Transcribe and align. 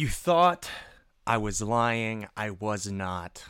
You 0.00 0.08
thought 0.08 0.70
I 1.26 1.36
was 1.36 1.60
lying. 1.60 2.26
I 2.34 2.48
was 2.48 2.90
not. 2.90 3.44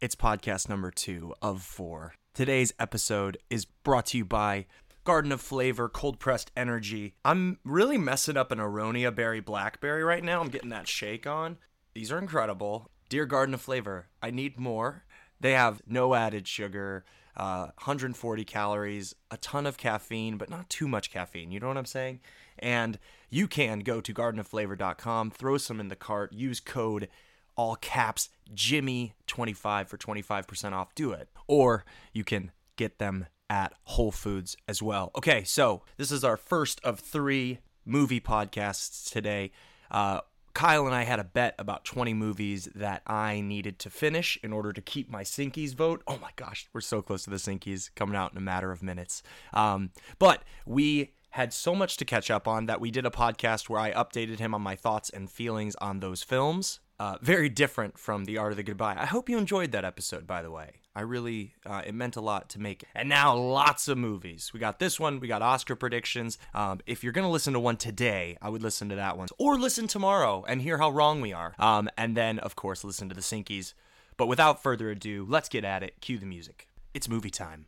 It's 0.00 0.14
podcast 0.14 0.68
number 0.68 0.92
two 0.92 1.34
of 1.42 1.60
four. 1.60 2.14
Today's 2.32 2.72
episode 2.78 3.36
is 3.50 3.64
brought 3.64 4.06
to 4.06 4.18
you 4.18 4.24
by 4.24 4.66
Garden 5.02 5.32
of 5.32 5.40
Flavor 5.40 5.88
Cold 5.88 6.20
Pressed 6.20 6.52
Energy. 6.56 7.16
I'm 7.24 7.58
really 7.64 7.98
messing 7.98 8.36
up 8.36 8.52
an 8.52 8.60
Aronia 8.60 9.12
Berry 9.12 9.40
Blackberry 9.40 10.04
right 10.04 10.22
now. 10.22 10.40
I'm 10.40 10.50
getting 10.50 10.68
that 10.68 10.86
shake 10.86 11.26
on. 11.26 11.58
These 11.94 12.12
are 12.12 12.18
incredible. 12.20 12.88
Dear 13.08 13.26
Garden 13.26 13.52
of 13.52 13.60
Flavor, 13.60 14.06
I 14.22 14.30
need 14.30 14.60
more. 14.60 15.02
They 15.40 15.54
have 15.54 15.82
no 15.84 16.14
added 16.14 16.46
sugar, 16.46 17.04
uh, 17.36 17.72
140 17.78 18.44
calories, 18.44 19.16
a 19.32 19.36
ton 19.38 19.66
of 19.66 19.78
caffeine, 19.78 20.36
but 20.36 20.48
not 20.48 20.70
too 20.70 20.86
much 20.86 21.10
caffeine. 21.10 21.50
You 21.50 21.58
know 21.58 21.66
what 21.66 21.76
I'm 21.76 21.86
saying? 21.86 22.20
And 22.56 23.00
you 23.30 23.48
can 23.48 23.80
go 23.80 24.00
to 24.00 24.14
gardenoflavor.com, 24.14 25.30
throw 25.30 25.58
some 25.58 25.80
in 25.80 25.88
the 25.88 25.96
cart, 25.96 26.32
use 26.32 26.60
code 26.60 27.08
all 27.56 27.76
caps 27.76 28.28
Jimmy25 28.54 29.88
for 29.88 29.96
25% 29.96 30.72
off. 30.72 30.94
Do 30.94 31.12
it. 31.12 31.28
Or 31.46 31.84
you 32.12 32.22
can 32.22 32.52
get 32.76 32.98
them 32.98 33.26
at 33.48 33.72
Whole 33.84 34.12
Foods 34.12 34.56
as 34.68 34.82
well. 34.82 35.10
Okay, 35.16 35.42
so 35.44 35.82
this 35.96 36.12
is 36.12 36.22
our 36.22 36.36
first 36.36 36.80
of 36.84 37.00
three 37.00 37.60
movie 37.84 38.20
podcasts 38.20 39.10
today. 39.10 39.52
Uh, 39.90 40.20
Kyle 40.52 40.86
and 40.86 40.94
I 40.94 41.04
had 41.04 41.18
a 41.20 41.24
bet 41.24 41.54
about 41.58 41.84
20 41.84 42.14
movies 42.14 42.66
that 42.74 43.02
I 43.06 43.40
needed 43.40 43.78
to 43.80 43.90
finish 43.90 44.38
in 44.42 44.54
order 44.54 44.72
to 44.72 44.80
keep 44.80 45.10
my 45.10 45.22
Sinkies 45.22 45.74
vote. 45.74 46.02
Oh 46.06 46.18
my 46.18 46.30
gosh, 46.36 46.66
we're 46.72 46.80
so 46.80 47.02
close 47.02 47.24
to 47.24 47.30
the 47.30 47.36
Sinkies 47.36 47.90
coming 47.94 48.16
out 48.16 48.32
in 48.32 48.38
a 48.38 48.40
matter 48.40 48.72
of 48.72 48.82
minutes. 48.82 49.22
Um, 49.52 49.90
but 50.18 50.44
we 50.64 51.12
had 51.36 51.52
so 51.52 51.74
much 51.74 51.98
to 51.98 52.04
catch 52.06 52.30
up 52.30 52.48
on 52.48 52.64
that 52.64 52.80
we 52.80 52.90
did 52.90 53.04
a 53.04 53.10
podcast 53.10 53.68
where 53.68 53.78
I 53.78 53.92
updated 53.92 54.38
him 54.38 54.54
on 54.54 54.62
my 54.62 54.74
thoughts 54.74 55.10
and 55.10 55.30
feelings 55.30 55.76
on 55.76 56.00
those 56.00 56.22
films. 56.22 56.80
Uh, 56.98 57.16
very 57.20 57.50
different 57.50 57.98
from 57.98 58.24
The 58.24 58.38
Art 58.38 58.52
of 58.52 58.56
the 58.56 58.62
Goodbye. 58.62 58.96
I 58.98 59.04
hope 59.04 59.28
you 59.28 59.36
enjoyed 59.36 59.70
that 59.72 59.84
episode, 59.84 60.26
by 60.26 60.40
the 60.40 60.50
way. 60.50 60.80
I 60.94 61.02
really, 61.02 61.52
uh, 61.66 61.82
it 61.84 61.94
meant 61.94 62.16
a 62.16 62.22
lot 62.22 62.48
to 62.50 62.58
make. 62.58 62.84
it. 62.84 62.88
And 62.94 63.10
now 63.10 63.36
lots 63.36 63.86
of 63.86 63.98
movies. 63.98 64.50
We 64.54 64.60
got 64.60 64.78
this 64.78 64.98
one, 64.98 65.20
we 65.20 65.28
got 65.28 65.42
Oscar 65.42 65.76
predictions. 65.76 66.38
Um, 66.54 66.80
if 66.86 67.04
you're 67.04 67.12
going 67.12 67.26
to 67.26 67.30
listen 67.30 67.52
to 67.52 67.60
one 67.60 67.76
today, 67.76 68.38
I 68.40 68.48
would 68.48 68.62
listen 68.62 68.88
to 68.88 68.96
that 68.96 69.18
one. 69.18 69.28
Or 69.36 69.58
listen 69.58 69.88
tomorrow 69.88 70.42
and 70.48 70.62
hear 70.62 70.78
how 70.78 70.88
wrong 70.88 71.20
we 71.20 71.34
are. 71.34 71.54
Um, 71.58 71.90
and 71.98 72.16
then, 72.16 72.38
of 72.38 72.56
course, 72.56 72.82
listen 72.82 73.10
to 73.10 73.14
the 73.14 73.20
Sinkies. 73.20 73.74
But 74.16 74.26
without 74.28 74.62
further 74.62 74.88
ado, 74.88 75.26
let's 75.28 75.50
get 75.50 75.66
at 75.66 75.82
it. 75.82 76.00
Cue 76.00 76.16
the 76.16 76.24
music. 76.24 76.66
It's 76.94 77.10
movie 77.10 77.28
time. 77.28 77.66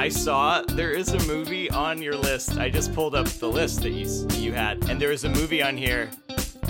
I 0.00 0.08
saw 0.08 0.62
there 0.62 0.92
is 0.92 1.12
a 1.12 1.18
movie 1.26 1.68
on 1.68 2.00
your 2.00 2.16
list. 2.16 2.56
I 2.56 2.70
just 2.70 2.94
pulled 2.94 3.14
up 3.14 3.26
the 3.26 3.50
list 3.50 3.82
that 3.82 3.90
you 3.90 4.08
you 4.38 4.54
had, 4.54 4.88
and 4.88 4.98
there 4.98 5.12
is 5.12 5.24
a 5.24 5.28
movie 5.28 5.62
on 5.62 5.76
here. 5.76 6.08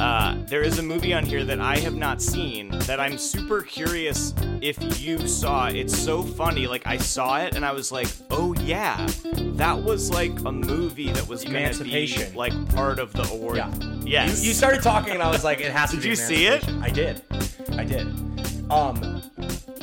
Uh, 0.00 0.34
there 0.46 0.62
is 0.62 0.80
a 0.80 0.82
movie 0.82 1.14
on 1.14 1.24
here 1.24 1.44
that 1.44 1.60
I 1.60 1.76
have 1.78 1.94
not 1.94 2.20
seen 2.20 2.70
that 2.88 2.98
I'm 2.98 3.16
super 3.16 3.62
curious 3.62 4.34
if 4.60 5.00
you 5.00 5.28
saw. 5.28 5.68
It's 5.68 5.96
so 5.96 6.24
funny. 6.24 6.66
Like 6.66 6.84
I 6.88 6.96
saw 6.96 7.38
it 7.38 7.54
and 7.54 7.64
I 7.64 7.70
was 7.70 7.92
like, 7.92 8.08
oh 8.32 8.52
yeah, 8.64 8.96
that 9.62 9.80
was 9.80 10.10
like 10.10 10.32
a 10.44 10.50
movie 10.50 11.12
that 11.12 11.28
was 11.28 11.44
gonna 11.44 11.54
be 11.54 11.62
Emancipation. 11.62 12.34
like 12.34 12.52
part 12.74 12.98
of 12.98 13.12
the 13.12 13.22
award. 13.30 13.58
Yeah. 13.58 13.72
Yes. 14.02 14.42
You, 14.42 14.48
you 14.48 14.54
started 14.54 14.82
talking, 14.82 15.12
and 15.14 15.22
I 15.22 15.30
was 15.30 15.44
like, 15.44 15.60
it 15.60 15.70
has 15.70 15.90
to 15.94 15.96
Did 15.98 16.02
be 16.02 16.08
you 16.08 16.16
see 16.16 16.46
it? 16.46 16.66
Emancipation. 16.66 16.82
I 16.82 16.90
did. 16.90 17.22
I 17.78 17.84
did. 17.84 18.06
Um, 18.72 19.22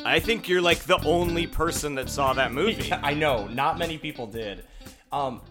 I 0.08 0.20
think 0.20 0.48
you're 0.48 0.62
like 0.62 0.80
the 0.80 1.00
only 1.06 1.48
person 1.48 1.96
that 1.96 2.10
saw 2.10 2.34
that 2.34 2.52
movie. 2.52 2.92
I 3.04 3.14
know, 3.14 3.48
not 3.48 3.78
many 3.78 3.98
people 3.98 4.28
did. 4.28 4.64
Um, 5.12 5.42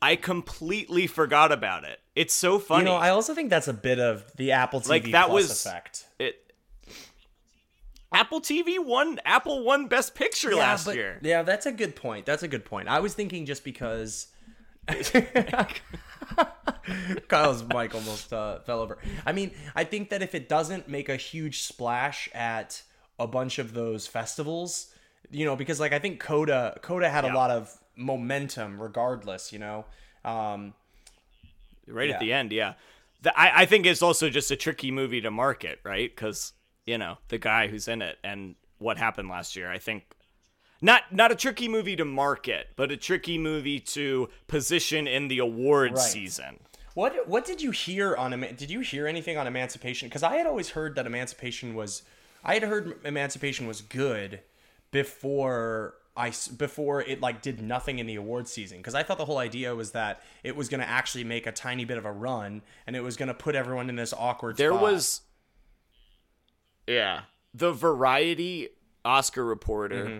I 0.00 0.16
completely 0.16 1.06
forgot 1.06 1.52
about 1.52 1.84
it. 1.84 2.00
It's 2.14 2.34
so 2.34 2.58
funny. 2.58 2.80
you 2.82 2.84
know, 2.90 2.96
I 2.96 3.10
also 3.10 3.34
think 3.34 3.50
that's 3.50 3.68
a 3.68 3.72
bit 3.72 3.98
of 4.00 4.24
the 4.36 4.52
Apple 4.52 4.80
TV 4.80 4.88
Like, 4.88 5.10
that 5.12 5.28
Plus 5.28 5.42
was- 5.48 5.64
effect. 5.66 6.06
it 6.18 6.38
Apple 8.14 8.42
TV 8.42 8.78
won 8.78 9.18
Apple 9.24 9.64
won 9.64 9.86
Best 9.86 10.14
Picture 10.14 10.54
last 10.54 10.84
but- 10.84 10.96
year. 10.96 11.18
Yeah, 11.22 11.42
that's 11.42 11.64
a 11.66 11.72
good 11.72 11.96
point. 11.96 12.26
That's 12.26 12.42
a 12.42 12.48
good 12.48 12.64
point. 12.64 12.88
I 12.88 13.00
was 13.00 13.14
thinking 13.14 13.46
just 13.46 13.64
because 13.64 14.26
Kyle's 17.28 17.62
mic 17.64 17.94
almost 17.94 18.32
uh, 18.32 18.58
fell 18.60 18.80
over. 18.80 18.98
I 19.24 19.32
mean, 19.32 19.52
I 19.74 19.84
think 19.84 20.10
that 20.10 20.22
if 20.22 20.34
it 20.34 20.48
doesn't 20.48 20.88
make 20.88 21.08
a 21.08 21.16
huge 21.16 21.62
splash 21.62 22.28
at 22.34 22.82
a 23.22 23.26
bunch 23.26 23.58
of 23.58 23.74
those 23.74 24.06
festivals, 24.06 24.92
you 25.30 25.44
know, 25.44 25.56
because 25.56 25.80
like 25.80 25.92
I 25.92 25.98
think 25.98 26.20
Coda 26.20 26.78
Coda 26.82 27.08
had 27.08 27.24
Yeah. 27.24 27.32
a 27.32 27.34
lot 27.34 27.50
of 27.50 27.72
momentum 27.96 28.80
regardless, 28.80 29.52
you 29.52 29.58
know. 29.58 29.84
Um, 30.24 30.74
Right 31.86 32.08
Yeah. 32.08 32.14
at 32.14 32.20
the 32.20 32.32
end, 32.32 32.52
yeah. 32.52 32.74
The, 33.22 33.36
I 33.38 33.62
I 33.62 33.66
think 33.66 33.86
it's 33.86 34.02
also 34.02 34.30
just 34.30 34.50
a 34.50 34.56
tricky 34.56 34.90
movie 34.90 35.20
to 35.20 35.30
market, 35.30 35.80
right? 35.84 36.14
Because 36.14 36.52
you 36.86 36.98
know 36.98 37.18
the 37.28 37.38
guy 37.38 37.68
who's 37.68 37.88
in 37.88 38.02
it 38.02 38.18
and 38.24 38.54
what 38.78 38.98
happened 38.98 39.28
last 39.28 39.56
year. 39.56 39.70
I 39.70 39.78
think 39.78 40.04
not 40.80 41.12
not 41.12 41.30
a 41.32 41.34
tricky 41.36 41.68
movie 41.68 41.96
to 41.96 42.04
market, 42.04 42.68
but 42.76 42.90
a 42.92 42.96
tricky 42.96 43.38
movie 43.38 43.80
to 43.80 44.28
position 44.48 45.06
in 45.06 45.28
the 45.28 45.38
awards 45.38 45.94
Right. 45.94 46.10
season. 46.10 46.60
What 46.94 47.26
what 47.28 47.44
did 47.44 47.62
you 47.62 47.70
hear 47.72 48.14
on 48.16 48.30
did 48.30 48.70
you 48.70 48.80
hear 48.80 49.06
anything 49.06 49.36
on 49.38 49.46
Emancipation? 49.46 50.08
Because 50.08 50.22
I 50.22 50.36
had 50.36 50.46
always 50.46 50.70
heard 50.70 50.94
that 50.96 51.06
Emancipation 51.06 51.74
was 51.74 52.02
I 52.44 52.54
had 52.54 52.62
heard 52.64 52.98
Emancipation 53.04 53.66
was 53.66 53.80
good 53.80 54.40
before 54.90 55.94
I 56.16 56.32
before 56.58 57.00
it 57.00 57.20
like 57.20 57.40
did 57.40 57.62
nothing 57.62 57.98
in 57.98 58.06
the 58.06 58.16
award 58.16 58.46
season 58.48 58.78
because 58.78 58.94
I 58.94 59.02
thought 59.02 59.16
the 59.18 59.24
whole 59.24 59.38
idea 59.38 59.74
was 59.74 59.92
that 59.92 60.20
it 60.42 60.54
was 60.54 60.68
going 60.68 60.80
to 60.80 60.88
actually 60.88 61.24
make 61.24 61.46
a 61.46 61.52
tiny 61.52 61.84
bit 61.84 61.96
of 61.98 62.04
a 62.04 62.12
run 62.12 62.62
and 62.86 62.94
it 62.94 63.00
was 63.02 63.16
going 63.16 63.28
to 63.28 63.34
put 63.34 63.54
everyone 63.54 63.88
in 63.88 63.96
this 63.96 64.12
awkward 64.12 64.56
There 64.58 64.70
spot. 64.72 64.82
was, 64.82 65.20
yeah, 66.86 67.22
the 67.54 67.72
Variety 67.72 68.68
Oscar 69.04 69.44
reporter 69.44 70.04
Mm-hmm. 70.04 70.18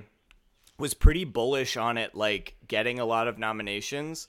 was 0.78 0.94
pretty 0.94 1.24
bullish 1.24 1.76
on 1.76 1.98
it, 1.98 2.14
like 2.14 2.56
getting 2.66 2.98
a 2.98 3.04
lot 3.04 3.28
of 3.28 3.38
nominations. 3.38 4.28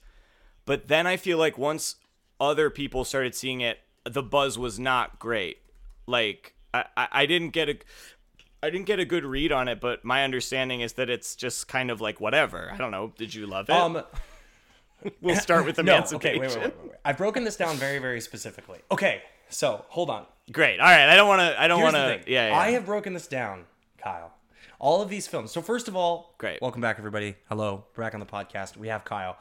But 0.66 0.88
then 0.88 1.06
I 1.06 1.16
feel 1.16 1.38
like 1.38 1.58
once 1.58 1.96
other 2.40 2.70
people 2.70 3.04
started 3.04 3.34
seeing 3.34 3.60
it, 3.60 3.78
the 4.04 4.22
buzz 4.22 4.58
was 4.58 4.78
not 4.78 5.18
great. 5.18 5.58
Like 6.06 6.53
I, 6.74 7.08
I, 7.12 7.26
didn't 7.26 7.50
get 7.50 7.68
a. 7.68 7.78
I 8.62 8.70
didn't 8.70 8.86
get 8.86 8.98
a 8.98 9.04
good 9.04 9.24
read 9.24 9.52
on 9.52 9.68
it, 9.68 9.80
but 9.80 10.04
my 10.04 10.24
understanding 10.24 10.80
is 10.80 10.94
that 10.94 11.08
it's 11.08 11.36
just 11.36 11.68
kind 11.68 11.90
of 11.90 12.00
like 12.00 12.20
whatever. 12.20 12.70
I 12.72 12.76
don't 12.76 12.90
know. 12.90 13.12
Did 13.16 13.34
you 13.34 13.46
love 13.46 13.68
it? 13.68 13.72
um 13.72 14.02
we'll 15.20 15.36
start 15.36 15.66
with 15.66 15.76
no 15.78 15.82
emancipation. 15.82 16.40
okay 16.40 16.40
wait, 16.40 16.48
wait 16.48 16.58
wait 16.58 16.76
wait 16.78 16.90
wait 16.90 16.98
I've 17.04 17.18
broken 17.18 17.44
this 17.44 17.56
down 17.56 17.76
very 17.76 17.98
very 17.98 18.22
specifically 18.22 18.78
okay 18.90 19.22
so 19.50 19.84
hold 19.88 20.08
on 20.08 20.24
Great. 20.52 20.78
All 20.78 20.86
right. 20.86 21.08
I 21.08 21.16
don't 21.16 21.28
want 21.28 21.40
to. 21.40 21.60
I 21.60 21.68
don't 21.68 21.80
want 21.80 21.96
to. 21.96 22.20
Yeah, 22.26 22.48
yeah. 22.48 22.56
I 22.56 22.72
have 22.72 22.84
broken 22.84 23.14
this 23.14 23.26
down, 23.26 23.64
Kyle. 23.96 24.32
All 24.78 25.00
of 25.00 25.08
these 25.08 25.26
films. 25.26 25.50
So 25.52 25.62
first 25.62 25.88
of 25.88 25.96
all, 25.96 26.34
Great. 26.36 26.60
Welcome 26.60 26.82
back, 26.82 26.98
everybody. 26.98 27.36
Hello, 27.48 27.84
we're 27.96 28.04
back 28.04 28.12
on 28.12 28.20
the 28.20 28.26
podcast. 28.26 28.76
We 28.76 28.88
have 28.88 29.04
Kyle. 29.04 29.38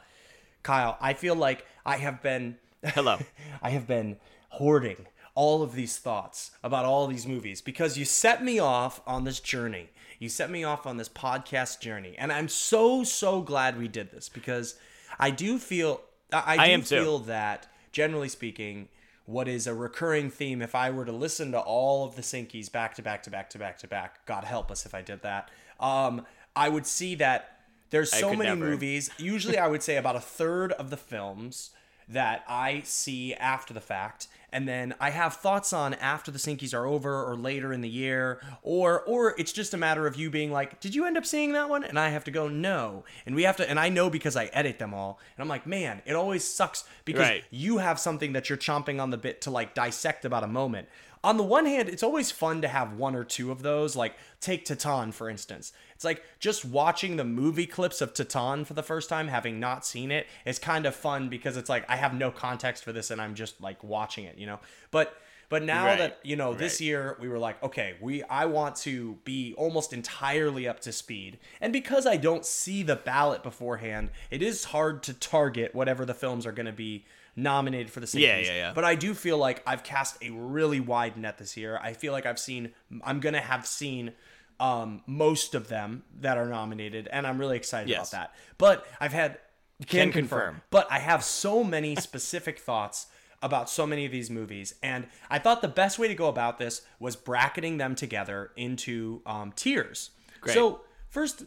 Kyle, 0.61 0.97
I 1.01 1.13
feel 1.13 1.35
like 1.35 1.65
I 1.85 1.97
have 1.97 2.21
been. 2.21 2.57
Hello. 2.85 3.17
I 3.61 3.71
have 3.71 3.85
been 3.85 4.17
hoarding 4.49 5.07
all 5.35 5.63
of 5.63 5.73
these 5.73 5.97
thoughts 5.97 6.51
about 6.63 6.85
all 6.85 7.07
these 7.07 7.25
movies 7.25 7.61
because 7.61 7.97
you 7.97 8.05
set 8.05 8.43
me 8.43 8.59
off 8.59 9.01
on 9.07 9.23
this 9.23 9.39
journey. 9.39 9.89
You 10.19 10.29
set 10.29 10.49
me 10.49 10.63
off 10.63 10.85
on 10.85 10.97
this 10.97 11.09
podcast 11.09 11.79
journey, 11.79 12.15
and 12.17 12.31
I'm 12.31 12.47
so 12.47 13.03
so 13.03 13.41
glad 13.41 13.77
we 13.77 13.87
did 13.87 14.11
this 14.11 14.29
because 14.29 14.75
I 15.19 15.31
do 15.31 15.57
feel 15.59 16.01
I, 16.31 16.43
I 16.45 16.55
do 16.55 16.61
I 16.61 16.67
am 16.67 16.81
too. 16.81 17.01
feel 17.01 17.19
that 17.19 17.67
generally 17.91 18.29
speaking, 18.29 18.89
what 19.25 19.47
is 19.47 19.67
a 19.67 19.73
recurring 19.73 20.29
theme 20.29 20.61
if 20.61 20.75
I 20.75 20.91
were 20.91 21.05
to 21.05 21.11
listen 21.11 21.51
to 21.51 21.59
all 21.59 22.05
of 22.05 22.15
the 22.15 22.21
Sinkies 22.21 22.71
back 22.71 22.95
to 22.95 23.01
back 23.01 23.23
to 23.23 23.29
back 23.29 23.49
to 23.51 23.59
back 23.59 23.79
to 23.79 23.87
back, 23.87 24.25
God 24.25 24.43
help 24.43 24.71
us 24.71 24.85
if 24.85 24.93
I 24.93 25.01
did 25.01 25.21
that, 25.23 25.49
um, 25.79 26.25
I 26.55 26.69
would 26.69 26.85
see 26.85 27.15
that 27.15 27.59
there's 27.89 28.11
so 28.11 28.29
many 28.33 28.49
never. 28.49 28.71
movies. 28.71 29.11
Usually, 29.17 29.57
I 29.57 29.67
would 29.67 29.83
say 29.83 29.97
about 29.97 30.15
a 30.15 30.19
third 30.19 30.71
of 30.73 30.89
the 30.89 30.97
films 30.97 31.71
that 32.09 32.43
I 32.47 32.81
see 32.85 33.33
after 33.33 33.73
the 33.73 33.81
fact, 33.81 34.27
and 34.51 34.67
then 34.67 34.93
I 34.99 35.09
have 35.09 35.35
thoughts 35.35 35.73
on 35.73 35.93
after 35.95 36.29
the 36.31 36.37
Sinkies 36.37 36.73
are 36.73 36.85
over 36.85 37.23
or 37.23 37.35
later 37.35 37.73
in 37.73 37.81
the 37.81 37.89
year, 37.89 38.39
or 38.61 39.01
or 39.01 39.33
it's 39.37 39.51
just 39.51 39.73
a 39.73 39.77
matter 39.77 40.05
of 40.05 40.15
you 40.15 40.29
being 40.29 40.51
like, 40.51 40.79
"Did 40.79 40.93
you 40.93 41.05
end 41.05 41.17
up 41.17 41.25
seeing 41.25 41.53
that 41.53 41.69
one?" 41.69 41.83
And 41.83 41.97
I 41.99 42.09
have 42.09 42.23
to 42.25 42.31
go, 42.31 42.47
"No," 42.47 43.03
and 43.25 43.35
we 43.35 43.43
have 43.43 43.57
to, 43.57 43.69
and 43.69 43.79
I 43.79 43.89
know 43.89 44.09
because 44.09 44.35
I 44.35 44.45
edit 44.45 44.79
them 44.79 44.93
all, 44.93 45.19
and 45.35 45.41
I'm 45.41 45.49
like, 45.49 45.65
"Man, 45.65 46.01
it 46.05 46.13
always 46.13 46.43
sucks 46.43 46.83
because 47.05 47.21
Right. 47.21 47.43
you 47.49 47.79
have 47.79 47.99
something 47.99 48.33
that 48.33 48.49
you're 48.49 48.57
chomping 48.57 49.01
on 49.01 49.09
the 49.09 49.17
bit 49.17 49.41
to 49.41 49.51
like 49.51 49.73
dissect 49.73 50.25
about 50.25 50.43
a 50.43 50.47
moment." 50.47 50.87
On 51.23 51.37
the 51.37 51.43
one 51.43 51.65
hand, 51.65 51.87
it's 51.87 52.03
always 52.03 52.31
fun 52.31 52.61
to 52.61 52.67
have 52.67 52.93
one 52.93 53.15
or 53.15 53.23
two 53.23 53.51
of 53.51 53.61
those. 53.61 53.95
Like 53.95 54.15
take 54.41 54.65
Titane 54.65 55.13
for 55.13 55.29
instance. 55.29 55.71
It's 55.95 56.03
like 56.03 56.23
just 56.39 56.65
watching 56.65 57.15
the 57.15 57.23
movie 57.23 57.65
clips 57.65 58.01
of 58.01 58.13
Titane 58.13 58.65
for 58.65 58.73
the 58.73 58.83
first 58.83 59.09
time, 59.09 59.29
having 59.29 59.59
not 59.59 59.85
seen 59.85 60.11
it, 60.11 60.27
is 60.45 60.59
kind 60.59 60.85
of 60.85 60.95
fun 60.95 61.29
because 61.29 61.55
it's 61.55 61.69
like 61.69 61.85
I 61.89 61.95
have 61.95 62.13
no 62.13 62.29
context 62.31 62.83
for 62.83 62.91
this 62.91 63.09
and 63.09 63.21
I'm 63.21 63.35
just 63.35 63.61
like 63.61 63.83
watching 63.83 64.25
it, 64.25 64.37
you 64.37 64.45
know. 64.45 64.59
But 64.91 65.15
but 65.49 65.61
now 65.61 65.85
Right, 65.85 65.99
that 65.99 66.19
you 66.23 66.35
know 66.35 66.55
this 66.55 66.81
year 66.81 67.15
we 67.21 67.27
were 67.29 67.37
like, 67.37 67.61
okay, 67.61 67.95
we 68.01 68.23
I 68.23 68.45
want 68.45 68.75
to 68.77 69.19
be 69.23 69.53
almost 69.55 69.93
entirely 69.93 70.67
up 70.67 70.79
to 70.81 70.91
speed, 70.91 71.37
and 71.61 71.71
because 71.71 72.07
I 72.07 72.17
don't 72.17 72.43
see 72.43 72.81
the 72.81 72.95
ballot 72.95 73.43
beforehand, 73.43 74.09
it 74.31 74.41
is 74.41 74.63
hard 74.65 75.03
to 75.03 75.13
target 75.13 75.75
whatever 75.75 76.05
the 76.05 76.15
films 76.15 76.47
are 76.47 76.51
going 76.51 76.65
to 76.65 76.71
be 76.71 77.05
nominated 77.35 77.91
for 77.91 77.99
the 77.99 78.07
same 78.07 78.21
Yeah, 78.21 78.35
things. 78.35 78.47
yeah, 78.47 78.53
yeah. 78.55 78.71
But 78.73 78.83
I 78.85 78.95
do 78.95 79.13
feel 79.13 79.37
like 79.37 79.63
I've 79.65 79.83
cast 79.83 80.17
a 80.23 80.29
really 80.31 80.79
wide 80.79 81.17
net 81.17 81.37
this 81.37 81.57
year. 81.57 81.79
I 81.81 81.93
feel 81.93 82.11
like 82.13 82.25
I've 82.25 82.39
seen, 82.39 82.73
I'm 83.03 83.19
gonna 83.19 83.41
have 83.41 83.65
seen 83.65 84.13
um, 84.59 85.01
most 85.07 85.55
of 85.55 85.67
them 85.67 86.03
that 86.21 86.37
are 86.37 86.45
nominated, 86.45 87.07
and 87.11 87.25
I'm 87.25 87.37
really 87.39 87.57
excited 87.57 87.89
Yes. 87.89 88.11
about 88.13 88.19
that. 88.19 88.35
But 88.57 88.85
I've 88.99 89.11
had 89.13 89.39
can, 89.87 89.87
Can 89.87 90.11
confirm. 90.11 90.39
confirm. 90.39 90.61
But 90.69 90.87
I 90.91 90.99
have 90.99 91.23
so 91.23 91.63
many 91.63 91.95
specific 92.09 92.59
thoughts 92.59 93.07
about 93.41 93.69
so 93.69 93.85
many 93.85 94.05
of 94.05 94.11
these 94.11 94.29
movies, 94.29 94.75
and 94.83 95.07
I 95.29 95.39
thought 95.39 95.61
the 95.61 95.67
best 95.67 95.99
way 95.99 96.07
to 96.07 96.15
go 96.15 96.27
about 96.27 96.59
this 96.59 96.81
was 96.99 97.15
bracketing 97.17 97.77
them 97.77 97.93
together 97.95 98.51
into 98.55 99.21
um, 99.25 99.51
tiers. 99.53 100.11
Great. 100.39 100.53
So 100.53 100.81
first, 101.09 101.43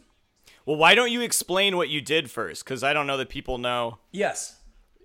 Well, 0.65 0.75
why 0.77 0.93
don't 0.93 1.11
you 1.11 1.21
explain 1.21 1.75
what 1.77 1.89
you 1.89 2.01
did 2.01 2.29
first? 2.29 2.63
Because 2.65 2.83
I 2.83 2.93
don't 2.93 3.07
know 3.07 3.17
that 3.17 3.29
people 3.29 3.57
know. 3.57 3.97
yes, 4.11 4.56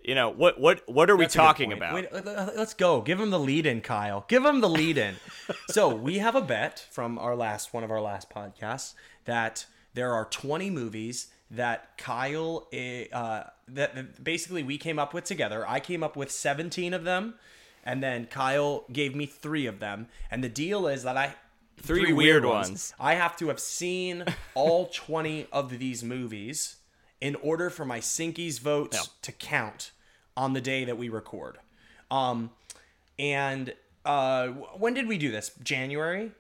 You 0.04 0.14
know 0.14 0.31
what? 0.31 0.60
What? 0.60 0.88
What 0.88 1.10
are 1.10 1.16
we 1.16 1.25
That's 1.25 1.34
good 1.34 1.40
talking 1.43 1.72
about? 1.72 1.94
Wait, 1.94 2.12
let- 2.12 2.25
let- 2.25 2.56
let's 2.56 2.75
go. 2.75 3.00
Give 3.00 3.20
him 3.20 3.31
the 3.31 3.38
lead 3.38 3.66
in, 3.66 3.81
Kyle. 3.81 4.25
Give 4.28 4.44
him 4.44 4.60
the 4.60 4.69
lead 4.69 4.99
in. 4.99 5.16
so 5.69 5.94
we 5.94 6.19
have 6.19 6.34
a 6.34 6.40
bet 6.43 6.87
from 6.90 7.19
our 7.19 7.37
last 7.37 7.72
one 7.72 7.84
of 7.84 7.90
our 7.90 8.00
last 8.00 8.28
podcasts 8.31 8.94
that 9.25 9.66
there 9.94 10.12
are 10.12 10.25
20 10.25 10.70
movies 10.70 11.28
that 11.50 11.96
Kyle 11.99 12.66
eh, 12.72 13.04
uh, 13.12 13.44
that 13.69 14.22
basically 14.22 14.62
we 14.62 14.78
came 14.78 14.99
up 14.99 15.14
with 15.14 15.25
together. 15.25 15.66
I 15.69 15.81
came 15.81 16.02
up 16.02 16.16
with 16.16 16.31
17 16.31 16.94
of 16.94 17.05
them, 17.05 17.34
and 17.84 18.02
then 18.02 18.26
Kyle 18.26 18.84
gave 18.93 19.14
me 19.14 19.26
three 19.26 19.66
of 19.66 19.78
them. 19.78 20.08
And 20.31 20.43
the 20.43 20.48
deal 20.48 20.87
is 20.87 21.02
that 21.05 21.16
I 21.16 21.34
Three 21.78 22.12
weird 22.12 22.44
ones. 22.44 22.94
I 23.00 23.14
have 23.14 23.37
to 23.38 23.48
have 23.48 23.58
seen 23.58 24.25
all 24.55 24.87
20 24.87 25.46
of 25.52 25.78
these 25.78 26.05
movies 26.05 26.76
in 27.22 27.36
order 27.36 27.70
for 27.70 27.84
my 27.84 28.00
Sinkies 28.00 28.58
votes 28.60 28.96
Yeah. 28.96 29.02
to 29.22 29.32
count 29.32 29.92
on 30.36 30.52
the 30.54 30.60
day 30.60 30.84
that 30.84 30.98
we 30.98 31.08
record. 31.08 31.58
Um, 32.10 32.50
and 33.19 33.72
uh, 34.04 34.48
when 34.48 34.92
did 34.92 35.06
we 35.06 35.16
do 35.19 35.30
this? 35.30 35.52
January? 35.62 36.32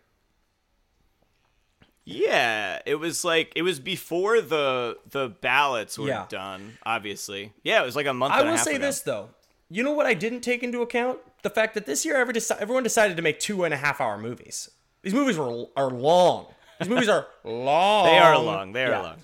Yeah, 2.04 2.80
it 2.84 2.96
was 2.96 3.24
like 3.24 3.52
it 3.54 3.62
was 3.62 3.78
before 3.78 4.40
the 4.40 4.98
the 5.08 5.28
ballots 5.28 5.96
were 5.96 6.08
Yeah. 6.08 6.26
done. 6.28 6.78
Obviously, 6.84 7.52
yeah, 7.62 7.80
it 7.80 7.86
was 7.86 7.94
like 7.94 8.06
a 8.06 8.14
month. 8.14 8.34
I 8.34 8.42
will 8.42 8.58
say 8.58 8.74
ago. 8.74 8.86
this 8.86 9.00
though. 9.00 9.28
You 9.70 9.84
know 9.84 9.92
what 9.92 10.04
I 10.06 10.14
didn't 10.14 10.40
take 10.40 10.62
into 10.64 10.82
account? 10.82 11.20
The 11.42 11.50
fact 11.50 11.74
that 11.74 11.86
this 11.86 12.04
year 12.04 12.16
ever 12.16 12.32
deci- 12.32 12.58
everyone 12.58 12.82
decided 12.82 13.16
to 13.16 13.22
make 13.22 13.38
two 13.38 13.62
and 13.64 13.72
a 13.72 13.76
half 13.76 14.00
hour 14.00 14.18
movies. 14.18 14.68
These 15.02 15.14
movies 15.14 15.38
were 15.38 15.66
are 15.76 15.90
long. 15.90 16.46
These 16.80 16.88
movies 16.88 17.08
are 17.08 17.28
long. 17.44 18.06
They 18.06 18.18
are 18.18 18.36
long. 18.38 18.72
They 18.72 18.84
are 18.84 18.90
Yeah. 18.90 19.00
long. 19.02 19.16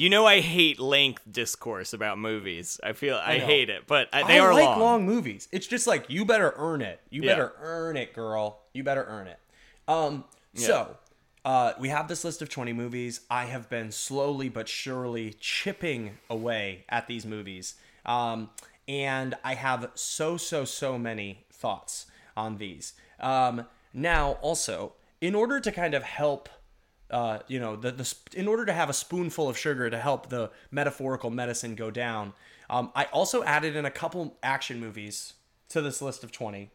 You 0.00 0.08
know, 0.08 0.24
I 0.24 0.40
hate 0.40 0.80
length 0.80 1.30
discourse 1.30 1.92
about 1.92 2.16
movies. 2.18 2.80
I 2.82 2.94
feel 2.94 3.20
I, 3.22 3.36
know. 3.36 3.44
hate 3.44 3.68
it, 3.68 3.86
but 3.86 4.08
I, 4.14 4.26
they 4.26 4.38
I 4.38 4.42
are 4.46 4.54
like 4.54 4.64
long. 4.64 4.80
long. 4.80 5.04
movies. 5.04 5.46
It's 5.52 5.66
just 5.66 5.86
like 5.86 6.08
you 6.08 6.24
better 6.24 6.54
earn 6.56 6.80
it. 6.80 7.02
You 7.10 7.20
Yeah. 7.20 7.32
better 7.32 7.52
earn 7.60 7.98
it, 7.98 8.14
girl. 8.14 8.62
You 8.72 8.82
better 8.82 9.04
earn 9.04 9.26
it. 9.26 9.38
Um, 9.86 10.24
so 10.54 10.96
uh, 11.44 11.74
we 11.78 11.90
have 11.90 12.08
this 12.08 12.24
list 12.24 12.40
of 12.40 12.48
20 12.48 12.72
movies. 12.72 13.20
I 13.30 13.44
have 13.44 13.68
been 13.68 13.92
slowly 13.92 14.48
but 14.48 14.70
surely 14.70 15.34
chipping 15.38 16.16
away 16.30 16.86
at 16.88 17.06
these 17.06 17.26
movies. 17.26 17.74
Um, 18.06 18.48
and 18.88 19.34
I 19.44 19.52
have 19.52 19.90
so, 19.96 20.38
so, 20.38 20.64
so 20.64 20.96
many 20.98 21.44
thoughts 21.52 22.06
on 22.34 22.56
these. 22.56 22.94
Um, 23.20 23.66
now, 23.92 24.38
also, 24.40 24.94
in 25.20 25.34
order 25.34 25.60
to 25.60 25.70
kind 25.70 25.92
of 25.92 26.04
help 26.04 26.48
uh, 27.10 27.40
you 27.48 27.58
know, 27.58 27.76
the, 27.76 27.92
the 27.92 28.14
in 28.34 28.48
order 28.48 28.64
to 28.66 28.72
have 28.72 28.88
a 28.88 28.92
spoonful 28.92 29.48
of 29.48 29.58
sugar 29.58 29.90
to 29.90 29.98
help 29.98 30.28
the 30.28 30.50
metaphorical 30.70 31.30
medicine 31.30 31.74
go 31.74 31.90
down, 31.90 32.32
um, 32.68 32.92
I 32.94 33.04
also 33.06 33.42
added 33.42 33.76
in 33.76 33.84
a 33.84 33.90
couple 33.90 34.36
action 34.42 34.80
movies 34.80 35.34
to 35.70 35.80
this 35.80 36.00
list 36.00 36.24
of 36.24 36.32
20 36.32 36.70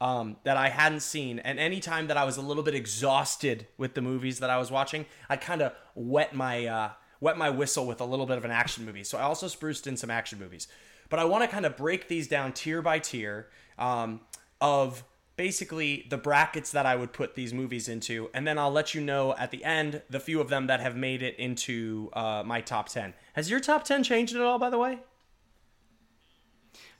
um, 0.00 0.36
that 0.44 0.56
I 0.56 0.68
hadn't 0.68 1.00
seen. 1.00 1.38
And 1.38 1.58
anytime 1.58 2.08
that 2.08 2.16
I 2.16 2.24
was 2.24 2.36
a 2.36 2.42
little 2.42 2.62
bit 2.62 2.74
exhausted 2.74 3.66
with 3.76 3.94
the 3.94 4.00
movies 4.00 4.40
that 4.40 4.50
I 4.50 4.58
was 4.58 4.70
watching, 4.70 5.06
I 5.28 5.36
kind 5.36 5.62
of 5.62 5.72
wet 5.94 6.34
my 6.34 6.66
uh, 6.66 6.90
wet 7.20 7.36
my 7.36 7.50
whistle 7.50 7.86
with 7.86 8.00
a 8.00 8.04
little 8.04 8.26
bit 8.26 8.38
of 8.38 8.44
an 8.44 8.50
action 8.50 8.84
movie. 8.84 9.04
So 9.04 9.18
I 9.18 9.22
also 9.22 9.46
spruced 9.46 9.86
in 9.86 9.96
some 9.96 10.10
action 10.10 10.38
movies. 10.38 10.68
But 11.10 11.18
I 11.18 11.24
want 11.24 11.42
to 11.44 11.48
kind 11.48 11.66
of 11.66 11.76
break 11.76 12.08
these 12.08 12.28
down 12.28 12.52
tier 12.52 12.82
by 12.82 13.00
tier 13.00 13.48
um, 13.78 14.20
of 14.60 15.04
basically 15.40 16.04
the 16.10 16.18
brackets 16.18 16.70
that 16.70 16.84
I 16.84 16.94
would 16.94 17.14
put 17.14 17.34
these 17.34 17.54
movies 17.54 17.88
into, 17.88 18.28
and 18.34 18.46
then 18.46 18.58
I'll 18.58 18.70
let 18.70 18.94
you 18.94 19.00
know 19.00 19.34
at 19.38 19.50
the 19.50 19.64
end 19.64 20.02
the 20.10 20.20
few 20.20 20.38
of 20.38 20.50
them 20.50 20.66
that 20.66 20.80
have 20.80 20.94
made 20.96 21.22
it 21.22 21.34
into 21.38 22.10
uh, 22.12 22.42
my 22.44 22.60
top 22.60 22.90
ten. 22.90 23.14
Has 23.32 23.48
your 23.50 23.58
top 23.58 23.84
ten 23.84 24.02
changed 24.04 24.36
at 24.36 24.42
all, 24.42 24.58
by 24.58 24.68
the 24.68 24.76
way? 24.76 24.98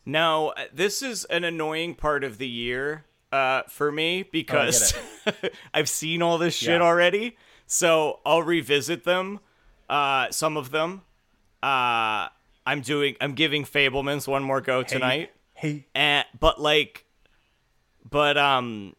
No, 0.06 0.54
uh, 0.56 0.64
this 0.72 1.02
is 1.02 1.26
an 1.26 1.44
annoying 1.44 1.94
part 1.94 2.24
of 2.24 2.38
the 2.38 2.48
year 2.48 3.04
uh, 3.30 3.64
for 3.68 3.92
me 3.92 4.22
because 4.22 4.94
I've 5.74 5.90
seen 5.90 6.22
all 6.22 6.38
this 6.38 6.54
shit 6.54 6.80
Yeah. 6.80 6.86
already. 6.86 7.36
So 7.66 8.20
I'll 8.24 8.42
revisit 8.42 9.04
them, 9.04 9.40
uh, 9.90 10.30
some 10.30 10.56
of 10.56 10.70
them. 10.70 11.02
Uh, 11.62 12.28
I'm 12.66 12.80
doing. 12.80 13.16
I'm 13.20 13.34
giving 13.34 13.64
Fabelmans 13.66 14.26
one 14.26 14.42
more 14.42 14.62
go 14.62 14.82
tonight. 14.82 15.30
Hey, 15.52 15.84
And, 15.94 16.24
but 16.38 16.58
like, 16.58 17.04
but 18.10 18.36
um, 18.36 18.94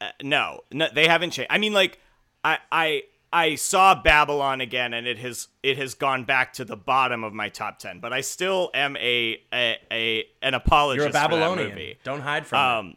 uh, 0.00 0.08
no, 0.22 0.60
no, 0.72 0.88
they 0.94 1.06
haven't 1.06 1.30
changed. 1.30 1.50
I 1.50 1.58
mean, 1.58 1.72
like, 1.72 1.98
I 2.44 2.58
I 2.70 3.02
I 3.32 3.54
saw 3.54 3.94
Babylon 3.94 4.60
again, 4.60 4.92
and 4.94 5.06
it 5.06 5.18
has 5.18 5.48
it 5.62 5.78
has 5.78 5.94
gone 5.94 6.24
back 6.24 6.52
to 6.54 6.64
the 6.64 6.76
bottom 6.76 7.24
of 7.24 7.32
my 7.32 7.48
top 7.48 7.78
ten. 7.78 8.00
But 8.00 8.12
I 8.12 8.20
still 8.20 8.70
am 8.74 8.96
a 8.96 9.40
a, 9.52 9.78
a 9.90 10.24
an 10.42 10.54
apologist. 10.54 11.02
you're 11.02 11.08
a 11.10 11.12
Babylonian. 11.12 11.70
movie. 11.70 11.98
Don't 12.04 12.20
hide 12.20 12.46
from 12.46 12.58
it. 12.58 12.78
Um, 12.90 12.96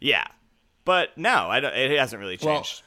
yeah, 0.00 0.26
but 0.84 1.16
no, 1.16 1.48
I 1.48 1.60
don't, 1.60 1.74
it 1.74 1.98
hasn't 1.98 2.20
really 2.20 2.38
Well, 2.42 2.56
changed. 2.56 2.82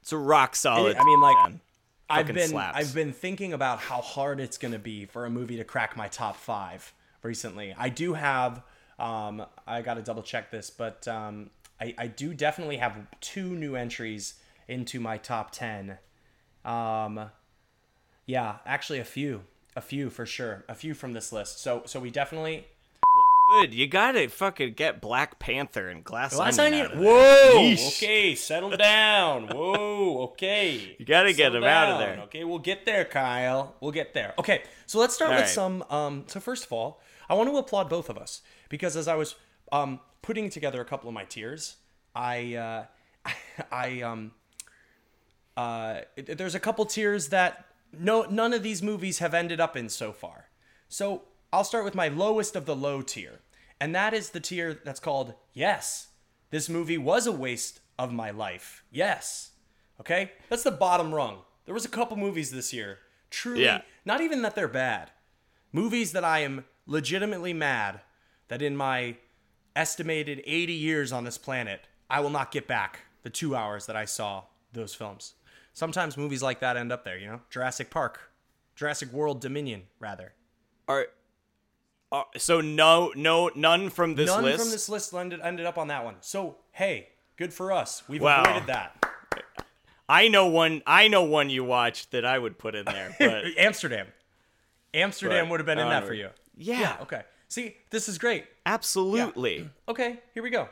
it's 0.00 0.12
a 0.12 0.16
rock 0.16 0.56
solid. 0.56 0.96
I 0.96 1.04
mean, 1.04 1.20
like, 1.20 1.36
man. 1.36 1.60
I've 2.08 2.26
fucking 2.26 2.34
been 2.34 2.48
slaps. 2.48 2.76
I've 2.78 2.94
been 2.94 3.12
thinking 3.12 3.52
about 3.54 3.78
how 3.78 4.00
hard 4.02 4.38
it's 4.38 4.58
going 4.58 4.72
to 4.72 4.78
be 4.78 5.06
for 5.06 5.24
a 5.24 5.30
movie 5.30 5.56
to 5.56 5.64
crack 5.64 5.96
my 5.96 6.08
top 6.08 6.36
five 6.36 6.92
recently. 7.22 7.74
I 7.78 7.88
do 7.88 8.12
have 8.14 8.62
um, 9.02 9.44
I 9.66 9.82
got 9.82 9.94
to 9.94 10.02
double 10.02 10.22
check 10.22 10.50
this, 10.50 10.70
but 10.70 11.06
um, 11.08 11.50
I, 11.80 11.94
I 11.98 12.06
do 12.06 12.32
definitely 12.32 12.76
have 12.76 12.96
two 13.20 13.48
new 13.56 13.74
entries 13.74 14.34
into 14.68 15.00
my 15.00 15.18
top 15.18 15.50
ten. 15.50 15.98
Um, 16.64 17.30
yeah, 18.26 18.56
actually 18.64 19.00
a 19.00 19.04
few, 19.04 19.42
a 19.74 19.80
few 19.80 20.08
for 20.08 20.24
sure, 20.24 20.64
a 20.68 20.74
few 20.76 20.94
from 20.94 21.12
this 21.12 21.32
list. 21.32 21.60
So 21.60 21.82
so 21.84 21.98
we 21.98 22.10
definitely 22.10 22.66
good. 23.50 23.74
You 23.74 23.88
gotta 23.88 24.28
fucking 24.28 24.74
get 24.74 25.00
Black 25.00 25.40
Panther 25.40 25.88
and 25.88 26.04
Glass 26.04 26.36
Glass 26.36 26.58
Onion. 26.58 26.82
Onion. 26.82 26.86
out 26.86 26.92
of. 26.92 27.00
Whoa. 27.00 27.58
Yeesh. 27.58 27.96
Okay, 27.96 28.34
settle 28.36 28.76
down. 28.76 29.48
Whoa. 29.48 30.22
Okay. 30.32 30.96
You 31.02 31.06
gotta 31.06 31.32
get 31.32 31.46
Settle 31.46 31.58
him 31.58 31.64
out 31.64 31.88
of 31.88 31.98
there. 31.98 32.24
Okay, 32.24 32.44
we'll 32.44 32.60
get 32.60 32.86
there, 32.86 33.04
Kyle. 33.04 33.74
We'll 33.80 33.90
get 33.90 34.14
there. 34.14 34.34
Okay, 34.38 34.62
so 34.86 35.00
let's 35.00 35.14
start 35.14 35.30
All 35.32 35.36
with 35.36 35.46
right. 35.46 35.50
some. 35.50 35.84
Um, 35.90 36.24
so 36.28 36.38
first 36.38 36.64
of 36.64 36.72
all, 36.72 37.00
I 37.28 37.34
want 37.34 37.50
to 37.50 37.56
applaud 37.56 37.88
both 37.88 38.08
of 38.08 38.16
us 38.16 38.42
because 38.72 38.96
as 38.96 39.06
I 39.06 39.14
was 39.14 39.34
um, 39.70 40.00
putting 40.22 40.48
together 40.48 40.80
a 40.80 40.84
couple 40.86 41.08
of 41.08 41.14
my 41.14 41.24
tiers, 41.24 41.76
I 42.16 42.54
uh, 42.56 42.84
I 43.70 44.00
um 44.00 44.32
uh, 45.56 46.00
it- 46.16 46.38
there's 46.38 46.54
a 46.54 46.60
couple 46.60 46.84
tiers 46.86 47.28
that 47.28 47.66
no 47.92 48.22
none 48.22 48.52
of 48.52 48.62
these 48.62 48.82
movies 48.82 49.18
have 49.18 49.34
ended 49.34 49.60
up 49.60 49.76
in 49.76 49.88
so 49.88 50.12
far. 50.12 50.46
So 50.88 51.22
I'll 51.52 51.64
start 51.64 51.84
with 51.84 51.94
my 51.94 52.08
lowest 52.08 52.56
of 52.56 52.64
the 52.66 52.74
low 52.74 53.02
tier, 53.02 53.40
and 53.80 53.94
that 53.94 54.14
is 54.14 54.30
the 54.30 54.40
tier 54.40 54.74
that's 54.84 55.00
called 55.00 55.34
Yes. 55.52 56.08
This 56.50 56.68
movie 56.68 56.98
was 56.98 57.26
a 57.26 57.32
waste 57.32 57.80
of 57.98 58.12
my 58.12 58.30
life. 58.30 58.84
Yes. 58.90 59.50
Okay? 60.00 60.32
That's 60.50 60.62
the 60.64 60.70
bottom 60.70 61.14
rung. 61.14 61.38
There 61.64 61.74
was 61.74 61.84
a 61.86 61.88
couple 61.88 62.16
movies 62.16 62.50
this 62.50 62.72
year. 62.74 62.98
Truly, 63.30 63.64
Yeah. 63.64 63.82
not 64.04 64.20
even 64.20 64.42
that 64.42 64.54
they're 64.54 64.68
bad. 64.68 65.10
Movies 65.72 66.12
that 66.12 66.24
I 66.24 66.40
am 66.40 66.64
legitimately 66.86 67.54
mad 67.54 68.00
that 68.52 68.60
in 68.60 68.76
my 68.76 69.16
estimated 69.74 70.42
80 70.44 70.74
years 70.74 71.10
on 71.10 71.24
this 71.24 71.38
planet, 71.38 71.80
I 72.10 72.20
will 72.20 72.28
not 72.28 72.50
get 72.50 72.68
back 72.68 72.98
the 73.22 73.30
2 73.30 73.56
hours 73.56 73.86
that 73.86 73.96
I 73.96 74.04
saw 74.04 74.42
those 74.74 74.94
films. 74.94 75.32
Sometimes 75.72 76.18
movies 76.18 76.42
like 76.42 76.60
that 76.60 76.76
end 76.76 76.92
up 76.92 77.02
there, 77.02 77.16
you 77.16 77.28
know? 77.28 77.40
Jurassic 77.48 77.88
Park, 77.88 78.30
Jurassic 78.76 79.10
World 79.10 79.40
Dominion 79.40 79.84
rather. 79.98 80.34
Are 80.86 81.06
Uh, 82.12 82.24
so 82.36 82.60
no, 82.60 83.10
no, 83.16 83.50
none 83.54 83.88
from 83.88 84.16
this 84.16 84.26
None 84.26 84.42
list. 84.44 84.58
None 84.58 84.66
from 84.66 84.70
this 84.70 84.88
list 84.90 85.14
ended, 85.14 85.40
ended 85.42 85.64
up 85.64 85.78
on 85.78 85.88
that 85.88 86.04
one. 86.04 86.16
So 86.20 86.56
hey, 86.72 87.08
good 87.38 87.54
for 87.54 87.72
us. 87.72 88.02
We've 88.06 88.20
Wow. 88.20 88.42
avoided 88.42 88.66
that. 88.66 89.02
I 90.10 90.28
know 90.28 90.46
one. 90.48 90.82
I 90.86 91.08
know 91.08 91.22
one 91.22 91.48
you 91.48 91.64
watched 91.64 92.10
that 92.10 92.26
I 92.26 92.38
would 92.38 92.58
put 92.58 92.74
in 92.74 92.84
there. 92.84 93.16
But 93.18 93.44
Amsterdam. 93.56 94.08
Amsterdam 94.92 95.46
But 95.46 95.50
would 95.52 95.60
have 95.60 95.66
been 95.66 95.78
in 95.78 95.88
that 95.88 96.04
for 96.06 96.12
you. 96.12 96.28
yeah, 96.54 96.98
Okay. 97.00 97.22
See, 97.52 97.76
this 97.90 98.08
is 98.08 98.16
great. 98.16 98.46
absolutely. 98.64 99.68
Okay, 99.86 100.20
here 100.32 100.42
we 100.42 100.48
go. 100.48 100.70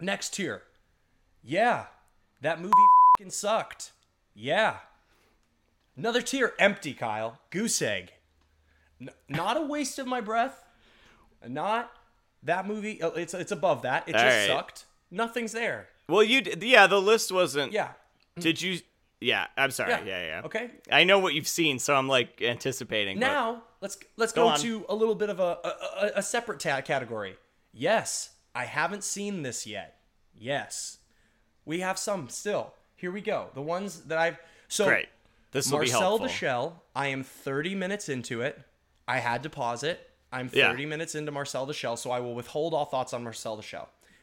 Next 0.00 0.34
tier. 0.34 0.62
Yeah, 1.44 1.84
that 2.40 2.60
movie 2.60 2.72
fing 3.18 3.30
sucked. 3.30 3.92
Yeah. 4.34 4.78
Another 5.96 6.22
tier, 6.22 6.54
empty, 6.58 6.92
Kyle. 6.92 7.38
Goose 7.50 7.80
egg. 7.82 8.10
N- 9.00 9.10
not 9.28 9.56
a 9.56 9.62
waste 9.62 10.00
of 10.00 10.08
my 10.08 10.20
breath. 10.20 10.64
Not 11.46 11.92
that 12.42 12.66
movie. 12.66 13.00
oh, 13.00 13.10
It's 13.10 13.32
it's 13.32 13.52
above 13.52 13.82
that. 13.82 14.08
It 14.08 14.12
just 14.14 14.24
All 14.24 14.28
right. 14.30 14.46
sucked. 14.48 14.86
Nothing's 15.12 15.52
there. 15.52 15.86
Well, 16.08 16.24
you. 16.24 16.40
d- 16.40 16.66
Yeah, 16.68 16.88
the 16.88 17.00
list 17.00 17.30
wasn't. 17.30 17.70
Yeah. 17.72 17.90
Did 18.40 18.60
you? 18.60 18.80
Yeah, 19.20 19.46
I'm 19.56 19.70
sorry. 19.70 19.90
Yeah. 19.92 20.04
Yeah, 20.04 20.26
yeah. 20.26 20.42
Okay. 20.46 20.70
I 20.90 21.04
know 21.04 21.20
what 21.20 21.34
you've 21.34 21.46
seen, 21.46 21.78
so 21.78 21.94
I'm 21.94 22.08
like 22.08 22.42
anticipating. 22.42 23.20
Now 23.20 23.62
let's 23.80 23.98
let's 24.16 24.32
Go 24.32 24.50
go, 24.50 24.56
to 24.56 24.84
a 24.88 24.94
little 24.94 25.14
bit 25.14 25.30
of 25.30 25.40
a 25.40 25.58
a, 25.64 26.10
a, 26.16 26.22
separate 26.22 26.60
ta- 26.60 26.80
category. 26.80 27.36
Yes, 27.72 28.30
I 28.54 28.64
haven't 28.64 29.04
seen 29.04 29.42
this 29.42 29.66
yet. 29.66 30.00
Yes, 30.34 30.98
we 31.64 31.80
have 31.80 31.98
some 31.98 32.28
still. 32.28 32.74
Here 32.96 33.10
we 33.10 33.20
go. 33.20 33.48
The 33.54 33.62
ones 33.62 34.02
that 34.02 34.18
I've 34.18 34.38
so 34.68 34.86
great. 34.86 35.08
This 35.52 35.70
will 35.70 35.78
be 35.80 35.86
Marcel 35.86 36.00
helpful. 36.00 36.26
the 36.26 36.32
Shell. 36.32 36.82
I 36.94 37.08
am 37.08 37.24
30 37.24 37.74
minutes 37.74 38.08
into 38.08 38.40
it. 38.40 38.60
I 39.08 39.18
had 39.18 39.42
to 39.42 39.50
pause 39.50 39.82
it. 39.82 40.08
I'm 40.32 40.48
Yeah. 40.52 40.70
30 40.70 40.86
minutes 40.86 41.14
into 41.14 41.32
Marcel 41.32 41.66
the 41.66 41.74
so 41.74 42.10
I 42.10 42.20
will 42.20 42.34
withhold 42.34 42.72
all 42.72 42.84
thoughts 42.84 43.12
on 43.12 43.24
Marcel 43.24 43.56
the 43.56 43.64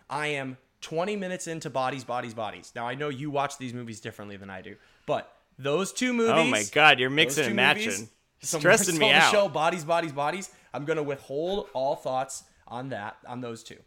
I 0.10 0.28
am 0.28 0.58
20 0.82 1.16
minutes 1.18 1.48
into 1.48 1.70
Bodies, 1.70 2.04
Bodies, 2.04 2.34
Bodies. 2.34 2.72
Now 2.76 2.88
I 2.88 2.96
know 2.96 3.10
you 3.10 3.30
watch 3.30 3.58
these 3.58 3.74
movies 3.74 4.00
differently 4.00 4.38
than 4.38 4.50
I 4.50 4.62
do, 4.62 4.78
but 5.06 5.34
those 5.60 5.92
two 5.92 6.14
movies. 6.14 6.34
Oh 6.36 6.46
my 6.46 6.64
God, 6.72 7.00
you're 7.00 7.10
mixing 7.10 7.48
and 7.48 7.56
matching. 7.56 7.86
movies, 7.88 8.10
Stressing 8.40 8.98
me 8.98 9.12
out. 9.12 9.32
Shell, 9.32 9.50
Bodies, 9.50 9.84
Bodies, 9.84 10.12
Bodies. 10.12 10.50
I'm 10.74 10.86
gonna 10.86 11.04
withhold 11.04 11.68
all 11.74 11.96
thoughts 11.96 12.44
on 12.68 12.90
that 12.90 13.18
on 13.28 13.42
those 13.42 13.64
two. 13.64 13.78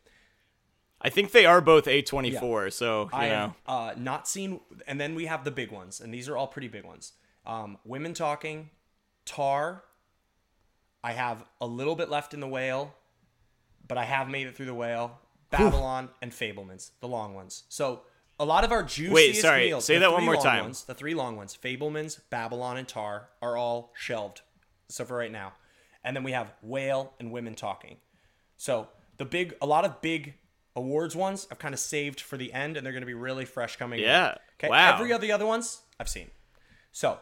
I 1.03 1.09
think 1.09 1.33
they 1.33 1.47
are 1.47 1.61
both 1.63 1.87
A24, 1.87 2.73
so 2.73 3.05
you 3.05 3.09
I 3.13 3.29
know. 3.29 3.35
have 3.35 3.55
uh, 3.67 3.93
not 3.97 4.29
seen, 4.29 4.61
and 4.87 5.01
then 5.01 5.15
we 5.15 5.27
have 5.27 5.45
the 5.45 5.51
big 5.51 5.71
ones, 5.71 6.01
and 6.01 6.13
these 6.13 6.29
are 6.29 6.37
all 6.37 6.47
pretty 6.47 6.69
big 6.69 6.85
ones. 6.85 7.13
Um, 7.47 7.79
Women 7.85 8.13
Talking, 8.13 8.71
Tar. 9.25 9.85
I 11.03 11.13
have 11.13 11.43
a 11.61 11.67
little 11.67 11.97
bit 11.97 12.11
left 12.11 12.35
in 12.35 12.41
the 12.41 12.49
Whale, 12.49 12.95
but 13.89 13.97
I 13.97 14.05
have 14.05 14.29
made 14.29 14.47
it 14.47 14.55
through 14.55 14.67
the 14.67 14.75
Whale. 14.75 15.19
Babylon 15.49 16.11
and 16.23 16.31
Fabelmans, 16.33 16.91
the 17.01 17.09
long 17.09 17.35
ones. 17.35 17.65
So 17.69 18.03
a 18.41 18.45
lot 18.45 18.65
of 18.65 18.73
our 18.73 18.83
juiciest 18.83 19.15
Wait, 19.15 19.37
sorry, 19.37 19.67
meals. 19.67 19.85
say 19.85 19.95
the 19.95 20.01
that 20.01 20.13
one 20.13 20.21
three 20.21 20.27
more 20.27 20.35
long 20.35 20.45
time. 20.45 20.63
Ones, 20.65 20.85
the 20.85 20.95
three 20.95 21.15
long 21.15 21.37
ones, 21.37 21.57
Fabelmans, 21.63 22.21
Babylon, 22.31 22.79
and 22.79 22.89
Tar, 22.89 23.29
are 23.43 23.57
all 23.57 23.93
shelved. 23.95 24.41
So 24.89 25.05
for 25.05 25.17
right 25.17 25.31
now, 25.31 25.53
and 26.03 26.17
then 26.17 26.25
we 26.25 26.33
have 26.33 26.51
Whale 26.63 27.13
and 27.21 27.31
Women 27.31 27.55
Talking. 27.55 27.99
So 28.57 28.89
the 29.19 29.27
big, 29.27 29.55
a 29.61 29.67
lot 29.67 29.85
of 29.85 30.01
big 30.01 30.35
awards 30.75 31.15
ones 31.15 31.47
I've 31.53 31.59
kind 31.59 31.75
of 31.75 31.81
saved 31.81 32.21
for 32.21 32.37
the 32.39 32.53
end, 32.53 32.77
and 32.77 32.85
they're 32.85 32.93
going 32.93 33.03
to 33.03 33.07
be 33.07 33.15
really 33.15 33.45
fresh 33.45 33.77
coming. 33.77 34.01
in. 34.01 34.07
Yeah. 34.07 34.35
Okay. 34.59 34.69
Wow. 34.71 34.95
Every 34.95 35.13
other 35.13 35.27
the 35.27 35.33
other 35.33 35.47
ones 35.47 35.83
I've 36.01 36.09
seen. 36.09 36.31
So 36.93 37.19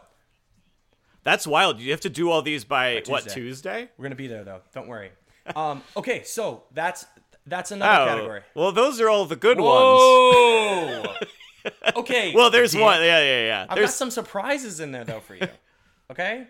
That's 1.23 1.45
wild. 1.45 1.79
You 1.79 1.91
have 1.91 2.01
to 2.01 2.09
do 2.09 2.31
all 2.31 2.41
these 2.41 2.63
by, 2.63 3.03
what 3.07 3.23
Tuesday. 3.23 3.33
Tuesday? 3.33 3.89
we're 3.97 4.03
going 4.03 4.11
to 4.11 4.15
be 4.15 4.27
there 4.27 4.43
though. 4.45 4.61
Don't 4.73 4.87
worry. 4.87 5.11
Um, 5.55 5.83
okay. 5.97 6.23
So 6.23 6.63
that's 6.73 7.05
that's 7.45 7.71
another 7.71 8.01
Oh, 8.03 8.05
category. 8.15 8.41
well, 8.55 8.71
those 8.71 8.99
are 9.01 9.09
all 9.09 9.25
the 9.25 9.35
good 9.35 9.59
ones. 9.59 11.07
Okay. 11.95 12.33
Well, 12.33 12.49
there's 12.49 12.73
one. 12.75 13.01
Yeah, 13.01 13.19
yeah, 13.21 13.45
yeah. 13.45 13.65
I've 13.69 13.75
There's 13.75 13.89
got 13.89 13.93
some 13.95 14.11
surprises 14.11 14.79
in 14.79 14.91
there 14.93 15.03
though 15.03 15.19
for 15.19 15.35
you. 15.35 15.47
Okay. 16.11 16.47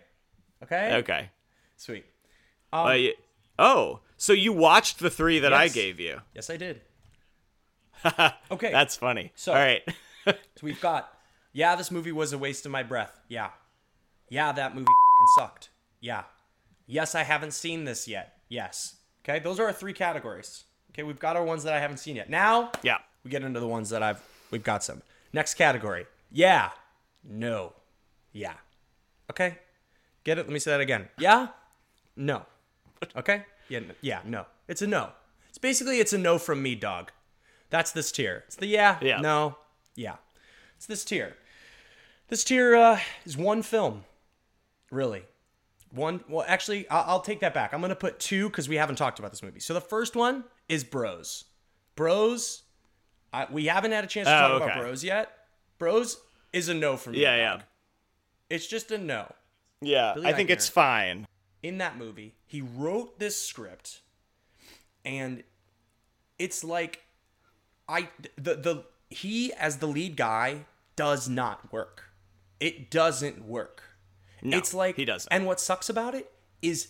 Okay. 0.64 0.96
okay. 0.98 1.30
Sweet. 1.76 2.06
Uh, 2.72 2.96
y- 2.96 3.14
oh, 3.58 4.00
so 4.16 4.32
you 4.32 4.54
watched 4.54 5.00
the 5.00 5.10
three 5.10 5.40
that 5.40 5.52
I 5.52 5.68
gave 5.68 6.00
you? 6.00 6.22
Yes, 6.34 6.50
I 6.50 6.56
did. 6.56 6.80
Okay. 8.50 8.72
That's 8.72 8.96
funny. 8.96 9.32
So- 9.36 9.52
all 9.52 9.58
right. 9.58 9.82
So 10.26 10.34
we've 10.62 10.80
got, 10.80 11.12
yeah, 11.52 11.76
this 11.76 11.92
movie 11.92 12.12
was 12.14 12.32
a 12.32 12.38
waste 12.38 12.66
of 12.66 12.72
my 12.72 12.84
breath. 12.84 13.20
Yeah. 13.28 13.50
Yeah, 14.30 14.52
that 14.54 14.76
movie 14.76 14.86
fucking 14.86 15.28
sucked. 15.48 15.70
Yeah. 16.00 16.24
Yes, 16.88 17.14
I 17.16 17.24
haven't 17.24 17.52
seen 17.54 17.84
this 17.84 18.08
yet. 18.08 18.38
Yes. 18.48 18.96
Okay, 19.26 19.40
those 19.40 19.60
are 19.60 19.66
our 19.66 19.74
three 19.74 19.94
categories. 19.94 20.64
Okay, 21.00 21.08
we've 21.08 21.18
got 21.20 21.38
our 21.38 21.46
ones 21.46 21.64
that 21.64 21.74
I 21.74 21.80
haven't 21.80 21.96
seen 21.96 22.18
yet. 22.18 22.30
Now, 22.30 22.74
yeah. 22.84 22.98
we 23.24 23.32
get 23.32 23.42
into 23.42 23.62
the 23.62 23.68
ones 23.68 23.90
that 23.92 24.04
I've, 24.04 24.22
we've 24.52 24.64
got 24.64 24.84
some. 24.84 25.02
Next 25.32 25.54
category. 25.54 26.06
Yeah. 26.30 26.72
No. 27.24 27.72
Yeah. 28.34 28.56
Okay. 29.32 29.60
Get 30.26 30.38
it? 30.40 30.42
Let 30.42 30.52
me 30.52 30.60
say 30.60 30.72
that 30.72 30.82
again. 30.82 31.08
Yeah. 31.18 31.48
No. 32.18 32.46
Okay. 33.16 33.46
Yeah. 33.70 33.78
n- 33.78 33.96
Yeah. 34.02 34.20
No. 34.26 34.46
It's 34.68 34.82
a 34.82 34.88
no. 34.88 35.12
It's 35.48 35.58
basically 35.58 36.00
it's 36.00 36.12
a 36.12 36.18
no 36.18 36.38
from 36.38 36.62
me, 36.62 36.76
dog. 36.76 37.14
That's 37.70 37.92
this 37.94 38.12
tier. 38.12 38.44
It's 38.48 38.58
the 38.58 38.68
yeah. 38.68 38.98
Yeah. 39.02 39.22
No. 39.22 39.56
Yeah. 39.96 40.16
It's 40.76 40.86
this 40.86 41.06
tier. 41.06 41.38
This 42.28 42.44
tier 42.44 42.76
uh, 42.76 43.00
is 43.26 43.38
one 43.38 43.62
film. 43.62 44.04
Really. 44.92 45.24
One. 45.92 46.24
Well, 46.30 46.46
actually, 46.48 46.88
I'll, 46.90 47.04
I'll 47.08 47.20
take 47.22 47.40
that 47.42 47.54
back. 47.54 47.74
I'm 47.74 47.82
gonna 47.82 47.96
put 47.96 48.20
two 48.20 48.48
because 48.50 48.70
we 48.70 48.76
haven't 48.76 48.96
talked 48.98 49.20
about 49.20 49.32
this 49.32 49.42
movie. 49.44 49.60
So 49.60 49.74
the 49.74 49.82
first 49.82 50.16
one 50.16 50.44
is 50.68 50.84
Bros. 50.84 51.46
Bros. 51.96 52.64
I, 53.34 53.48
we 53.52 53.66
haven't 53.66 53.92
had 53.92 54.04
a 54.04 54.08
chance 54.08 54.28
to 54.28 54.36
Oh, 54.36 54.48
talk 54.48 54.62
okay. 54.62 54.72
about 54.72 54.82
Bros 54.82 55.04
yet. 55.04 55.32
Bros 55.78 56.20
is 56.54 56.70
a 56.70 56.74
no 56.74 56.98
from 56.98 57.14
me. 57.14 57.22
Yeah, 57.22 57.36
yeah. 57.36 57.62
It's 58.50 58.66
just 58.68 58.90
a 58.92 58.98
no. 58.98 59.32
Yeah. 59.82 60.14
Billy 60.16 60.28
I 60.28 60.34
think 60.34 60.50
Eichner. 60.50 60.54
it's 60.54 60.70
fine. 60.70 61.28
in 61.62 61.78
that 61.80 61.98
movie, 61.98 62.36
he 62.48 62.62
wrote 62.62 63.20
this 63.20 63.40
script, 63.42 64.02
and 65.06 65.44
it's 66.38 66.64
like, 66.64 67.04
I 67.88 68.10
the 68.38 68.56
the 68.56 68.86
he 69.10 69.54
as 69.54 69.78
the 69.78 69.88
lead 69.88 70.16
guy 70.18 70.66
does 70.96 71.28
not 71.30 71.72
work. 71.72 72.06
It 72.60 72.90
doesn't 72.92 73.46
work. 73.46 73.84
No, 74.42 74.58
it's 74.58 74.74
like 74.74 74.96
he 74.96 75.06
doesn't. 75.06 75.32
And 75.32 75.46
what 75.46 75.60
sucks 75.60 75.90
about 75.90 76.16
it 76.16 76.32
is, 76.62 76.90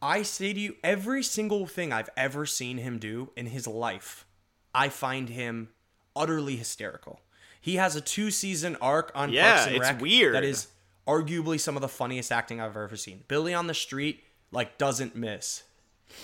I 0.00 0.22
say 0.22 0.52
to 0.52 0.60
you, 0.60 0.76
every 0.82 1.22
single 1.22 1.66
thing 1.66 1.92
I've 1.92 2.10
ever 2.16 2.46
seen 2.46 2.78
him 2.78 2.98
do 2.98 3.30
in 3.36 3.46
his 3.46 3.66
life, 3.66 4.26
I 4.74 4.88
find 4.88 5.28
him 5.28 5.70
utterly 6.14 6.56
hysterical. 6.56 7.20
He 7.60 7.76
has 7.76 7.94
a 7.94 8.00
two 8.00 8.30
season 8.30 8.76
arc 8.80 9.12
on 9.14 9.32
Yeah, 9.32 9.54
Parks 9.54 9.66
and 9.66 9.76
it's 9.76 9.80
Rec 9.82 10.00
weird. 10.00 10.34
That 10.34 10.44
is 10.44 10.68
arguably 11.06 11.60
some 11.60 11.76
of 11.76 11.82
the 11.82 11.88
funniest 11.88 12.32
acting 12.32 12.60
I've 12.60 12.76
ever 12.76 12.96
seen. 12.96 13.24
Billy 13.28 13.54
on 13.54 13.66
the 13.66 13.74
Street 13.74 14.24
like 14.50 14.78
doesn't 14.78 15.14
miss. 15.14 15.62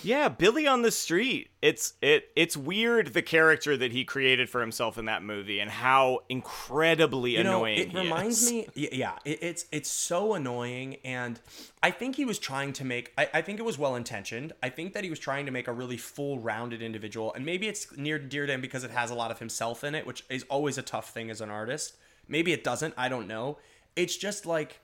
Yeah, 0.03 0.29
Billy 0.29 0.65
on 0.67 0.81
the 0.81 0.91
Street. 0.91 1.49
It's 1.61 1.93
it 2.01 2.29
it's 2.35 2.55
weird 2.55 3.13
the 3.13 3.21
character 3.21 3.75
that 3.75 3.91
he 3.91 4.05
created 4.05 4.49
for 4.49 4.61
himself 4.61 4.97
in 4.97 5.05
that 5.05 5.23
movie 5.23 5.59
and 5.59 5.69
how 5.69 6.19
incredibly 6.29 7.37
You 7.37 7.43
know, 7.43 7.65
annoying 7.65 7.79
it 7.79 7.91
he 7.91 7.97
reminds 7.97 8.43
is. 8.43 8.51
me. 8.51 8.67
Yeah, 8.75 9.13
it, 9.25 9.39
it's 9.41 9.65
it's 9.71 9.89
so 9.89 10.33
annoying, 10.33 10.97
and 11.03 11.39
I 11.83 11.91
think 11.91 12.15
he 12.15 12.25
was 12.25 12.39
trying 12.39 12.73
to 12.73 12.85
make. 12.85 13.11
I, 13.17 13.29
I 13.35 13.41
think 13.41 13.59
it 13.59 13.63
was 13.63 13.77
well 13.77 13.95
intentioned. 13.95 14.53
I 14.63 14.69
think 14.69 14.93
that 14.93 15.03
he 15.03 15.09
was 15.09 15.19
trying 15.19 15.45
to 15.45 15.51
make 15.51 15.67
a 15.67 15.73
really 15.73 15.97
full 15.97 16.39
rounded 16.39 16.81
individual, 16.81 17.33
and 17.33 17.45
maybe 17.45 17.67
it's 17.67 17.95
near 17.97 18.17
dear 18.19 18.45
to 18.45 18.53
him 18.53 18.61
because 18.61 18.83
it 18.83 18.91
has 18.91 19.11
a 19.11 19.15
lot 19.15 19.31
of 19.31 19.39
himself 19.39 19.83
in 19.83 19.95
it, 19.95 20.07
which 20.07 20.23
is 20.29 20.43
always 20.49 20.77
a 20.77 20.81
tough 20.83 21.09
thing 21.13 21.29
as 21.29 21.41
an 21.41 21.49
artist. 21.49 21.95
Maybe 22.27 22.53
it 22.53 22.63
doesn't. 22.63 22.93
I 22.97 23.09
don't 23.09 23.27
know. 23.27 23.57
It's 23.95 24.15
just 24.15 24.45
like 24.45 24.79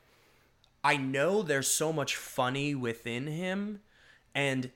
I 0.83 0.97
know 0.97 1.41
there's 1.41 1.67
so 1.67 1.93
much 1.93 2.15
funny 2.15 2.75
within 2.75 3.27
him, 3.27 3.79
and 4.33 4.71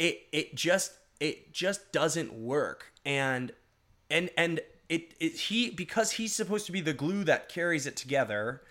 it 0.00 0.22
it 0.32 0.54
just 0.56 0.92
it 1.20 1.52
just 1.52 1.92
doesn't 1.92 2.32
work 2.32 2.92
and 3.04 3.52
and 4.10 4.30
and 4.36 4.60
it, 4.88 5.14
it 5.20 5.32
he 5.34 5.70
because 5.70 6.12
he's 6.12 6.34
supposed 6.34 6.66
to 6.66 6.72
be 6.72 6.80
the 6.80 6.94
glue 6.94 7.22
that 7.22 7.48
carries 7.48 7.86
it 7.86 7.94
together 7.94 8.62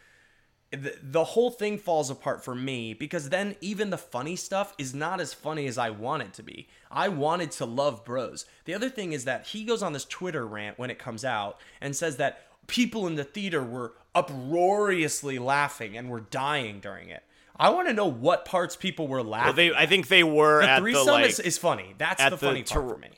the, 0.72 0.96
the 1.02 1.24
whole 1.24 1.50
thing 1.50 1.78
falls 1.78 2.10
apart 2.10 2.44
for 2.44 2.54
me 2.54 2.94
because 2.94 3.30
then 3.30 3.56
even 3.60 3.90
the 3.90 3.98
funny 3.98 4.36
stuff 4.36 4.76
is 4.78 4.94
not 4.94 5.20
as 5.20 5.34
funny 5.34 5.66
as 5.66 5.80
I 5.80 5.90
want 5.90 6.24
it 6.24 6.34
to 6.34 6.44
be. 6.44 6.68
I 6.92 7.08
wanted 7.08 7.50
to 7.54 7.66
love 7.66 8.06
Bros. 8.06 8.46
The 8.66 8.76
other 8.76 8.90
thing 8.90 9.12
is 9.12 9.26
that 9.26 9.48
he 9.48 9.64
goes 9.64 9.82
on 9.82 9.94
this 9.94 10.06
Twitter 10.06 10.46
rant 10.46 10.78
when 10.78 10.92
it 10.92 11.00
comes 11.00 11.26
out 11.26 11.60
and 11.82 11.96
says 11.96 12.18
that 12.18 12.46
people 12.68 13.08
in 13.08 13.16
the 13.16 13.24
theater 13.24 13.64
were 13.64 13.94
uproariously 14.14 15.40
laughing 15.40 15.98
and 15.98 16.08
were 16.08 16.20
dying 16.20 16.80
during 16.80 17.10
it. 17.10 17.24
I 17.60 17.70
want 17.72 17.88
to 17.88 17.94
know 17.94 18.08
what 18.08 18.46
parts 18.46 18.76
people 18.76 19.08
were 19.08 19.22
laughing. 19.22 19.46
Well, 19.48 19.54
they 19.54 19.70
at. 19.70 19.76
I 19.78 19.86
think 19.86 20.08
they 20.08 20.24
were 20.24 20.62
the 20.62 20.70
at 20.70 20.80
threesome 20.80 21.06
the 21.06 21.12
like 21.12 21.30
is, 21.30 21.40
is 21.40 21.58
funny. 21.58 21.94
That's 21.98 22.24
the 22.24 22.32
the 22.32 22.38
funny 22.38 22.64
part 22.64 22.88
ter- 22.88 22.94
for 22.94 22.98
me. 22.98 23.10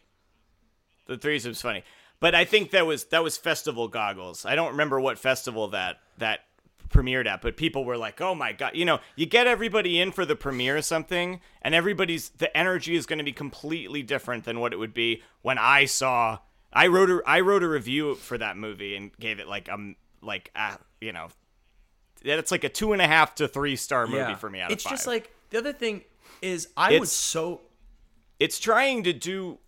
the 1.07 1.17
threesome's 1.17 1.61
funny. 1.61 1.83
But 2.19 2.35
I 2.35 2.45
think 2.45 2.71
that 2.71 2.85
was 2.85 3.05
that 3.05 3.23
was 3.23 3.37
festival 3.37 3.87
goggles. 3.87 4.45
I 4.45 4.55
don't 4.55 4.71
remember 4.71 4.99
what 4.99 5.17
festival 5.19 5.67
that 5.69 5.97
that 6.17 6.41
premiered 6.89 7.25
at, 7.25 7.41
but 7.41 7.55
people 7.57 7.85
were 7.85 7.97
like, 7.97 8.19
"Oh 8.21 8.35
my 8.35 8.51
god!" 8.53 8.75
You 8.75 8.85
know, 8.85 8.99
you 9.15 9.25
get 9.25 9.47
everybody 9.47 9.99
in 9.99 10.11
for 10.11 10.25
the 10.25 10.35
premiere 10.35 10.77
or 10.77 10.81
something, 10.81 11.39
and 11.61 11.73
everybody's 11.73 12.29
the 12.29 12.55
energy 12.55 12.95
is 12.95 13.05
going 13.05 13.19
to 13.19 13.25
be 13.25 13.31
completely 13.31 14.03
different 14.03 14.43
than 14.43 14.59
what 14.59 14.73
it 14.73 14.77
would 14.77 14.93
be 14.93 15.23
when 15.41 15.57
I 15.57 15.85
saw. 15.85 16.39
I 16.73 16.87
wrote 16.87 17.09
a 17.09 17.21
I 17.25 17.39
wrote 17.41 17.63
a 17.63 17.67
review 17.67 18.15
for 18.15 18.37
that 18.37 18.55
movie 18.55 18.95
and 18.95 19.11
gave 19.19 19.39
it 19.39 19.47
like 19.47 19.69
um 19.69 19.95
like 20.21 20.51
uh, 20.55 20.75
you 20.99 21.11
know, 21.11 21.29
it's 22.23 22.51
like 22.51 22.63
a 22.63 22.69
two 22.69 22.93
and 22.93 23.01
a 23.01 23.07
half 23.07 23.35
to 23.35 23.47
three 23.47 23.75
star 23.75 24.07
movie 24.07 24.35
for 24.35 24.49
me 24.49 24.59
out 24.59 24.71
it's 24.71 24.83
just 24.83 25.07
like 25.07 25.33
the 25.49 25.57
other 25.57 25.73
thing 25.73 26.03
is 26.41 26.69
I 26.75 26.97
was 26.99 27.11
so 27.11 27.61
it's 28.39 28.59
trying 28.59 29.03
to 29.03 29.13
do 29.13 29.59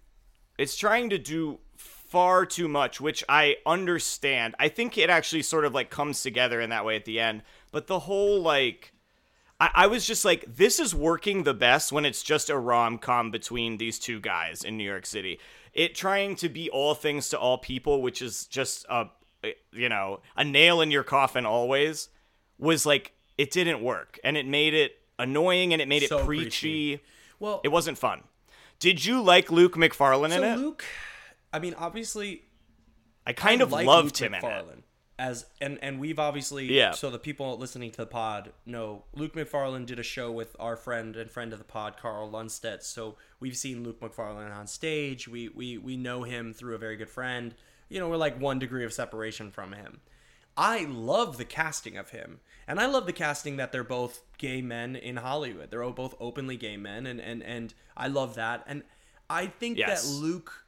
it's 0.58 0.76
trying 0.76 1.10
to 1.12 1.18
do 1.18 1.60
far 1.76 2.46
too 2.46 2.68
much 2.68 3.02
which 3.02 3.24
i 3.28 3.56
understand. 3.66 4.56
I 4.60 4.70
think 4.70 4.98
it 4.98 5.10
actually 5.10 5.42
sort 5.42 5.66
of 5.66 5.74
like 5.74 5.90
comes 5.90 6.22
together 6.22 6.62
in 6.62 6.70
that 6.70 6.86
way 6.86 6.96
at 6.96 7.06
the 7.06 7.20
end. 7.20 7.42
But 7.72 7.88
the 7.88 8.00
whole 8.00 8.42
like 8.42 8.94
i, 9.60 9.70
I 9.74 9.88
was 9.88 10.06
just 10.06 10.24
like 10.26 10.46
this 10.48 10.80
is 10.80 10.96
working 10.96 11.44
the 11.44 11.54
best 11.54 11.92
when 11.92 12.06
it's 12.06 12.24
just 12.24 12.50
a 12.50 12.58
rom-com 12.58 13.32
between 13.32 13.78
these 13.78 14.00
two 14.00 14.20
guys 14.20 14.64
in 14.64 14.78
new 14.78 14.90
york 14.90 15.06
city. 15.06 15.40
It 15.74 15.96
trying 15.96 16.36
to 16.38 16.50
be 16.50 16.70
all 16.70 16.94
things 16.94 17.30
to 17.30 17.40
all 17.40 17.58
people 17.58 18.02
which 18.02 18.22
is 18.22 18.46
just 18.46 18.86
a 18.90 19.08
you 19.72 19.90
know 19.90 20.22
a 20.36 20.44
nail 20.44 20.82
in 20.82 20.92
your 20.92 21.04
coffin 21.04 21.46
always 21.46 22.10
was 22.64 22.86
like 22.86 23.14
it 23.38 23.52
didn't 23.52 23.82
work 23.84 24.20
and 24.24 24.38
it 24.38 24.48
made 24.48 24.74
it 24.74 24.94
annoying 25.20 25.74
and 25.74 25.82
it 25.82 25.88
made 25.88 26.04
So 26.08 26.20
it 26.20 26.26
preachy. 26.26 26.96
preachy 26.98 27.04
well 27.40 27.62
it 27.64 27.70
wasn't 27.70 27.98
fun. 27.98 28.24
Did 28.80 29.06
you 29.06 29.22
like 29.22 29.52
Luke 29.52 29.78
Macfarlane 29.78 30.32
so 30.32 30.38
in 30.38 30.44
it? 30.44 30.58
Luke 30.58 30.84
I 31.52 31.60
mean 31.60 31.74
obviously 31.78 32.44
I 33.26 33.34
kind 33.34 33.62
I 33.62 33.66
of 33.66 33.72
like 33.72 33.86
loved 33.88 34.20
Luke 34.20 34.28
him 34.30 34.34
in 34.34 34.40
it. 34.40 34.42
Macfarlane 34.44 34.84
as 35.20 35.46
and 35.62 35.78
and 35.84 36.00
we've 36.00 36.18
obviously 36.18 36.66
Yeah. 36.76 36.92
so 36.92 37.12
the 37.12 37.20
people 37.20 37.56
listening 37.58 37.92
to 37.92 37.98
the 37.98 38.06
pod 38.08 38.52
know 38.66 39.04
Luke 39.16 39.36
Macfarlane 39.36 39.86
did 39.86 40.00
a 40.00 40.04
show 40.04 40.32
with 40.32 40.56
our 40.60 40.76
friend 40.76 41.16
and 41.16 41.30
friend 41.30 41.54
of 41.54 41.60
the 41.60 41.66
pod 41.66 41.98
Carl 41.98 42.32
Lundstedt 42.32 42.82
so 42.82 43.16
we've 43.40 43.56
seen 43.56 43.84
Luke 43.84 44.02
Macfarlane 44.02 44.52
on 44.52 44.66
stage 44.68 45.28
we 45.28 45.50
we 45.50 45.78
we 45.78 45.96
know 45.98 46.24
him 46.24 46.52
through 46.54 46.74
a 46.76 46.80
very 46.80 46.98
good 46.98 47.10
friend 47.10 47.54
you 47.90 48.00
know 48.00 48.10
we're 48.10 48.18
like 48.18 48.40
one 48.42 48.58
degree 48.58 48.84
of 48.86 48.92
separation 48.92 49.52
from 49.52 49.74
him 49.74 50.02
I 50.56 50.86
love 50.86 51.38
the 51.38 51.46
casting 51.46 51.98
of 51.98 52.12
him 52.12 52.40
and 52.68 52.80
I 52.80 52.86
love 52.86 53.06
the 53.06 53.14
casting 53.14 53.58
that 53.58 53.72
they're 53.72 53.84
both 53.84 54.22
gay 54.38 54.62
men 54.62 54.96
in 54.96 55.18
Hollywood 55.18 55.72
they're 55.72 55.90
both 55.92 56.16
openly 56.20 56.58
gay 56.58 56.78
men 56.78 57.06
and 57.08 57.20
and 57.20 57.44
and 57.44 57.74
I 57.98 58.08
love 58.08 58.36
that 58.36 58.64
and 58.68 58.84
I 59.30 59.48
think 59.48 59.78
Yes. 59.78 60.04
that 60.04 60.10
Luke 60.22 60.64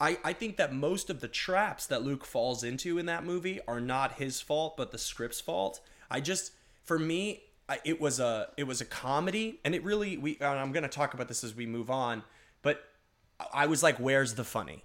I, 0.00 0.18
I 0.24 0.32
think 0.32 0.56
that 0.56 0.72
most 0.72 1.10
of 1.10 1.20
the 1.20 1.28
traps 1.28 1.86
that 1.86 2.02
Luke 2.02 2.24
falls 2.24 2.64
into 2.64 2.96
in 2.98 3.04
that 3.06 3.22
movie 3.22 3.60
are 3.68 3.80
not 3.82 4.12
his 4.12 4.40
fault, 4.40 4.78
but 4.78 4.92
the 4.92 4.98
script's 4.98 5.42
fault. 5.42 5.80
I 6.10 6.20
just, 6.22 6.52
for 6.84 6.98
me, 6.98 7.42
I, 7.68 7.80
it 7.84 8.00
was 8.00 8.18
a 8.18 8.48
it 8.56 8.64
was 8.64 8.80
a 8.80 8.86
comedy, 8.86 9.60
and 9.62 9.74
it 9.74 9.84
really 9.84 10.16
we. 10.16 10.38
And 10.40 10.58
I'm 10.58 10.72
gonna 10.72 10.88
talk 10.88 11.12
about 11.12 11.28
this 11.28 11.44
as 11.44 11.54
we 11.54 11.66
move 11.66 11.90
on, 11.90 12.22
but 12.62 12.82
I 13.52 13.66
was 13.66 13.82
like, 13.82 13.98
"Where's 13.98 14.34
the 14.34 14.44
funny?" 14.44 14.84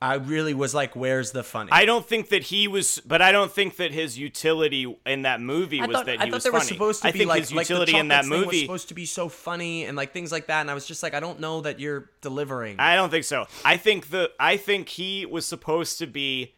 I 0.00 0.14
really 0.16 0.52
was 0.52 0.74
like, 0.74 0.94
"Where's 0.94 1.32
the 1.32 1.42
funny?" 1.42 1.70
I 1.72 1.86
don't 1.86 2.06
think 2.06 2.28
that 2.28 2.44
he 2.44 2.68
was, 2.68 3.00
but 3.06 3.22
I 3.22 3.32
don't 3.32 3.50
think 3.50 3.76
that 3.76 3.92
his 3.92 4.18
utility 4.18 4.94
in 5.06 5.22
that 5.22 5.40
movie 5.40 5.80
I 5.80 5.86
was 5.86 5.96
thought, 5.96 6.06
that 6.06 6.20
I 6.20 6.24
he 6.26 6.30
thought 6.30 6.36
was 6.36 6.42
there 6.42 6.52
funny. 6.52 6.60
was 6.60 6.68
supposed 6.68 7.02
to 7.02 7.08
I 7.08 7.12
be 7.12 7.18
think 7.20 7.28
like, 7.30 7.40
his 7.40 7.54
like 7.54 7.66
the 7.66 7.72
utility 7.74 7.96
in 7.96 8.08
that 8.08 8.26
movie 8.26 8.46
was 8.46 8.60
supposed 8.60 8.88
to 8.88 8.94
be 8.94 9.06
so 9.06 9.28
funny 9.30 9.84
and 9.84 9.96
like 9.96 10.12
things 10.12 10.30
like 10.30 10.48
that, 10.48 10.60
and 10.60 10.70
I 10.70 10.74
was 10.74 10.86
just 10.86 11.02
like, 11.02 11.14
I 11.14 11.20
don't 11.20 11.40
know 11.40 11.62
that 11.62 11.80
you're 11.80 12.10
delivering. 12.20 12.78
I 12.78 12.94
don't 12.94 13.08
think 13.10 13.24
so. 13.24 13.46
I 13.64 13.78
think 13.78 14.10
the 14.10 14.30
I 14.38 14.58
think 14.58 14.90
he 14.90 15.24
was 15.24 15.46
supposed 15.46 15.98
to 15.98 16.06
be 16.06 16.54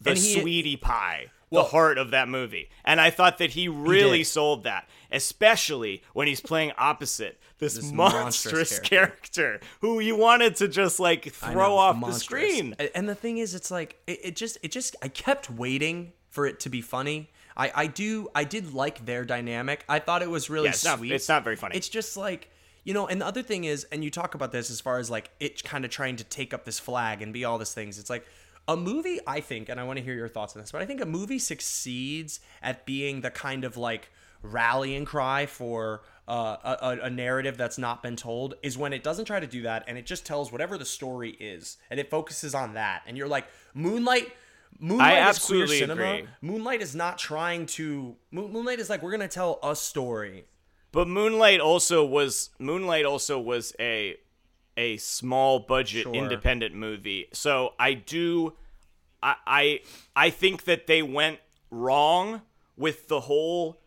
the 0.00 0.14
he- 0.14 0.40
sweetie 0.40 0.76
pie, 0.76 1.26
Well- 1.50 1.62
the 1.64 1.70
heart 1.70 1.98
of 1.98 2.10
that 2.10 2.28
movie, 2.28 2.68
and 2.84 3.00
I 3.00 3.10
thought 3.10 3.38
that 3.38 3.50
he 3.50 3.68
really 3.68 4.18
did. 4.18 4.26
sold 4.26 4.64
that, 4.64 4.88
especially 5.12 6.02
when 6.12 6.26
he's 6.26 6.40
playing 6.40 6.72
opposite 6.78 7.38
this, 7.58 7.74
This 7.74 7.90
monstrous, 7.92 8.44
monstrous 8.44 8.78
character. 8.80 9.60
who 9.80 10.00
you 10.00 10.16
wanted 10.16 10.56
to 10.56 10.68
just 10.68 11.00
like 11.00 11.32
throw 11.32 11.52
know, 11.54 11.76
off 11.76 12.00
the 12.04 12.12
screen. 12.12 12.74
And 12.94 13.08
the 13.08 13.14
thing 13.14 13.38
is, 13.38 13.54
it's 13.54 13.70
like 13.70 13.96
it, 14.06 14.20
it 14.24 14.36
just 14.36 14.58
it 14.62 14.70
just 14.72 14.94
I 15.02 15.08
kept 15.08 15.50
waiting 15.50 16.12
for 16.30 16.46
it 16.46 16.60
to 16.60 16.68
be 16.68 16.80
funny. 16.82 17.30
I 17.56 17.72
I 17.74 17.86
do 17.86 18.28
I 18.34 18.44
did 18.44 18.74
like 18.74 19.06
their 19.06 19.24
dynamic. 19.24 19.84
I 19.88 19.98
thought 20.00 20.22
it 20.22 20.30
was 20.30 20.50
really 20.50 20.64
Yeah, 20.66 20.70
it's 20.72 20.84
not- 20.84 20.98
sweet. 20.98 21.12
it's 21.12 21.28
not 21.28 21.44
very 21.44 21.56
funny. 21.56 21.76
It's 21.76 21.88
just 21.88 22.16
like 22.16 22.50
you 22.84 22.94
know, 22.94 23.08
and 23.08 23.20
the 23.20 23.26
other 23.26 23.42
thing 23.42 23.64
is, 23.64 23.82
and 23.90 24.04
you 24.04 24.10
talk 24.12 24.34
about 24.36 24.52
this 24.52 24.70
as 24.70 24.80
far 24.80 24.98
as 24.98 25.10
like 25.10 25.30
it 25.40 25.64
kind 25.64 25.84
of 25.84 25.90
trying 25.90 26.16
to 26.16 26.24
take 26.24 26.54
up 26.54 26.64
this 26.64 26.78
flag 26.78 27.20
and 27.22 27.32
be 27.32 27.44
all 27.44 27.58
these 27.58 27.74
things. 27.74 27.98
It's 27.98 28.10
like 28.10 28.24
a 28.68 28.76
movie. 28.76 29.20
I 29.26 29.40
think, 29.40 29.68
and 29.68 29.78
I 29.80 29.84
want 29.84 29.98
to 29.98 30.04
hear 30.04 30.14
your 30.14 30.28
thoughts 30.28 30.56
on 30.56 30.62
this, 30.62 30.72
but 30.72 30.82
I 30.82 30.86
think 30.86 31.00
a 31.00 31.06
movie 31.06 31.38
succeeds 31.38 32.40
at 32.62 32.84
being 32.86 33.20
the 33.20 33.30
kind 33.30 33.64
of 33.64 33.76
like 33.76 34.10
rallying 34.42 35.04
cry 35.04 35.46
for 35.46 36.02
uh, 36.28 36.76
a, 36.82 36.98
a- 37.06 37.10
narrative 37.10 37.56
that's 37.56 37.78
not 37.78 38.02
been 38.02 38.16
told 38.16 38.54
is 38.62 38.76
when 38.76 38.92
it 38.92 39.02
doesn't 39.02 39.24
try 39.24 39.40
to 39.40 39.46
do 39.46 39.62
that 39.62 39.84
and 39.88 39.96
it 39.96 40.06
just 40.06 40.26
tells 40.26 40.52
whatever 40.52 40.76
the 40.76 40.84
story 40.84 41.30
is 41.40 41.78
and 41.90 41.98
it 42.00 42.10
focuses 42.10 42.54
on 42.54 42.74
that 42.74 43.02
and 43.06 43.16
you're 43.16 43.28
like 43.28 43.46
moonlight 43.74 44.30
moonlight 44.78 45.28
is 45.30 45.38
queer 45.38 45.66
cinema 45.66 46.02
agree. 46.02 46.28
moonlight 46.42 46.82
is 46.82 46.94
not 46.94 47.16
trying 47.18 47.64
to 47.64 48.14
Moon- 48.30 48.52
moonlight 48.52 48.78
is 48.78 48.90
like 48.90 49.02
we're 49.02 49.10
gonna 49.12 49.26
tell 49.28 49.58
a 49.62 49.74
story 49.74 50.44
But 50.92 51.08
Moonlight 51.08 51.60
also 51.60 52.04
was 52.04 52.50
Moonlight 52.58 53.04
also 53.04 53.38
was 53.40 53.74
a 53.80 54.16
a 54.76 54.96
small 54.98 55.60
budget 55.60 56.02
Sure. 56.04 56.14
independent 56.14 56.74
movie. 56.74 57.28
So 57.32 57.72
I 57.78 57.94
do 57.94 58.52
I, 59.26 59.34
I 59.46 59.80
I 60.26 60.30
think 60.30 60.64
that 60.64 60.86
they 60.86 61.02
went 61.02 61.38
wrong 61.70 62.42
with 62.76 63.08
the 63.08 63.20
whole 63.20 63.80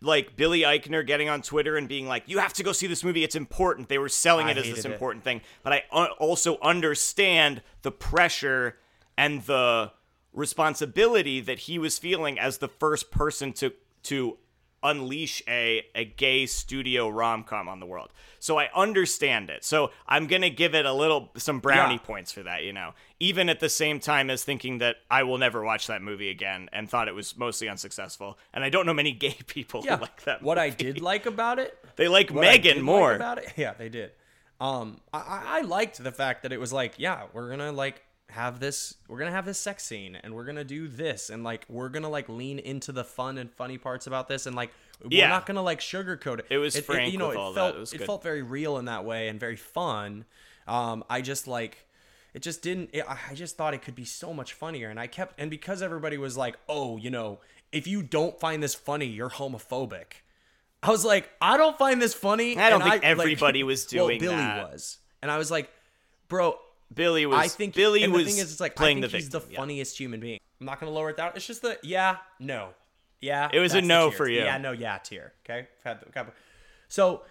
like 0.00 0.34
Billy 0.36 0.60
Eichner 0.62 1.06
getting 1.06 1.28
on 1.28 1.42
Twitter 1.42 1.76
and 1.76 1.88
being 1.88 2.06
like, 2.08 2.24
"You 2.26 2.38
have 2.38 2.52
to 2.54 2.62
go 2.62 2.72
see 2.72 2.86
this 2.86 3.04
movie. 3.04 3.22
It's 3.22 3.36
important." 3.36 3.88
They 3.88 3.98
were 3.98 4.08
selling 4.08 4.46
I 4.46 4.52
it 4.52 4.56
as 4.58 4.64
this 4.64 4.76
hated 4.78 4.86
it. 4.90 4.92
important 4.92 5.24
thing, 5.24 5.42
but 5.62 5.72
I 5.72 5.84
also 6.18 6.58
understand 6.60 7.62
the 7.82 7.92
pressure 7.92 8.78
and 9.16 9.42
the 9.42 9.92
responsibility 10.32 11.40
that 11.40 11.60
he 11.60 11.78
was 11.78 11.98
feeling 11.98 12.38
as 12.38 12.58
the 12.58 12.68
first 12.68 13.10
person 13.10 13.52
to 13.54 13.72
to 14.04 14.38
unleash 14.84 15.40
a 15.46 15.86
a 15.94 16.04
gay 16.04 16.44
studio 16.46 17.08
rom-com 17.08 17.68
on 17.68 17.78
the 17.78 17.86
world. 17.86 18.10
So 18.40 18.58
I 18.58 18.68
understand 18.74 19.48
it. 19.50 19.64
So 19.64 19.92
I'm 20.08 20.26
going 20.26 20.42
to 20.42 20.50
give 20.50 20.74
it 20.74 20.84
a 20.84 20.92
little 20.92 21.30
some 21.36 21.60
brownie 21.60 21.94
Yeah. 21.94 22.00
points 22.00 22.32
for 22.32 22.42
that, 22.42 22.64
you 22.64 22.72
know. 22.72 22.92
Even 23.22 23.48
at 23.48 23.60
the 23.60 23.68
same 23.68 24.00
time 24.00 24.30
as 24.30 24.42
thinking 24.42 24.78
that 24.78 24.96
I 25.10 25.22
will 25.22 25.38
never 25.38 25.62
watch 25.62 25.86
that 25.86 26.02
movie 26.02 26.28
again 26.28 26.68
and 26.72 26.90
thought 26.90 27.06
it 27.08 27.14
was 27.14 27.36
mostly 27.36 27.68
unsuccessful. 27.68 28.36
And 28.52 28.64
I 28.64 28.68
don't 28.68 28.84
know 28.86 28.94
many 28.94 29.12
gay 29.26 29.36
people 29.46 29.82
yeah 29.84 29.96
who 29.96 30.02
like 30.02 30.22
that. 30.24 30.42
what 30.42 30.58
i 30.58 30.68
did 30.70 31.00
like 31.00 31.26
about 31.26 31.58
it 31.58 31.78
They 31.96 32.08
like 32.08 32.30
what 32.30 32.44
I 32.44 32.56
did 32.56 32.64
Megan 32.64 32.76
like 32.78 32.84
more. 32.84 33.14
about 33.14 33.38
it 33.38 33.52
yeah 33.56 33.74
they 33.74 33.88
did 33.88 34.10
um 34.60 35.00
I, 35.12 35.58
I 35.58 35.60
liked 35.62 36.02
the 36.02 36.12
fact 36.12 36.42
that 36.42 36.52
it 36.52 36.58
was 36.60 36.72
like 36.72 36.94
yeah 36.98 37.24
we're 37.32 37.48
gonna 37.50 37.72
like 37.72 38.02
have 38.30 38.60
this 38.60 38.94
we're 39.08 39.18
gonna 39.18 39.30
have 39.38 39.44
this 39.44 39.58
sex 39.58 39.84
scene 39.84 40.16
and 40.16 40.34
we're 40.34 40.44
gonna 40.44 40.64
do 40.64 40.88
this 40.88 41.30
and 41.30 41.44
like 41.44 41.64
we're 41.68 41.90
gonna 41.90 42.08
like 42.08 42.28
lean 42.28 42.58
into 42.58 42.90
the 42.92 43.04
fun 43.04 43.38
and 43.38 43.50
funny 43.52 43.78
parts 43.78 44.06
about 44.06 44.26
this 44.28 44.46
and 44.46 44.56
like 44.56 44.70
Yeah. 45.08 45.26
we're 45.26 45.28
not 45.28 45.46
gonna 45.46 45.62
like 45.62 45.80
sugarcoat 45.80 46.38
it 46.40 46.46
It 46.50 46.58
was 46.58 46.74
it, 46.76 46.84
frank 46.86 47.12
you 47.12 47.18
know 47.18 47.30
it 47.30 47.54
felt 47.54 47.76
It 47.94 48.00
it 48.00 48.06
felt 48.06 48.22
very 48.22 48.42
real 48.42 48.78
in 48.78 48.86
that 48.86 49.04
way 49.04 49.28
and 49.28 49.38
very 49.38 49.56
fun 49.56 50.24
um 50.66 51.04
i 51.10 51.20
just 51.20 51.46
like 51.46 51.84
it 52.34 52.42
just 52.42 52.62
didn't 52.62 52.90
it, 52.92 53.04
i 53.08 53.18
I 53.30 53.34
just 53.34 53.56
thought 53.56 53.74
it 53.74 53.82
could 53.82 53.94
be 53.94 54.04
so 54.04 54.32
much 54.32 54.52
funnier 54.52 54.88
and 54.90 54.98
i 55.00 55.06
kept 55.06 55.38
and 55.38 55.50
because 55.50 55.82
everybody 55.82 56.18
was 56.18 56.36
like 56.36 56.56
oh 56.68 56.96
you 56.96 57.10
know 57.10 57.40
if 57.72 57.86
you 57.86 58.02
don't 58.02 58.38
find 58.38 58.62
this 58.62 58.74
funny 58.74 59.06
you're 59.06 59.30
homophobic 59.30 60.22
I 60.82 60.90
was 60.90 61.04
like, 61.04 61.30
I 61.40 61.56
don't 61.56 61.78
find 61.78 62.02
this 62.02 62.12
funny. 62.12 62.58
I 62.58 62.68
don't 62.68 62.82
and 62.82 62.90
think 62.90 63.02
like- 63.04 63.10
everybody 63.10 63.62
was 63.72 63.86
well, 63.94 64.08
doing 64.08 64.20
Billy 64.20 64.34
that. 64.34 64.72
was, 64.72 64.98
and 65.22 65.30
I 65.30 65.38
was 65.38 65.48
like, 65.50 65.70
bro, 66.26 66.58
Billy 66.92 67.24
was 67.24 67.38
I 67.38 67.48
think 67.48 67.74
Billy 67.74 68.02
and 68.02 68.12
was 68.12 68.24
the 68.24 68.30
thing 68.32 68.40
is, 68.40 68.50
it's 68.50 68.60
like 68.60 68.74
playing 68.74 68.98
I 68.98 69.02
think 69.02 69.12
the 69.12 69.18
he's 69.18 69.28
victim. 69.28 69.48
the 69.48 69.52
yeah. 69.52 69.58
funniest 69.60 69.96
human 69.98 70.18
being. 70.18 70.40
I'm 70.60 70.66
not 70.66 70.80
gonna 70.80 70.92
lower 70.92 71.10
it 71.10 71.16
down. 71.16 71.32
It's 71.36 71.46
just 71.46 71.62
the 71.62 71.78
yeah, 71.84 72.16
no, 72.40 72.70
yeah. 73.20 73.48
It 73.52 73.60
was 73.60 73.74
a 73.74 73.80
no 73.80 74.10
for 74.10 74.28
you. 74.28 74.40
Yeah, 74.40 74.58
no, 74.58 74.72
yeah 74.72 74.98
tier. 74.98 75.32
Okay, 75.44 75.68
We've 75.84 75.84
had 75.84 76.00
the- 76.00 76.32
so 76.88 77.22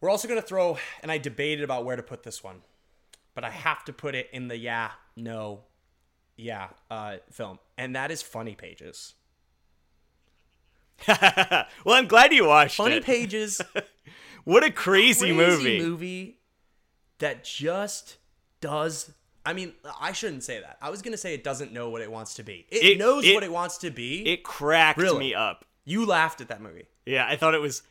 we're 0.00 0.10
also 0.10 0.28
gonna 0.28 0.42
throw, 0.42 0.76
and 1.02 1.10
I 1.10 1.16
debated 1.16 1.64
about 1.64 1.86
where 1.86 1.96
to 1.96 2.02
put 2.02 2.22
this 2.22 2.44
one, 2.44 2.60
but 3.34 3.44
I 3.44 3.50
have 3.50 3.84
to 3.86 3.92
put 3.92 4.14
it 4.14 4.28
in 4.32 4.48
the 4.48 4.56
yeah, 4.56 4.90
no, 5.16 5.60
yeah 6.36 6.68
uh, 6.90 7.16
film, 7.30 7.58
and 7.78 7.94
that 7.96 8.10
is 8.10 8.22
Funny 8.22 8.54
Pages. 8.54 9.14
well, 11.08 11.66
I'm 11.88 12.06
glad 12.06 12.32
you 12.32 12.46
watched 12.46 12.76
Funny 12.76 12.96
it. 12.96 13.04
Pages. 13.04 13.60
what 14.44 14.62
a 14.64 14.70
crazy, 14.70 15.20
crazy 15.20 15.32
movie. 15.32 15.78
movie 15.80 16.38
that 17.18 17.44
just 17.44 18.16
does 18.60 19.12
I 19.46 19.52
mean, 19.52 19.74
I 20.00 20.12
shouldn't 20.12 20.42
say 20.42 20.60
that. 20.60 20.78
I 20.80 20.88
was 20.88 21.02
gonna 21.02 21.18
say 21.18 21.34
it 21.34 21.44
doesn't 21.44 21.70
know 21.72 21.90
what 21.90 22.00
it 22.00 22.10
wants 22.10 22.34
to 22.34 22.42
be. 22.42 22.66
It, 22.70 22.82
It- 22.82 22.98
knows 22.98 23.26
it- 23.26 23.34
what 23.34 23.42
it 23.44 23.52
wants 23.52 23.76
to 23.78 23.90
be. 23.90 24.26
It 24.26 24.42
cracked 24.42 24.98
Really? 24.98 25.18
me 25.18 25.34
up. 25.34 25.64
you 25.84 26.06
laughed 26.06 26.40
at 26.40 26.48
that 26.48 26.62
movie. 26.62 26.86
Yeah, 27.04 27.26
I 27.28 27.36
thought 27.36 27.54
it 27.54 27.60
was. 27.60 27.82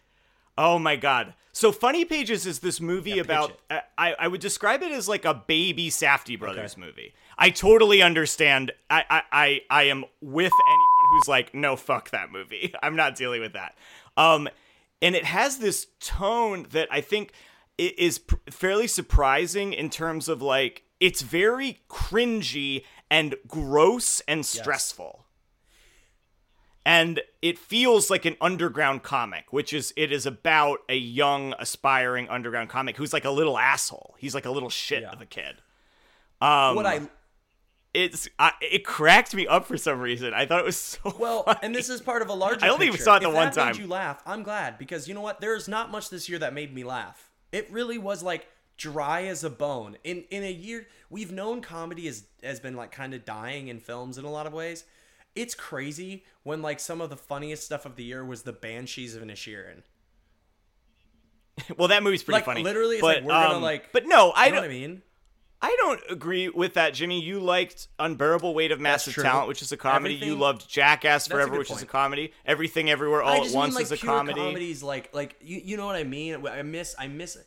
Oh 0.58 0.78
my 0.80 0.96
god! 0.96 1.34
So 1.52 1.72
Funny 1.72 2.06
Pages 2.06 2.46
is 2.46 2.60
this 2.60 2.82
movie 2.82 3.20
about. 3.20 3.60
I 3.98 4.16
I 4.20 4.28
would 4.28 4.42
describe 4.42 4.84
it 4.84 4.92
as 4.92 5.08
like 5.08 5.26
a 5.26 5.34
baby 5.34 5.90
Safdie 5.90 6.40
brothers 6.40 6.78
movie. 6.78 7.14
I 7.38 7.50
totally 7.50 8.02
understand. 8.02 8.72
I 8.90 9.04
I 9.10 9.22
I, 9.32 9.62
I 9.70 9.84
am 9.84 10.06
with 10.22 10.52
anyone 10.68 11.06
who's 11.12 11.28
like, 11.28 11.54
no, 11.54 11.76
fuck 11.76 12.12
that 12.12 12.32
movie. 12.32 12.74
I'm 12.84 12.96
not 12.96 13.16
dealing 13.16 13.42
with 13.42 13.54
that. 13.54 13.76
Um, 14.18 14.48
and 15.02 15.16
it 15.16 15.26
has 15.26 15.58
this 15.58 15.88
tone 16.00 16.68
that 16.72 16.88
I 16.92 17.02
think 17.02 17.34
is 17.78 18.20
pr- 18.20 18.36
fairly 18.50 18.88
surprising 18.88 19.74
in 19.74 19.90
terms 19.90 20.30
of 20.30 20.42
like 20.42 20.84
it's 21.00 21.22
very 21.22 21.82
cringy 21.90 22.84
and 23.10 23.36
gross 23.48 24.22
and 24.28 24.46
stressful. 24.46 25.23
And 26.86 27.22
it 27.42 27.58
feels 27.58 28.10
like 28.10 28.26
an 28.26 28.36
underground 28.42 29.04
comic, 29.04 29.46
which 29.52 29.72
is 29.72 29.94
it 29.96 30.12
is 30.12 30.26
about 30.26 30.80
a 30.90 30.98
young 30.98 31.54
aspiring 31.58 32.28
underground 32.30 32.70
comic 32.70 32.98
who's 32.98 33.14
like 33.14 33.24
a 33.26 33.30
little 33.32 33.58
asshole. 33.58 34.16
He's 34.20 34.36
like 34.36 34.46
a 34.46 34.52
little 34.52 34.70
shit 34.70 35.04
Yeah. 35.04 35.12
of 35.12 35.22
a 35.22 35.26
kid. 35.26 35.62
Um, 36.42 36.76
what 36.76 36.86
I 36.86 37.02
it's 37.94 38.28
I, 38.40 38.52
it 38.60 38.84
cracked 38.84 39.36
me 39.36 39.46
up 39.48 39.66
for 39.66 39.78
some 39.78 40.00
reason. 40.00 40.34
I 40.34 40.46
thought 40.46 40.60
it 40.60 40.66
was 40.66 40.78
so 40.78 41.16
Well, 41.20 41.44
funny. 41.44 41.60
and 41.62 41.76
this 41.76 41.90
is 41.90 42.02
part 42.02 42.22
of 42.22 42.30
a 42.30 42.34
larger. 42.34 42.66
I 42.66 42.70
only 42.70 42.88
even 42.88 42.94
picture. 42.96 43.04
saw 43.06 43.18
it 43.18 43.22
the 43.22 43.30
If 43.30 43.34
one 43.36 43.46
that 43.46 43.54
time. 43.54 43.68
Made 43.74 43.78
you 43.78 43.88
laugh? 43.88 44.22
I'm 44.26 44.44
glad 44.44 44.78
because 44.78 45.08
you 45.08 45.14
know 45.14 45.22
what? 45.22 45.40
There's 45.40 45.68
not 45.68 45.92
much 45.92 46.10
this 46.10 46.28
year 46.28 46.40
that 46.40 46.54
made 46.54 46.74
me 46.74 46.84
laugh. 46.84 47.30
It 47.52 47.72
really 47.72 47.98
was 48.00 48.24
like 48.24 48.48
dry 48.78 49.26
as 49.26 49.44
a 49.44 49.50
bone. 49.50 49.98
In 50.04 50.24
in 50.32 50.44
a 50.44 50.52
year, 50.52 50.88
we've 51.10 51.32
known 51.32 51.62
comedy 51.62 52.08
has 52.08 52.24
has 52.44 52.60
been 52.60 52.76
like 52.76 52.92
kind 52.92 53.14
of 53.14 53.24
dying 53.26 53.68
in 53.68 53.80
films 53.80 54.18
in 54.18 54.26
a 54.26 54.32
lot 54.32 54.48
of 54.48 54.54
ways. 54.54 54.84
It's 55.36 55.56
crazy 55.56 56.26
when 56.44 56.62
like 56.62 56.80
some 56.80 57.02
of 57.02 57.10
the 57.10 57.18
funniest 57.18 57.64
stuff 57.66 57.86
of 57.86 57.96
the 57.96 58.04
year 58.04 58.24
was 58.24 58.44
the 58.44 58.54
Banshees 58.54 59.16
of 59.16 59.24
Inisherin. 59.24 59.82
well, 61.78 61.88
that 61.88 62.04
movie's 62.04 62.24
pretty 62.24 62.38
Like 62.38 62.46
funny. 62.46 62.64
literally, 62.64 62.96
it's 62.98 63.02
but, 63.02 63.18
like 63.18 63.24
we're 63.26 63.32
gonna 63.32 63.56
um, 63.56 63.62
like. 63.62 63.92
But 63.92 64.06
no, 64.08 64.32
I 64.32 64.46
you 64.46 64.52
know 64.52 64.56
don't. 64.58 64.64
what 64.66 64.72
I 64.72 64.74
mean. 64.74 65.02
I 65.62 65.74
don't 65.80 66.02
agree 66.10 66.50
with 66.50 66.74
that, 66.74 66.94
Jimmy. 66.94 67.22
You 67.22 67.40
liked 67.40 67.88
Unbearable 67.98 68.54
Weight 68.54 68.74
of 68.74 68.82
Massive. 68.82 69.16
Talent, 69.16 69.48
which 69.48 69.62
is 69.62 69.72
a 69.72 69.78
comedy. 69.78 70.16
You 70.16 70.36
loved 70.36 70.70
Jackass 70.70 71.28
Forever, 71.28 71.58
which 71.58 71.72
is 71.72 71.82
a 71.82 71.86
comedy. 71.86 72.34
Everything 72.46 72.90
Everywhere 72.90 73.24
All 73.24 73.38
at 73.38 73.44
just 73.44 73.56
Once 73.56 73.70
mean 73.70 73.76
like 73.76 73.84
is 73.84 73.92
a 73.94 73.98
comedy. 73.98 74.42
comedies, 74.42 74.84
like 74.84 75.14
like 75.14 75.38
you 75.42 75.62
you 75.64 75.78
know 75.78 75.86
what 75.86 75.96
I 75.96 76.04
mean. 76.04 76.46
I 76.46 76.64
miss 76.64 76.96
I 77.00 77.08
miss 77.08 77.38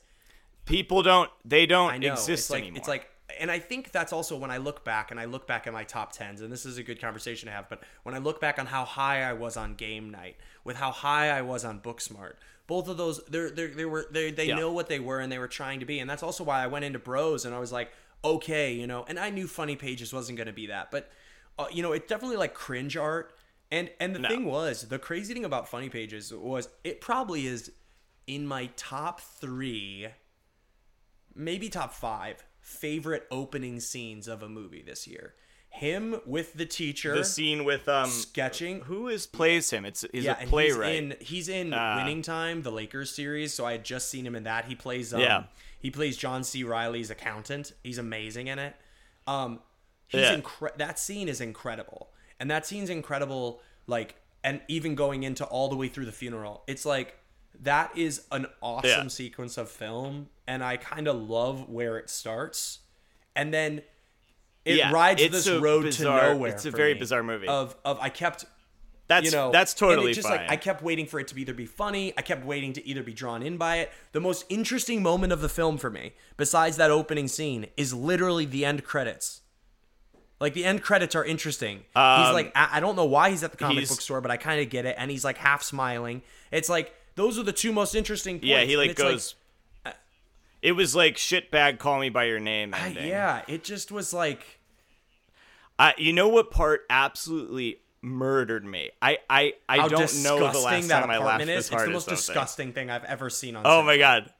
People 0.64 1.02
don't. 1.02 1.30
They 1.44 1.66
don't 1.66 2.00
know. 2.00 2.12
exist 2.12 2.44
it's 2.44 2.50
like 2.50 2.62
anymore. 2.62 2.78
it's 2.78 2.88
like 2.88 3.06
and 3.40 3.50
I 3.50 3.58
think 3.58 3.92
that's 3.92 4.12
also 4.12 4.36
when 4.36 4.50
I 4.50 4.56
look 4.58 4.84
back 4.84 5.10
and 5.10 5.18
I 5.20 5.24
look 5.26 5.46
back 5.46 5.66
at 5.66 5.72
my 5.72 5.84
top 5.84 6.12
tens, 6.12 6.40
and 6.40 6.52
this 6.52 6.66
is 6.66 6.78
a 6.78 6.82
good 6.82 7.00
conversation 7.00 7.46
to 7.48 7.52
have, 7.52 7.68
but 7.68 7.82
when 8.02 8.14
I 8.14 8.18
look 8.18 8.40
back 8.40 8.58
on 8.58 8.66
how 8.66 8.84
high 8.84 9.22
I 9.22 9.32
was 9.32 9.56
on 9.56 9.74
game 9.74 10.10
night, 10.10 10.36
with 10.64 10.76
how 10.76 10.90
high 10.90 11.30
I 11.30 11.42
was 11.42 11.64
on 11.64 11.80
Booksmart, 11.80 12.34
both 12.66 12.88
of 12.88 12.96
those 12.96 13.24
they're, 13.26 13.50
they're 13.50 13.68
they 13.68 13.84
were 13.84 14.06
they 14.10 14.30
they 14.30 14.48
Yeah. 14.48 14.56
know 14.56 14.72
what 14.72 14.88
they 14.88 14.98
were 14.98 15.20
and 15.20 15.30
they 15.30 15.38
were 15.38 15.48
trying 15.48 15.80
to 15.80 15.86
be. 15.86 15.98
And 16.00 16.10
that's 16.10 16.22
also 16.22 16.44
why 16.44 16.62
I 16.62 16.66
went 16.66 16.84
into 16.84 16.98
bros 16.98 17.44
and 17.44 17.54
I 17.54 17.58
was 17.58 17.72
like, 17.72 17.92
okay, 18.24 18.72
you 18.72 18.86
know, 18.86 19.04
and 19.08 19.18
I 19.18 19.30
knew 19.30 19.46
funny 19.46 19.76
pages 19.76 20.12
wasn't 20.12 20.38
gonna 20.38 20.52
be 20.52 20.66
that, 20.66 20.90
but 20.90 21.10
uh, 21.58 21.66
you 21.72 21.82
know, 21.82 21.92
it's 21.92 22.08
definitely 22.08 22.36
like 22.36 22.54
cringe 22.54 22.96
art. 22.96 23.34
And 23.70 23.90
and 24.00 24.14
the 24.14 24.20
No. 24.20 24.28
thing 24.28 24.44
was, 24.44 24.82
the 24.88 24.98
crazy 24.98 25.34
thing 25.34 25.44
about 25.44 25.68
funny 25.68 25.88
pages 25.88 26.32
was 26.32 26.68
it 26.84 27.00
probably 27.00 27.46
is 27.46 27.72
in 28.26 28.46
my 28.46 28.70
top 28.76 29.20
three 29.20 30.08
maybe 31.34 31.68
top 31.68 31.92
five 31.92 32.44
favorite 32.66 33.24
opening 33.30 33.78
scenes 33.78 34.26
of 34.26 34.42
a 34.42 34.48
movie 34.48 34.82
this 34.82 35.06
year. 35.06 35.34
Him 35.68 36.20
with 36.26 36.54
the 36.54 36.66
teacher 36.66 37.14
the 37.14 37.24
scene 37.24 37.64
with 37.64 37.88
um. 37.88 38.08
sketching. 38.10 38.80
Who 38.82 39.08
is 39.08 39.26
plays 39.26 39.70
him? 39.70 39.84
It's 39.84 40.04
he's 40.12 40.24
yeah, 40.24 40.42
a 40.42 40.46
playwright. 40.46 40.90
he's 40.92 40.98
in 40.98 41.16
he's 41.20 41.48
in 41.48 41.72
Uh, 41.72 41.96
Winning 41.98 42.22
Time, 42.22 42.62
the 42.62 42.72
Lakers 42.72 43.10
series. 43.14 43.54
So 43.54 43.64
I 43.66 43.72
had 43.72 43.84
just 43.84 44.08
seen 44.10 44.26
him 44.26 44.34
in 44.34 44.44
that. 44.44 44.64
He 44.64 44.74
plays 44.74 45.14
um, 45.14 45.20
Yeah. 45.20 45.44
he 45.78 45.90
plays 45.90 46.16
John 46.16 46.42
C. 46.44 46.64
Reilly's 46.64 47.10
accountant. 47.10 47.72
He's 47.84 47.98
amazing 47.98 48.48
in 48.48 48.58
it. 48.58 48.74
Um, 49.26 49.60
he's 50.08 50.22
Yeah. 50.22 50.36
incre- 50.36 50.76
that 50.78 50.98
scene 50.98 51.28
is 51.28 51.40
incredible, 51.40 52.10
and 52.40 52.50
that 52.50 52.66
scene's 52.66 52.90
incredible. 52.90 53.60
Like, 53.86 54.16
and 54.42 54.62
even 54.68 54.94
going 54.96 55.22
into 55.24 55.44
all 55.44 55.68
the 55.68 55.76
way 55.76 55.88
through 55.88 56.06
the 56.06 56.12
funeral, 56.12 56.64
it's 56.66 56.84
like 56.86 57.18
that 57.62 57.96
is 57.96 58.22
an 58.32 58.46
awesome 58.62 58.88
Yeah. 58.90 59.08
sequence 59.08 59.56
of 59.58 59.68
film, 59.70 60.28
and 60.46 60.62
I 60.64 60.76
kind 60.76 61.08
of 61.08 61.16
love 61.16 61.68
where 61.68 61.98
it 61.98 62.10
starts, 62.10 62.80
and 63.34 63.52
then 63.52 63.82
it 64.64 64.76
Yeah, 64.76 64.90
rides 64.92 65.22
this 65.30 65.48
road 65.48 65.84
bizarre- 65.84 66.20
to 66.28 66.34
nowhere. 66.34 66.50
it's 66.52 66.64
a 66.64 66.70
very 66.70 66.94
bizarre 66.94 67.22
movie. 67.22 67.46
Of 67.48 67.76
of 67.84 67.98
I 68.00 68.08
kept 68.08 68.44
that's 69.08 69.24
you 69.24 69.30
know 69.30 69.52
that's 69.52 69.72
totally 69.74 70.12
just 70.12 70.26
fine. 70.26 70.38
like 70.38 70.50
i 70.50 70.56
kept 70.56 70.82
waiting 70.82 71.06
for 71.06 71.20
it 71.20 71.28
to 71.28 71.38
either 71.38 71.54
be 71.54 71.64
funny 71.64 72.12
i 72.18 72.22
kept 72.22 72.44
waiting 72.44 72.72
to 72.72 72.84
either 72.84 73.04
be 73.04 73.12
drawn 73.14 73.40
in 73.40 73.56
by 73.56 73.76
it 73.76 73.92
the 74.10 74.18
most 74.20 74.44
interesting 74.48 75.00
moment 75.00 75.32
of 75.32 75.40
the 75.40 75.48
film 75.48 75.78
for 75.78 75.88
me 75.88 76.12
besides 76.36 76.76
that 76.76 76.90
opening 76.90 77.28
scene 77.28 77.68
is 77.76 77.94
literally 77.94 78.44
the 78.44 78.64
end 78.64 78.82
credits 78.82 79.42
like 80.40 80.54
the 80.54 80.64
end 80.64 80.82
credits 80.82 81.14
are 81.14 81.24
interesting 81.24 81.76
he's 81.76 81.86
Um, 81.94 82.32
like 82.34 82.50
I, 82.56 82.70
I 82.78 82.80
don't 82.80 82.96
know 82.96 83.04
why 83.04 83.30
he's 83.30 83.44
at 83.44 83.52
the 83.52 83.56
comic 83.56 83.76
he's- 83.78 83.90
book 83.90 84.00
store 84.00 84.20
but 84.20 84.32
i 84.32 84.36
kind 84.36 84.60
of 84.60 84.68
get 84.70 84.86
it 84.86 84.96
and 84.98 85.08
he's 85.08 85.24
like 85.24 85.36
half 85.38 85.62
smiling 85.62 86.22
it's 86.50 86.68
like 86.68 86.92
those 87.16 87.38
are 87.38 87.42
the 87.42 87.52
two 87.52 87.72
most 87.72 87.94
interesting 87.94 88.36
points 88.36 88.46
yeah, 88.46 88.62
he 88.62 88.76
like 88.76 88.94
goes. 88.94 89.34
it 90.62 90.72
was 90.72 90.94
like 90.94 91.16
shitbag, 91.16 91.78
call 91.78 91.98
me 91.98 92.08
by 92.08 92.24
your 92.24 92.40
name. 92.40 92.72
Ending. 92.74 93.08
yeah 93.08 93.42
it 93.48 93.64
just 93.64 93.90
was 93.92 94.12
like 94.14 94.60
I, 95.78 95.92
you 95.98 96.12
know 96.14 96.28
what 96.28 96.50
part 96.50 96.82
absolutely 96.88 97.80
murdered 98.00 98.64
me? 98.64 98.90
I 99.02 99.18
I, 99.28 99.54
I 99.68 99.78
how 99.80 99.88
don't 99.88 100.22
know 100.22 100.38
the 100.50 100.58
last 100.58 100.88
that 100.88 101.00
time 101.00 101.10
I 101.10 101.18
laughed 101.18 101.42
apartment 101.42 101.48
this 101.48 101.66
is 101.66 101.66
it's 101.66 101.74
hard 101.74 101.88
the 101.88 101.92
most 101.92 102.08
disgusting 102.08 102.72
thing 102.72 102.88
i've 102.90 103.04
ever 103.04 103.28
seen 103.28 103.56
on 103.56 103.64
Oh 103.66 103.82
my 103.82 103.98
god. 103.98 104.32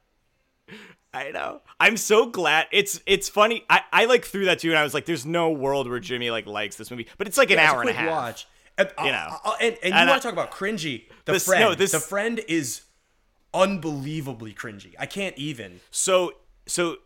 I 1.13 1.31
know. 1.31 1.63
I'm 1.81 1.97
so 1.97 2.27
glad. 2.27 2.67
It's 2.73 3.01
it's 3.07 3.29
funny. 3.29 3.65
I, 3.71 3.81
I 3.91 4.05
like 4.05 4.25
threw 4.27 4.45
that 4.47 4.59
to 4.59 4.67
you 4.67 4.73
and 4.75 4.79
I 4.79 4.83
was 4.83 4.93
like, 4.93 5.07
there's 5.07 5.25
no 5.25 5.51
world 5.51 5.89
where 5.89 5.99
Jimmy 5.99 6.31
like 6.31 6.45
likes 6.47 6.77
this 6.77 6.91
movie. 6.91 7.07
But 7.17 7.27
it's 7.27 7.39
like 7.39 7.51
an 7.51 7.57
Yeah, 7.57 7.71
hour 7.73 7.81
and 7.81 7.89
a 7.89 7.93
half. 7.95 8.11
Watch. 8.11 8.47
And, 8.79 8.91
You 8.99 9.05
uh, 9.05 9.11
know. 9.11 9.37
uh, 9.45 9.55
and, 9.61 9.75
and 9.75 9.75
you 9.75 9.79
And 9.85 9.95
I- 9.95 10.07
want 10.13 10.23
to 10.23 10.29
talk 10.29 10.33
about 10.35 10.51
cringy? 10.53 11.05
The 11.25 11.33
This- 11.33 11.45
friend, 11.47 11.61
no, 11.63 11.75
this- 11.75 11.93
the 11.93 12.01
friend 12.01 12.41
is 12.49 12.83
unbelievably 13.55 14.55
cringy. 14.55 14.95
I 14.99 15.07
can't 15.07 15.37
even. 15.39 15.81
So 15.91 16.35
so 16.67 16.99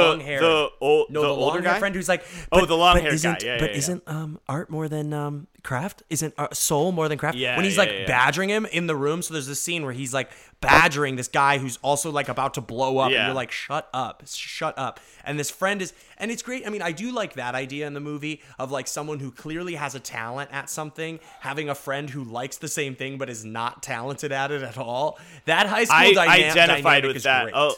Long 0.00 0.18
the 0.18 0.24
hair. 0.24 0.40
the 0.40 0.68
old 0.80 1.10
No, 1.10 1.22
the, 1.22 1.26
the, 1.28 1.34
older 1.34 1.58
long 1.58 1.64
hair 1.64 1.78
friend 1.78 1.94
who's 1.94 2.08
like, 2.08 2.24
Oh, 2.50 2.66
the 2.66 2.76
long 2.76 2.98
hair 2.98 3.16
guy. 3.16 3.38
Yeah, 3.42 3.58
but 3.58 3.70
yeah, 3.70 3.72
yeah. 3.72 3.78
isn't 3.78 4.02
um 4.06 4.40
art 4.48 4.70
more 4.70 4.88
than 4.88 5.12
um 5.12 5.46
craft? 5.62 6.02
Isn't 6.10 6.34
uh, 6.38 6.48
soul 6.52 6.92
more 6.92 7.08
than 7.08 7.18
craft? 7.18 7.36
Yeah, 7.36 7.56
when 7.56 7.64
he's 7.64 7.78
like 7.78 8.06
badgering 8.06 8.48
him 8.48 8.66
in 8.66 8.86
the 8.86 8.96
room. 8.96 9.22
So 9.22 9.34
there's 9.34 9.46
this 9.46 9.60
scene 9.60 9.84
where 9.84 9.92
he's 9.92 10.12
like 10.12 10.30
badgering 10.60 11.16
this 11.16 11.28
guy 11.28 11.58
who's 11.58 11.78
also 11.82 12.10
like 12.10 12.28
about 12.28 12.54
to 12.54 12.60
blow 12.60 12.98
up, 12.98 13.12
and 13.12 13.26
you're 13.26 13.34
like, 13.34 13.50
shut 13.50 13.88
up, 13.92 14.22
shut 14.26 14.76
up. 14.78 15.00
And 15.24 15.38
this 15.38 15.50
friend 15.50 15.82
is, 15.82 15.92
and 16.18 16.30
it's 16.30 16.42
great. 16.42 16.66
I 16.66 16.70
mean, 16.70 16.82
I 16.82 16.92
do 16.92 17.12
like 17.12 17.34
that 17.34 17.54
idea 17.54 17.86
in 17.86 17.94
the 17.94 18.00
movie 18.00 18.40
of 18.58 18.70
like 18.70 18.86
someone 18.86 19.18
who 19.18 19.30
clearly 19.30 19.74
has 19.74 19.94
a 19.94 20.00
talent 20.00 20.50
at 20.52 20.68
something 20.70 21.20
having 21.40 21.68
a 21.68 21.74
friend 21.74 22.10
who 22.10 22.24
likes 22.24 22.56
the 22.56 22.68
same 22.68 22.94
thing 22.94 23.18
but 23.18 23.28
is 23.28 23.44
not 23.44 23.82
talented 23.82 24.32
at 24.32 24.50
it 24.50 24.62
at 24.62 24.78
all. 24.78 25.18
That 25.44 25.66
high 25.66 25.84
school 25.84 26.18
I 26.18 26.26
identified 26.26 27.04
with 27.04 27.22
that. 27.22 27.44
Great. 27.44 27.54
Oh, 27.56 27.74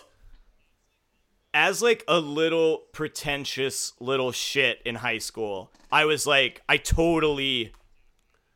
as 1.54 1.80
like 1.80 2.04
a 2.08 2.18
little 2.20 2.82
pretentious 2.92 3.92
little 4.00 4.32
shit 4.32 4.80
in 4.84 4.96
high 4.96 5.18
school, 5.18 5.70
I 5.90 6.04
was 6.04 6.26
like, 6.26 6.60
I 6.68 6.76
totally 6.76 7.72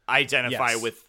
identify 0.09 0.73
Yes. 0.73 0.83
with. 0.83 1.05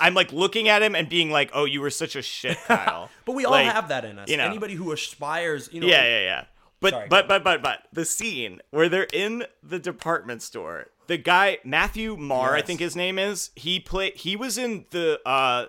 I'm 0.00 0.14
like 0.14 0.32
looking 0.32 0.68
at 0.70 0.82
him 0.82 0.94
and 0.94 1.10
being 1.10 1.30
like, 1.30 1.50
"Oh, 1.52 1.66
you 1.66 1.82
were 1.82 1.90
such 1.90 2.16
a 2.16 2.22
shit, 2.22 2.56
Kyle." 2.66 3.10
But 3.26 3.34
we 3.34 3.44
all 3.44 3.52
Like, 3.52 3.66
have 3.70 3.88
that 3.88 4.04
in 4.06 4.18
us. 4.18 4.30
you 4.30 4.38
know. 4.38 4.44
Anybody 4.44 4.74
who 4.74 4.90
aspires, 4.92 5.68
you 5.72 5.80
know, 5.80 5.86
Yeah, 5.86 6.04
yeah, 6.04 6.20
yeah. 6.22 6.44
But 6.80 6.90
Sorry, 6.90 7.08
but 7.08 7.28
but 7.28 7.44
but 7.44 7.62
but 7.62 7.82
the 7.92 8.04
scene 8.06 8.60
where 8.70 8.88
they're 8.88 9.08
in 9.12 9.44
the 9.62 9.78
department 9.78 10.42
store. 10.42 10.86
The 11.06 11.18
guy 11.18 11.58
Matthew 11.64 12.16
Maher, 12.16 12.54
I 12.54 12.62
think 12.62 12.80
his 12.80 12.96
name 12.96 13.18
is. 13.18 13.50
He 13.56 13.78
play 13.78 14.12
he 14.16 14.36
was 14.36 14.56
in 14.56 14.86
the 14.90 15.20
uh 15.26 15.66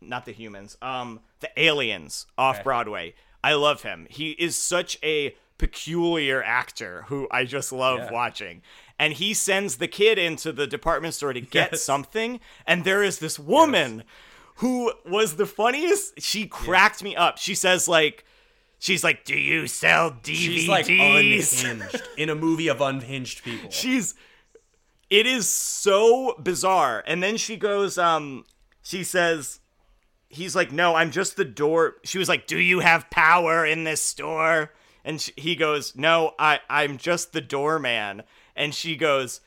not 0.00 0.24
the 0.24 0.32
humans, 0.32 0.76
um 0.82 1.20
the 1.38 1.48
aliens 1.56 2.26
off 2.36 2.56
Okay. 2.56 2.62
Broadway. 2.64 3.14
I 3.44 3.54
love 3.54 3.82
him. 3.82 4.06
He 4.10 4.30
is 4.32 4.56
such 4.56 4.98
a 5.02 5.34
peculiar 5.58 6.42
actor 6.42 7.04
who 7.08 7.28
I 7.30 7.44
just 7.44 7.72
love 7.72 7.98
Yeah. 8.00 8.12
watching. 8.12 8.62
And 8.98 9.12
he 9.14 9.32
sends 9.34 9.76
the 9.76 9.88
kid 9.88 10.18
into 10.18 10.52
the 10.52 10.66
department 10.66 11.14
store 11.14 11.32
to 11.32 11.40
get 11.58 11.72
Yes. 11.72 11.82
something 11.82 12.40
and 12.66 12.84
there 12.84 13.02
is 13.02 13.18
this 13.18 13.38
woman 13.38 14.04
who 14.56 14.92
was 15.06 15.36
the 15.36 15.46
funniest. 15.46 16.20
She 16.20 16.46
cracked 16.46 17.02
me 17.02 17.16
up. 17.16 17.38
She 17.38 17.54
says 17.54 17.88
like 17.88 18.24
She's 18.78 19.04
like, 19.04 19.24
"Do 19.24 19.36
you 19.38 19.68
sell 19.68 20.10
DVDs?" 20.10 20.34
she's 20.34 20.68
like 20.68 20.88
unhinged 20.88 22.02
in 22.16 22.28
a 22.28 22.34
movie 22.34 22.66
of 22.66 22.80
unhinged 22.80 23.44
people. 23.44 23.70
She's 23.70 24.14
it 25.08 25.24
is 25.26 25.48
so 25.48 26.34
bizarre. 26.42 27.04
And 27.06 27.22
then 27.22 27.36
she 27.36 27.56
goes, 27.56 27.96
um, 27.96 28.44
she 28.82 29.04
says, 29.04 29.60
he's 30.32 30.56
like, 30.56 30.72
no, 30.72 30.94
I'm 30.94 31.10
just 31.10 31.36
the 31.36 31.44
door. 31.44 31.96
She 32.02 32.18
was 32.18 32.28
like, 32.28 32.46
do 32.46 32.58
you 32.58 32.80
have 32.80 33.10
power 33.10 33.64
in 33.64 33.84
this 33.84 34.02
store? 34.02 34.72
And 35.04 35.20
sh 35.20 35.30
he 35.36 35.54
goes, 35.54 35.94
no, 35.94 36.34
I, 36.38 36.60
I'm 36.68 36.96
just 36.96 37.32
the 37.32 37.40
doorman. 37.40 38.22
And 38.56 38.74
she 38.74 38.96
goes, 38.96 39.40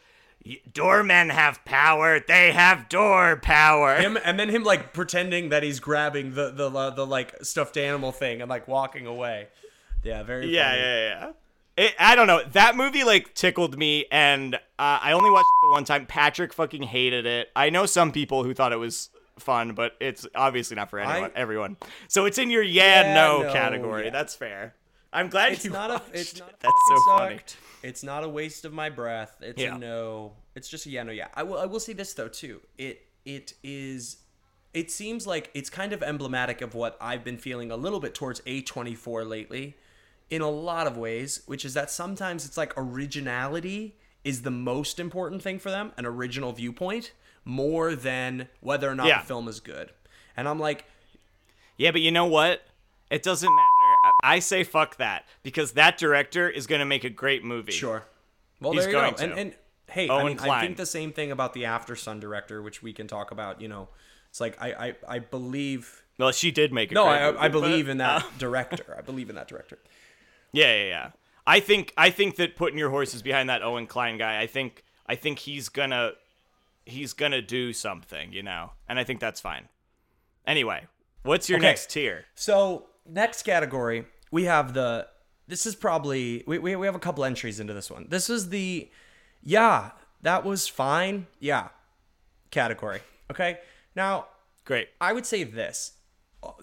doormen 0.72 1.30
have 1.30 1.64
power. 1.66 2.20
They 2.20 2.52
have 2.52 2.88
door 2.88 3.38
power. 3.38 3.96
him 3.96 4.18
and 4.24 4.40
then 4.40 4.50
him 4.50 4.64
like 4.64 4.94
pretending 4.94 5.50
that 5.50 5.64
he's 5.64 5.80
grabbing 5.80 6.36
the 6.36 6.52
the 6.52 6.70
the, 6.70 6.90
the 6.92 7.06
like 7.06 7.44
stuffed 7.44 7.78
animal 7.78 8.12
thing 8.12 8.42
and 8.42 8.50
like 8.50 8.68
walking 8.68 9.08
away. 9.08 9.48
Yeah, 10.04 10.24
very 10.24 10.48
yeah, 10.48 10.70
funny. 10.70 10.82
yeah, 10.82 11.32
yeah. 11.78 11.86
it, 11.86 11.96
I 12.00 12.16
don't 12.16 12.28
know. 12.28 12.44
That 12.52 12.78
movie 12.78 13.04
like 13.04 13.34
tickled 13.34 13.76
me, 13.78 14.06
and 14.12 14.54
uh, 14.56 14.60
I 14.78 15.14
only 15.14 15.32
watched 15.32 15.46
it 15.46 15.66
the 15.68 15.72
one 15.72 15.84
time. 15.84 16.06
Patrick 16.06 16.54
fucking 16.54 16.84
hated 16.84 17.26
it. 17.26 17.50
I 17.56 17.72
know 17.72 17.88
some 17.88 18.12
people 18.12 18.44
who 18.44 18.54
thought 18.54 18.72
it 18.72 18.78
was 18.78 19.10
fun, 19.40 19.74
but 19.74 19.94
it's 20.00 20.26
obviously 20.36 20.76
not 20.76 20.90
for 20.90 21.00
anyone. 21.00 21.32
I- 21.36 21.40
everyone. 21.40 21.78
So 22.08 22.26
it's 22.26 22.38
in 22.38 22.50
your 22.50 22.64
yeah, 22.64 23.02
Yeah, 23.02 23.14
no, 23.14 23.44
no, 23.44 23.54
category. 23.54 24.06
yeah. 24.06 24.10
That's 24.12 24.36
fair. 24.36 24.76
I'm 25.14 25.30
glad 25.30 25.54
It's 25.54 25.64
you 25.66 25.72
not 25.72 25.90
a. 25.90 25.94
watched 25.94 26.10
It's 26.14 26.40
not. 26.40 26.50
a 26.50 26.54
That's 26.62 26.74
so 26.90 26.96
fucking 27.12 27.38
funny. 27.38 27.42
It's 27.84 28.04
not 28.04 28.24
a 28.24 28.30
waste 28.30 28.66
of 28.66 28.74
my 28.74 28.90
breath. 28.90 29.38
It's 29.42 29.62
Yeah. 29.62 29.76
a 29.76 29.78
no. 29.78 30.34
It's 30.56 30.68
just 30.68 30.86
a 30.86 30.90
yeah, 30.90 31.04
no, 31.04 31.12
yeah. 31.12 31.28
I 31.34 31.44
will. 31.44 31.58
I 31.58 31.66
will 31.66 31.80
say 31.80 31.94
this 31.94 32.14
though 32.14 32.28
too. 32.28 32.62
It 32.78 33.06
it 33.26 33.54
is. 33.64 34.18
It 34.74 34.92
seems 34.92 35.26
like 35.26 35.52
it's 35.54 35.70
kind 35.70 35.94
of 35.94 36.04
emblematic 36.04 36.60
of 36.62 36.74
what 36.76 36.98
I've 37.00 37.24
been 37.24 37.38
feeling 37.38 37.72
a 37.72 37.78
little 37.78 38.02
bit 38.02 38.14
towards 38.14 38.42
A24 38.42 39.26
lately, 39.26 39.78
in 40.30 40.42
a 40.42 40.50
lot 40.50 40.86
of 40.86 40.98
ways, 40.98 41.44
which 41.46 41.64
is 41.64 41.74
that 41.76 41.90
sometimes 41.90 42.46
it's 42.46 42.58
like 42.58 42.74
originality 42.76 43.96
is 44.26 44.42
the 44.42 44.52
most 44.52 45.00
important 45.00 45.42
thing 45.42 45.60
for 45.60 45.70
them, 45.72 45.94
an 45.98 46.06
original 46.06 46.52
viewpoint, 46.52 47.14
more 47.46 47.96
than 47.96 48.50
whether 48.60 48.90
or 48.90 48.96
not 48.96 49.08
Yeah. 49.08 49.22
the 49.22 49.28
film 49.28 49.48
is 49.48 49.60
good. 49.60 49.92
And 50.36 50.48
I'm 50.50 50.60
like, 50.60 50.86
Yeah, 51.78 51.92
but 51.92 52.02
you 52.02 52.12
know 52.12 52.26
what? 52.26 52.64
It 53.10 53.22
doesn't 53.22 53.50
matter. 53.50 53.62
I- 54.24 54.36
I 54.36 54.40
say 54.40 54.64
fuck 54.64 54.98
that 54.98 55.26
because 55.44 55.74
that 55.74 55.98
director 55.98 56.50
is 56.50 56.68
going 56.68 56.80
to 56.80 56.86
make 56.86 57.04
a 57.04 57.10
great 57.10 57.44
movie. 57.44 57.72
Sure. 57.72 58.06
Well, 58.60 58.72
He's 58.74 58.84
there 58.84 58.90
you 58.92 58.98
going 59.00 59.12
go. 59.12 59.18
to. 59.18 59.24
And, 59.24 59.34
and 59.40 59.56
hey, 59.90 60.08
I 60.10 60.14
Owen 60.16 60.26
mean, 60.38 60.40
I 60.40 60.62
think 60.62 60.78
the 60.78 60.86
same 60.86 61.12
thing 61.12 61.32
about 61.32 61.54
the 61.54 61.64
Aftersun 61.64 62.20
director, 62.20 62.62
which 62.62 62.82
we 62.82 62.94
can 62.94 63.08
talk 63.08 63.32
about. 63.32 63.62
You 63.62 63.68
know, 63.68 63.90
it's 64.30 64.40
like 64.42 64.60
I 64.62 64.74
I, 64.88 64.96
I 65.08 65.20
believe. 65.20 66.04
Well, 66.18 66.32
she 66.32 66.50
did 66.52 66.72
make 66.74 66.92
a 66.92 66.96
No, 66.96 67.04
great 67.04 67.14
I, 67.18 67.26
movie, 67.28 67.38
I 67.40 67.48
believe 67.50 67.86
but, 67.86 67.92
in 67.92 67.98
that 67.98 68.24
uh, 68.24 68.28
director. 68.40 68.96
I 68.98 69.02
believe 69.02 69.30
in 69.30 69.36
that 69.36 69.48
director. 69.50 69.78
Yeah, 70.54 70.74
yeah, 70.76 70.84
yeah. 70.88 71.10
I 71.46 71.60
think 71.60 71.94
I 71.98 72.10
think 72.10 72.38
that 72.38 72.56
putting 72.56 72.80
your 72.80 72.90
horses 72.90 73.22
behind 73.22 73.50
that 73.50 73.62
Owen 73.62 73.86
Kline 73.86 74.18
guy, 74.18 74.40
I 74.42 74.48
think 74.48 74.84
I 75.08 75.16
think 75.16 75.40
he's 75.40 75.68
gonna 75.70 76.14
he's 76.86 77.14
gonna 77.14 77.42
do 77.42 77.74
something, 77.74 78.32
you 78.34 78.44
know, 78.44 78.72
and 78.88 79.00
I 79.00 79.04
think 79.04 79.20
that's 79.20 79.42
fine. 79.42 79.68
Anyway, 80.48 80.86
what's 81.24 81.50
your 81.50 81.58
Okay. 81.60 81.68
next 81.68 81.90
tier? 81.90 82.26
So 82.36 82.88
next 83.06 83.44
category, 83.44 84.06
we 84.32 84.46
have 84.46 84.74
the. 84.74 85.08
This 85.48 85.66
is 85.66 85.76
probably 85.76 86.44
we, 86.48 86.58
we 86.60 86.76
we 86.76 86.86
have 86.88 86.96
a 86.96 87.00
couple 87.00 87.24
entries 87.24 87.60
into 87.60 87.74
this 87.74 87.90
one. 87.92 88.08
This 88.10 88.30
is 88.30 88.50
the, 88.50 88.90
yeah, 89.44 89.92
that 90.22 90.44
was 90.44 90.68
fine. 90.68 91.28
Yeah, 91.40 91.70
category. 92.52 93.02
Okay, 93.32 93.60
now 93.96 94.28
Great. 94.66 94.90
I 95.00 95.14
would 95.14 95.26
say 95.28 95.44
this. 95.44 95.92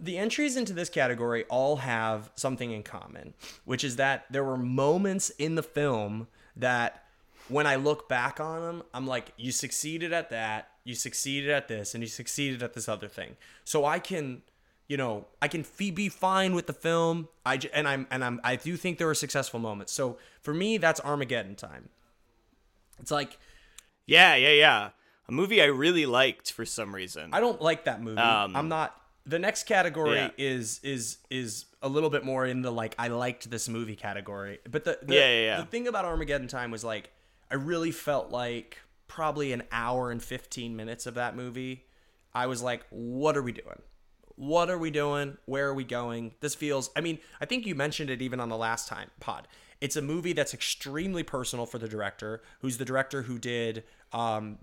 The 0.00 0.16
entries 0.18 0.56
into 0.56 0.72
this 0.72 0.88
category 0.88 1.44
all 1.48 1.76
have 1.76 2.30
something 2.37 2.70
in 2.72 2.82
common, 2.85 3.35
which 3.64 3.82
is 3.85 3.96
that 3.96 4.26
there 4.30 4.44
were 4.44 4.56
moments 4.56 5.30
in 5.30 5.54
the 5.56 5.62
film 5.62 6.26
that 6.56 7.04
when 7.48 7.66
I 7.66 7.76
look 7.76 8.09
back 8.09 8.40
on 8.40 8.62
them, 8.62 8.83
I'm 8.94 9.07
like, 9.07 9.33
you 9.37 9.52
succeeded 9.52 10.12
at 10.12 10.31
that, 10.31 10.70
you 10.85 10.94
succeeded 10.94 11.50
at 11.50 11.68
this, 11.68 11.94
and 11.94 12.02
you 12.02 12.09
succeeded 12.09 12.62
at 12.62 12.74
this 12.74 12.88
other 12.88 13.09
thing. 13.09 13.37
So 13.64 13.85
I 13.85 13.98
can, 13.98 14.42
you 14.88 14.96
know, 14.96 15.26
I 15.40 15.48
can 15.48 15.64
be 15.78 16.09
fine 16.09 16.55
with 16.55 16.66
the 16.66 16.72
film. 16.72 17.28
I 17.46 17.57
j- 17.59 17.70
and 17.72 17.87
I'm 17.88 18.07
and 18.11 18.24
I'm 18.24 18.40
I 18.44 18.57
do 18.57 18.76
think 18.76 18.98
there 18.98 19.07
were 19.07 19.14
successful 19.14 19.61
moments. 19.61 19.92
So 19.92 20.18
for 20.40 20.52
me, 20.55 20.78
that's 20.78 21.00
Armageddon 21.00 21.55
time. 21.57 21.88
It's 23.00 23.11
like 23.11 23.38
Yeah, 24.07 24.35
yeah, 24.35 24.52
yeah. 24.52 24.90
A 25.28 25.33
movie 25.33 25.62
I 25.62 25.66
really 25.66 26.05
liked 26.07 26.52
for 26.52 26.64
some 26.64 26.94
reason. 26.94 27.31
I 27.33 27.40
don't 27.40 27.61
like 27.62 27.85
that 27.85 28.02
movie. 28.02 28.18
Um, 28.20 28.57
I'm 28.57 28.68
not. 28.68 28.96
The 29.24 29.38
next 29.38 29.64
category 29.64 30.16
Yeah. 30.16 30.31
is 30.37 30.81
is 30.83 31.18
is 31.31 31.66
a 31.81 31.88
little 31.88 32.11
bit 32.11 32.24
more 32.24 32.44
in 32.44 32.62
the 32.62 32.72
like 32.72 32.94
I 32.98 33.09
liked 33.09 33.48
this 33.50 33.68
movie 33.68 33.94
category. 33.96 34.59
But 34.68 34.85
the 34.85 34.98
the, 35.02 35.14
Yeah, 35.14 35.20
yeah, 35.28 35.44
yeah. 35.44 35.61
the 35.61 35.66
thing 35.66 35.87
about 35.87 36.05
Armageddon 36.05 36.48
Time 36.48 36.70
was 36.72 36.83
like 36.85 37.11
I 37.53 37.57
really 37.57 37.91
felt 37.93 38.31
like 38.31 38.79
probably 39.09 39.53
an 39.53 39.62
hour 39.71 40.11
and 40.11 40.23
15 40.23 40.75
minutes 40.75 41.07
of 41.07 41.15
that 41.15 41.37
movie. 41.37 41.85
I 42.35 42.47
was 42.47 42.62
like, 42.62 42.87
what 42.88 43.37
are 43.37 43.43
we 43.43 43.53
doing? 43.53 43.83
What 44.37 44.71
are 44.71 44.79
we 44.79 44.91
doing? 44.91 45.37
Where 45.45 45.69
are 45.69 45.75
we 45.75 45.85
going? 45.85 46.33
This 46.41 46.55
feels. 46.55 46.91
I 46.97 47.03
mean, 47.03 47.19
I 47.41 47.45
think 47.45 47.67
you 47.67 47.75
mentioned 47.75 48.09
it 48.09 48.23
even 48.23 48.41
on 48.41 48.49
the 48.49 48.57
last 48.57 48.88
time 48.88 49.11
pod. 49.21 49.47
It's 49.83 49.97
a 49.97 50.03
movie 50.03 50.33
that's 50.33 50.55
extremely 50.55 51.23
personal 51.23 51.67
for 51.67 51.79
the 51.79 51.88
director, 51.88 52.43
who's 52.61 52.79
the 52.79 52.85
director 52.85 53.23
who 53.23 53.38
did 53.38 53.85
um, 54.12 54.59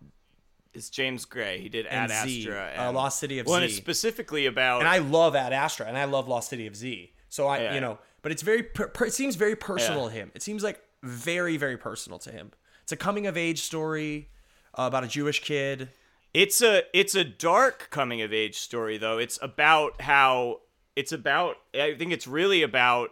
it's 0.73 0.89
James 0.89 1.25
Gray. 1.25 1.59
He 1.61 1.69
did 1.69 1.85
Ad 1.87 2.09
Z, 2.09 2.39
Astra 2.47 2.55
uh, 2.77 2.81
and 2.87 2.95
Lost 2.95 3.19
City 3.19 3.37
of 3.39 3.45
Z. 3.47 3.51
well, 3.51 3.59
Z. 3.59 3.65
it's 3.67 3.75
specifically 3.75 4.45
about 4.47 4.79
and 4.79 4.87
I 4.89 4.97
love 4.99 5.35
Ad 5.35 5.53
Astra, 5.53 5.85
and 5.87 5.97
I 5.97 6.05
love 6.05 6.27
Lost 6.27 6.49
City 6.49 6.65
of 6.67 6.75
Z. 6.75 7.11
So 7.29 7.47
I, 7.47 7.59
Yeah. 7.59 7.73
you 7.75 7.81
know, 7.81 7.99
but 8.23 8.31
it's 8.31 8.41
very, 8.41 8.63
per, 8.63 8.87
per- 8.87 9.05
it 9.05 9.13
seems 9.13 9.35
very 9.35 9.55
personal 9.55 10.03
Yeah. 10.05 10.09
to 10.09 10.15
him. 10.15 10.31
It 10.35 10.41
seems 10.41 10.63
like 10.63 10.81
very, 11.03 11.57
very 11.57 11.77
personal 11.77 12.17
to 12.19 12.31
him. 12.31 12.51
It's 12.89 12.93
a 12.93 12.97
coming 12.97 13.27
of 13.27 13.37
age 13.37 13.61
story 13.61 14.29
uh, 14.73 14.85
about 14.87 15.03
a 15.03 15.07
Jewish 15.07 15.43
kid. 15.43 15.89
It's 16.33 16.59
a 16.63 16.81
it's 16.91 17.13
a 17.13 17.23
dark 17.23 17.89
coming 17.91 18.23
of 18.23 18.33
age 18.33 18.57
story 18.57 18.97
though. 18.97 19.19
It's 19.19 19.37
about 19.43 20.01
how 20.01 20.61
it's 20.95 21.11
about 21.11 21.57
I 21.75 21.93
think 21.93 22.11
it's 22.11 22.25
really 22.25 22.63
about 22.63 23.11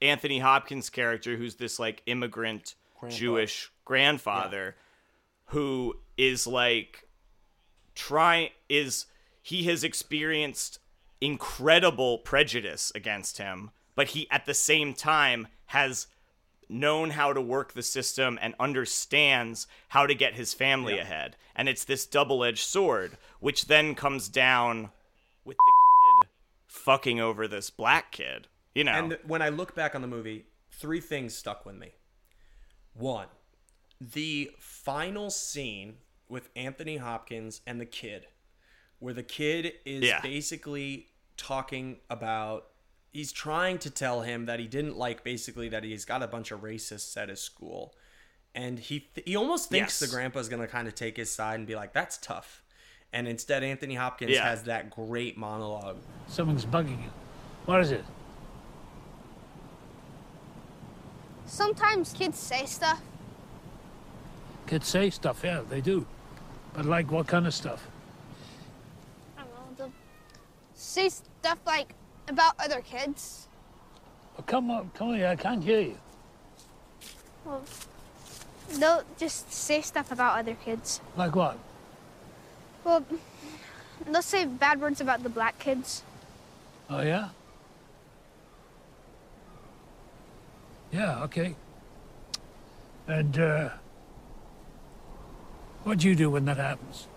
Anthony 0.00 0.38
Hopkins' 0.38 0.88
character 0.88 1.36
who's 1.36 1.56
this 1.56 1.78
like 1.78 2.00
immigrant 2.06 2.74
Jewish 3.10 3.70
grandfather 3.84 4.76
who 5.48 5.96
is 6.16 6.46
like 6.46 7.06
try 7.94 8.52
is 8.70 9.04
he 9.42 9.64
has 9.64 9.84
experienced 9.84 10.78
incredible 11.20 12.16
prejudice 12.16 12.90
against 12.94 13.36
him, 13.36 13.72
but 13.94 14.08
he 14.08 14.26
at 14.30 14.46
the 14.46 14.54
same 14.54 14.94
time 14.94 15.48
has 15.66 16.06
known 16.68 17.10
how 17.10 17.32
to 17.32 17.40
work 17.40 17.72
the 17.72 17.82
system 17.82 18.38
and 18.40 18.54
understands 18.60 19.66
how 19.88 20.06
to 20.06 20.14
get 20.14 20.34
his 20.34 20.54
family 20.54 20.98
ahead. 20.98 21.36
And 21.56 21.68
it's 21.68 21.84
this 21.84 22.06
double-edged 22.06 22.64
sword, 22.64 23.16
which 23.40 23.66
then 23.66 23.94
comes 23.94 24.28
down 24.28 24.90
with 25.44 25.56
the 25.56 25.72
kid 26.22 26.30
fucking 26.66 27.20
over 27.20 27.48
this 27.48 27.70
black 27.70 28.12
kid. 28.12 28.48
You 28.74 28.84
know. 28.84 28.92
And 28.92 29.18
when 29.26 29.42
I 29.42 29.48
look 29.48 29.74
back 29.74 29.94
on 29.94 30.02
the 30.02 30.08
movie, 30.08 30.44
three 30.70 31.00
things 31.00 31.34
stuck 31.34 31.66
with 31.66 31.76
me. 31.76 31.92
One, 32.94 33.28
the 34.00 34.50
final 34.58 35.30
scene 35.30 35.98
with 36.28 36.50
Anthony 36.54 36.98
Hopkins 36.98 37.60
and 37.66 37.80
the 37.80 37.86
kid, 37.86 38.26
where 38.98 39.14
the 39.14 39.22
kid 39.22 39.72
is 39.84 40.04
Yeah. 40.04 40.20
basically 40.20 41.08
talking 41.36 42.00
about. 42.10 42.68
He's 43.18 43.32
trying 43.32 43.78
to 43.78 43.90
tell 43.90 44.20
him 44.22 44.46
that 44.46 44.60
he 44.60 44.68
didn't 44.68 44.96
like 44.96 45.24
basically 45.24 45.68
that 45.70 45.82
he's 45.82 46.04
got 46.04 46.22
a 46.22 46.28
bunch 46.28 46.52
of 46.52 46.60
racists 46.62 47.16
at 47.20 47.28
his 47.28 47.40
school, 47.40 47.92
and 48.54 48.78
he 48.78 49.08
th- 49.12 49.26
he 49.26 49.34
almost 49.34 49.70
thinks 49.70 50.00
Yes. 50.00 50.08
the 50.08 50.14
grandpa's 50.16 50.48
gonna 50.48 50.68
kind 50.68 50.86
of 50.86 50.94
take 50.94 51.16
his 51.16 51.28
side 51.28 51.56
and 51.56 51.66
be 51.66 51.74
like, 51.74 51.92
"That's 51.92 52.16
tough," 52.16 52.62
and 53.12 53.26
instead 53.26 53.64
Anthony 53.64 53.96
Hopkins 53.96 54.30
Yeah. 54.30 54.44
has 54.48 54.62
that 54.62 54.90
great 54.90 55.36
monologue 55.36 55.96
Something's 56.28 56.64
bugging 56.64 57.02
you. 57.02 57.10
What 57.66 57.80
is 57.80 57.90
it? 57.90 58.04
Sometimes 61.44 62.12
kids 62.12 62.38
say 62.38 62.66
stuff. 62.66 63.02
Kids 64.68 64.86
say 64.86 65.10
stuff, 65.10 65.40
yeah, 65.42 65.62
they 65.68 65.80
do. 65.80 66.06
But 66.72 66.84
like 66.84 67.10
what 67.10 67.26
kind 67.26 67.48
of 67.48 67.54
stuff? 67.54 67.88
I 69.36 69.40
don't 69.40 69.50
know. 69.50 69.74
They'll 69.76 69.92
say 70.76 71.08
stuff 71.08 71.58
like 71.66 71.94
about 72.28 72.54
other 72.58 72.80
kids. 72.80 73.48
Oh, 74.38 74.42
come 74.42 74.70
on, 74.70 74.90
come 74.94 75.10
on, 75.10 75.22
I 75.22 75.36
can't 75.36 75.62
hear 75.62 75.80
you. 75.80 75.98
Well, 77.44 77.62
they'll 78.78 79.02
just 79.18 79.52
say 79.52 79.80
stuff 79.80 80.12
about 80.12 80.38
other 80.38 80.54
kids. 80.54 81.00
Like 81.16 81.34
what? 81.34 81.58
Well, 82.84 83.04
they'll 84.06 84.22
say 84.22 84.44
bad 84.44 84.80
words 84.80 85.00
about 85.00 85.22
the 85.22 85.28
black 85.28 85.58
kids. 85.58 86.02
Oh, 86.90 87.00
yeah? 87.00 87.28
Yeah, 90.92 91.22
okay. 91.24 91.54
And, 93.06 93.38
uh, 93.38 93.70
what 95.84 95.98
do 95.98 96.08
you 96.08 96.14
do 96.14 96.30
when 96.30 96.44
that 96.46 96.56
happens? 96.56 97.08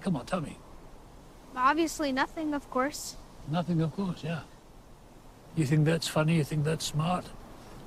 Come 0.00 0.16
on, 0.16 0.26
tell 0.26 0.40
me. 0.40 0.56
Obviously, 1.58 2.12
nothing, 2.12 2.54
of 2.54 2.70
course. 2.70 3.16
Nothing, 3.50 3.80
of 3.80 3.94
course, 3.94 4.22
yeah. 4.22 4.40
You 5.56 5.66
think 5.66 5.84
that's 5.84 6.06
funny? 6.06 6.36
You 6.36 6.44
think 6.44 6.64
that's 6.64 6.84
smart? 6.84 7.26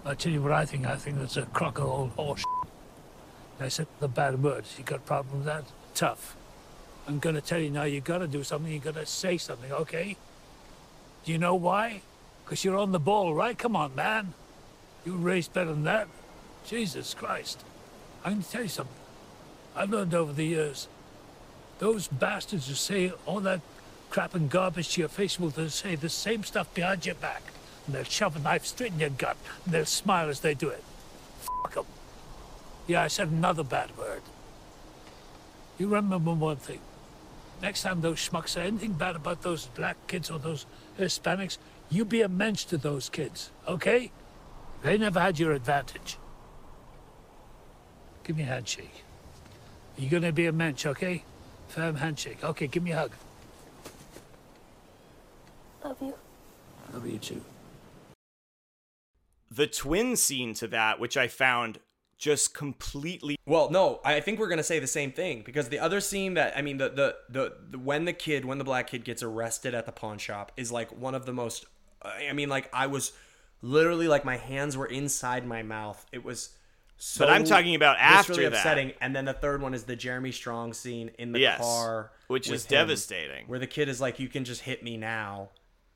I'll 0.06 0.16
tell 0.16 0.32
you 0.32 0.42
what 0.42 0.52
I 0.52 0.66
think. 0.66 0.86
I 0.86 0.98
think 0.98 1.20
that's 1.20 1.38
a 1.38 1.44
crock 1.44 1.78
of 1.80 1.86
old 1.86 2.10
horse. 2.12 2.44
I 3.62 3.70
said 3.70 3.88
the 4.00 4.10
bad 4.10 4.44
words. 4.44 4.76
You 4.78 4.84
got 4.84 4.98
a 4.98 5.02
problem 5.02 5.38
with 5.38 5.46
that? 5.46 5.64
Tough. 5.94 6.36
I'm 7.08 7.20
gonna 7.20 7.42
tell 7.42 7.60
you 7.60 7.70
now. 7.70 7.84
You 7.84 8.02
gotta 8.02 8.28
do 8.28 8.44
something. 8.44 8.72
You 8.72 8.80
gotta 8.80 9.06
say 9.06 9.38
something. 9.38 9.72
Okay? 9.72 10.18
Do 11.24 11.32
you 11.32 11.38
know 11.38 11.56
why? 11.56 12.02
Because 12.44 12.66
you're 12.66 12.78
on 12.78 12.92
the 12.92 13.00
ball, 13.00 13.34
right? 13.34 13.58
Come 13.58 13.76
on, 13.76 13.96
man. 13.96 14.34
You 15.06 15.16
race 15.16 15.48
better 15.48 15.72
than 15.72 15.84
that. 15.84 16.08
Jesus 16.66 17.14
Christ. 17.14 17.64
I'm 18.26 18.34
gonna 18.34 18.44
tell 18.44 18.64
you 18.64 18.68
something. 18.68 18.96
I've 19.76 19.92
learned 19.92 20.14
over 20.14 20.34
the 20.34 20.46
years. 20.46 20.88
Those 21.82 22.08
bastards 22.08 22.68
who 22.68 22.76
say 22.76 23.12
all 23.26 23.40
that 23.40 23.60
crap 24.12 24.36
and 24.36 24.52
garbage 24.52 24.90
to 24.90 25.02
your 25.02 25.10
face 25.10 25.40
will 25.40 25.50
say 25.68 25.96
the 25.96 26.10
same 26.10 26.44
stuff 26.44 26.72
behind 26.76 27.08
your 27.08 27.16
back. 27.16 27.42
and 27.88 27.96
they'll 27.96 28.04
shove 28.04 28.36
a 28.36 28.40
knife 28.40 28.68
straight 28.68 28.92
in 28.94 29.00
your 29.00 29.10
gut, 29.10 29.36
and 29.66 29.74
they'll 29.74 29.86
smile 29.86 30.30
as 30.30 30.42
they 30.42 30.54
do 30.54 30.70
it. 30.70 30.84
Fuck 31.40 31.78
'em. 31.78 31.86
Yeah, 32.86 33.02
I 33.02 33.08
said 33.08 33.30
another 33.30 33.64
bad 33.64 33.98
word. 33.98 34.22
You 35.80 35.88
remember 35.88 36.32
one 36.34 36.58
thing. 36.58 36.82
Next 37.64 37.82
time 37.82 38.02
those 38.02 38.20
schmucks 38.20 38.50
say 38.50 38.68
anything 38.68 38.94
bad 38.94 39.16
about 39.16 39.42
those 39.42 39.66
black 39.66 39.98
kids 40.06 40.30
or 40.30 40.38
those 40.38 40.68
Hispanics, 41.00 41.58
you 41.90 42.06
be 42.06 42.22
a 42.22 42.30
mensch 42.30 42.66
to 42.66 42.78
those 42.78 43.10
kids, 43.10 43.50
okay? 43.68 44.12
They 44.84 45.00
never 45.00 45.20
had 45.20 45.40
your 45.40 45.54
advantage. 45.54 46.20
Give 48.24 48.38
me 48.38 48.44
a 48.44 48.46
handshake. 48.46 49.04
You're 49.98 50.12
gonna 50.12 50.32
be 50.32 50.46
a 50.46 50.52
mensch, 50.52 50.86
okay? 50.86 51.24
Firm 51.72 51.96
handshake. 51.96 52.44
Okay, 52.44 52.68
give 52.68 52.84
me 52.84 52.92
a 52.92 52.98
hug. 52.98 53.12
Love 55.86 55.98
you. 56.02 56.14
Love 56.94 57.08
you 57.08 57.18
too. 57.18 57.42
The 59.50 59.68
twin 59.68 60.18
scene 60.18 60.54
to 60.56 60.68
that, 60.68 61.00
which 61.00 61.16
I 61.16 61.30
found 61.30 61.80
just 62.18 62.54
completely 62.54 63.38
Well, 63.46 63.72
no, 63.72 64.02
I 64.04 64.20
think 64.20 64.38
we're 64.38 64.50
gonna 64.50 64.64
say 64.64 64.80
the 64.80 64.86
same 64.86 65.14
thing 65.14 65.44
because 65.46 65.70
the 65.70 65.80
other 65.80 66.02
scene 66.02 66.34
that 66.34 66.58
I 66.58 66.62
mean, 66.62 66.78
the, 66.78 66.90
the 66.90 67.16
the 67.30 67.54
the 67.70 67.80
when 67.80 68.04
the 68.04 68.14
kid, 68.14 68.44
when 68.44 68.58
the 68.58 68.66
black 68.66 68.88
kid 68.88 69.06
gets 69.06 69.24
arrested 69.24 69.74
at 69.74 69.86
the 69.86 69.94
pawn 69.94 70.18
shop, 70.18 70.52
is 70.58 70.74
like 70.74 70.92
one 70.92 71.16
of 71.16 71.26
the 71.26 71.34
most. 71.34 71.66
I 72.02 72.34
mean, 72.34 72.50
like 72.50 72.70
I 72.74 72.88
was 72.88 73.14
literally 73.62 74.10
like 74.10 74.26
my 74.26 74.36
hands 74.36 74.76
were 74.76 74.88
inside 74.88 75.48
my 75.48 75.64
mouth. 75.64 76.06
It 76.12 76.26
was. 76.26 76.50
So 77.04 77.26
But 77.26 77.32
I'm 77.32 77.44
talking 77.44 77.74
about 77.74 77.98
after 77.98 78.36
that. 78.36 78.54
upsetting. 78.54 78.94
And 79.02 79.16
then 79.16 79.26
the 79.26 79.34
third 79.34 79.60
one 79.60 79.74
is 79.74 79.86
the 79.86 79.96
Jeremy 79.96 80.32
Strong 80.32 80.74
scene 80.74 81.10
in 81.18 81.32
the 81.32 81.40
Yes, 81.40 81.58
car, 81.60 82.12
which 82.28 82.48
is 82.48 82.66
him, 82.66 82.70
devastating. 82.70 83.48
Where 83.48 83.58
the 83.58 83.66
kid 83.66 83.90
is 83.90 84.00
like, 84.00 84.20
"You 84.20 84.28
can 84.28 84.46
just 84.46 84.62
hit 84.62 84.84
me 84.84 84.98
now," 84.98 85.50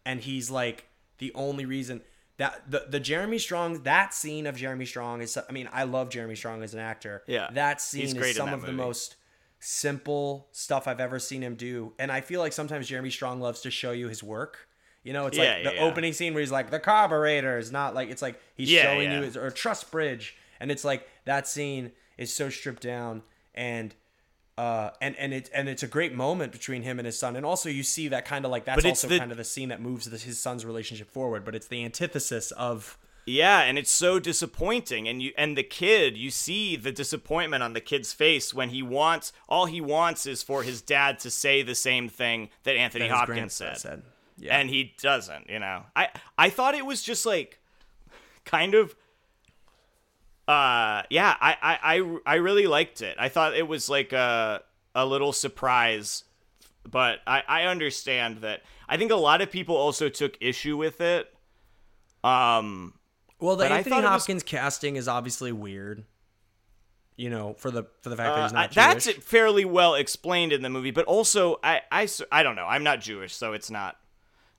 and 0.04 0.20
he's 0.20 0.50
like, 0.50 0.88
the 1.20 1.32
only 1.36 1.64
reason 1.64 2.02
that 2.38 2.72
the 2.72 2.88
the 2.90 3.00
Jeremy 3.00 3.38
Strong 3.38 3.84
that 3.84 4.16
scene 4.16 4.48
of 4.48 4.58
Jeremy 4.58 4.88
Strong 4.88 5.22
is. 5.22 5.38
I 5.38 5.52
mean, 5.52 5.70
I 5.72 5.84
love 5.84 6.10
Jeremy 6.10 6.36
Strong 6.36 6.64
as 6.64 6.74
an 6.74 6.80
actor. 6.80 7.22
Yeah, 7.28 7.50
that 7.54 7.82
scene 7.82 8.18
is 8.18 8.36
some 8.36 8.52
of 8.52 8.64
the 8.64 8.72
most 8.72 9.16
simple 9.60 10.48
stuff 10.54 10.88
I've 10.88 11.00
ever 11.00 11.20
seen 11.20 11.44
him 11.44 11.54
do, 11.54 11.94
and 12.00 12.12
I 12.12 12.22
feel 12.22 12.40
like 12.42 12.52
sometimes 12.52 12.88
Jeremy 12.88 13.12
Strong 13.12 13.42
loves 13.42 13.62
to 13.62 13.70
show 13.70 13.92
you 13.92 14.10
his 14.10 14.24
work. 14.24 14.68
You 15.04 15.14
know, 15.14 15.28
it's 15.28 15.38
Yeah, 15.38 15.54
like 15.54 15.64
the 15.66 15.76
yeah. 15.76 15.84
opening 15.84 16.14
scene 16.14 16.34
where 16.34 16.42
he's 16.42 16.52
like 16.52 16.72
the 16.72 16.80
carburetor 16.80 17.60
is 17.60 17.72
not 17.72 17.94
like 17.94 18.10
it's 18.10 18.24
like 18.24 18.42
he's 18.56 18.72
Yeah, 18.72 18.82
showing 18.82 19.04
yeah. 19.12 19.20
you 19.20 19.24
his 19.26 19.38
or 19.38 19.52
trust 19.52 19.92
bridge, 19.92 20.36
and 20.60 20.72
it's 20.72 20.84
like 20.84 21.08
that 21.26 21.48
scene 21.48 21.92
is 22.18 22.34
so 22.34 22.50
stripped 22.50 22.84
down 22.84 23.24
and. 23.54 23.96
Uh, 24.58 24.90
and 25.02 25.18
and 25.18 25.34
it's 25.34 25.50
and 25.50 25.68
it's 25.68 25.84
a 25.84 25.88
great 25.88 26.16
moment 26.16 26.54
between 26.54 26.82
him 26.82 26.98
and 26.98 27.06
his 27.06 27.20
son, 27.20 27.36
and 27.36 27.46
also 27.46 27.68
you 27.68 27.84
see 27.84 28.08
that 28.08 28.24
kind 28.24 28.46
of 28.46 28.52
like 28.52 28.64
that's 28.64 28.86
also 28.86 29.06
the- 29.10 29.20
kind 29.20 29.30
of 29.30 29.36
the 29.38 29.44
scene 29.44 29.68
that 29.68 29.82
moves 29.82 30.06
the, 30.10 30.18
his 30.18 30.40
son's 30.40 30.66
relationship 30.66 31.10
forward. 31.12 31.44
But 31.44 31.56
it's 31.56 31.68
the 31.68 31.84
antithesis 31.84 32.52
of 32.52 32.98
Yeah, 33.26 33.64
and 33.64 33.78
it's 33.78 33.92
so 33.92 34.18
disappointing 34.18 35.10
and 35.10 35.22
you 35.22 35.34
and 35.38 35.58
the 35.58 35.64
kid, 35.64 36.16
you 36.16 36.32
see 36.32 36.78
the 36.78 36.94
disappointment 36.94 37.64
on 37.64 37.74
the 37.74 37.82
kid's 37.82 38.14
face 38.14 38.54
when 38.54 38.70
he 38.70 38.82
wants 38.82 39.34
all 39.50 39.66
he 39.66 39.82
wants 39.82 40.26
is 40.26 40.42
for 40.42 40.64
his 40.64 40.82
dad 40.82 41.20
to 41.20 41.30
say 41.30 41.62
the 41.62 41.76
same 41.76 42.08
thing 42.08 42.48
that 42.64 42.78
Anthony 42.78 43.10
that 43.10 43.14
Hopkins 43.14 43.58
grandson 43.58 43.76
said. 43.76 44.04
Yeah, 44.38 44.58
And 44.58 44.70
he 44.70 44.94
doesn't, 45.02 45.50
you 45.50 45.60
know. 45.60 45.84
I 45.98 46.08
I 46.38 46.50
thought 46.50 46.76
it 46.76 46.86
was 46.86 47.04
just 47.04 47.26
like 47.26 47.60
kind 48.46 48.74
of 48.74 48.96
uh 50.48 51.04
yeah, 51.10 51.36
I 51.40 51.58
I 51.62 51.96
I, 51.98 52.18
I 52.26 52.36
really 52.36 52.68
liked 52.68 53.02
it. 53.02 53.18
I 53.20 53.30
thought 53.30 53.56
it 53.56 53.68
was 53.68 53.90
like 53.90 54.14
a 54.14 54.62
a 54.94 55.06
little 55.06 55.34
surprise 55.34 56.24
but 56.90 57.20
I, 57.26 57.44
I 57.48 57.64
understand 57.64 58.38
that. 58.38 58.62
I 58.88 58.98
think 58.98 59.12
a 59.12 59.16
lot 59.16 59.42
of 59.42 59.52
people 59.52 59.76
also 59.76 60.10
took 60.10 60.38
issue 60.40 60.78
with 60.78 61.02
it. 61.02 61.34
Um, 62.24 62.94
Well, 63.40 63.56
the 63.56 63.66
Anthony 63.66 63.96
thought 63.96 64.04
was- 64.04 64.22
Hopkins 64.22 64.44
casting 64.44 64.96
is 64.96 65.08
obviously 65.08 65.52
weird. 65.52 66.06
You 67.18 67.30
know, 67.30 67.54
for 67.54 67.72
the 67.72 67.86
for 68.02 68.10
the 68.10 68.18
fact 68.18 68.36
that 68.36 68.44
he's 68.44 68.52
Uh, 68.52 68.56
not 68.56 68.78
I- 68.78 68.94
that's 68.94 69.10
fairly 69.24 69.64
well 69.64 69.96
explained 69.96 70.52
in 70.52 70.62
the 70.62 70.70
movie, 70.70 70.92
but 70.92 71.06
also 71.06 71.60
I, 71.64 71.82
I 71.90 72.10
i 72.32 72.44
don't 72.44 72.58
know. 72.58 72.66
I'm 72.66 72.84
not 72.84 73.00
Jewish, 73.00 73.34
so 73.34 73.54
it's 73.54 73.72
not. 73.72 73.98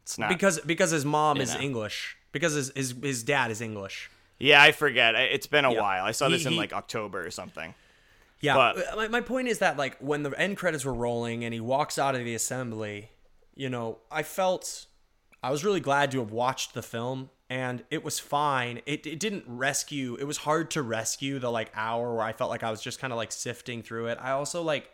It's 0.03 0.19
not. 0.19 0.31
because 0.31 0.61
because 0.61 0.91
his 0.91 1.05
mom 1.05 1.39
is 1.41 1.55
know. 1.55 1.61
English. 1.61 2.17
Because 2.33 2.55
his, 2.55 2.73
his 2.75 2.95
his 3.03 3.23
dad 3.23 3.51
is 3.51 3.61
English. 3.61 4.11
Yeah, 4.39 4.63
I 4.63 4.73
forget. 4.73 5.15
It's 5.15 5.47
been 5.47 5.65
a 5.65 5.73
Yeah. 5.73 5.81
while. 5.81 6.05
I 6.05 6.13
saw 6.13 6.27
He- 6.29 6.35
this 6.35 6.47
in 6.47 6.53
he- 6.53 6.59
like 6.59 6.73
October 6.73 7.25
or 7.27 7.31
something. 7.31 7.75
Yeah, 8.41 8.55
But- 8.55 8.93
uh, 8.93 8.97
my, 8.97 9.09
my 9.09 9.21
point 9.23 9.49
is 9.49 9.59
that 9.61 9.77
like 9.77 9.97
when 9.99 10.23
the 10.23 10.31
end 10.39 10.57
credits 10.59 10.85
were 10.85 10.93
rolling 10.95 11.45
and 11.45 11.55
he 11.55 11.61
walks 11.61 11.99
out 11.99 12.15
of 12.15 12.25
the 12.25 12.35
assembly, 12.35 13.11
you 13.55 13.69
know, 13.71 13.99
I 14.11 14.23
felt 14.23 14.87
I 15.43 15.51
was 15.51 15.65
really 15.65 15.81
glad 15.81 16.11
to 16.13 16.19
have 16.19 16.31
watched 16.33 16.75
the 16.75 16.83
film 16.83 17.31
and 17.49 17.85
it 17.91 18.05
was 18.05 18.19
fine. 18.19 18.83
It 18.85 19.07
it 19.07 19.19
didn't 19.21 19.45
rescue. 19.47 20.17
It 20.21 20.25
was 20.25 20.39
hard 20.39 20.71
to 20.73 20.83
rescue 20.83 21.39
the 21.39 21.51
like 21.51 21.71
hour 21.75 22.15
where 22.15 22.25
I 22.25 22.33
felt 22.33 22.51
like 22.51 22.63
I 22.63 22.71
was 22.71 22.83
just 22.83 22.99
kind 23.01 23.13
of 23.13 23.17
like 23.17 23.33
sifting 23.33 23.83
through 23.83 24.07
it. 24.09 24.19
I 24.21 24.33
also 24.33 24.61
like 24.63 24.91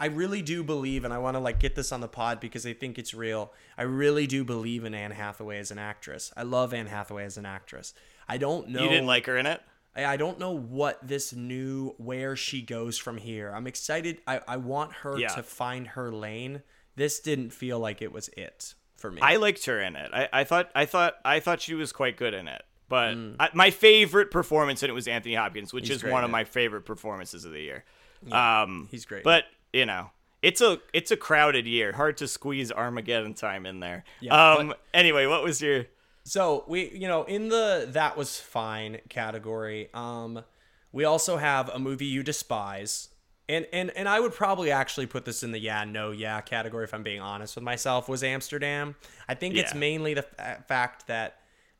I 0.00 0.06
really 0.06 0.42
do 0.42 0.64
believe 0.64 1.04
and 1.04 1.12
I 1.14 1.18
want 1.18 1.36
to 1.36 1.40
like 1.40 1.60
get 1.60 1.74
this 1.76 1.92
on 1.92 2.00
the 2.00 2.08
pod 2.08 2.40
because 2.40 2.66
I 2.66 2.72
think 2.72 2.98
it's 2.98 3.12
real. 3.14 3.52
I 3.78 3.82
really 3.82 4.26
do 4.26 4.42
believe 4.44 4.84
in 4.84 4.94
Anne 4.94 5.10
Hathaway 5.12 5.58
as 5.58 5.70
an 5.70 5.78
actress. 5.78 6.32
I 6.36 6.42
love 6.42 6.72
Anne 6.74 6.86
Hathaway 6.86 7.24
as 7.24 7.36
an 7.36 7.44
actress. 7.46 7.92
I 8.28 8.38
don't 8.38 8.68
know 8.70 8.82
You 8.82 8.88
didn't 8.88 9.06
like 9.06 9.26
her 9.26 9.36
in 9.36 9.46
it? 9.46 9.60
I 9.94 10.04
I 10.06 10.16
don't 10.16 10.38
know 10.38 10.52
what 10.52 11.06
this 11.06 11.32
new 11.32 11.94
where 11.98 12.34
she 12.34 12.62
goes 12.62 12.96
from 12.96 13.18
here. 13.18 13.52
I'm 13.54 13.66
excited. 13.66 14.20
I, 14.26 14.40
I 14.48 14.56
want 14.56 14.92
her 15.02 15.18
Yeah. 15.18 15.28
to 15.28 15.42
find 15.42 15.86
her 15.88 16.10
lane. 16.10 16.62
This 16.96 17.20
didn't 17.20 17.50
feel 17.50 17.78
like 17.78 18.00
it 18.02 18.10
was 18.12 18.28
it 18.36 18.74
for 18.96 19.10
me. 19.10 19.20
I 19.20 19.36
liked 19.36 19.64
her 19.66 19.80
in 19.80 19.96
it. 19.96 20.10
I, 20.12 20.28
I 20.32 20.44
thought 20.44 20.70
I 20.74 20.86
thought 20.86 21.14
I 21.24 21.40
thought 21.40 21.60
she 21.60 21.74
was 21.74 21.92
quite 21.92 22.16
good 22.16 22.34
in 22.34 22.48
it. 22.48 22.62
But 22.88 23.14
Mm. 23.16 23.36
I, 23.38 23.50
my 23.54 23.70
favorite 23.70 24.30
performance 24.30 24.82
in 24.82 24.90
it 24.90 24.92
was 24.94 25.06
Anthony 25.06 25.34
Hopkins, 25.34 25.72
which 25.72 25.88
He's 25.88 25.98
is 26.02 26.04
one 26.10 26.24
of 26.24 26.30
it. 26.30 26.32
my 26.32 26.44
favorite 26.44 26.82
performances 26.86 27.44
of 27.44 27.52
the 27.52 27.60
year. 27.60 27.84
um, 28.32 28.88
he's 28.90 29.04
great 29.06 29.24
But 29.24 29.44
you 29.72 29.86
know, 29.86 30.10
it's 30.42 30.60
a 30.60 30.78
it's 30.92 31.10
a 31.10 31.16
crowded 31.16 31.66
year. 31.66 31.92
Hard 31.92 32.16
to 32.18 32.28
squeeze 32.28 32.70
Armageddon 32.72 33.34
time 33.34 33.66
in 33.66 33.80
there. 33.80 34.04
Yeah, 34.20 34.52
um. 34.54 34.74
Anyway, 34.94 35.26
what 35.26 35.42
was 35.42 35.60
your? 35.60 35.86
so 36.24 36.64
we 36.68 36.90
you 36.90 37.08
know 37.08 37.24
in 37.24 37.48
the 37.48 37.88
that 37.92 38.16
was 38.16 38.38
fine 38.38 38.98
category. 39.08 39.88
Um, 39.94 40.44
we 40.92 41.04
also 41.04 41.36
have 41.36 41.68
a 41.70 41.78
movie 41.78 42.06
you 42.06 42.22
despise. 42.22 43.08
And, 43.48 43.66
and 43.72 43.90
and 43.96 44.08
I 44.08 44.20
would 44.20 44.32
probably 44.32 44.70
actually 44.70 45.06
put 45.06 45.24
this 45.24 45.42
in 45.42 45.50
the 45.50 45.58
yeah 45.58 45.82
no 45.84 46.12
yeah 46.12 46.40
category 46.40 46.84
if 46.84 46.94
I'm 46.94 47.02
being 47.02 47.20
honest 47.20 47.56
with 47.56 47.64
myself 47.64 48.08
was 48.08 48.22
Amsterdam. 48.22 48.94
I 49.28 49.34
think 49.34 49.56
it's 49.56 49.74
mainly 49.74 50.14
the 50.14 50.22
fa- 50.22 50.64
fact 50.68 51.08
that 51.08 51.38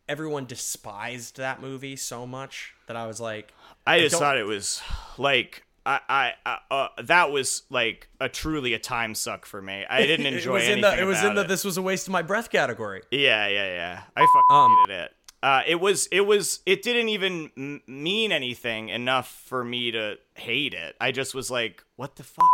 everyone 0.08 0.46
despised 0.46 1.36
that 1.36 1.60
movie 1.62 1.94
so 1.94 2.26
much 2.26 2.74
that 2.88 2.96
I 2.96 3.06
was 3.06 3.20
like 3.20 3.52
I 3.86 4.00
just 4.00 4.12
don't- 4.14 4.20
thought 4.20 4.36
it 4.38 4.46
was 4.46 4.82
like. 5.16 5.62
I, 5.90 6.00
I, 6.08 6.32
I 6.46 6.58
uh, 6.70 6.88
that 7.04 7.30
was 7.32 7.62
like 7.70 8.08
a 8.20 8.28
truly 8.28 8.74
a 8.74 8.78
time 8.78 9.14
suck 9.14 9.44
for 9.46 9.60
me. 9.60 9.84
I 9.88 10.06
didn't 10.06 10.26
enjoy 10.34 10.56
it 10.56 10.60
was 10.60 10.68
in 10.68 10.80
the 10.82 11.00
it 11.00 11.04
was 11.04 11.22
in 11.24 11.34
the 11.34 11.40
it. 11.42 11.48
this 11.48 11.64
was 11.64 11.76
a 11.76 11.82
waste 11.82 12.06
of 12.06 12.12
my 12.12 12.22
breath 12.22 12.50
category. 12.50 13.02
Yeah, 13.10 13.48
yeah, 13.48 13.66
yeah. 13.74 14.02
I 14.16 14.20
fucking 14.20 14.42
Um, 14.50 14.76
hated 14.86 15.00
it. 15.04 15.12
Uh, 15.42 15.62
it 15.66 15.80
was, 15.80 16.06
it 16.12 16.20
was, 16.20 16.60
it 16.66 16.82
didn't 16.82 17.08
even 17.08 17.50
m- 17.56 17.82
mean 17.86 18.30
anything 18.30 18.90
enough 18.90 19.26
for 19.46 19.64
me 19.64 19.90
to 19.90 20.16
hate 20.34 20.74
it. 20.74 20.94
I 21.00 21.12
just 21.12 21.34
was 21.34 21.50
like, 21.50 21.82
what 21.96 22.16
the 22.16 22.22
fuck? 22.24 22.44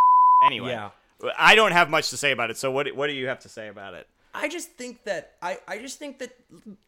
Anyway, 0.44 0.70
Yeah. 0.70 0.90
I 1.37 1.57
don't 1.57 1.72
have 1.72 1.90
much 1.90 2.11
to 2.11 2.16
say 2.16 2.31
about 2.31 2.51
it. 2.51 2.57
So 2.59 2.70
what, 2.70 2.87
what 2.94 3.09
do 3.09 3.14
you 3.14 3.27
have 3.27 3.40
to 3.40 3.49
say 3.49 3.66
about 3.68 3.94
it? 3.94 4.07
I 4.33 4.49
just 4.49 4.70
think 4.72 5.03
that 5.05 5.33
I, 5.42 5.59
I 5.66 5.79
just 5.79 5.99
think 5.99 6.20
that 6.20 6.31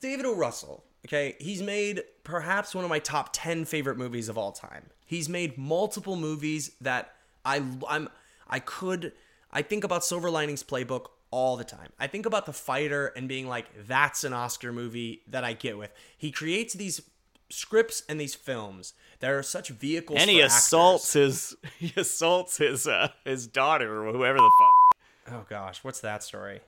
David 0.01 0.25
O. 0.27 0.37
Russell, 0.37 0.85
okay, 1.07 1.37
he's 1.39 1.63
made 1.63 2.03
perhaps 2.25 2.75
one 2.75 2.85
of 2.85 2.91
my 2.91 2.99
top 2.99 3.31
ten 3.33 3.65
favorite 3.65 3.97
movies 3.97 4.29
of 4.29 4.39
all 4.39 4.53
time. 4.53 4.87
He's 5.05 5.29
made 5.29 5.57
multiple 5.57 6.17
movies 6.17 6.73
that 6.81 7.15
I 7.45 7.63
I'm 7.89 8.09
I 8.49 8.61
could 8.61 9.13
I 9.51 9.63
think 9.63 9.85
about 9.85 10.05
Silver 10.05 10.31
Linings 10.31 10.63
Playbook 10.63 11.07
all 11.31 11.57
the 11.57 11.65
time. 11.65 11.91
I 11.99 12.07
think 12.07 12.27
about 12.27 12.47
The 12.47 12.53
Fighter 12.53 13.09
and 13.17 13.29
being 13.29 13.49
like, 13.49 13.67
that's 13.87 14.25
an 14.25 14.33
Oscar 14.33 14.73
movie 14.73 15.23
that 15.29 15.45
I 15.45 15.53
get 15.53 15.79
with. 15.79 15.93
He 16.17 16.31
creates 16.31 16.75
these 16.75 17.03
scripts 17.51 18.03
and 18.09 18.21
these 18.21 18.35
films 18.35 18.95
that 19.21 19.31
are 19.31 19.43
such 19.43 19.69
vehicles. 19.69 20.19
And 20.21 20.31
he 20.31 20.41
assaults 20.41 21.15
actors. 21.17 21.57
his, 21.63 21.91
he 21.95 22.01
assaults 22.01 22.59
his, 22.59 22.87
uh, 22.87 23.09
his 23.25 23.47
daughter 23.47 24.07
or 24.07 24.13
whoever 24.13 24.39
the 24.39 24.51
fuck. 24.59 25.35
Oh 25.35 25.47
gosh, 25.49 25.85
what's 25.85 26.01
that 26.01 26.23
story? 26.23 26.61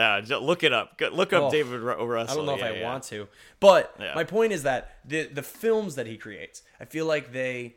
Uh, 0.00 0.22
look 0.40 0.62
it 0.62 0.72
up. 0.72 1.00
Look 1.12 1.32
up 1.32 1.42
Oh, 1.44 1.50
David 1.50 1.80
Ru- 1.80 2.04
Russell. 2.04 2.32
I 2.32 2.36
don't 2.36 2.46
know 2.46 2.56
Yeah, 2.56 2.70
if 2.70 2.76
I 2.76 2.78
yeah. 2.78 2.90
want 2.90 3.04
to, 3.04 3.28
but 3.60 3.94
Yeah. 4.00 4.14
my 4.14 4.24
point 4.24 4.52
is 4.52 4.62
that 4.62 4.98
the 5.04 5.24
the 5.26 5.42
films 5.42 5.94
that 5.96 6.06
he 6.06 6.16
creates, 6.16 6.62
I 6.80 6.84
feel 6.86 7.06
like 7.06 7.32
they 7.32 7.76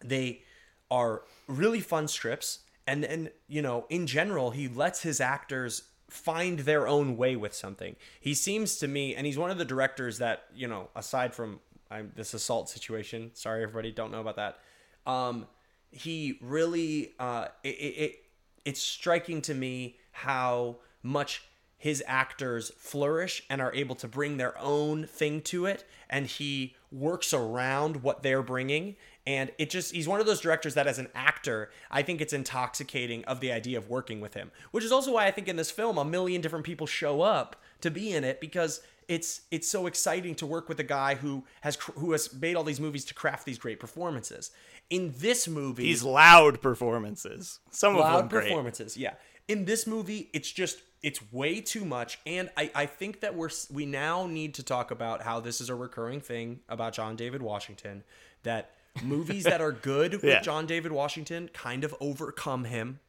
they 0.00 0.42
are 0.90 1.22
really 1.46 1.80
fun 1.80 2.08
strips, 2.08 2.60
and 2.86 3.04
and 3.04 3.30
you 3.48 3.62
know, 3.62 3.86
in 3.88 4.06
general, 4.06 4.50
he 4.52 4.68
lets 4.68 5.02
his 5.02 5.20
actors 5.20 5.82
find 6.08 6.60
their 6.60 6.88
own 6.88 7.16
way 7.16 7.36
with 7.36 7.54
something. 7.54 7.96
He 8.20 8.34
seems 8.34 8.76
to 8.78 8.88
me, 8.88 9.14
and 9.14 9.26
he's 9.26 9.38
one 9.38 9.50
of 9.50 9.58
the 9.58 9.64
directors 9.64 10.18
that 10.18 10.44
you 10.54 10.66
know, 10.68 10.88
aside 10.96 11.34
from 11.34 11.60
I'm, 11.90 12.12
this 12.16 12.34
assault 12.34 12.68
situation. 12.68 13.30
Sorry, 13.34 13.62
everybody, 13.62 13.90
don't 13.92 14.10
know 14.12 14.20
about 14.20 14.36
that. 14.36 14.58
Um, 15.06 15.46
he 15.90 16.38
really, 16.40 17.14
uh, 17.18 17.48
it, 17.64 17.68
it, 17.68 17.94
it 18.04 18.16
it's 18.64 18.80
striking 18.80 19.42
to 19.42 19.54
me 19.54 19.96
how 20.12 20.76
much 21.02 21.44
his 21.76 22.04
actors 22.06 22.70
flourish 22.76 23.42
and 23.48 23.60
are 23.60 23.72
able 23.74 23.94
to 23.94 24.06
bring 24.06 24.36
their 24.36 24.56
own 24.58 25.06
thing 25.06 25.40
to 25.40 25.64
it 25.64 25.84
and 26.10 26.26
he 26.26 26.76
works 26.92 27.32
around 27.32 28.02
what 28.02 28.22
they're 28.22 28.42
bringing 28.42 28.96
and 29.26 29.50
it 29.58 29.70
just 29.70 29.94
he's 29.94 30.06
one 30.06 30.20
of 30.20 30.26
those 30.26 30.40
directors 30.40 30.74
that 30.74 30.86
as 30.86 30.98
an 30.98 31.08
actor 31.14 31.70
i 31.90 32.02
think 32.02 32.20
it's 32.20 32.34
intoxicating 32.34 33.24
of 33.24 33.40
the 33.40 33.50
idea 33.50 33.78
of 33.78 33.88
working 33.88 34.20
with 34.20 34.34
him 34.34 34.50
which 34.72 34.84
is 34.84 34.92
also 34.92 35.14
why 35.14 35.26
i 35.26 35.30
think 35.30 35.48
in 35.48 35.56
this 35.56 35.70
film 35.70 35.96
a 35.96 36.04
million 36.04 36.40
different 36.42 36.66
people 36.66 36.86
show 36.86 37.22
up 37.22 37.56
to 37.80 37.90
be 37.90 38.12
in 38.12 38.24
it 38.24 38.40
because 38.40 38.82
it's 39.08 39.40
it's 39.50 39.66
so 39.68 39.86
exciting 39.86 40.34
to 40.36 40.46
work 40.46 40.68
with 40.68 40.78
a 40.80 40.84
guy 40.84 41.14
who 41.14 41.44
has 41.62 41.76
who 41.96 42.12
has 42.12 42.32
made 42.34 42.56
all 42.56 42.62
these 42.62 42.78
movies 42.80 43.04
to 43.06 43.14
craft 43.14 43.44
these 43.46 43.58
great 43.58 43.80
performances 43.80 44.50
in 44.90 45.14
this 45.18 45.48
movie 45.48 45.84
These 45.84 46.02
loud 46.02 46.60
performances. 46.60 47.60
Some 47.70 47.96
of 47.96 48.04
them 48.04 48.28
great. 48.28 48.44
performances 48.48 48.96
yeah 48.96 49.14
in 49.48 49.64
this 49.64 49.86
movie 49.86 50.30
it's 50.32 50.50
just 50.50 50.82
it's 51.02 51.20
way 51.32 51.60
too 51.60 51.84
much 51.84 52.18
and 52.26 52.50
I, 52.56 52.70
I 52.74 52.86
think 52.86 53.20
that 53.20 53.34
we're 53.34 53.48
we 53.72 53.86
now 53.86 54.26
need 54.26 54.54
to 54.54 54.62
talk 54.62 54.90
about 54.90 55.22
how 55.22 55.40
this 55.40 55.60
is 55.60 55.68
a 55.70 55.74
recurring 55.74 56.20
thing 56.20 56.60
about 56.68 56.92
john 56.92 57.16
david 57.16 57.40
washington 57.42 58.04
that 58.42 58.72
movies 59.02 59.44
that 59.44 59.60
are 59.60 59.72
good 59.72 60.12
with 60.14 60.24
Yeah. 60.24 60.40
john 60.40 60.66
david 60.66 60.92
washington 60.92 61.48
kind 61.54 61.84
of 61.84 61.94
overcome 62.00 62.64
him 62.64 63.00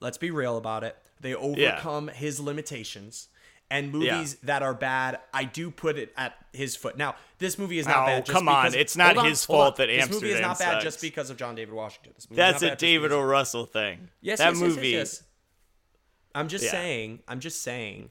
let's 0.00 0.16
be 0.18 0.30
real 0.30 0.56
about 0.56 0.84
it 0.84 0.96
they 1.20 1.34
overcome 1.34 2.08
his 2.08 2.40
limitations 2.40 3.28
and 3.70 3.92
movies 3.92 4.36
that 4.42 4.62
are 4.62 4.72
bad 4.72 5.18
i 5.34 5.44
do 5.44 5.70
put 5.70 5.98
it 5.98 6.12
at 6.16 6.34
his 6.54 6.76
foot 6.76 6.96
now 6.96 7.14
this 7.38 7.58
movie 7.58 7.78
is 7.78 7.86
not 7.86 8.04
Oh, 8.04 8.06
bad 8.06 8.24
just 8.26 8.34
come 8.36 8.48
on. 8.48 8.74
It's 8.74 8.96
not 8.96 9.14
hold 9.16 9.28
his 9.28 9.44
fault 9.44 9.76
that 9.76 9.86
this 9.88 10.10
movie 10.10 10.30
is 10.30 10.40
not 10.40 10.58
bad 10.58 10.72
sucks. 10.74 10.84
just 10.84 11.00
because 11.02 11.28
of 11.30 11.36
john 11.36 11.54
david 11.54 11.74
washington 11.74 12.14
movie 12.30 12.36
That's 12.36 12.62
a 12.62 12.74
David 12.76 13.12
O. 13.12 13.20
Russell 13.20 13.66
thing. 13.66 14.08
Yes, 14.22 14.38
that 14.38 14.52
yes, 14.52 14.60
yes, 14.60 14.62
yes, 14.68 14.76
movie. 14.76 14.88
yes. 14.88 15.22
I'm 16.38 16.48
just 16.48 16.64
Yeah. 16.64 16.70
saying. 16.70 17.20
I'm 17.28 17.40
just 17.40 17.62
saying. 17.62 18.10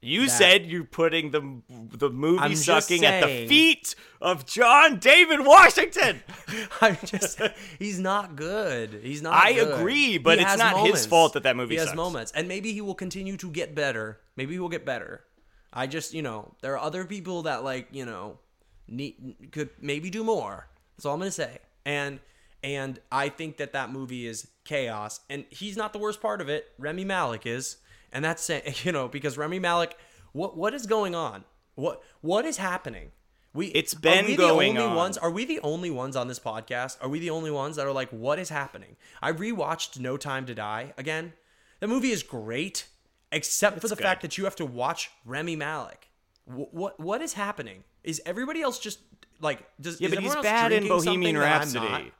You 0.00 0.28
said 0.28 0.66
you're 0.66 0.84
putting 0.84 1.32
the 1.32 1.40
the 1.68 2.08
movie 2.08 2.38
I'm 2.38 2.54
sucking 2.54 3.04
at 3.04 3.26
the 3.26 3.48
feet 3.48 3.96
of 4.20 4.46
John 4.46 5.00
David 5.00 5.44
Washington. 5.44 6.22
I'm 6.80 6.96
just. 7.04 7.40
he's 7.80 7.98
not 7.98 8.36
good. 8.36 9.00
He's 9.02 9.22
not. 9.22 9.34
I 9.34 9.54
good. 9.54 9.74
agree, 9.80 10.18
but 10.18 10.38
He 10.38 10.44
it's 10.44 10.56
not 10.56 10.86
his 10.86 11.04
fault 11.04 11.32
that 11.32 11.42
that 11.42 11.56
movie 11.56 11.74
He 11.74 11.80
has 11.80 11.94
moments, 11.96 12.30
and 12.30 12.46
maybe 12.46 12.72
he 12.72 12.80
will 12.80 12.94
continue 12.94 13.36
to 13.38 13.50
get 13.50 13.74
better. 13.74 14.20
Maybe 14.36 14.52
he 14.52 14.60
will 14.60 14.68
get 14.68 14.86
better. 14.86 15.24
I 15.72 15.88
just, 15.88 16.14
you 16.14 16.22
know, 16.22 16.54
there 16.62 16.74
are 16.74 16.78
other 16.78 17.04
people 17.04 17.42
that 17.42 17.64
like, 17.64 17.88
you 17.90 18.06
know, 18.06 18.38
need 18.86 19.48
could 19.50 19.70
maybe 19.80 20.10
do 20.10 20.22
more. 20.22 20.68
That's 20.96 21.06
all 21.06 21.14
I'm 21.14 21.18
gonna 21.18 21.32
say. 21.32 21.58
And 21.84 22.20
and 22.62 23.00
I 23.12 23.28
think 23.28 23.56
that 23.58 23.72
that 23.72 23.90
movie 23.90 24.26
is 24.26 24.48
chaos, 24.64 25.20
and 25.30 25.44
he's 25.50 25.76
not 25.76 25.92
the 25.92 25.98
worst 25.98 26.20
part 26.20 26.40
of 26.40 26.48
it. 26.48 26.66
Rami 26.78 27.04
Malek 27.04 27.46
is, 27.46 27.76
and 28.12 28.24
that's 28.24 28.50
you 28.84 28.92
know, 28.92 29.08
because 29.08 29.36
Rami 29.38 29.58
Malek, 29.58 29.96
what 30.32 30.56
what 30.56 30.74
is 30.74 30.86
going 30.86 31.14
on? 31.14 31.44
What 31.74 32.02
what 32.20 32.44
is 32.44 32.56
happening? 32.56 33.12
We 33.54 33.68
It's 33.68 33.94
been 33.94 34.24
are 34.26 34.28
we 34.28 34.36
going 34.36 34.74
the 34.74 34.80
only 34.82 34.90
on. 34.90 34.96
ones 34.96 35.18
are 35.18 35.30
we 35.30 35.44
the 35.44 35.58
only 35.60 35.90
ones 35.90 36.16
on 36.16 36.28
this 36.28 36.38
podcast? 36.38 36.98
Are 37.00 37.08
we 37.08 37.18
the 37.18 37.30
only 37.30 37.50
ones 37.50 37.76
that 37.76 37.86
are 37.86 37.92
like, 37.92 38.10
what 38.10 38.38
is 38.38 38.50
happening? 38.50 38.96
I 39.22 39.32
rewatched 39.32 39.98
No 39.98 40.16
Time 40.16 40.44
to 40.46 40.54
Die 40.54 40.92
again. 40.98 41.32
The 41.80 41.86
movie 41.88 42.10
is 42.10 42.22
great, 42.22 42.86
except 43.32 43.80
for 43.80 43.88
the 43.88 43.96
good. 43.96 44.02
fact 44.02 44.22
that 44.22 44.36
you 44.36 44.44
have 44.44 44.56
to 44.56 44.66
watch 44.66 45.10
Rami 45.24 45.56
Malek. 45.56 46.08
Wh- 46.46 46.72
What 46.74 47.00
what 47.00 47.22
is 47.22 47.32
happening? 47.34 47.84
Is 48.04 48.20
everybody 48.26 48.60
else 48.62 48.78
just 48.78 48.98
like 49.40 49.66
does 49.80 50.00
Yeah, 50.00 50.08
but 50.10 50.18
he's 50.20 50.34
bad 50.36 50.72
in 50.72 50.86
Bohemian 50.88 51.02
something 51.02 51.34
that 51.34 51.62
I'm 51.62 51.72
not? 51.72 51.82
Rhapsody. 51.90 52.12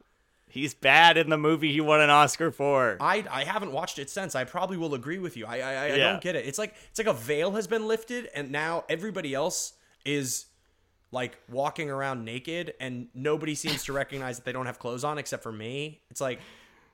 He's 0.51 0.75
bad 0.75 1.17
in 1.19 1.29
the 1.31 1.37
movie 1.39 1.73
he 1.73 1.81
won 1.81 2.01
an 2.01 2.11
Oscar 2.11 2.51
for. 2.51 2.97
I 3.01 3.25
I 3.31 3.45
haven't 3.45 3.73
watched 3.73 3.99
it 3.99 4.09
since. 4.11 4.35
I 4.35 4.45
probably 4.45 4.77
will 4.77 4.95
agree 4.95 5.19
with 5.19 5.37
you. 5.37 5.47
I 5.47 5.59
I, 5.59 5.73
I 5.73 5.87
Yeah. 5.89 5.97
don't 6.13 6.21
get 6.23 6.37
it. 6.37 6.47
It's 6.47 6.59
like 6.59 6.75
it's 6.91 6.99
like 6.99 7.07
a 7.07 7.13
veil 7.13 7.53
has 7.53 7.67
been 7.67 7.87
lifted, 7.87 8.29
and 8.35 8.51
now 8.51 8.85
everybody 8.89 9.35
else 9.35 9.75
is 10.05 10.47
like 11.11 11.39
walking 11.51 11.91
around 11.91 12.25
naked, 12.25 12.75
and 12.81 13.09
nobody 13.15 13.55
seems 13.55 13.85
to 13.85 13.93
recognize 13.93 14.37
that 14.37 14.45
they 14.45 14.53
don't 14.53 14.67
have 14.67 14.79
clothes 14.79 15.05
on 15.05 15.19
except 15.19 15.43
for 15.43 15.53
me. 15.53 16.01
It's 16.11 16.21
like 16.21 16.41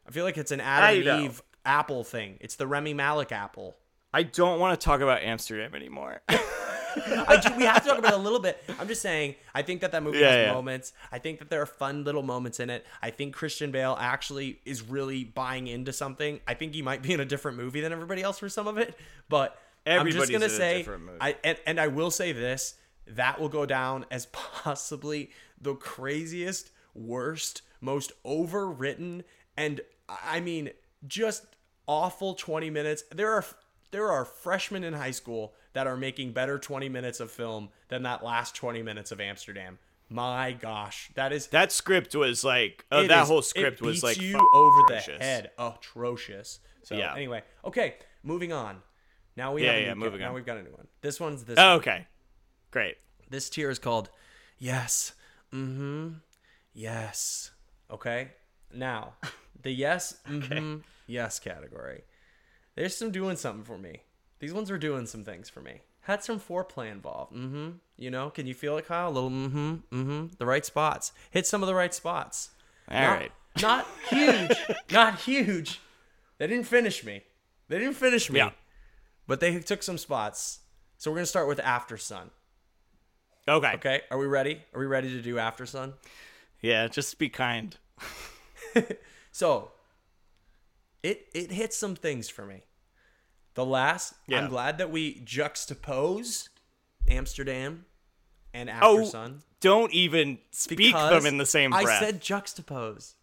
I 0.07 0.11
feel 0.11 0.25
like 0.25 0.37
it's 0.39 0.53
an 0.53 0.61
Adam 0.61 1.09
and. 1.09 1.25
Eve 1.25 1.43
apple 1.67 2.05
thing. 2.05 2.37
It's 2.41 2.57
the 2.57 2.67
Rami 2.67 2.93
Malek 2.93 3.33
apple. 3.33 3.75
I 4.13 4.23
don't 4.23 4.61
want 4.61 4.79
to 4.79 4.85
talk 4.85 5.01
about 5.01 5.23
Amsterdam 5.23 5.75
anymore. 5.75 6.21
I 7.29 7.37
do, 7.41 7.55
we 7.57 7.65
have 7.65 7.83
to 7.83 7.89
talk 7.89 7.99
about 7.99 8.13
it 8.13 8.19
a 8.19 8.23
little 8.23 8.41
bit. 8.41 8.63
I'm 8.79 8.89
just 8.89 9.03
saying, 9.03 9.35
I 9.55 9.63
think 9.63 9.81
that 9.81 9.93
that 9.93 10.03
movie 10.03 10.19
Yeah, 10.19 10.31
has 10.31 10.47
yeah. 10.47 10.53
moments. 10.53 10.93
I 11.13 11.19
think 11.19 11.39
that 11.39 11.51
there 11.51 11.61
are 11.63 11.67
fun 11.67 12.05
little 12.05 12.23
moments 12.23 12.61
in 12.61 12.71
it. 12.71 12.87
I 13.03 13.11
think 13.11 13.35
Christian 13.35 13.71
Bale 13.71 13.97
actually 13.99 14.61
is 14.65 14.83
really 14.83 15.25
buying 15.25 15.67
into 15.67 15.93
something. 15.93 16.41
I 16.47 16.55
think 16.55 16.75
he 16.75 16.83
might 16.83 17.03
be 17.03 17.13
in 17.13 17.21
a 17.21 17.25
different 17.25 17.57
movie 17.57 17.81
than 17.81 17.93
everybody 17.93 18.23
else 18.23 18.39
for 18.39 18.49
some 18.49 18.67
of 18.67 18.79
it, 18.79 18.99
but 19.29 19.59
I'm 19.87 20.11
just 20.11 20.33
gonna 20.33 20.49
say. 20.49 20.87
I 21.21 21.37
and, 21.45 21.59
and 21.67 21.81
I 21.81 21.89
will 21.89 22.11
say 22.11 22.33
this: 22.33 22.75
that 23.07 23.41
will 23.41 23.49
go 23.51 23.67
down 23.67 24.07
as 24.11 24.27
possibly 24.33 25.31
the 25.61 25.75
craziest, 25.75 26.71
worst, 26.95 27.63
most 27.81 28.13
overwritten, 28.25 29.23
and 29.57 29.81
I 30.09 30.41
mean 30.41 30.71
just 31.07 31.45
awful 31.87 32.35
20 32.35 32.71
minutes. 32.71 33.05
There 33.15 33.31
are 33.33 33.45
there 33.91 34.11
are 34.11 34.25
freshmen 34.25 34.85
in 34.85 34.95
high 34.95 35.11
school 35.11 35.55
that 35.75 35.87
are 35.87 35.97
making 35.97 36.33
better 36.33 36.59
20 36.59 36.89
minutes 36.89 37.21
of 37.21 37.31
film 37.31 37.69
than 37.89 38.03
that 38.05 38.25
last 38.25 38.55
20 38.57 38.83
minutes 38.83 39.13
of 39.13 39.21
Amsterdam. 39.21 39.79
My 40.09 40.53
gosh, 40.53 41.11
that 41.15 41.33
is 41.33 41.47
that 41.49 41.71
script 41.73 42.15
was 42.15 42.43
like 42.45 42.85
uh, 42.91 43.07
that 43.07 43.23
is- 43.23 43.29
whole 43.29 43.43
script 43.43 43.81
was 43.83 44.03
like 44.03 44.21
you 44.21 44.37
over 44.55 44.81
atrocious. 44.87 45.19
the 45.19 45.25
head, 45.25 45.51
atrocious. 45.59 46.61
So 46.83 46.95
Yeah. 46.97 47.15
anyway, 47.15 47.43
okay, 47.65 47.97
moving 48.23 48.53
on. 48.53 48.83
Now 49.37 49.55
we 49.55 49.63
Yeah, 49.65 49.73
have 49.73 49.77
a 49.77 49.83
yeah, 49.83 49.95
new 49.95 50.01
moving 50.01 50.21
now 50.21 50.29
on. 50.29 50.35
we've 50.35 50.47
got 50.47 50.59
a 50.59 50.63
new 50.63 50.71
one. 50.71 50.87
This 51.01 51.19
one's 51.21 51.45
this. 51.45 51.59
Oh, 51.59 51.75
okay, 51.77 52.07
great. 52.71 52.97
This 53.31 53.49
tier 53.51 53.71
is 53.71 53.79
called 53.79 54.11
Yes. 54.59 55.15
Mm-hmm. 55.53 56.11
Yes. 56.73 57.51
Okay. 57.91 58.33
Now, 58.73 59.15
the 59.63 59.71
yes, 59.71 60.17
mm-hmm, 60.29 60.79
yes 61.07 61.39
category. 61.39 62.05
There's 62.77 62.97
some 62.97 63.11
doing 63.11 63.37
something 63.37 63.65
for 63.65 63.79
me. 63.79 64.03
These 64.45 64.53
ones 64.53 64.71
are 64.71 64.77
doing 64.77 65.07
some 65.07 65.25
things 65.25 65.49
for 65.49 65.63
me. 65.63 65.81
Had 66.03 66.23
some 66.23 66.39
foreplay 66.39 66.93
involved. 66.93 67.35
Mm-hmm. 67.35 67.71
You 67.97 68.11
know, 68.11 68.29
can 68.29 68.47
you 68.47 68.53
feel 68.53 68.77
it, 68.77 68.87
Kyle? 68.87 69.09
A 69.09 69.11
little 69.11 69.31
mm-hmm, 69.31 69.75
mm-hmm. 69.91 70.27
The 70.37 70.45
right 70.45 70.67
spots. 70.67 71.13
Hit 71.31 71.47
some 71.47 71.63
of 71.63 71.67
the 71.67 71.75
right 71.75 71.95
spots. 71.95 72.51
All 72.91 73.01
not, 73.01 73.19
right. 73.19 73.33
Not 73.63 73.87
huge. 74.11 74.53
not 74.91 75.21
huge. 75.21 75.81
They 76.37 76.47
didn't 76.47 76.67
finish 76.67 77.05
me. 77.05 77.23
They 77.69 77.79
didn't 77.79 77.95
finish 77.95 78.29
me. 78.29 78.41
Yeah. 78.41 78.51
But 79.27 79.41
they 79.41 79.61
took 79.61 79.83
some 79.83 79.97
spots. 79.97 80.59
So 80.99 81.11
we're 81.11 81.19
gonna 81.19 81.27
start 81.27 81.49
with 81.49 81.59
Aftersun. 81.61 82.31
Okay. 83.49 83.73
Okay, 83.77 84.01
are 84.11 84.19
we 84.19 84.27
ready? 84.27 84.61
Are 84.75 84.81
we 84.81 84.87
ready 84.87 85.09
to 85.11 85.23
do 85.23 85.37
Aftersun? 85.37 85.95
Yeah, 86.61 86.89
just 86.89 87.19
be 87.19 87.29
kind. 87.31 87.77
So, 89.35 89.73
it 91.03 91.27
it 91.35 91.51
hits 91.51 91.77
some 91.77 91.97
things 91.97 92.29
for 92.29 92.47
me. 92.47 92.63
The 93.55 93.65
last, 93.65 94.15
Yeah. 94.27 94.41
I'm 94.41 94.49
glad 94.51 94.79
that 94.79 94.91
we 94.91 95.21
juxtapose 95.21 96.49
Amsterdam 97.09 97.87
and 98.53 98.69
After 98.71 98.87
Oh, 98.87 99.05
Sun. 99.05 99.43
don't 99.61 99.93
even 99.93 100.39
speak 100.51 100.79
because 100.79 101.23
them 101.23 101.27
in 101.27 101.39
the 101.39 101.47
same 101.47 101.71
breath. 101.71 101.87
I 101.87 102.01
said 102.01 102.21
juxtapose. 102.21 103.15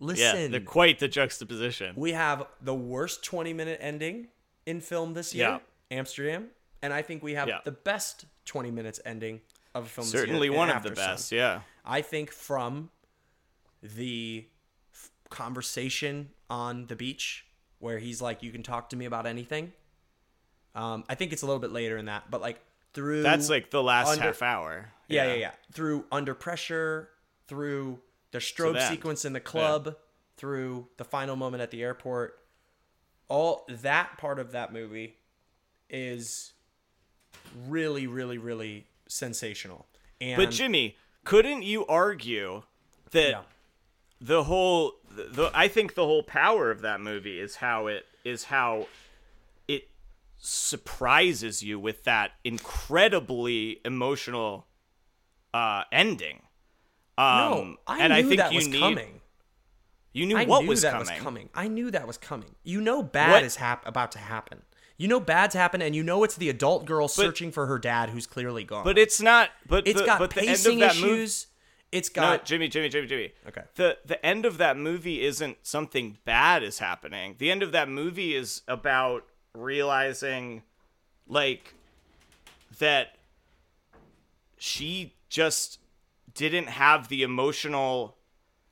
yeah, 0.00 0.06
Listen, 0.06 0.50
they're 0.50 0.60
quite 0.60 0.98
the 0.98 1.08
juxtaposition. 1.08 1.94
we 1.96 2.12
have 2.12 2.46
the 2.60 2.74
worst 2.74 3.22
20 3.24 3.52
minute 3.52 3.78
ending 3.82 4.28
in 4.66 4.80
film 4.80 5.14
this 5.14 5.34
year, 5.34 5.60
Yeah. 5.90 5.96
Amsterdam, 5.98 6.48
and 6.82 6.92
I 6.92 7.02
think 7.02 7.22
we 7.22 7.34
have 7.34 7.48
Yeah. 7.48 7.60
the 7.64 7.70
best 7.72 8.24
20 8.44 8.70
minutes 8.70 9.00
ending 9.04 9.40
of 9.74 9.84
a 9.86 9.88
film. 9.88 10.06
Certainly 10.06 10.48
this 10.48 10.52
year 10.52 10.58
one 10.58 10.70
of 10.70 10.82
the 10.82 10.88
Sun. 10.94 10.96
best. 10.96 11.32
Yeah. 11.32 11.62
I 11.84 12.00
think 12.02 12.30
from 12.32 12.90
the 13.82 14.46
f- 14.92 15.10
conversation 15.30 16.30
on 16.48 16.86
the 16.86 16.96
beach 16.96 17.46
where 17.84 17.98
he's 17.98 18.22
like, 18.22 18.42
"You 18.42 18.50
can 18.50 18.62
talk 18.62 18.90
to 18.90 18.96
me 18.96 19.04
about 19.04 19.26
anything." 19.26 19.72
Um, 20.74 21.04
I 21.08 21.14
think 21.14 21.32
it's 21.32 21.42
a 21.42 21.46
little 21.46 21.60
bit 21.60 21.70
later 21.70 21.96
in 21.98 22.06
that, 22.06 22.30
but 22.30 22.40
like 22.40 22.60
through 22.94 23.22
That's 23.22 23.50
like 23.50 23.70
the 23.70 23.82
last 23.82 24.08
under- 24.08 24.22
half 24.24 24.40
hour. 24.42 24.90
yeah, 25.06 25.26
yeah, 25.28 25.34
yeah. 25.34 25.50
Through 25.72 26.06
under 26.10 26.34
pressure, 26.34 27.10
through 27.46 28.00
the 28.32 28.38
strobe 28.38 28.74
that. 28.74 28.90
sequence 28.90 29.24
in 29.24 29.34
the 29.34 29.40
club, 29.40 29.96
through 30.36 30.88
the 30.96 31.04
final 31.04 31.36
moment 31.36 31.62
at 31.62 31.70
the 31.70 31.82
airport. 31.82 32.38
All 33.28 33.66
that 33.68 34.16
part 34.18 34.38
of 34.38 34.52
that 34.52 34.72
movie 34.72 35.16
is 35.90 36.52
really, 37.68 38.06
really, 38.06 38.38
really 38.38 38.86
sensational. 39.08 39.86
And 40.20 40.36
But 40.36 40.50
Jimmy, 40.50 40.96
couldn't 41.24 41.62
you 41.62 41.86
argue 41.86 42.62
that 43.10 43.30
yeah. 43.30 43.40
The 44.24 44.44
whole 44.44 44.92
the, 45.10 45.50
I 45.54 45.68
think 45.68 45.94
the 45.94 46.04
whole 46.04 46.22
power 46.22 46.70
of 46.70 46.80
that 46.80 47.00
movie 47.00 47.38
is 47.38 47.56
how 47.56 47.88
it 47.88 48.06
is 48.24 48.44
how 48.44 48.86
it 49.68 49.88
surprises 50.38 51.62
you 51.62 51.78
with 51.78 52.04
that 52.04 52.32
incredibly 52.42 53.80
emotional 53.84 54.66
uh 55.52 55.82
ending. 55.92 56.40
Um 57.18 57.24
no, 57.26 57.76
I 57.86 58.00
and 58.00 58.12
knew 58.12 58.18
I 58.18 58.22
think 58.22 58.36
that 58.38 58.52
you 58.52 58.58
was 58.58 58.68
need 58.68 58.80
coming. 58.80 59.20
you 60.12 60.26
knew 60.26 60.36
I 60.38 60.44
what 60.46 60.62
knew 60.62 60.68
was 60.70 60.82
that 60.82 60.92
coming. 60.92 61.08
was 61.14 61.22
coming. 61.22 61.48
I 61.54 61.68
knew 61.68 61.90
that 61.90 62.06
was 62.06 62.16
coming. 62.18 62.54
You 62.64 62.80
know, 62.80 63.02
bad 63.02 63.30
What- 63.32 63.42
is 63.44 63.56
hap- 63.56 63.86
about 63.86 64.12
to 64.12 64.18
happen. 64.18 64.62
You 64.96 65.08
know 65.08 65.18
bad's 65.18 65.56
happen, 65.56 65.82
and 65.82 65.92
you 65.96 66.04
know 66.04 66.22
it's 66.22 66.36
the 66.36 66.48
adult 66.48 66.84
girl 66.86 67.08
searching 67.08 67.50
for 67.50 67.66
her 67.66 67.80
dad 67.80 68.10
who's 68.10 68.28
clearly 68.28 68.62
gone. 68.62 68.84
But 68.84 68.96
it's 68.96 69.20
not. 69.20 69.50
But 69.66 69.88
it's 69.88 69.98
the, 70.00 70.06
got 70.06 70.20
but 70.20 70.30
the 70.30 70.40
end 70.42 70.48
pacing 70.50 70.82
of 70.82 70.90
that 70.94 71.02
It's 71.94 72.14
No, 72.16 72.22
got 72.22 72.44
Jimmy, 72.44 72.66
Jimmy, 72.66 72.88
Jimmy, 72.88 73.06
Jimmy. 73.06 73.32
Okay. 73.46 73.62
The 73.76 73.98
the 74.04 74.24
end 74.26 74.44
of 74.44 74.58
that 74.58 74.76
movie 74.76 75.22
isn't 75.22 75.58
something 75.62 76.18
bad 76.24 76.64
is 76.64 76.80
happening. 76.80 77.36
The 77.38 77.52
end 77.52 77.62
of 77.62 77.70
that 77.70 77.88
movie 77.88 78.34
is 78.34 78.62
about 78.66 79.24
realizing 79.54 80.62
like 81.28 81.74
that 82.80 83.16
she 84.58 85.14
just 85.28 85.78
didn't 86.34 86.68
have 86.68 87.08
the 87.08 87.22
emotional 87.22 88.16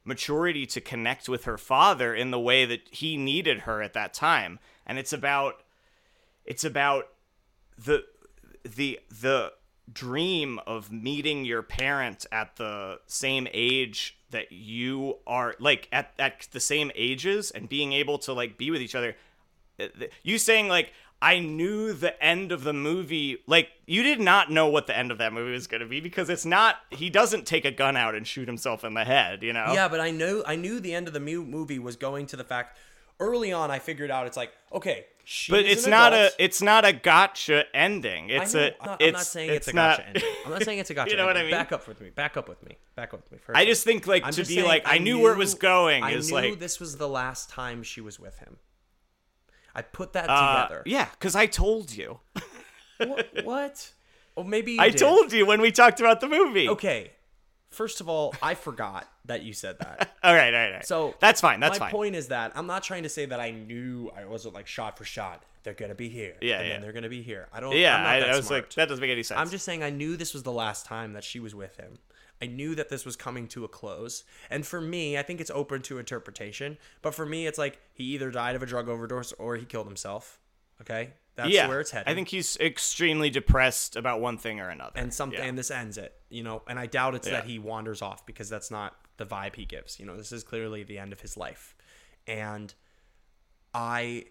maturity 0.05 0.67
to 0.67 0.81
connect 0.81 1.29
with 1.29 1.45
her 1.45 1.57
father 1.57 2.13
in 2.13 2.33
the 2.33 2.41
way 2.41 2.65
that 2.65 2.81
he 2.91 3.17
needed 3.17 3.61
her 3.61 3.81
at 3.83 3.93
that 3.93 4.13
time. 4.13 4.59
And 4.85 4.99
it's 4.99 5.13
about 5.13 5.63
it's 6.45 6.65
about 6.65 7.07
the 7.79 8.05
the 8.65 8.99
the 9.09 9.53
dream 9.93 10.59
of 10.67 10.91
meeting 10.93 11.45
your 11.45 11.63
parent 11.63 12.27
at 12.33 12.57
the 12.57 13.01
same 13.07 13.47
age 13.53 14.17
that 14.31 14.51
you 14.53 15.17
are 15.27 15.55
like 15.59 15.89
at, 15.93 16.13
at 16.19 16.49
the 16.53 16.61
same 16.61 16.91
ages 16.95 17.51
and 17.51 17.69
being 17.69 17.93
able 17.93 18.19
to 18.19 18.33
like 18.33 18.57
be 18.57 18.71
with 18.71 18.81
each 18.81 18.95
other 18.95 19.15
Uh, 19.81 19.87
you 20.23 20.39
saying 20.39 20.69
like 20.69 20.93
i 21.21 21.39
knew 21.39 21.93
the 21.93 22.21
end 22.25 22.51
of 22.53 22.65
the 22.65 22.73
movie 22.73 23.39
like 23.47 23.69
you 23.87 24.03
did 24.03 24.21
not 24.21 24.51
know 24.51 24.67
what 24.69 24.87
the 24.87 24.97
end 24.97 25.11
of 25.11 25.19
that 25.19 25.33
movie 25.33 25.53
was 25.53 25.67
going 25.67 25.81
to 25.81 25.87
be 25.87 26.01
because 26.01 26.29
it's 26.31 26.47
not 26.47 26.77
he 26.91 27.11
doesn't 27.11 27.47
take 27.47 27.65
a 27.65 27.71
gun 27.71 27.97
out 27.97 28.15
and 28.15 28.27
shoot 28.27 28.49
himself 28.49 28.85
in 28.85 28.95
the 28.95 29.05
head 29.05 29.43
you 29.43 29.53
know 29.53 29.73
Yeah, 29.75 29.89
but 29.89 30.01
I 30.01 30.11
know 30.11 30.43
I 30.47 30.57
knew 30.57 30.81
the 30.81 30.95
end 30.95 31.07
of 31.09 31.15
the 31.15 31.21
movie 31.21 31.79
was 31.79 31.97
going 31.97 32.27
to 32.27 32.37
the 32.37 32.45
fact. 32.45 32.77
Early 33.21 33.53
on, 33.53 33.71
I 33.71 33.79
figured 33.79 34.11
out 34.11 34.27
it's 34.27 34.37
like 34.37 34.53
okay, 34.73 35.07
she's 35.25 35.53
but 35.53 35.65
it's 35.65 35.87
not 35.87 36.13
adult. 36.13 36.33
a 36.39 36.45
it's 36.45 36.63
not 36.63 36.85
a 36.85 36.93
gotcha 36.93 37.65
ending 37.75 38.29
it's 38.31 38.55
a 38.55 38.75
I'm 38.81 38.87
not, 38.87 39.01
it's, 39.03 39.07
I'm 39.09 39.13
not 39.13 39.27
saying 39.27 39.51
it's, 39.51 39.69
a 39.69 39.73
not- 39.73 39.99
gotcha 39.99 40.09
ending. 40.09 40.23
I'm 40.45 40.51
not 40.53 40.63
saying 40.65 40.79
it's 40.79 40.91
a 40.91 40.95
gotcha. 40.95 41.11
You 41.11 41.17
know 41.17 41.27
what. 41.27 41.37
I 41.37 41.43
mean? 41.43 41.51
Back 41.51 41.73
up 41.73 41.87
with 41.89 42.01
me. 42.01 42.11
Back 42.11 42.37
up 42.37 42.49
with 42.49 42.63
me. 42.63 42.77
Back 42.97 43.15
up 43.15 43.23
with 43.23 43.33
me. 43.33 43.39
First. 43.39 43.57
i 43.59 43.65
just 43.65 43.85
think 43.85 44.07
like 44.07 44.25
I'm 44.25 44.33
to 44.33 44.45
be 44.45 44.63
like 44.63 44.83
i, 44.87 44.99
knew, 44.99 45.19
where 45.19 45.33
it 45.33 45.39
was 45.39 45.55
going 45.55 46.03
I 46.03 46.15
knew 46.15 46.33
like 46.33 46.59
this 46.59 46.81
was 46.81 46.97
the 46.97 47.09
last 47.09 47.51
time 47.51 47.83
she 47.83 48.01
was 48.01 48.19
with 48.19 48.39
him. 48.39 48.57
I 49.75 49.83
put 49.83 50.13
that 50.15 50.29
uh, 50.29 50.65
together. 50.67 50.83
yeah 50.87 51.09
because 51.13 51.35
i 51.35 51.47
told 51.47 51.95
you 51.97 52.21
What? 52.99 53.29
what? 53.45 53.93
Well, 54.37 54.45
maybe 54.47 54.79
i 54.79 54.89
did. 54.91 54.99
told 54.99 55.33
you 55.33 55.47
when 55.47 55.61
we 55.61 55.71
talked 55.73 56.01
about 56.01 56.21
the 56.21 56.29
movie 56.29 56.69
Okay. 56.69 57.13
First 57.71 58.03
of 58.03 58.09
all, 58.09 58.35
I 58.43 58.55
forgot 58.55 59.09
that 59.27 59.43
you 59.43 59.53
said 59.53 59.79
that. 59.79 60.15
all 60.23 60.35
right 60.35 60.53
all 60.53 60.61
right, 60.61 60.67
all 60.69 60.73
right. 60.75 60.87
So 60.87 61.15
that's 61.21 61.41
fine 61.41 61.61
that's 61.61 61.79
fine. 61.79 61.87
my 61.87 61.91
fine 61.91 61.93
point 61.93 62.15
is 62.17 62.29
that 62.29 62.53
I'm 62.55 62.67
not 62.67 62.83
trying 62.83 63.05
to 63.05 63.09
say 63.09 63.27
that 63.27 63.41
I 63.41 63.51
knew 63.51 64.11
I 64.17 64.25
wasn't 64.25 64.55
like 64.55 64.67
shot 64.67 64.99
for 64.99 65.05
shot. 65.05 65.45
They're 65.63 65.75
gonna 65.75 65.95
be 65.95 66.09
here. 66.09 66.35
Yeah, 66.41 66.59
and 66.59 66.67
yeah. 66.67 66.73
then 66.75 66.83
they're 66.83 66.93
gonna 66.93 67.09
be 67.09 67.23
here. 67.23 67.49
I 67.53 67.61
don't. 67.61 67.77
yeah 67.77 67.97
I, 67.97 68.21
I 68.21 68.37
was 68.37 68.47
smart. 68.47 68.65
like 68.65 68.75
that 68.75 68.89
doesn't 68.89 69.01
make 69.01 69.11
any 69.11 69.23
sense 69.23 69.39
I'm 69.39 69.51
just 69.51 69.65
saying 69.65 69.83
I 69.83 69.91
knew 69.91 70.17
this 70.17 70.35
was 70.35 70.43
the 70.43 70.53
last 70.53 70.87
time 70.87 71.13
that 71.13 71.25
she 71.25 71.41
was 71.41 71.55
with 71.55 71.77
him. 71.77 71.99
I 72.41 72.47
knew 72.47 72.75
that 72.75 72.89
this 72.89 73.05
was 73.05 73.15
coming 73.15 73.47
to 73.49 73.65
a 73.65 73.69
close. 73.69 74.25
And 74.51 74.67
for 74.67 74.81
me, 74.81 75.17
I 75.17 75.23
think 75.23 75.41
it's 75.41 75.51
open 75.51 75.81
to 75.83 75.99
interpretation. 75.99 76.77
But 77.01 77.15
for 77.15 77.25
me, 77.25 77.47
it's 77.47 77.57
like 77.57 77.79
he 77.93 78.03
either 78.15 78.33
died 78.33 78.57
of 78.57 78.65
a 78.65 78.67
drug 78.67 78.89
overdose 78.89 79.33
or 79.35 79.55
he 79.55 79.65
killed 79.65 79.87
himself. 79.87 80.41
Okay? 80.81 81.11
That's 81.37 81.51
yeah 81.51 81.67
where 81.69 81.81
it's 81.81 81.91
headed. 81.91 82.11
i 82.11 82.15
think 82.15 82.29
he's 82.29 82.59
extremely 82.59 83.31
depressed 83.31 83.97
about 83.97 84.21
one 84.21 84.37
thing 84.37 84.61
or 84.61 84.69
another 84.69 84.93
and 84.97 85.15
something 85.15 85.39
Yeah. 85.39 85.47
and 85.47 85.57
this 85.57 85.71
ends 85.71 85.97
it, 85.97 86.13
you 86.29 86.43
know, 86.43 86.63
and 86.69 86.79
I 86.79 86.87
doubt 86.87 87.15
it's 87.15 87.29
that 87.29 87.45
he 87.45 87.59
wanders 87.59 88.03
off 88.03 88.27
because 88.27 88.51
that's 88.51 88.71
not 88.71 88.95
the 89.23 89.35
vibe 89.35 89.57
he 89.57 89.65
gives. 89.65 90.01
You 90.01 90.07
know, 90.07 90.17
this 90.17 90.33
is 90.33 90.43
clearly 90.43 90.83
the 90.83 90.99
end 90.99 91.13
of 91.13 91.21
his 91.21 91.37
life. 91.37 91.75
And 92.27 92.73
I 93.75 94.27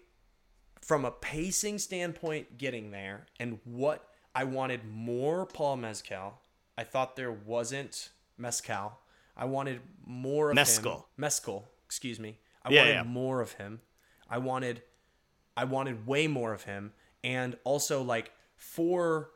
from 0.80 1.04
a 1.04 1.10
pacing 1.10 1.78
standpoint 1.78 2.58
getting 2.58 2.90
there 2.90 3.26
and 3.38 3.58
what 3.64 4.08
I 4.34 4.44
wanted 4.44 4.80
more 4.84 5.46
Paul 5.46 5.76
Mezcal. 5.76 6.40
I 6.76 6.84
thought 6.84 7.16
there 7.16 7.32
wasn't 7.32 8.10
Mezcal. 8.38 8.98
I 9.36 9.44
wanted 9.44 9.80
more 10.04 10.46
of 10.48 10.52
him. 10.52 10.56
Mescal. 10.56 11.06
Mescal, 11.16 11.68
excuse 11.84 12.18
me. 12.18 12.38
I 12.64 12.70
Yeah, 12.70 12.80
wanted 12.82 12.92
yeah. 12.94 13.02
more 13.04 13.40
of 13.40 13.52
him. 13.52 13.80
I 14.28 14.38
wanted 14.38 14.82
I 15.56 15.64
wanted 15.64 16.06
way 16.06 16.26
more 16.26 16.52
of 16.52 16.64
him 16.64 16.92
and 17.22 17.56
also 17.64 18.02
like 18.02 18.32
for 18.56 19.30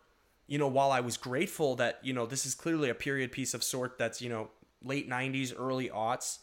you 0.46 0.58
know 0.58 0.68
while 0.68 0.90
I 0.90 1.00
was 1.00 1.16
grateful 1.16 1.76
that 1.76 1.98
you 2.02 2.12
know 2.12 2.26
this 2.26 2.46
is 2.46 2.54
clearly 2.54 2.88
a 2.88 2.94
period 2.94 3.32
piece 3.32 3.52
of 3.54 3.62
sort 3.62 3.98
that's 3.98 4.22
you 4.22 4.28
know 4.30 4.50
late 4.86 5.08
90s 5.08 5.52
early 5.56 5.88
aughts 5.88 6.38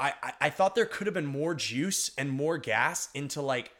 I, 0.00 0.14
I 0.22 0.32
I 0.42 0.50
thought 0.50 0.74
there 0.74 0.86
could 0.86 1.06
have 1.06 1.14
been 1.14 1.26
more 1.26 1.54
juice 1.54 2.10
and 2.16 2.30
more 2.30 2.58
gas 2.58 3.08
into 3.14 3.42
like 3.42 3.72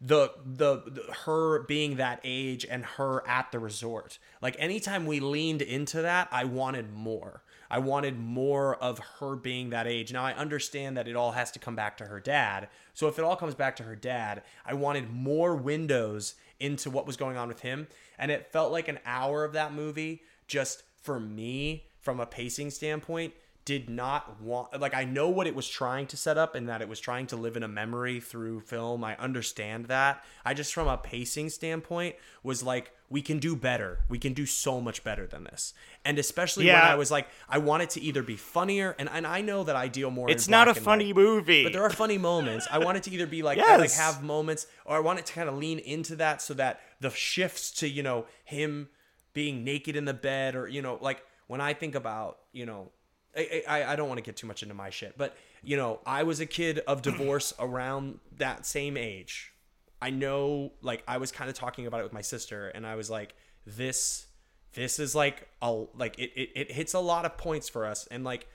the, 0.00 0.32
the 0.44 0.82
the 0.86 1.12
her 1.24 1.62
being 1.62 1.96
that 1.96 2.20
age 2.24 2.66
and 2.68 2.84
her 2.84 3.26
at 3.26 3.52
the 3.52 3.58
resort. 3.58 4.18
Like 4.42 4.56
anytime 4.58 5.06
we 5.06 5.20
leaned 5.20 5.62
into 5.62 6.02
that, 6.02 6.28
I 6.30 6.44
wanted 6.44 6.92
more. 6.92 7.42
I 7.70 7.78
wanted 7.78 8.18
more 8.18 8.76
of 8.76 9.00
her 9.18 9.34
being 9.34 9.70
that 9.70 9.86
age. 9.86 10.12
Now 10.12 10.24
I 10.24 10.34
understand 10.34 10.96
that 10.96 11.08
it 11.08 11.16
all 11.16 11.32
has 11.32 11.50
to 11.52 11.58
come 11.58 11.74
back 11.74 11.96
to 11.96 12.04
her 12.04 12.20
dad. 12.20 12.68
So 12.92 13.08
if 13.08 13.18
it 13.18 13.24
all 13.24 13.36
comes 13.36 13.54
back 13.54 13.76
to 13.76 13.82
her 13.82 13.96
dad, 13.96 14.42
I 14.64 14.74
wanted 14.74 15.10
more 15.10 15.56
windows 15.56 16.34
into 16.60 16.90
what 16.90 17.06
was 17.06 17.16
going 17.16 17.36
on 17.36 17.48
with 17.48 17.60
him. 17.60 17.88
And 18.18 18.30
it 18.30 18.52
felt 18.52 18.70
like 18.70 18.88
an 18.88 19.00
hour 19.04 19.44
of 19.44 19.54
that 19.54 19.72
movie 19.72 20.22
just 20.46 20.84
for 21.02 21.18
me 21.18 21.86
from 22.00 22.20
a 22.20 22.26
pacing 22.26 22.70
standpoint 22.70 23.32
did 23.64 23.88
not 23.88 24.42
want 24.42 24.78
like 24.78 24.94
I 24.94 25.04
know 25.04 25.28
what 25.30 25.46
it 25.46 25.54
was 25.54 25.66
trying 25.66 26.06
to 26.08 26.16
set 26.16 26.36
up 26.36 26.54
and 26.54 26.68
that 26.68 26.82
it 26.82 26.88
was 26.88 27.00
trying 27.00 27.26
to 27.28 27.36
live 27.36 27.56
in 27.56 27.62
a 27.62 27.68
memory 27.68 28.20
through 28.20 28.60
film. 28.60 29.02
I 29.02 29.16
understand 29.16 29.86
that. 29.86 30.22
I 30.44 30.52
just 30.52 30.74
from 30.74 30.86
a 30.86 30.98
pacing 30.98 31.48
standpoint 31.48 32.16
was 32.42 32.62
like 32.62 32.92
we 33.08 33.22
can 33.22 33.38
do 33.38 33.56
better. 33.56 34.00
We 34.08 34.18
can 34.18 34.34
do 34.34 34.44
so 34.44 34.80
much 34.80 35.02
better 35.02 35.26
than 35.26 35.44
this. 35.44 35.72
And 36.04 36.18
especially 36.18 36.66
when 36.66 36.74
I 36.76 36.94
was 36.94 37.10
like 37.10 37.28
I 37.48 37.58
want 37.58 37.82
it 37.82 37.90
to 37.90 38.00
either 38.02 38.22
be 38.22 38.36
funnier 38.36 38.94
and 38.98 39.08
and 39.08 39.26
I 39.26 39.40
know 39.40 39.64
that 39.64 39.76
I 39.76 39.88
deal 39.88 40.10
more 40.10 40.30
it's 40.30 40.48
not 40.48 40.68
a 40.68 40.74
funny 40.74 41.12
white. 41.12 41.22
movie 41.22 41.64
But 41.64 41.72
there 41.72 41.84
are 41.84 41.90
funny 41.90 42.18
moments. 42.18 42.68
I 42.70 42.78
want 42.78 42.98
it 42.98 43.04
to 43.04 43.10
either 43.12 43.26
be 43.26 43.42
like 43.42 43.56
Yes. 43.56 43.80
like 43.80 43.92
have 43.92 44.22
moments, 44.22 44.66
or 44.84 44.96
I 44.96 45.00
want 45.00 45.20
it 45.20 45.26
to 45.26 45.32
kind 45.32 45.48
of 45.48 45.56
lean 45.56 45.78
into 45.78 46.16
that 46.16 46.42
so 46.42 46.52
that 46.54 46.80
the 47.00 47.10
shifts 47.10 47.70
to 47.80 47.88
you 47.88 48.02
know 48.02 48.26
him 48.44 48.88
being 49.32 49.64
naked 49.64 49.96
in 49.96 50.04
the 50.04 50.14
bed, 50.14 50.54
or 50.54 50.68
you 50.68 50.82
know 50.82 50.98
like 51.00 51.22
when 51.46 51.62
I 51.62 51.72
think 51.72 51.94
about 51.94 52.40
you 52.52 52.66
know. 52.66 52.90
I, 53.36 53.62
I, 53.68 53.84
I 53.84 53.96
don't 53.96 54.08
want 54.08 54.18
to 54.18 54.22
get 54.22 54.36
too 54.36 54.46
much 54.46 54.62
into 54.62 54.74
my 54.74 54.90
shit, 54.90 55.16
but 55.16 55.36
you 55.62 55.76
know, 55.76 56.00
I 56.06 56.22
was 56.22 56.40
a 56.40 56.46
kid 56.46 56.80
of 56.80 57.02
divorce 57.02 57.52
around 57.58 58.20
that 58.38 58.66
same 58.66 58.96
age. 58.96 59.52
I 60.00 60.10
know, 60.10 60.72
like, 60.82 61.02
I 61.08 61.16
was 61.16 61.32
kind 61.32 61.48
of 61.48 61.56
talking 61.56 61.86
about 61.86 62.00
it 62.00 62.02
with 62.02 62.12
my 62.12 62.20
sister, 62.20 62.68
and 62.68 62.86
I 62.86 62.94
was 62.94 63.08
like, 63.08 63.34
this, 63.66 64.26
this 64.74 64.98
is 64.98 65.14
like 65.14 65.48
a 65.62 65.70
like 65.96 66.18
it, 66.18 66.32
it, 66.34 66.50
it 66.54 66.72
hits 66.72 66.94
a 66.94 66.98
lot 66.98 67.24
of 67.24 67.38
points 67.38 67.68
for 67.68 67.86
us, 67.86 68.06
and 68.10 68.24
like, 68.24 68.46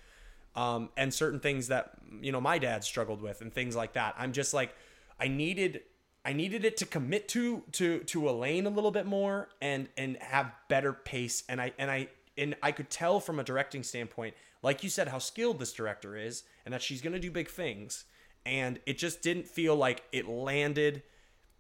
um, 0.56 0.90
and 0.98 1.14
certain 1.14 1.40
things 1.40 1.70
that 1.70 1.92
you 2.22 2.32
know 2.32 2.42
my 2.42 2.60
dad 2.60 2.84
struggled 2.84 3.22
with 3.22 3.42
and 3.42 3.54
things 3.54 3.76
like 3.76 3.94
that. 3.94 4.16
I'm 4.18 4.34
just 4.34 4.54
like, 4.54 4.76
I 5.20 5.28
needed 5.28 5.82
I 6.26 6.34
needed 6.34 6.66
it 6.66 6.78
to 6.78 6.86
commit 6.86 7.28
to 7.30 7.64
to 7.74 8.00
to 8.00 8.30
Elaine 8.30 8.66
a 8.66 8.70
little 8.70 8.92
bit 8.92 9.06
more 9.06 9.50
and 9.62 9.88
and 9.98 10.18
have 10.18 10.52
better 10.68 10.94
pace 10.94 11.44
and 11.48 11.62
I 11.62 11.74
and 11.78 11.90
I 11.90 12.10
and 12.40 12.56
I 12.64 12.72
could 12.72 12.90
tell 12.90 13.20
from 13.20 13.40
a 13.40 13.44
directing 13.44 13.84
standpoint, 13.84 14.34
like 14.64 14.84
you 14.84 14.90
said, 14.90 15.10
how 15.10 15.20
skilled 15.20 15.60
this 15.60 15.74
director 15.74 16.18
is 16.18 16.44
and 16.66 16.74
that 16.74 16.82
she's 16.82 17.02
gonna 17.02 17.20
do 17.20 17.32
big 17.32 17.50
things. 17.50 18.06
And 18.46 18.80
it 18.86 18.98
just 18.98 19.22
didn't 19.22 19.48
feel 19.48 19.76
like 19.76 20.04
it 20.12 20.28
landed. 20.28 21.04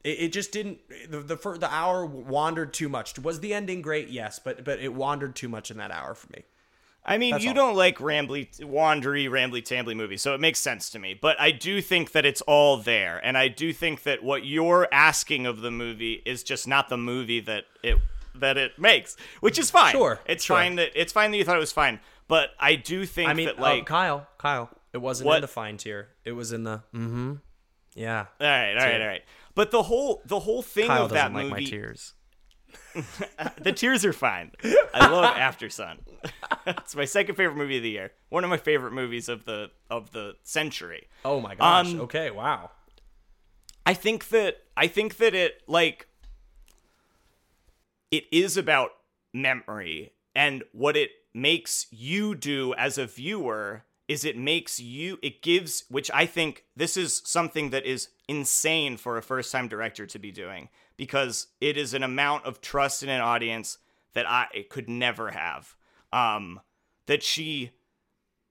It, 0.03 0.19
it 0.19 0.33
just 0.33 0.51
didn't. 0.51 0.79
The 1.09 1.19
the, 1.19 1.37
fir- 1.37 1.57
the 1.57 1.71
hour 1.71 2.05
wandered 2.05 2.73
too 2.73 2.89
much. 2.89 3.19
Was 3.19 3.41
the 3.41 3.53
ending 3.53 3.81
great? 3.81 4.07
Yes, 4.07 4.39
but 4.39 4.63
but 4.63 4.79
it 4.79 4.93
wandered 4.93 5.35
too 5.35 5.49
much 5.49 5.69
in 5.69 5.77
that 5.77 5.91
hour 5.91 6.15
for 6.15 6.27
me. 6.35 6.43
I 7.05 7.17
mean, 7.17 7.31
That's 7.31 7.43
you 7.43 7.51
all. 7.51 7.55
don't 7.55 7.75
like 7.75 7.97
rambly, 7.97 8.49
wandery, 8.59 9.29
rambly, 9.29 9.63
tambly 9.63 9.95
movies, 9.95 10.21
so 10.21 10.35
it 10.35 10.41
makes 10.41 10.59
sense 10.59 10.89
to 10.91 10.99
me. 10.99 11.17
But 11.19 11.39
I 11.39 11.51
do 11.51 11.81
think 11.81 12.11
that 12.11 12.25
it's 12.25 12.41
all 12.41 12.77
there, 12.77 13.19
and 13.25 13.37
I 13.37 13.47
do 13.47 13.73
think 13.73 14.03
that 14.03 14.21
what 14.21 14.45
you're 14.45 14.87
asking 14.91 15.45
of 15.45 15.61
the 15.61 15.71
movie 15.71 16.21
is 16.25 16.43
just 16.43 16.67
not 16.67 16.89
the 16.89 16.97
movie 16.97 17.39
that 17.39 17.63
it 17.83 17.97
that 18.35 18.57
it 18.57 18.77
makes, 18.77 19.15
which 19.39 19.57
is 19.59 19.71
fine. 19.71 19.91
Sure, 19.91 20.19
it's 20.25 20.43
sure. 20.43 20.57
fine 20.57 20.75
that 20.75 20.91
it's 20.95 21.11
fine 21.13 21.31
that 21.31 21.37
you 21.37 21.43
thought 21.43 21.57
it 21.57 21.59
was 21.59 21.71
fine. 21.71 21.99
But 22.27 22.51
I 22.59 22.75
do 22.75 23.05
think 23.05 23.29
I 23.29 23.33
mean, 23.33 23.47
that 23.47 23.57
uh, 23.57 23.61
like, 23.61 23.85
Kyle, 23.85 24.27
Kyle, 24.37 24.69
it 24.93 24.99
wasn't 24.99 25.27
What? 25.27 25.37
in 25.37 25.41
the 25.41 25.47
fine 25.47 25.77
tier. 25.77 26.09
It 26.23 26.33
was 26.33 26.51
in 26.51 26.63
the. 26.63 26.83
Mm-hmm. 26.93 27.33
Yeah. 27.95 28.25
all 28.39 28.47
right, 28.47 28.75
all 28.77 28.85
right, 28.85 29.01
all 29.01 29.07
right. 29.07 29.23
But 29.55 29.71
the 29.71 29.83
whole 29.83 30.21
the 30.25 30.39
whole 30.39 30.61
thing 30.61 30.87
Kyle 30.87 31.05
of 31.05 31.11
that 31.11 31.33
like 31.33 31.47
movie, 31.47 31.63
my 31.63 31.63
tears. 31.63 32.13
the 33.61 33.71
tears 33.71 34.05
are 34.05 34.13
fine. 34.13 34.51
I 34.93 35.09
love 35.09 35.35
Aftersun. 35.35 35.97
it's 36.67 36.95
my 36.95 37.05
second 37.05 37.35
favorite 37.35 37.55
movie 37.57 37.77
of 37.77 37.83
the 37.83 37.89
year. 37.89 38.11
One 38.29 38.43
of 38.43 38.49
my 38.49 38.57
favorite 38.57 38.93
movies 38.93 39.27
of 39.27 39.45
the 39.45 39.71
of 39.89 40.11
the 40.11 40.35
century. 40.43 41.07
Oh 41.25 41.39
my 41.39 41.55
gosh. 41.55 41.93
Um, 41.93 42.01
okay. 42.01 42.29
Wow. 42.31 42.71
I 43.85 43.93
think 43.93 44.29
that 44.29 44.57
I 44.77 44.87
think 44.87 45.17
that 45.17 45.33
it 45.33 45.61
like 45.67 46.07
it 48.11 48.25
is 48.31 48.57
about 48.57 48.91
memory 49.33 50.13
and 50.35 50.63
what 50.71 50.97
it 50.97 51.11
makes 51.33 51.87
you 51.91 52.35
do 52.35 52.73
as 52.75 52.97
a 52.97 53.05
viewer 53.05 53.83
is 54.07 54.25
it 54.25 54.37
makes 54.37 54.79
you 54.79 55.19
it 55.21 55.41
gives 55.41 55.83
which 55.89 56.09
I 56.13 56.25
think 56.25 56.65
this 56.75 56.97
is 56.97 57.21
something 57.25 57.69
that 57.69 57.85
is 57.85 58.09
insane 58.27 58.97
for 58.97 59.17
a 59.17 59.21
first 59.21 59.51
time 59.51 59.67
director 59.67 60.05
to 60.07 60.19
be 60.19 60.31
doing 60.31 60.69
because 60.97 61.47
it 61.61 61.77
is 61.77 61.93
an 61.93 62.03
amount 62.03 62.45
of 62.45 62.59
trust 62.59 63.03
in 63.03 63.09
an 63.09 63.21
audience 63.21 63.77
that 64.13 64.29
I 64.29 64.65
could 64.69 64.89
never 64.89 65.31
have. 65.31 65.75
Um, 66.11 66.59
that 67.05 67.23
she 67.23 67.71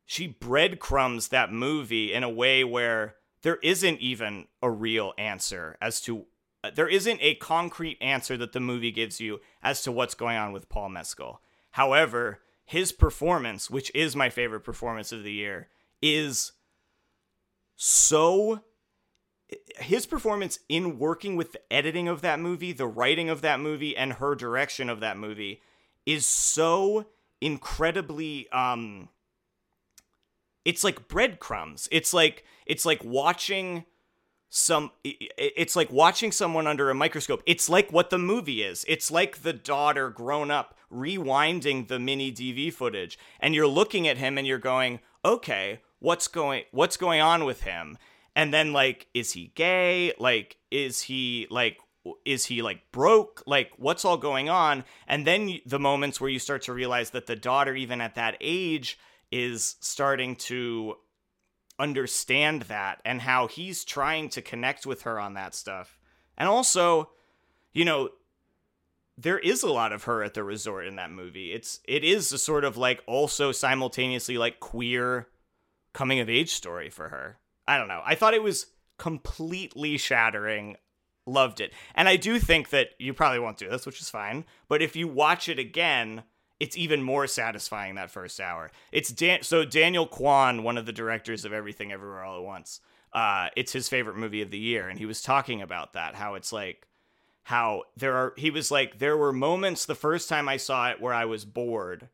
she 0.07 0.27
breadcrumbs 0.27 1.29
that 1.29 1.53
movie 1.53 2.13
in 2.13 2.23
a 2.23 2.31
way 2.31 2.65
where 2.65 3.17
there 3.43 3.59
isn't 3.63 4.01
even 4.01 4.47
a 4.63 4.71
real 4.71 5.13
answer 5.19 5.77
as 5.81 6.01
to 6.03 6.27
there 6.75 6.89
isn't 6.89 7.21
a 7.21 7.37
concrete 7.37 7.99
answer 8.01 8.37
that 8.37 8.53
the 8.53 8.61
movie 8.61 8.91
gives 8.91 9.21
you 9.21 9.41
as 9.63 9.83
to 9.83 9.93
what's 9.93 10.15
going 10.15 10.37
on 10.37 10.53
with 10.53 10.69
Paul 10.69 10.89
Mescal. 10.89 11.41
However, 11.73 12.41
his 12.65 12.93
performance, 12.93 13.71
which 13.71 13.91
is 13.95 14.17
my 14.17 14.29
favorite 14.29 14.61
performance 14.61 15.13
of 15.13 15.23
the 15.23 15.33
year, 15.33 15.69
is 16.03 16.53
so 17.77 18.63
his 19.79 20.05
performance 20.05 20.59
in 20.69 20.99
working 20.99 21.37
with 21.37 21.53
the 21.53 21.73
editing 21.73 22.09
of 22.09 22.21
that 22.21 22.39
movie, 22.39 22.73
the 22.73 22.87
writing 22.87 23.31
of 23.31 23.41
that 23.41 23.61
movie, 23.61 23.97
and 23.97 24.15
her 24.15 24.35
direction 24.35 24.91
of 24.91 25.01
that 25.01 25.17
movie 25.17 25.63
is 26.05 26.27
so 26.27 27.07
incredibly 27.41 28.51
um 28.51 29.09
it's 30.65 30.85
like 30.85 31.09
breadcrumbs. 31.09 31.89
It's 31.91 32.13
like 32.13 32.45
it's 32.67 32.85
like 32.85 33.03
watching 33.03 33.87
some 34.51 34.91
it's 35.05 35.77
like 35.77 35.93
watching 35.93 36.33
someone 36.33 36.67
under 36.67 36.91
a 36.91 36.95
microscope. 36.95 37.43
It's 37.47 37.69
like 37.69 37.93
what 37.93 38.11
the 38.11 38.19
movie 38.19 38.63
is. 38.63 38.85
It's 38.89 39.11
like 39.11 39.43
the 39.43 39.53
daughter 39.53 40.09
grown 40.11 40.51
up 40.51 40.77
rewinding 40.93 41.89
the 41.89 41.99
mini 41.99 42.33
DV 42.33 42.73
footage 42.73 43.19
and 43.41 43.55
you're 43.55 43.67
looking 43.67 44.09
at 44.09 44.17
him 44.17 44.39
and 44.39 44.47
you're 44.47 44.59
going, 44.59 45.01
"Okay, 45.25 45.81
what's 45.99 46.29
going 46.29 46.65
what's 46.71 46.97
going 46.97 47.21
on 47.21 47.45
with 47.45 47.63
him?" 47.63 47.99
And 48.35 48.53
then 48.55 48.73
like 48.73 49.09
is 49.13 49.33
he 49.33 49.53
gay? 49.55 50.15
Like 50.19 50.57
is 50.71 51.03
he 51.03 51.47
like 51.51 51.79
is 52.25 52.47
he 52.47 52.63
like 52.63 52.91
broke? 52.91 53.43
Like 53.47 53.73
what's 53.77 54.05
all 54.05 54.17
going 54.17 54.49
on? 54.49 54.85
And 55.07 55.27
then 55.27 55.59
the 55.67 55.79
moments 55.79 56.21
where 56.21 56.31
you 56.31 56.39
start 56.39 56.63
to 56.63 56.73
realize 56.73 57.11
that 57.11 57.27
the 57.27 57.37
daughter 57.37 57.75
even 57.75 58.01
at 58.01 58.15
that 58.15 58.37
age 58.41 58.99
is 59.31 59.77
starting 59.81 60.37
to 60.37 60.97
understand 61.79 62.63
that 62.63 63.01
and 63.05 63.23
how 63.23 63.47
he's 63.47 63.85
trying 63.85 64.29
to 64.31 64.43
connect 64.43 64.87
with 64.87 65.03
her 65.03 65.19
on 65.19 65.35
that 65.35 65.55
stuff. 65.55 65.99
And 66.37 66.49
also, 66.49 67.11
you 67.73 67.85
know, 67.85 68.11
there 69.17 69.39
is 69.39 69.63
a 69.63 69.71
lot 69.71 69.93
of 69.93 70.05
her 70.05 70.23
at 70.23 70.35
the 70.35 70.45
resort 70.45 70.87
in 70.87 70.97
that 70.97 71.11
movie. 71.11 71.53
It's 71.53 71.81
it 71.85 72.05
is 72.05 72.33
a 72.33 72.39
sort 72.39 72.65
of 72.65 72.77
like 72.77 73.03
also 73.07 73.51
simultaneously 73.51 74.39
like 74.39 74.61
queer 74.61 75.29
coming 75.93 76.21
of 76.21 76.31
age 76.31 76.53
story 76.53 76.89
for 76.89 77.09
her. 77.09 77.39
I 77.67 77.77
don't 77.77 77.89
know. 77.89 78.03
I 78.05 78.15
thought 78.15 78.35
it 78.35 78.43
was 78.43 78.67
completely 78.97 79.99
shattering. 79.99 80.77
Loved 81.27 81.61
it. 81.61 81.73
And 81.95 82.09
I 82.09 82.17
do 82.17 82.39
think 82.39 82.71
that 82.71 82.91
you 82.99 83.13
probably 83.13 83.41
won't 83.41 83.59
do 83.59 83.69
this, 83.69 83.85
which 83.85 84.01
is 84.01 84.09
fine, 84.09 84.45
but 84.69 84.81
if 84.81 84.97
you 84.97 85.07
watch 85.07 85.49
it 85.49 85.59
again, 85.59 86.23
it's 86.61 86.77
even 86.77 87.03
more 87.03 87.27
satisfying 87.27 87.95
that 87.95 88.11
first 88.11 88.41
hour. 88.41 88.71
It's 88.91 89.11
Dan- 89.11 89.43
so 89.43 89.65
Daniel 89.65 90.07
Kwan, 90.07 90.63
one 90.63 90.77
of 90.77 90.87
the 90.87 90.93
directors 90.93 91.45
of 91.45 91.53
Everything 91.53 91.93
Everywhere 91.93 92.25
All 92.25 92.39
at 92.39 92.45
Once. 92.45 92.81
Uh, 93.13 93.49
it's 93.57 93.73
his 93.73 93.89
favorite 93.89 94.17
movie 94.17 94.43
of 94.43 94.51
the 94.51 94.59
year, 94.59 94.89
and 94.89 94.99
he 94.99 95.07
was 95.07 95.23
talking 95.23 95.63
about 95.63 95.95
that. 95.95 96.15
How 96.15 96.35
it's 96.35 96.53
like, 96.53 96.87
how 97.45 97.85
there 97.97 98.15
are. 98.15 98.35
He 98.37 98.51
was 98.51 98.71
like, 98.71 98.99
there 98.99 99.17
were 99.17 99.33
moments 99.33 99.87
the 99.87 99.95
first 99.95 100.29
time 100.29 100.49
I 100.49 100.59
saw 100.59 100.91
it 100.91 101.01
where 101.01 101.15
I 101.15 101.25
was 101.25 101.45
bored, 101.45 102.09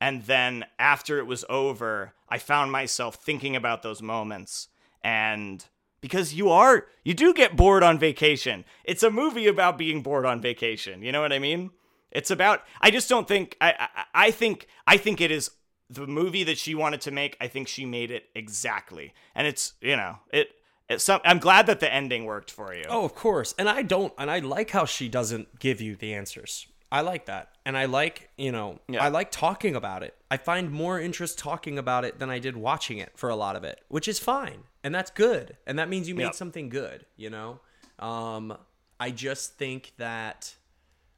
and 0.00 0.22
then 0.22 0.64
after 0.78 1.18
it 1.18 1.26
was 1.26 1.44
over, 1.50 2.14
I 2.28 2.38
found 2.38 2.72
myself 2.72 3.16
thinking 3.16 3.54
about 3.56 3.82
those 3.82 4.00
moments, 4.00 4.68
and 5.02 5.64
because 6.00 6.34
you 6.34 6.50
are, 6.50 6.86
you 7.04 7.14
do 7.14 7.34
get 7.34 7.56
bored 7.56 7.82
on 7.82 7.98
vacation. 7.98 8.64
It's 8.84 9.02
a 9.02 9.10
movie 9.10 9.46
about 9.46 9.78
being 9.78 10.02
bored 10.02 10.24
on 10.26 10.40
vacation. 10.40 11.02
You 11.02 11.12
know 11.12 11.20
what 11.20 11.32
I 11.32 11.38
mean? 11.38 11.70
It's 12.12 12.30
about. 12.30 12.62
I 12.80 12.90
just 12.90 13.08
don't 13.08 13.26
think. 13.26 13.56
I, 13.60 13.74
I. 13.96 14.04
I 14.26 14.30
think. 14.30 14.66
I 14.86 14.96
think 14.96 15.20
it 15.20 15.30
is 15.30 15.50
the 15.90 16.06
movie 16.06 16.44
that 16.44 16.58
she 16.58 16.74
wanted 16.74 17.00
to 17.02 17.10
make. 17.10 17.36
I 17.40 17.48
think 17.48 17.68
she 17.68 17.84
made 17.84 18.10
it 18.10 18.24
exactly, 18.34 19.12
and 19.34 19.46
it's 19.46 19.74
you 19.80 19.96
know 19.96 20.18
it. 20.32 20.48
It's 20.88 21.04
some, 21.04 21.20
I'm 21.24 21.38
glad 21.38 21.66
that 21.68 21.80
the 21.80 21.90
ending 21.92 22.26
worked 22.26 22.50
for 22.50 22.74
you. 22.74 22.84
Oh, 22.88 23.04
of 23.04 23.14
course. 23.14 23.54
And 23.58 23.66
I 23.68 23.80
don't. 23.82 24.12
And 24.18 24.30
I 24.30 24.40
like 24.40 24.70
how 24.70 24.84
she 24.84 25.08
doesn't 25.08 25.58
give 25.58 25.80
you 25.80 25.96
the 25.96 26.12
answers. 26.12 26.66
I 26.90 27.00
like 27.00 27.24
that. 27.26 27.52
And 27.64 27.78
I 27.78 27.86
like, 27.86 28.28
you 28.36 28.52
know, 28.52 28.78
Yeah. 28.88 29.02
I 29.02 29.08
like 29.08 29.30
talking 29.30 29.74
about 29.74 30.02
it. 30.02 30.14
I 30.30 30.36
find 30.36 30.70
more 30.70 31.00
interest 31.00 31.38
talking 31.38 31.78
about 31.78 32.04
it 32.04 32.18
than 32.18 32.28
I 32.28 32.38
did 32.40 32.56
watching 32.58 32.98
it 32.98 33.12
for 33.16 33.30
a 33.30 33.36
lot 33.36 33.56
of 33.56 33.64
it, 33.64 33.80
which 33.88 34.06
is 34.06 34.18
fine. 34.18 34.64
And 34.84 34.94
that's 34.94 35.10
good. 35.10 35.56
And 35.66 35.78
that 35.78 35.88
means 35.88 36.08
you 36.10 36.14
made 36.14 36.24
Yep. 36.24 36.34
something 36.34 36.68
good, 36.68 37.06
you 37.16 37.30
know? 37.30 37.60
Um, 37.98 38.54
I 39.00 39.12
just 39.12 39.56
think 39.56 39.92
that 39.96 40.54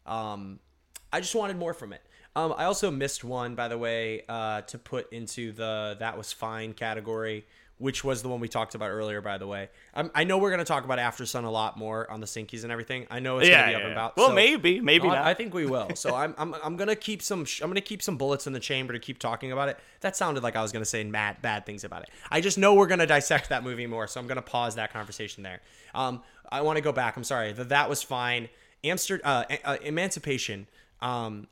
um, 0.06 0.60
I 1.14 1.20
just 1.20 1.34
wanted 1.34 1.56
more 1.56 1.72
from 1.74 1.92
it. 1.92 2.02
Um, 2.36 2.52
I 2.56 2.64
also 2.64 2.90
missed 2.90 3.22
one, 3.22 3.54
by 3.54 3.68
the 3.68 3.78
way, 3.78 4.22
uh, 4.28 4.62
to 4.62 4.78
put 4.78 5.12
into 5.12 5.52
the 5.52 5.96
that 6.00 6.18
was 6.18 6.32
fine 6.32 6.72
category, 6.72 7.46
which 7.78 8.02
was 8.02 8.22
the 8.22 8.28
one 8.28 8.40
we 8.40 8.48
talked 8.48 8.74
about 8.74 8.90
earlier. 8.90 9.20
By 9.20 9.38
the 9.38 9.46
way, 9.46 9.68
um, 9.94 10.10
I 10.16 10.24
know 10.24 10.38
we're 10.38 10.50
going 10.50 10.58
to 10.58 10.64
talk 10.64 10.84
about 10.84 10.98
Aftersun 10.98 11.44
a 11.44 11.48
lot 11.48 11.76
more 11.78 12.10
on 12.10 12.18
the 12.18 12.26
Sinkies 12.26 12.64
and 12.64 12.72
everything. 12.72 13.06
I 13.08 13.20
know 13.20 13.38
it's 13.38 13.48
Yeah, 13.48 13.60
going 13.60 13.62
to 13.62 13.68
be 13.68 13.72
yeah, 13.72 13.76
up 13.76 13.82
and 13.84 13.88
yeah. 13.90 13.92
about. 13.92 14.16
Well, 14.16 14.28
so- 14.30 14.34
maybe, 14.34 14.80
maybe 14.80 15.06
I- 15.08 15.14
not. 15.14 15.24
I 15.26 15.34
think 15.34 15.54
we 15.54 15.66
will. 15.66 15.90
So 15.94 16.12
I'm, 16.16 16.34
I'm, 16.36 16.54
I'm 16.64 16.76
gonna 16.76 16.96
keep 16.96 17.22
some. 17.22 17.44
sh- 17.44 17.60
I'm 17.62 17.70
gonna 17.70 17.80
keep 17.80 18.02
some 18.02 18.16
bullets 18.16 18.48
in 18.48 18.52
the 18.52 18.58
chamber 18.60 18.92
to 18.92 18.98
keep 18.98 19.20
talking 19.20 19.52
about 19.52 19.68
it. 19.68 19.78
That 20.00 20.16
sounded 20.16 20.42
like 20.42 20.56
I 20.56 20.62
was 20.62 20.72
gonna 20.72 20.84
say 20.84 21.04
mad, 21.04 21.40
bad 21.40 21.64
things 21.66 21.84
about 21.84 22.02
it. 22.02 22.08
I 22.32 22.40
just 22.40 22.58
know 22.58 22.74
we're 22.74 22.88
gonna 22.88 23.06
dissect 23.06 23.50
that 23.50 23.62
movie 23.62 23.86
more, 23.86 24.08
so 24.08 24.18
I'm 24.20 24.26
gonna 24.26 24.42
pause 24.42 24.74
that 24.74 24.92
conversation 24.92 25.44
there. 25.44 25.60
Um, 25.94 26.22
I 26.50 26.62
want 26.62 26.78
to 26.78 26.82
go 26.82 26.90
back. 26.90 27.16
I'm 27.16 27.22
sorry. 27.24 27.52
The, 27.52 27.62
that 27.64 27.88
was 27.88 28.02
fine. 28.02 28.48
Amsterdam, 28.82 29.22
uh, 29.24 29.44
uh, 29.64 29.76
Emancipation. 29.82 30.66
Um, 31.04 31.46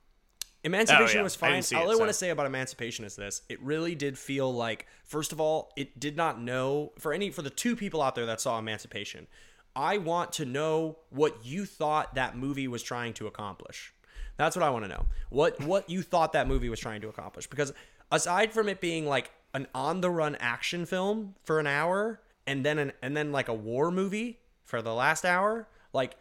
Emancipation 0.65 1.17
Oh, 1.17 1.21
yeah. 1.21 1.23
was 1.25 1.35
fine. 1.35 1.61
see 1.63 1.75
All 1.75 1.91
it, 1.91 1.95
I 1.95 1.97
want 1.97 2.09
to 2.09 2.13
so- 2.13 2.19
say 2.19 2.31
about 2.31 2.47
Emancipation 2.47 3.05
is 3.05 3.17
this: 3.17 3.43
it 3.49 3.61
really 3.61 3.95
did 3.97 4.17
feel 4.17 4.53
like, 4.53 4.87
first 5.05 5.33
of 5.33 5.41
all, 5.41 5.73
it 5.77 5.99
did 5.99 6.17
not 6.17 6.41
know 6.41 6.93
for 6.99 7.13
any 7.13 7.31
for 7.31 7.43
the 7.43 7.51
two 7.51 7.75
people 7.75 8.01
out 8.01 8.15
there 8.15 8.27
that 8.27 8.41
saw 8.41 8.59
Emancipation. 8.59 9.27
I 9.75 9.99
want 9.99 10.33
to 10.35 10.45
know 10.45 10.99
what 11.11 11.45
you 11.45 11.65
thought 11.67 12.15
that 12.15 12.37
movie 12.37 12.69
was 12.69 12.83
trying 12.83 13.13
to 13.15 13.27
accomplish. 13.27 13.93
That's 14.37 14.55
what 14.55 14.63
I 14.63 14.71
want 14.71 14.85
to 14.85 14.89
know. 14.89 15.07
What 15.31 15.61
what 15.61 15.91
you 15.91 16.03
thought 16.03 16.33
that 16.35 16.47
movie 16.47 16.69
was 16.69 16.79
trying 16.79 17.01
to 17.01 17.09
accomplish? 17.09 17.47
Because 17.49 17.73
aside 18.13 18.53
from 18.53 18.69
it 18.69 18.81
being 18.81 19.05
like 19.07 19.33
an 19.55 19.67
on 19.75 20.01
the 20.01 20.11
run 20.11 20.37
action 20.37 20.87
film 20.87 21.35
for 21.43 21.59
an 21.59 21.67
hour, 21.67 22.21
and 22.47 22.65
then 22.65 22.79
an 22.79 22.93
and 23.03 23.17
then 23.17 23.33
like 23.33 23.49
a 23.49 23.55
war 23.55 23.91
movie 23.91 24.39
for 24.65 24.81
the 24.81 24.95
last 24.95 25.25
hour, 25.25 25.67
like 25.93 26.15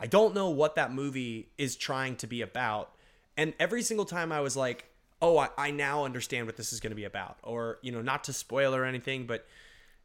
I 0.00 0.06
don't 0.06 0.34
know 0.34 0.50
what 0.50 0.76
that 0.76 0.92
movie 0.92 1.48
is 1.58 1.76
trying 1.76 2.16
to 2.16 2.26
be 2.26 2.42
about. 2.42 2.92
And 3.36 3.54
every 3.58 3.82
single 3.82 4.06
time 4.06 4.32
I 4.32 4.40
was 4.40 4.56
like, 4.56 4.86
oh, 5.20 5.38
I, 5.38 5.48
I 5.56 5.70
now 5.70 6.04
understand 6.04 6.46
what 6.46 6.56
this 6.56 6.72
is 6.72 6.80
going 6.80 6.90
to 6.90 6.96
be 6.96 7.04
about. 7.04 7.38
Or, 7.42 7.78
you 7.82 7.92
know, 7.92 8.02
not 8.02 8.24
to 8.24 8.32
spoil 8.32 8.74
or 8.74 8.84
anything, 8.84 9.26
but, 9.26 9.46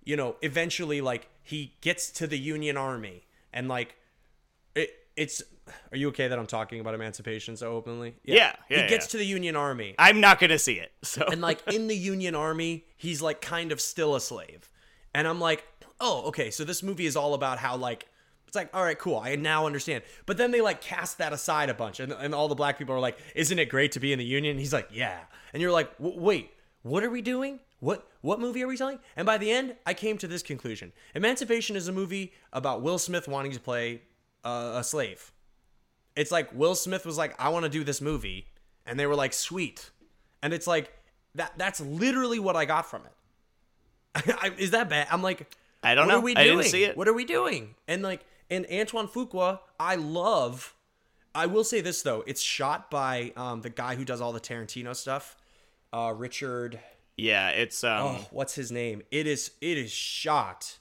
you 0.03 0.15
know, 0.15 0.35
eventually, 0.41 1.01
like, 1.01 1.27
he 1.43 1.73
gets 1.81 2.11
to 2.11 2.27
the 2.27 2.37
Union 2.37 2.77
Army 2.77 3.23
and, 3.51 3.67
like, 3.67 3.95
it, 4.75 4.91
it's. 5.15 5.43
Are 5.91 5.97
you 5.97 6.09
okay 6.09 6.27
that 6.27 6.37
I'm 6.37 6.47
talking 6.47 6.81
about 6.81 6.93
emancipation 6.93 7.55
so 7.55 7.71
openly? 7.71 8.15
Yeah, 8.23 8.53
yeah, 8.69 8.81
He 8.81 8.89
gets 8.89 9.05
yeah. 9.05 9.11
to 9.11 9.17
the 9.17 9.25
Union 9.25 9.55
Army. 9.55 9.95
I'm 9.97 10.19
not 10.19 10.37
gonna 10.37 10.59
see 10.59 10.73
it. 10.73 10.91
So 11.03 11.25
and 11.31 11.39
like 11.39 11.61
in 11.71 11.87
the 11.87 11.95
Union 11.95 12.35
Army, 12.35 12.83
he's 12.97 13.21
like 13.21 13.39
kind 13.39 13.71
of 13.71 13.79
still 13.79 14.13
a 14.13 14.19
slave. 14.19 14.69
And 15.15 15.25
I'm 15.25 15.39
like, 15.39 15.65
oh, 16.01 16.23
okay, 16.27 16.51
so 16.51 16.65
this 16.65 16.83
movie 16.83 17.05
is 17.05 17.15
all 17.15 17.33
about 17.33 17.59
how 17.59 17.77
like 17.77 18.07
it's 18.53 18.55
like, 18.55 18.69
all 18.71 18.83
right, 18.83 18.99
cool, 18.99 19.17
I 19.17 19.35
now 19.35 19.65
understand. 19.65 20.03
But 20.27 20.37
then 20.37 20.51
they 20.51 20.61
like 20.61 20.79
cast 20.79 21.17
that 21.17 21.33
aside 21.33 21.71
a 21.71 21.73
bunch, 21.73 21.99
and, 21.99 22.11
and 22.11 22.35
all 22.35 22.47
the 22.47 22.53
black 22.53 22.77
people 22.77 22.93
are 22.93 22.99
like, 22.99 23.17
isn't 23.33 23.57
it 23.57 23.67
great 23.67 23.93
to 23.93 23.99
be 23.99 24.13
in 24.13 24.19
the 24.19 24.25
Union? 24.25 24.59
he's 24.59 24.71
like, 24.71 24.89
yeah. 24.91 25.21
And 25.53 25.61
you're 25.61 25.71
like, 25.71 25.89
wait, 25.97 26.51
what 26.83 27.03
are 27.03 27.09
we 27.09 27.23
doing? 27.23 27.61
What 27.79 28.07
what 28.21 28.39
movie 28.39 28.61
are 28.61 28.67
we 28.67 28.77
telling? 28.77 28.99
And 29.15 29.25
by 29.25 29.39
the 29.39 29.49
end, 29.49 29.75
I 29.87 29.95
came 29.95 30.19
to 30.19 30.27
this 30.27 30.43
conclusion: 30.43 30.93
Emancipation 31.15 31.75
is 31.75 31.87
a 31.87 31.91
movie 31.91 32.31
about 32.53 32.83
Will 32.83 32.99
Smith 32.99 33.27
wanting 33.27 33.53
to 33.53 33.59
play 33.59 34.03
uh, 34.45 34.73
a 34.75 34.83
slave. 34.83 35.31
It's 36.15 36.31
like 36.31 36.53
Will 36.53 36.75
Smith 36.75 37.07
was 37.07 37.17
like, 37.17 37.33
I 37.41 37.49
want 37.49 37.63
to 37.63 37.69
do 37.69 37.83
this 37.83 38.01
movie, 38.01 38.45
and 38.85 38.99
they 38.99 39.07
were 39.07 39.15
like, 39.15 39.33
sweet. 39.33 39.89
And 40.43 40.53
it's 40.53 40.67
like 40.67 40.93
that. 41.33 41.53
That's 41.57 41.81
literally 41.81 42.37
what 42.37 42.55
I 42.55 42.65
got 42.65 42.85
from 42.85 43.01
it. 44.15 44.35
is 44.59 44.71
that 44.71 44.89
bad? 44.89 45.07
I'm 45.09 45.23
like, 45.23 45.51
I 45.81 45.95
don't 45.95 46.05
what 46.05 46.13
know. 46.13 46.19
Are 46.19 46.21
we 46.21 46.35
I 46.35 46.43
doing? 46.43 46.57
didn't 46.59 46.69
see 46.69 46.83
it. 46.83 46.95
What 46.95 47.07
are 47.07 47.13
we 47.13 47.25
doing? 47.25 47.73
And 47.87 48.03
like, 48.03 48.23
and 48.53 48.65
Antoine 48.71 49.07
Fuqua, 49.07 49.59
I 49.79 49.95
love. 49.95 50.75
I 51.35 51.47
will 51.47 51.63
say 51.63 51.81
this 51.81 52.01
though, 52.03 52.23
it's 52.27 52.41
shot 52.41 52.91
by 52.91 53.33
um, 53.35 53.61
the 53.61 53.69
guy 53.69 53.95
who 53.95 54.05
does 54.05 54.21
all 54.21 54.31
the 54.33 54.39
Tarantino 54.39 54.95
stuff, 54.95 55.35
uh, 55.91 56.13
Richard. 56.15 56.79
yeah, 57.17 57.49
it's 57.49 57.83
um. 57.83 58.01
Oh, 58.03 58.27
what's 58.31 58.55
his 58.55 58.71
name? 58.71 59.01
It 59.11 59.27
is. 59.27 59.51
It 59.59 59.77
is 59.77 59.91
shot 59.91 60.77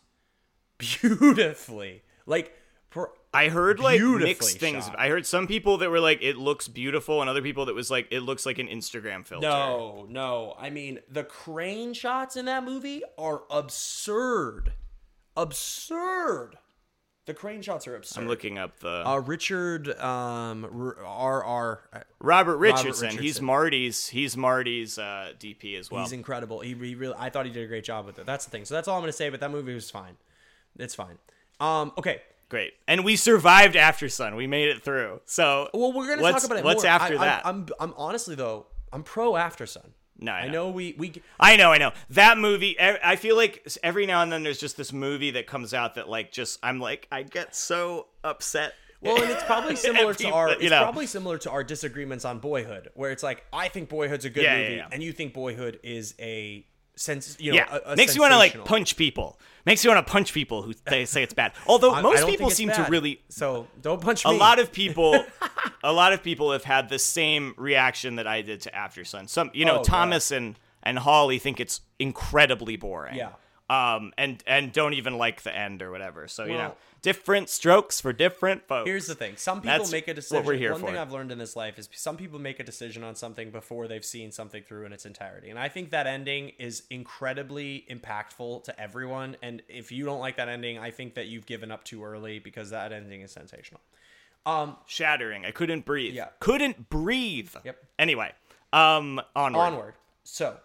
beautifully. 0.79 2.03
Like, 2.27 2.55
per, 2.91 3.11
I 3.33 3.49
heard 3.49 3.81
like 3.81 4.01
mixed 4.01 4.59
things. 4.59 4.87
shot. 4.87 4.97
I 4.99 5.09
heard 5.09 5.27
some 5.27 5.47
people 5.47 5.79
that 5.79 5.91
were 5.91 6.01
like, 6.01 6.21
it 6.23 6.37
looks 6.37 6.69
beautiful, 6.69 7.21
and 7.21 7.31
other 7.31 7.43
people 7.43 7.65
that 7.67 7.75
was 7.75 7.91
like, 7.91 8.09
it 8.11 8.21
looks 8.21 8.45
like 8.45 8.59
an 8.59 8.69
Instagram 8.69 9.27
filter. 9.27 9.49
No, 9.49 10.07
no. 10.09 10.55
I 10.59 10.71
mean, 10.71 11.01
the 11.11 11.25
crane 11.25 11.95
shots 11.95 12.37
in 12.37 12.45
that 12.45 12.65
movie 12.65 13.03
are 13.17 13.43
absurd. 13.51 14.73
Absurd. 15.37 16.57
The 17.25 17.35
crane 17.35 17.63
shots 17.63 17.87
are 17.87 17.95
absurd. 17.95 18.21
I'm 18.21 18.29
looking 18.29 18.59
up 18.59 18.81
the 18.81 19.09
Uh, 19.09 19.19
Richard 19.19 19.89
um, 20.01 20.95
R. 21.07 21.45
R. 21.45 21.83
Robert 22.19 22.57
Richardson. 22.57 23.11
He's 23.11 23.19
Richardson. 23.19 23.45
Marty's. 23.45 24.09
He's 24.09 24.37
Marty's 24.37 24.99
uh, 24.99 25.33
DP 25.39 25.79
as 25.79 25.89
well. 25.91 26.03
He's 26.03 26.11
incredible. 26.13 26.61
He, 26.61 26.75
he 26.75 26.95
really, 26.97 27.15
I 27.17 27.31
thought 27.31 27.47
he 27.47 27.53
did 27.53 27.63
a 27.63 27.69
great 27.69 27.85
job 27.85 28.07
with 28.07 28.19
it. 28.19 28.27
That's 28.27 28.45
the 28.45 28.51
thing. 28.51 28.65
So 28.65 28.75
that's 28.75 28.89
all 28.89 28.97
I'm 28.97 29.03
gonna 29.03 29.13
say. 29.13 29.29
But 29.31 29.39
that 29.41 29.53
movie 29.53 29.73
was 29.73 29.89
fine. 29.89 30.17
It's 30.79 30.97
fine. 30.97 31.19
Um, 31.61 31.93
okay. 31.97 32.23
Great. 32.49 32.73
And 32.89 33.05
we 33.05 33.15
survived 33.17 33.77
Aftersun. 33.77 34.37
We 34.37 34.47
made 34.49 34.69
it 34.69 34.83
through. 34.83 35.21
So 35.25 35.71
Well, 35.73 35.93
we're 35.93 36.09
gonna 36.09 36.23
what's, 36.23 36.43
talk 36.43 36.51
about 36.51 36.59
it. 36.59 36.65
What's 36.65 36.83
more. 36.83 36.93
after 36.93 37.15
I, 37.19 37.25
that? 37.25 37.47
I, 37.47 37.49
I'm, 37.49 37.67
I'm 37.79 37.95
honestly 37.97 38.35
though, 38.35 38.67
I'm 38.93 39.05
pro 39.05 39.33
Aftersun. 39.33 39.91
No, 40.23 40.33
I 40.33 40.41
I 40.41 40.47
know. 40.47 40.53
know 40.67 40.71
we 40.71 40.95
we 40.99 41.13
I 41.41 41.57
know, 41.57 41.73
I 41.73 41.79
know. 41.79 41.93
That 42.11 42.39
movie, 42.39 42.77
I 42.81 43.17
feel 43.17 43.37
like 43.37 43.67
every 43.83 44.07
now 44.07 44.23
and 44.23 44.31
then 44.33 44.43
there's 44.43 44.59
just 44.61 44.77
this 44.77 44.93
movie 44.93 45.33
that 45.33 45.47
comes 45.47 45.75
out 45.75 45.97
that, 45.97 46.09
like, 46.09 46.33
just, 46.33 46.59
I'm 46.63 46.79
like, 46.81 47.09
I 47.13 47.23
get 47.25 47.55
so 47.57 48.07
upset. 48.25 48.75
Well, 49.01 49.21
and 49.21 49.31
it's 49.33 49.43
probably 49.43 49.75
similar 49.89 50.15
to 50.15 50.19
people- 50.25 50.39
our. 50.39 50.49
you 50.51 50.55
It's 50.61 50.71
know. 50.71 50.81
probably 50.83 51.07
similar 51.07 51.37
to 51.39 51.51
our 51.51 51.65
disagreements 51.65 52.25
on 52.25 52.39
Boyhood, 52.39 52.91
where 52.95 53.11
it's 53.11 53.23
like 53.25 53.45
I 53.53 53.67
think 53.69 53.89
Boyhood's 53.89 54.25
a 54.25 54.31
good 54.31 54.45
Yeah, 54.45 54.57
yeah, 54.57 54.63
movie, 54.63 54.77
yeah. 54.77 54.89
and 54.93 55.03
you 55.03 55.13
think 55.13 55.35
Boyhood 55.35 55.81
is 55.83 56.15
a 56.21 56.65
sense. 56.97 57.37
You 57.41 57.53
know, 57.53 57.57
yeah, 57.59 57.79
a, 57.87 57.93
a 57.93 57.97
makes 57.97 58.15
you 58.15 58.21
want 58.21 58.33
to 58.33 58.39
like 58.39 58.65
punch 58.65 58.97
people. 58.97 59.39
Makes 59.65 59.85
you 59.85 59.91
want 59.91 60.05
to 60.05 60.11
punch 60.13 60.33
people 60.33 60.63
who 60.63 60.75
they 60.87 61.05
say 61.05 61.23
it's 61.23 61.35
bad. 61.35 61.53
Although 61.67 61.91
I- 61.95 61.99
I 61.99 62.03
most 62.03 62.21
don't 62.23 62.31
people 62.31 62.51
seem 62.51 62.69
to 62.71 62.87
really. 62.89 63.23
So 63.29 63.69
don't 63.81 64.01
punch 64.01 64.25
A 64.25 64.31
me. 64.31 64.39
lot 64.39 64.59
of 64.59 64.73
people, 64.83 65.25
a 65.85 65.93
lot 65.93 66.13
of 66.13 66.23
people 66.23 66.51
have 66.53 66.65
had 66.65 66.89
the 66.89 66.99
same 66.99 67.55
reaction 67.57 68.17
that 68.17 68.27
I 68.27 68.43
did 68.43 68.61
to 68.63 68.71
Aftersun. 68.73 69.29
Some, 69.29 69.51
you 69.55 69.65
know, 69.65 69.79
Oh, 69.79 69.83
Thomas 69.85 70.31
and 70.33 70.59
and 70.83 70.99
Holly 70.99 71.39
think 71.39 71.61
it's 71.61 71.81
incredibly 72.01 72.77
boring. 72.77 73.15
Yeah. 73.17 73.31
Um, 73.71 74.13
and 74.19 74.43
and 74.47 74.73
don't 74.73 74.95
even 74.95 75.17
like 75.17 75.43
the 75.43 75.57
end 75.57 75.83
or 75.83 75.91
whatever. 75.91 76.29
So 76.29 76.45
you 76.45 76.55
know, 76.55 76.75
different 77.01 77.49
strokes 77.49 78.01
for 78.01 78.13
different 78.13 78.67
folks. 78.67 78.89
Here's 78.89 79.07
the 79.07 79.15
thing: 79.15 79.37
some 79.37 79.61
people 79.61 79.79
That's 79.79 79.93
make 79.93 80.09
a 80.09 80.15
decision. 80.15 80.37
what 80.37 80.47
we're 80.47 80.59
here 80.59 80.73
One 80.73 80.83
thing. 80.83 80.97
I've 80.97 81.13
learned 81.13 81.33
in 81.33 81.39
this 81.39 81.57
life 81.57 81.79
is 81.79 81.89
some 81.93 82.17
people 82.17 82.39
make 82.39 82.61
a 82.61 82.65
decision 82.65 83.03
on 83.03 83.15
something 83.15 83.51
before 83.51 83.89
they've 83.89 84.05
seen 84.05 84.31
something 84.31 84.63
through 84.63 84.85
in 84.85 84.93
its 84.93 85.07
entirety, 85.07 85.49
and 85.49 85.59
I 85.59 85.69
think 85.69 85.91
that 85.91 86.07
ending 86.07 86.53
is 86.59 86.83
incredibly 86.91 87.87
impactful 87.91 88.65
to 88.65 88.81
everyone. 88.81 89.37
And 89.43 89.63
if 89.69 89.91
you 89.91 90.05
don't 90.05 90.21
like 90.21 90.37
that 90.37 90.49
ending, 90.49 90.79
I 90.79 90.91
think 90.91 91.15
that 91.15 91.29
you've 91.29 91.47
given 91.47 91.71
up 91.71 91.85
too 91.85 92.05
early 92.05 92.41
because 92.41 92.71
that 92.71 92.93
ending 92.93 93.23
is 93.23 93.33
sensational. 93.33 93.81
shattering. 94.87 95.47
I 95.47 95.51
couldn't 95.51 95.85
breathe. 95.85 96.15
Yeah. 96.15 96.29
Couldn't 96.41 96.91
breathe. 96.91 97.55
Yep. 97.65 97.79
Anyway, 97.99 98.33
um, 98.73 99.21
onward. 99.35 99.61
Onward. 99.61 99.95
So, 100.25 100.57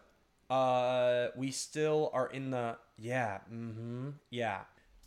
uh, 0.50 1.28
we 1.36 1.52
still 1.52 2.10
are 2.14 2.28
in 2.28 2.52
the 2.52 2.78
yeah. 2.98 3.40
Mm-hmm. 3.54 4.10
Yeah. 4.30 4.62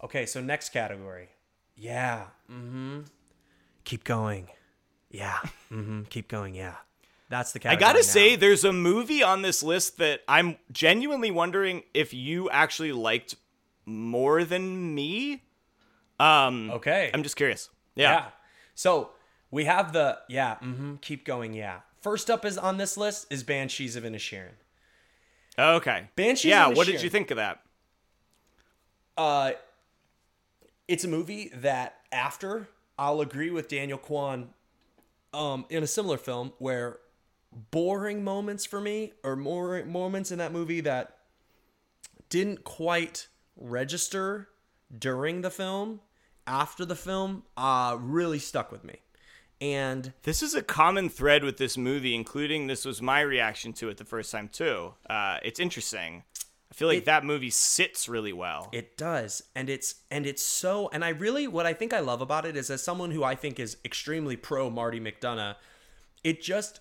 Okay. 0.04 0.26
So 0.26 0.40
next 0.40 0.70
category. 0.70 1.28
Yeah. 1.76 2.24
Mm-hmm. 2.50 3.00
Keep 3.84 4.04
going. 4.04 4.48
Yeah. 5.10 5.38
Mm-hmm. 5.72 6.02
Keep 6.10 6.26
going. 6.28 6.54
Yeah. 6.56 6.74
That's 7.28 7.52
the 7.52 7.60
category. 7.60 7.76
I 7.76 7.80
gotta 7.92 8.00
now. 8.00 8.02
say, 8.12 8.34
there's 8.34 8.64
a 8.64 8.72
movie 8.72 9.22
on 9.22 9.42
this 9.42 9.62
list 9.62 9.98
that 9.98 10.20
I'm 10.26 10.56
genuinely 10.72 11.30
wondering 11.30 11.84
if 11.94 12.12
you 12.12 12.50
actually 12.50 12.90
liked 12.90 13.36
more 13.86 14.42
than 14.44 14.94
me. 14.96 15.44
Um, 16.18 16.70
Okay. 16.72 17.10
I'm 17.14 17.22
just 17.22 17.36
curious. 17.36 17.68
yeah. 17.94 18.12
Yeah. 18.12 18.24
So 18.74 19.10
we 19.52 19.64
have 19.66 19.92
the 19.92 20.18
yeah. 20.28 20.56
Mm-hmm. 20.56 20.96
Keep 20.96 21.24
going. 21.24 21.54
Yeah. 21.54 21.80
First 22.00 22.30
up 22.30 22.44
is 22.44 22.58
on 22.58 22.78
this 22.78 22.96
list 22.96 23.26
is 23.30 23.44
Banshees 23.44 23.94
of 23.94 24.02
Inisherin. 24.02 24.54
Okay. 25.58 26.08
Banshees 26.16 26.50
Yeah. 26.50 26.68
What 26.68 26.86
did 26.86 27.02
you 27.02 27.10
think 27.10 27.30
of 27.30 27.36
that? 27.36 27.60
Uh, 29.16 29.52
it's 30.88 31.04
a 31.04 31.08
movie 31.08 31.50
that 31.54 31.96
after 32.10 32.68
I'll 32.98 33.20
agree 33.20 33.50
with 33.50 33.68
Daniel 33.68 33.98
Kwan, 33.98 34.50
um, 35.32 35.66
in 35.68 35.82
a 35.82 35.86
similar 35.86 36.16
film 36.16 36.52
where 36.58 36.98
boring 37.70 38.22
moments 38.22 38.64
for 38.64 38.80
me 38.80 39.12
or 39.22 39.36
more 39.36 39.84
moments 39.84 40.30
in 40.30 40.38
that 40.38 40.52
movie 40.52 40.80
that 40.80 41.16
didn't 42.28 42.64
quite 42.64 43.28
register 43.56 44.48
during 44.96 45.42
the 45.42 45.50
film 45.50 46.00
after 46.46 46.84
the 46.84 46.96
film 46.96 47.42
uh 47.56 47.96
really 48.00 48.38
stuck 48.38 48.72
with 48.72 48.84
me 48.84 48.96
and 49.60 50.12
This 50.22 50.42
is 50.42 50.54
a 50.54 50.62
common 50.62 51.08
thread 51.08 51.44
with 51.44 51.56
this 51.58 51.76
movie, 51.76 52.14
including 52.14 52.66
this 52.66 52.84
was 52.84 53.02
my 53.02 53.20
reaction 53.20 53.72
to 53.74 53.88
it 53.88 53.96
the 53.98 54.04
first 54.04 54.32
time 54.32 54.48
too. 54.48 54.94
Uh, 55.08 55.38
it's 55.42 55.60
interesting. 55.60 56.24
I 56.70 56.74
feel 56.74 56.88
like 56.88 56.98
It- 56.98 57.04
that 57.06 57.24
movie 57.24 57.50
sits 57.50 58.08
really 58.08 58.32
well. 58.32 58.68
It 58.72 58.96
does. 58.96 59.42
And 59.54 59.68
it's 59.68 59.96
and 60.10 60.24
it's 60.26 60.42
so 60.42 60.88
and 60.92 61.04
I 61.04 61.08
really 61.10 61.46
what 61.48 61.66
I 61.66 61.72
think 61.74 61.92
I 61.92 62.00
love 62.00 62.20
about 62.22 62.46
it 62.46 62.56
is 62.56 62.70
as 62.70 62.82
someone 62.82 63.10
who 63.10 63.24
I 63.24 63.34
think 63.34 63.58
is 63.58 63.76
extremely 63.84 64.36
pro 64.36 64.70
Marty 64.70 65.00
McDonagh, 65.00 65.56
it 66.24 66.40
just 66.42 66.80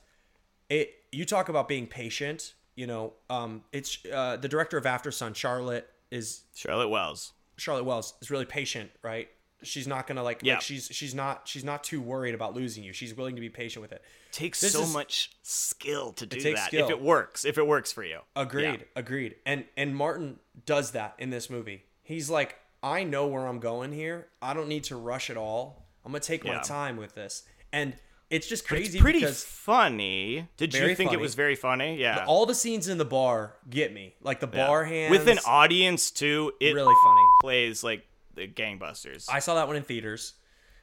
it 0.69 0.93
you 1.11 1.25
talk 1.25 1.49
about 1.49 1.67
being 1.67 1.87
patient, 1.87 2.53
you 2.75 2.85
know, 2.85 3.13
um 3.31 3.63
it's 3.73 3.97
uh 4.13 4.37
the 4.37 4.47
director 4.47 4.77
of 4.77 4.83
Aftersun, 4.85 5.35
Charlotte 5.35 5.89
is 6.11 6.43
Charlotte 6.53 6.89
Wells. 6.89 7.33
Charlotte 7.57 7.83
Wells 7.85 8.13
is 8.21 8.29
really 8.31 8.45
patient, 8.45 8.91
right? 9.01 9.27
She's 9.61 9.87
not 9.87 10.07
gonna 10.07 10.23
like, 10.23 10.39
Yeah. 10.41 10.53
like 10.55 10.61
she's 10.61 10.87
she's 10.91 11.13
not 11.13 11.47
she's 11.47 11.63
not 11.63 11.83
too 11.83 12.01
worried 12.01 12.33
about 12.35 12.55
losing 12.55 12.83
you. 12.83 12.93
She's 12.93 13.13
willing 13.13 13.35
to 13.35 13.41
be 13.41 13.49
patient 13.49 13.81
with 13.81 13.91
it. 13.91 14.01
Takes 14.31 14.61
This 14.61 14.73
so 14.73 14.83
is- 14.83 14.93
much 14.93 15.31
skill 15.43 16.13
to 16.13 16.25
do 16.25 16.39
that. 16.53 16.67
skill. 16.67 16.85
If 16.85 16.91
it 16.91 17.01
works, 17.01 17.43
if 17.45 17.57
it 17.57 17.67
works 17.67 17.91
for 17.91 18.03
you. 18.03 18.19
Agreed, 18.35 18.81
Yeah. 18.81 18.85
agreed. 18.95 19.35
And 19.45 19.65
and 19.75 19.95
Martin 19.95 20.39
does 20.65 20.91
that 20.91 21.15
in 21.17 21.29
this 21.29 21.49
movie. 21.49 21.83
He's 22.03 22.29
like, 22.29 22.55
I 22.81 23.03
know 23.03 23.27
where 23.27 23.45
I'm 23.47 23.59
going 23.59 23.91
here. 23.91 24.29
I 24.41 24.53
don't 24.53 24.67
need 24.69 24.85
to 24.85 24.95
rush 24.95 25.29
at 25.29 25.35
all. 25.37 25.87
I'm 26.05 26.11
gonna 26.13 26.21
take 26.21 26.45
my 26.45 26.59
time 26.59 26.95
with 26.97 27.13
this. 27.15 27.43
And 27.73 27.95
it's 28.29 28.47
just 28.47 28.67
crazy 28.67 28.97
it's 28.97 29.01
pretty 29.01 29.19
because 29.19 29.43
funny. 29.43 30.47
Did 30.57 30.73
you 30.73 30.95
think 30.95 31.09
funny. 31.09 31.13
it 31.13 31.19
was 31.19 31.35
very 31.35 31.55
funny? 31.55 31.97
Yeah. 31.97 32.23
all 32.27 32.45
the 32.45 32.55
scenes 32.55 32.87
in 32.87 32.97
the 32.97 33.05
bar 33.05 33.55
get 33.69 33.91
me. 33.91 34.13
Like 34.21 34.39
the 34.39 34.49
Yeah. 34.51 34.67
bar 34.67 34.85
hands 34.85 35.11
with 35.11 35.27
an 35.27 35.39
audience 35.45 36.11
too. 36.11 36.53
It 36.59 36.73
really 36.75 36.93
funny. 37.03 37.21
plays 37.41 37.83
like 37.83 38.05
gangbusters. 38.47 39.27
I 39.31 39.39
saw 39.39 39.55
that 39.55 39.67
one 39.67 39.75
in 39.75 39.83
theaters. 39.83 40.33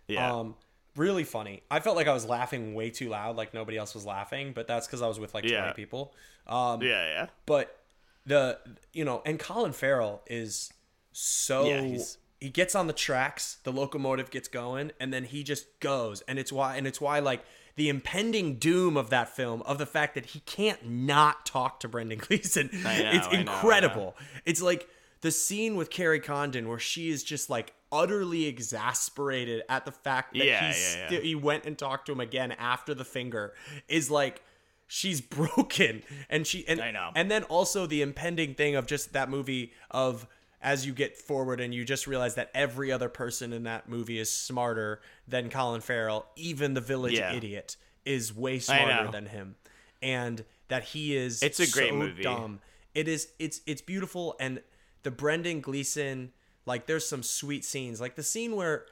yeah. 0.08 0.32
Um 0.34 0.54
really 0.96 1.24
funny. 1.24 1.62
I 1.70 1.80
felt 1.80 1.94
like 1.96 2.06
I 2.08 2.14
was 2.14 2.24
laughing 2.24 2.74
way 2.74 2.88
too 2.90 3.10
loud, 3.10 3.36
like 3.36 3.52
nobody 3.52 3.76
else 3.76 3.94
was 3.94 4.06
laughing, 4.06 4.52
but 4.54 4.66
that's 4.66 4.86
because 4.86 5.02
I 5.02 5.06
was 5.08 5.20
with 5.20 5.34
like 5.34 5.42
20 5.44 5.54
Yeah. 5.54 5.72
people. 5.72 6.14
Um 6.46 6.82
yeah, 6.82 7.06
yeah. 7.06 7.26
but 7.44 7.78
the 8.24 8.58
you 8.92 9.04
know 9.04 9.22
and 9.24 9.38
colin 9.38 9.72
farrell 9.72 10.22
is 10.26 10.72
so 11.12 11.66
Yeah, 11.66 11.98
he 12.40 12.50
gets 12.50 12.74
on 12.74 12.86
the 12.86 12.92
tracks 12.92 13.58
the 13.64 13.72
locomotive 13.72 14.30
gets 14.30 14.48
going 14.48 14.90
and 15.00 15.12
then 15.12 15.24
he 15.24 15.42
just 15.42 15.66
goes 15.80 16.22
and 16.22 16.38
it's 16.38 16.52
why 16.52 16.76
and 16.76 16.86
it's 16.86 17.00
why 17.00 17.18
like 17.20 17.44
the 17.76 17.88
impending 17.88 18.56
doom 18.58 18.96
of 18.96 19.10
that 19.10 19.28
film 19.28 19.62
of 19.62 19.78
the 19.78 19.86
fact 19.86 20.14
that 20.14 20.26
he 20.26 20.40
can't 20.40 20.86
not 20.88 21.46
talk 21.46 21.78
to 21.80 21.88
brendan 21.88 22.18
gleeson 22.26 22.68
know, 22.72 22.80
it's 22.84 23.26
I 23.28 23.32
know, 23.32 23.38
incredible 23.40 24.16
it's 24.44 24.60
like 24.60 24.88
the 25.22 25.30
scene 25.30 25.76
with 25.76 25.90
kerry 25.90 26.20
condon 26.20 26.68
where 26.68 26.78
she 26.78 27.08
is 27.10 27.22
just 27.24 27.48
like 27.50 27.72
utterly 27.92 28.46
exasperated 28.46 29.62
at 29.68 29.84
the 29.84 29.92
fact 29.92 30.34
that 30.34 30.44
Yeah, 30.44 30.66
he's 30.68 30.94
yeah, 30.96 31.00
yeah. 31.02 31.06
sti- 31.08 31.20
he 31.22 31.34
went 31.34 31.64
and 31.64 31.76
talked 31.78 32.06
to 32.06 32.12
him 32.12 32.20
again 32.20 32.52
after 32.52 32.94
the 32.94 33.04
finger 33.04 33.54
is 33.88 34.10
like 34.10 34.42
she's 34.86 35.20
broken 35.38 36.02
and 36.28 36.46
she 36.46 36.66
and 36.68 36.80
I 36.80 36.90
know. 36.90 37.10
and 37.14 37.30
then 37.30 37.44
also 37.44 37.86
the 37.86 38.02
impending 38.02 38.54
thing 38.54 38.74
of 38.76 38.86
just 38.86 39.12
that 39.12 39.28
movie 39.30 39.72
of 39.90 40.26
as 40.62 40.84
you 40.86 40.92
get 40.92 41.16
forward 41.16 41.60
and 41.60 41.72
you 41.74 41.84
just 41.84 42.06
realize 42.06 42.34
that 42.34 42.50
every 42.54 42.90
other 42.90 43.08
person 43.08 43.52
in 43.52 43.64
that 43.64 43.88
movie 43.88 44.18
is 44.18 44.30
smarter 44.30 45.00
than 45.28 45.48
Colin 45.48 45.80
Farrell, 45.80 46.26
even 46.34 46.74
the 46.74 46.80
village 46.80 47.18
idiot 47.20 47.76
is 48.04 48.34
way 48.34 48.58
smarter 48.58 49.10
than 49.12 49.26
him. 49.26 49.54
And 50.02 50.44
that 50.68 50.82
he 50.82 51.14
is 51.14 51.42
It's 51.42 51.60
a 51.60 51.70
great 51.70 51.90
so 51.90 51.96
movie. 51.96 52.22
dumb. 52.22 52.60
It 52.94 53.06
is 53.06 53.28
it's 53.38 53.60
it's 53.66 53.82
beautiful 53.82 54.34
and 54.40 54.60
the 55.06 55.12
Brendan 55.12 55.60
Gleeson 55.60 56.32
like 56.66 56.86
there's 56.86 57.06
some 57.06 57.22
sweet 57.22 57.64
scenes. 57.64 58.00
Like 58.00 58.16
the 58.16 58.24
scene 58.24 58.56
where 58.56 58.86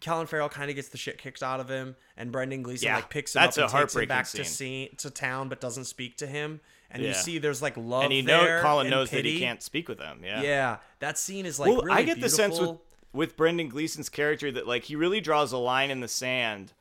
Colin 0.00 0.26
Farrell 0.26 0.48
kind 0.48 0.70
of 0.70 0.76
gets 0.76 0.88
the 0.88 0.96
shit 0.96 1.18
kicked 1.18 1.42
out 1.42 1.60
of 1.60 1.68
him, 1.68 1.96
and 2.16 2.32
Brendan 2.32 2.62
Gleeson 2.62 2.86
Yeah, 2.86 2.96
like 2.96 3.10
picks 3.10 3.36
him 3.36 3.42
up 3.42 3.54
and 3.54 3.68
takes 3.68 3.94
him 3.94 4.08
back 4.08 4.24
to 4.28 4.42
scene. 4.42 4.88
scene 4.88 4.96
to 4.96 5.10
town, 5.10 5.50
but 5.50 5.60
doesn't 5.60 5.84
speak 5.84 6.16
to 6.16 6.26
him. 6.26 6.60
And 6.90 7.02
you 7.02 7.12
see, 7.12 7.36
there's 7.36 7.60
like 7.60 7.76
love 7.76 8.10
and 8.10 8.26
know 8.26 8.42
there 8.42 8.62
Colin 8.62 8.88
knows 8.88 9.10
that 9.10 9.26
he 9.26 9.38
can't 9.38 9.62
speak 9.62 9.86
with 9.86 10.00
him. 10.00 10.22
Yeah. 10.24 10.42
Yeah, 10.42 10.76
that 11.00 11.18
scene 11.18 11.44
is 11.44 11.60
like 11.60 11.68
well, 11.68 11.82
really 11.82 12.00
I 12.00 12.02
get 12.04 12.22
the 12.22 12.30
sense 12.30 12.58
with 12.58 12.78
with 13.12 13.36
Brendan 13.36 13.68
Gleeson's 13.68 14.08
character 14.08 14.50
that 14.50 14.66
like 14.66 14.84
he 14.84 14.96
really 14.96 15.20
draws 15.20 15.52
a 15.52 15.58
line 15.58 15.90
in 15.90 16.00
the 16.00 16.08
sand, 16.08 16.72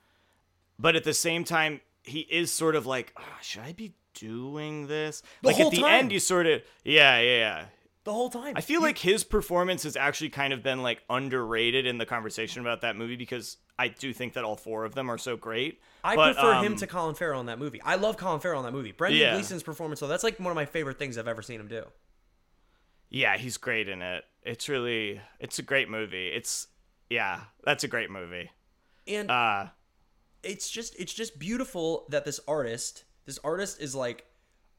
but 0.80 0.96
at 0.96 1.04
the 1.04 1.14
same 1.14 1.44
time 1.44 1.82
he 2.04 2.22
is 2.22 2.50
sort 2.50 2.78
of 2.78 2.86
like, 2.86 3.12
"Ah, 3.18 3.40
should 3.42 3.62
I 3.62 3.74
be 3.74 3.92
doing 4.14 4.88
this? 4.88 5.22
The 5.42 5.50
like 5.50 5.60
at 5.60 5.70
the 5.70 5.82
time. 5.82 5.92
end, 5.92 6.12
you 6.14 6.20
sort 6.20 6.48
of 6.48 6.62
yeah, 6.86 7.20
yeah, 7.20 7.38
yeah. 7.38 7.66
The 8.04 8.14
whole 8.14 8.30
time. 8.30 8.54
I 8.56 8.62
feel 8.62 8.82
like 8.82 8.98
his 8.98 9.24
performance 9.24 9.84
has 9.84 9.96
actually 9.96 10.30
kind 10.30 10.54
of 10.54 10.64
been 10.64 10.82
like 10.82 11.02
underrated 11.10 11.86
in 11.86 11.98
the 11.98 12.06
conversation 12.06 12.62
about 12.62 12.82
that 12.82 12.96
movie 12.96 13.16
because 13.16 13.58
I 13.78 13.90
do 13.90 14.14
think 14.14 14.34
that 14.34 14.44
all 14.44 14.56
four 14.56 14.86
of 14.86 14.96
them 14.96 15.10
are 15.10 15.18
so 15.18 15.38
great. 15.38 15.80
I 16.04 16.16
But, 16.16 16.34
prefer 16.34 16.64
him 16.64 16.74
um, 16.74 16.78
to 16.80 16.88
Colin 16.88 17.16
Farrell 17.16 17.40
in 17.40 17.46
that 17.48 17.60
movie. 17.60 17.82
I 17.82 17.96
love 17.96 18.18
Colin 18.18 18.40
Farrell 18.40 18.60
in 18.60 18.66
that 18.66 18.72
movie. 18.72 18.92
Brendan 18.92 19.20
Yeah. 19.22 19.34
Gleeson's 19.34 19.64
performance, 19.64 20.00
though, 20.00 20.08
that's 20.08 20.24
like 20.24 20.40
one 20.40 20.52
of 20.52 20.56
my 20.56 20.66
favorite 20.66 20.98
things 21.00 21.18
I've 21.18 21.28
ever 21.28 21.42
seen 21.42 21.60
him 21.60 21.68
do. 21.68 21.84
Yeah, 23.10 23.38
he's 23.38 23.58
great 23.58 23.90
in 23.90 24.02
it. 24.02 24.24
It's 24.44 24.70
really 24.70 25.22
it's 25.40 25.60
a 25.60 25.64
great 25.64 25.90
movie. 25.90 26.28
It's 26.28 26.68
yeah, 27.10 27.42
that's 27.64 27.84
a 27.84 27.88
great 27.88 28.10
movie. 28.12 28.52
And 29.08 29.30
Uh, 29.32 29.68
it's 30.44 30.70
just 30.70 30.96
it's 31.00 31.14
just 31.14 31.40
beautiful 31.40 32.06
that 32.10 32.24
this 32.24 32.40
artist 32.48 33.04
this 33.26 33.40
artist 33.44 33.82
is 33.82 33.96
like 33.96 34.26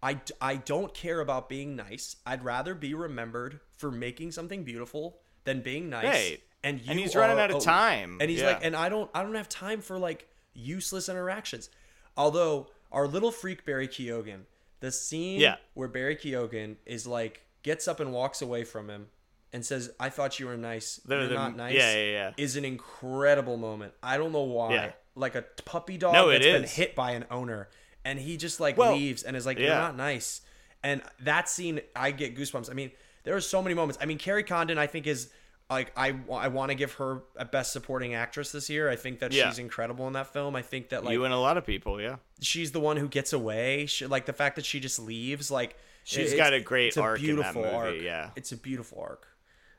I, 0.02 0.20
I 0.40 0.56
don't 0.56 0.94
care 0.94 1.20
about 1.20 1.48
being 1.48 1.76
nice 1.76 2.16
i'd 2.26 2.44
rather 2.44 2.74
be 2.74 2.94
remembered 2.94 3.60
for 3.76 3.90
making 3.90 4.32
something 4.32 4.64
beautiful 4.64 5.18
than 5.44 5.60
being 5.60 5.90
nice 5.90 6.04
Right. 6.04 6.40
and 6.64 6.80
you 6.80 6.90
And 6.90 6.98
he's 7.00 7.14
running 7.14 7.38
out 7.38 7.50
of 7.50 7.56
a- 7.56 7.60
time. 7.60 8.18
and 8.20 8.30
he's 8.30 8.40
Yeah. 8.40 8.46
like 8.52 8.64
and 8.64 8.74
i 8.76 8.88
don't 8.88 9.10
i 9.14 9.22
don't 9.22 9.34
have 9.34 9.48
time 9.48 9.80
for 9.82 9.98
like 9.98 10.26
useless 10.54 11.08
interactions 11.08 11.68
although 12.16 12.68
our 12.92 13.06
little 13.06 13.30
freak 13.30 13.64
barry 13.64 13.88
keoghan 13.88 14.42
the 14.80 14.90
scene 14.90 15.38
Yeah. 15.40 15.56
where 15.74 15.88
barry 15.88 16.16
keoghan 16.16 16.76
is 16.86 17.06
like 17.06 17.44
gets 17.62 17.86
up 17.86 18.00
and 18.00 18.12
walks 18.12 18.40
away 18.42 18.64
from 18.64 18.88
him 18.88 19.08
and 19.52 19.64
says 19.66 19.90
i 20.00 20.08
thought 20.08 20.40
you 20.40 20.46
were 20.46 20.56
nice 20.56 20.96
The- 21.04 21.16
you're 21.16 21.26
the- 21.28 21.34
not 21.34 21.56
nice 21.56 21.74
yeah, 21.74 21.94
yeah, 21.94 22.10
yeah. 22.10 22.32
is 22.36 22.56
an 22.56 22.64
incredible 22.64 23.56
moment 23.58 23.92
i 24.02 24.16
don't 24.16 24.32
know 24.32 24.42
why 24.44 24.72
Yeah. 24.74 24.92
like 25.14 25.34
a 25.34 25.42
puppy 25.64 25.98
dog 25.98 26.14
No, 26.14 26.30
that's 26.30 26.44
been 26.44 26.64
hit 26.64 26.94
by 26.94 27.12
an 27.12 27.26
owner 27.30 27.68
and 28.04 28.18
he 28.18 28.36
just 28.36 28.60
like 28.60 28.76
Well, 28.76 28.94
leaves 28.94 29.22
and 29.22 29.36
is 29.36 29.46
like 29.46 29.58
you're 29.58 29.68
not 29.68 29.96
nice 29.96 30.40
and 30.82 31.02
that 31.20 31.48
scene 31.48 31.80
i 31.94 32.10
get 32.10 32.36
goosebumps 32.36 32.70
i 32.70 32.74
mean 32.74 32.90
there 33.24 33.34
are 33.36 33.40
so 33.40 33.62
many 33.62 33.74
moments 33.74 33.98
i 34.00 34.06
mean 34.06 34.18
kerry 34.18 34.42
condon 34.42 34.78
i 34.78 34.86
think 34.86 35.06
is 35.06 35.30
like 35.68 35.92
i, 35.96 36.14
I 36.32 36.48
want 36.48 36.70
to 36.70 36.74
give 36.74 36.94
her 36.94 37.22
a 37.36 37.44
best 37.44 37.72
supporting 37.72 38.14
actress 38.14 38.50
this 38.52 38.70
year 38.70 38.88
i 38.88 38.96
think 38.96 39.18
that 39.20 39.32
Yeah. 39.32 39.48
she's 39.50 39.58
incredible 39.58 40.06
in 40.06 40.14
that 40.14 40.32
film 40.32 40.56
i 40.56 40.62
think 40.62 40.88
that 40.88 41.04
like 41.04 41.12
you 41.12 41.24
and 41.24 41.34
a 41.34 41.38
lot 41.38 41.56
of 41.58 41.66
people, 41.66 42.00
yeah. 42.00 42.16
she's 42.40 42.72
the 42.72 42.80
one 42.80 42.96
who 42.96 43.08
gets 43.08 43.32
away 43.34 43.86
she, 43.86 44.06
like 44.06 44.24
the 44.26 44.32
fact 44.32 44.56
that 44.56 44.64
she 44.64 44.80
just 44.80 44.98
leaves 44.98 45.50
like 45.50 45.76
She's 46.02 46.32
got 46.34 46.54
a 46.54 46.60
great 46.60 46.88
it's 46.88 46.96
arc 46.96 47.22
in 47.22 47.36
that 47.36 47.54
movie, 47.54 47.68
arc. 47.68 47.94
yeah. 48.00 48.30
it's 48.34 48.52
a 48.52 48.56
beautiful 48.56 48.98
arc 49.00 49.26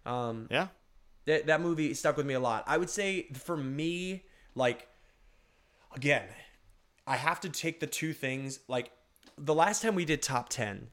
um 0.05 0.47
Yeah. 0.51 0.67
that, 1.25 1.47
that 1.47 1.61
movie 1.61 1.93
stuck 1.95 2.15
with 2.15 2.25
me 2.27 2.35
a 2.35 2.39
lot. 2.39 2.63
I 2.67 2.77
would 2.77 2.89
say 2.89 3.27
for 3.33 3.57
me, 3.57 4.23
like, 4.55 4.87
again, 5.95 6.23
I 7.11 7.17
have 7.17 7.41
to 7.41 7.49
take 7.49 7.81
the 7.81 7.87
two 7.87 8.13
things. 8.13 8.59
Like, 8.69 8.89
the 9.37 9.53
last 9.53 9.81
time 9.81 9.95
we 9.95 10.05
did 10.05 10.21
top 10.21 10.47
10, 10.47 10.87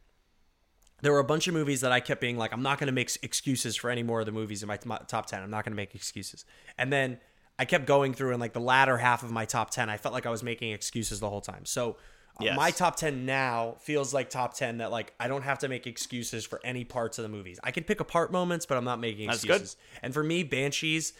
there 1.01 1.12
were 1.12 1.21
a 1.21 1.25
bunch 1.25 1.47
of 1.47 1.55
movies 1.55 1.81
that 1.83 1.93
I 1.93 2.01
kept 2.01 2.21
being 2.21 2.37
like, 2.37 2.53
I'm 2.53 2.62
not 2.62 2.79
going 2.81 2.89
to 2.89 2.93
make 2.93 3.16
excuses 3.23 3.77
for 3.77 3.89
any 3.89 4.03
more 4.03 4.19
of 4.19 4.27
the 4.27 4.33
movies 4.33 4.62
in 4.62 4.69
my, 4.69 4.79
top 4.79 5.27
10. 5.27 5.41
I'm 5.43 5.51
not 5.51 5.64
going 5.64 5.73
to 5.73 5.77
make 5.77 5.95
excuses. 5.95 6.45
And 6.77 6.93
then 6.93 7.19
I 7.57 7.66
kept 7.66 7.87
going 7.87 8.14
through, 8.14 8.33
and 8.33 8.41
like 8.41 8.53
the 8.53 8.61
latter 8.61 8.99
half 8.99 9.23
of 9.23 9.31
my 9.31 9.45
top 9.45 9.71
10, 9.71 9.89
I 9.89 9.97
felt 9.97 10.12
like 10.12 10.27
I 10.27 10.31
was 10.31 10.43
making 10.43 10.73
excuses 10.73 11.21
the 11.21 11.31
whole 11.31 11.41
time. 11.41 11.64
So, 11.64 11.93
uh, 12.41 12.45
Yes. 12.47 12.57
my 12.57 12.73
top 12.73 12.97
10 12.97 13.25
now 13.25 13.77
feels 13.79 14.12
like 14.12 14.29
top 14.29 14.55
10 14.55 14.79
that 14.79 14.91
like 14.91 15.12
I 15.21 15.29
don't 15.29 15.43
have 15.43 15.61
to 15.61 15.69
make 15.69 15.87
excuses 15.87 16.45
for 16.45 16.61
any 16.64 16.85
parts 16.85 17.19
of 17.19 17.23
the 17.23 17.29
movies. 17.29 17.61
I 17.62 17.71
can 17.71 17.85
pick 17.85 18.01
apart 18.01 18.33
moments, 18.33 18.66
but 18.66 18.77
I'm 18.77 18.85
not 18.85 18.99
making 18.99 19.29
excuses. 19.29 19.77
And 20.03 20.14
for 20.14 20.23
me, 20.25 20.43
Banshees, 20.45 21.12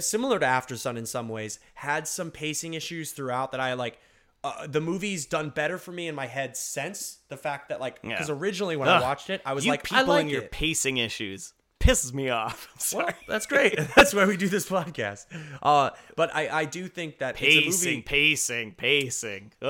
similar 0.00 0.38
to 0.38 0.46
Aftersun 0.46 0.96
in 0.98 1.06
some 1.06 1.28
ways, 1.28 1.58
had 1.74 2.06
some 2.08 2.30
pacing 2.30 2.74
issues 2.74 3.12
throughout 3.12 3.52
that 3.52 3.60
I 3.60 3.74
like. 3.74 3.98
Uh, 4.44 4.66
the 4.68 4.80
movie's 4.80 5.26
done 5.26 5.50
better 5.50 5.78
for 5.78 5.90
me 5.90 6.06
in 6.06 6.14
my 6.14 6.26
head 6.26 6.56
since 6.56 7.18
the 7.28 7.36
fact 7.36 7.70
that 7.70 7.80
like 7.80 8.00
because 8.02 8.28
Yeah. 8.28 8.34
originally 8.36 8.76
when 8.76 8.88
Ugh. 8.88 9.02
I 9.02 9.04
watched 9.04 9.30
it, 9.30 9.42
I 9.44 9.52
was 9.52 9.64
you 9.66 9.72
like, 9.72 9.82
people 9.82 9.98
I 9.98 10.02
like 10.02 10.20
and 10.22 10.30
your 10.30 10.42
it. 10.42 10.50
pacing 10.52 10.96
issues 10.98 11.54
pisses 11.80 12.12
me 12.14 12.28
off. 12.30 12.68
I'm 12.74 12.78
sorry. 12.80 13.04
Well, 13.06 13.14
that's 13.28 13.46
great. 13.46 13.76
that's 13.96 14.14
why 14.14 14.26
we 14.26 14.36
do 14.36 14.48
this 14.48 14.68
podcast. 14.68 15.26
Uh, 15.62 15.90
but 16.16 16.34
I, 16.34 16.48
I 16.60 16.64
do 16.66 16.86
think 16.88 17.18
that 17.18 17.34
pacing, 17.34 17.68
it's 17.68 17.82
a 17.84 17.88
movie. 17.88 18.02
pacing, 18.02 18.72
pacing. 18.74 19.52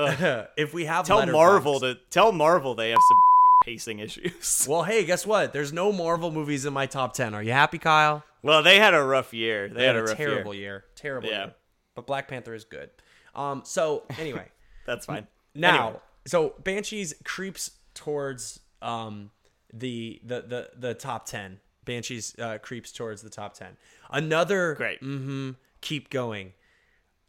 If 0.57 0.73
we 0.73 0.85
have 0.85 1.05
tell 1.05 1.25
Marvel 1.25 1.79
to 1.79 1.95
tell 2.11 2.31
Marvel 2.31 2.75
they 2.75 2.89
have 2.91 2.99
some 3.09 3.17
pacing 3.65 3.99
issues. 3.99 4.65
Well, 4.69 4.83
hey, 4.83 5.03
guess 5.03 5.25
what? 5.25 5.51
There's 5.51 5.73
no 5.73 5.91
Marvel 5.91 6.31
movies 6.31 6.65
in 6.65 6.73
my 6.73 6.85
top 6.85 7.13
ten. 7.13 7.33
Are 7.33 7.41
you 7.43 7.51
happy, 7.53 7.77
Kyle? 7.79 8.23
Well, 8.43 8.61
they 8.63 8.77
had 8.79 8.93
a 8.93 9.03
rough 9.03 9.33
year. 9.33 9.67
They, 9.67 9.73
They 9.75 9.85
had, 9.87 9.95
had 9.95 10.05
a 10.09 10.15
terrible 10.15 10.53
year. 10.53 10.61
year. 10.63 10.85
Terrible 10.95 11.27
Yeah. 11.29 11.45
year. 11.45 11.55
But 11.95 12.05
Black 12.07 12.27
Panther 12.27 12.53
is 12.53 12.65
good. 12.65 12.89
Um. 13.35 13.61
So 13.65 14.03
anyway. 14.17 14.47
That's 14.89 15.05
fine. 15.05 15.27
Now, 15.55 15.83
Anyway. 15.87 15.99
so 16.25 16.55
Banshees 16.63 17.13
creeps 17.23 17.71
towards 17.93 18.59
um 18.81 19.31
the 19.73 20.19
the 20.23 20.41
the 20.41 20.69
the 20.77 20.93
top 20.93 21.25
ten. 21.25 21.59
Banshees 21.85 22.35
uh, 22.39 22.57
creeps 22.59 22.91
towards 22.91 23.21
the 23.21 23.29
top 23.29 23.53
ten. 23.53 23.77
Another 24.11 24.73
Great. 24.75 25.01
Mm-hmm. 25.01 25.51
Keep 25.81 26.09
going. 26.09 26.53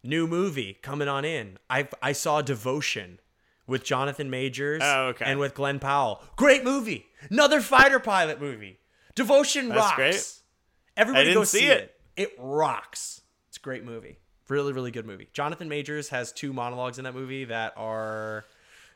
New 0.02 0.26
movie 0.26 0.78
coming 0.82 1.08
on 1.08 1.24
in. 1.24 1.58
I 1.68 1.88
I 2.02 2.12
saw 2.12 2.40
Devotion 2.42 3.20
with 3.66 3.84
Jonathan 3.84 4.30
Majors 4.30 4.80
Oh, 4.82 5.08
okay. 5.08 5.24
and 5.26 5.38
with 5.38 5.54
Glen 5.54 5.78
Powell. 5.78 6.22
Great 6.36 6.64
movie. 6.64 7.06
Another 7.30 7.60
fighter 7.60 8.00
pilot 8.00 8.40
movie. 8.40 8.78
Devotion 9.14 9.68
That's 9.68 9.78
rocks. 9.80 9.96
great. 9.96 10.32
Everybody 10.96 11.28
go 11.28 11.40
didn't 11.40 11.48
see 11.48 11.58
see 11.60 11.66
it. 11.66 11.96
it. 12.16 12.22
It 12.22 12.32
rocks. 12.38 13.20
It's 13.48 13.56
a 13.58 13.60
great 13.60 13.84
movie. 13.84 14.18
Really, 14.50 14.72
really 14.72 14.90
good 14.90 15.06
movie. 15.06 15.28
Jonathan 15.32 15.68
Majors 15.68 16.08
has 16.10 16.32
two 16.32 16.52
monologues 16.52 16.98
in 16.98 17.04
that 17.04 17.14
movie 17.14 17.44
that 17.46 17.72
are 17.76 18.44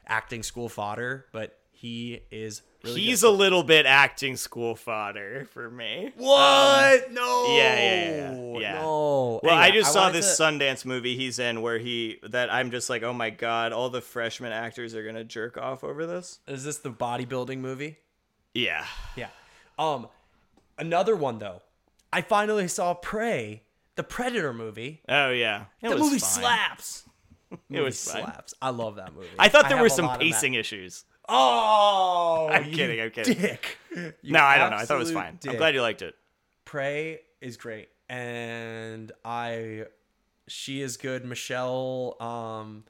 acting 0.07 0.43
school 0.43 0.69
fodder, 0.69 1.27
but 1.33 1.57
he 1.71 2.21
is 2.31 2.63
really 2.83 3.01
He's 3.03 3.23
good. 3.23 3.29
a 3.29 3.31
little 3.31 3.63
bit 3.63 3.87
acting 3.87 4.37
school 4.37 4.75
fodder 4.75 5.47
for 5.53 5.71
me. 5.71 6.13
what? 6.17 7.13
no. 7.13 7.47
Yeah, 7.57 7.77
yeah, 7.77 8.33
yeah, 8.33 8.59
yeah. 8.59 8.73
No. 8.83 9.41
Well, 9.43 9.55
I 9.55 9.69
Anyway, 9.69 9.81
just 9.83 9.93
saw 9.93 10.11
this 10.11 10.37
to- 10.37 10.43
Sundance 10.43 10.85
movie 10.85 11.17
he's 11.17 11.39
in 11.39 11.63
where 11.63 11.79
he 11.79 12.19
that 12.25 12.53
I'm 12.53 12.71
just 12.71 12.91
like, 12.91 13.03
oh 13.03 13.13
my 13.13 13.31
god, 13.31 13.73
all 13.73 13.91
the 13.91 14.01
freshman 14.01 14.53
actors 14.53 14.95
are 14.95 15.05
gonna 15.05 15.25
jerk 15.25 15.57
off 15.57 15.85
over 15.85 16.05
this. 16.07 16.41
Is 16.49 16.65
this 16.65 16.79
the 16.79 16.91
bodybuilding 16.91 17.59
movie? 17.59 17.99
Yeah. 18.55 18.85
Yeah. 19.17 19.29
Um, 19.79 20.09
another 20.79 21.15
one 21.17 21.39
though. 21.39 21.63
I 22.13 22.23
finally 22.23 22.69
saw 22.69 22.95
Prey, 22.95 23.63
the 23.97 24.03
Predator 24.03 24.53
movie. 24.53 25.03
Oh 25.09 25.31
yeah. 25.31 25.65
It 25.83 25.89
the 25.91 25.97
movie 25.97 26.19
fine. 26.19 26.21
slaps. 26.21 27.03
It 27.71 27.81
was 27.81 28.03
fine. 28.11 28.23
slaps. 28.25 28.55
I 28.61 28.71
love 28.71 28.97
that 28.97 29.15
movie. 29.15 29.29
I 29.39 29.49
thought 29.49 29.69
there 29.69 29.77
have 29.77 29.83
were 29.85 29.89
some 29.89 30.07
lot 30.07 30.15
of 30.15 30.19
that- 30.21 30.25
pacing 30.25 30.55
issues. 30.55 31.05
Oh, 31.29 32.49
I'm 32.51 32.71
kidding, 32.71 33.01
I'm 33.01 33.11
kidding. 33.11 33.39
Dick. 33.39 33.79
You 34.23 34.33
No, 34.33 34.41
I 34.41 34.59
don't 34.59 34.71
know. 34.71 34.77
I 34.77 34.85
thought 34.87 34.97
it 34.97 34.99
was 34.99 35.13
fine. 35.13 35.39
dick. 35.41 35.53
I'm 35.53 35.57
glad 35.57 35.73
you 35.75 35.81
liked 35.83 36.03
it. 36.03 36.15
Prey 36.65 37.21
is 37.41 37.57
great, 37.57 37.89
and 38.09 39.13
I, 39.25 39.85
she 40.49 40.81
is 40.83 40.97
good. 40.97 41.25
Michelle, 41.25 42.17
um, 42.21 42.85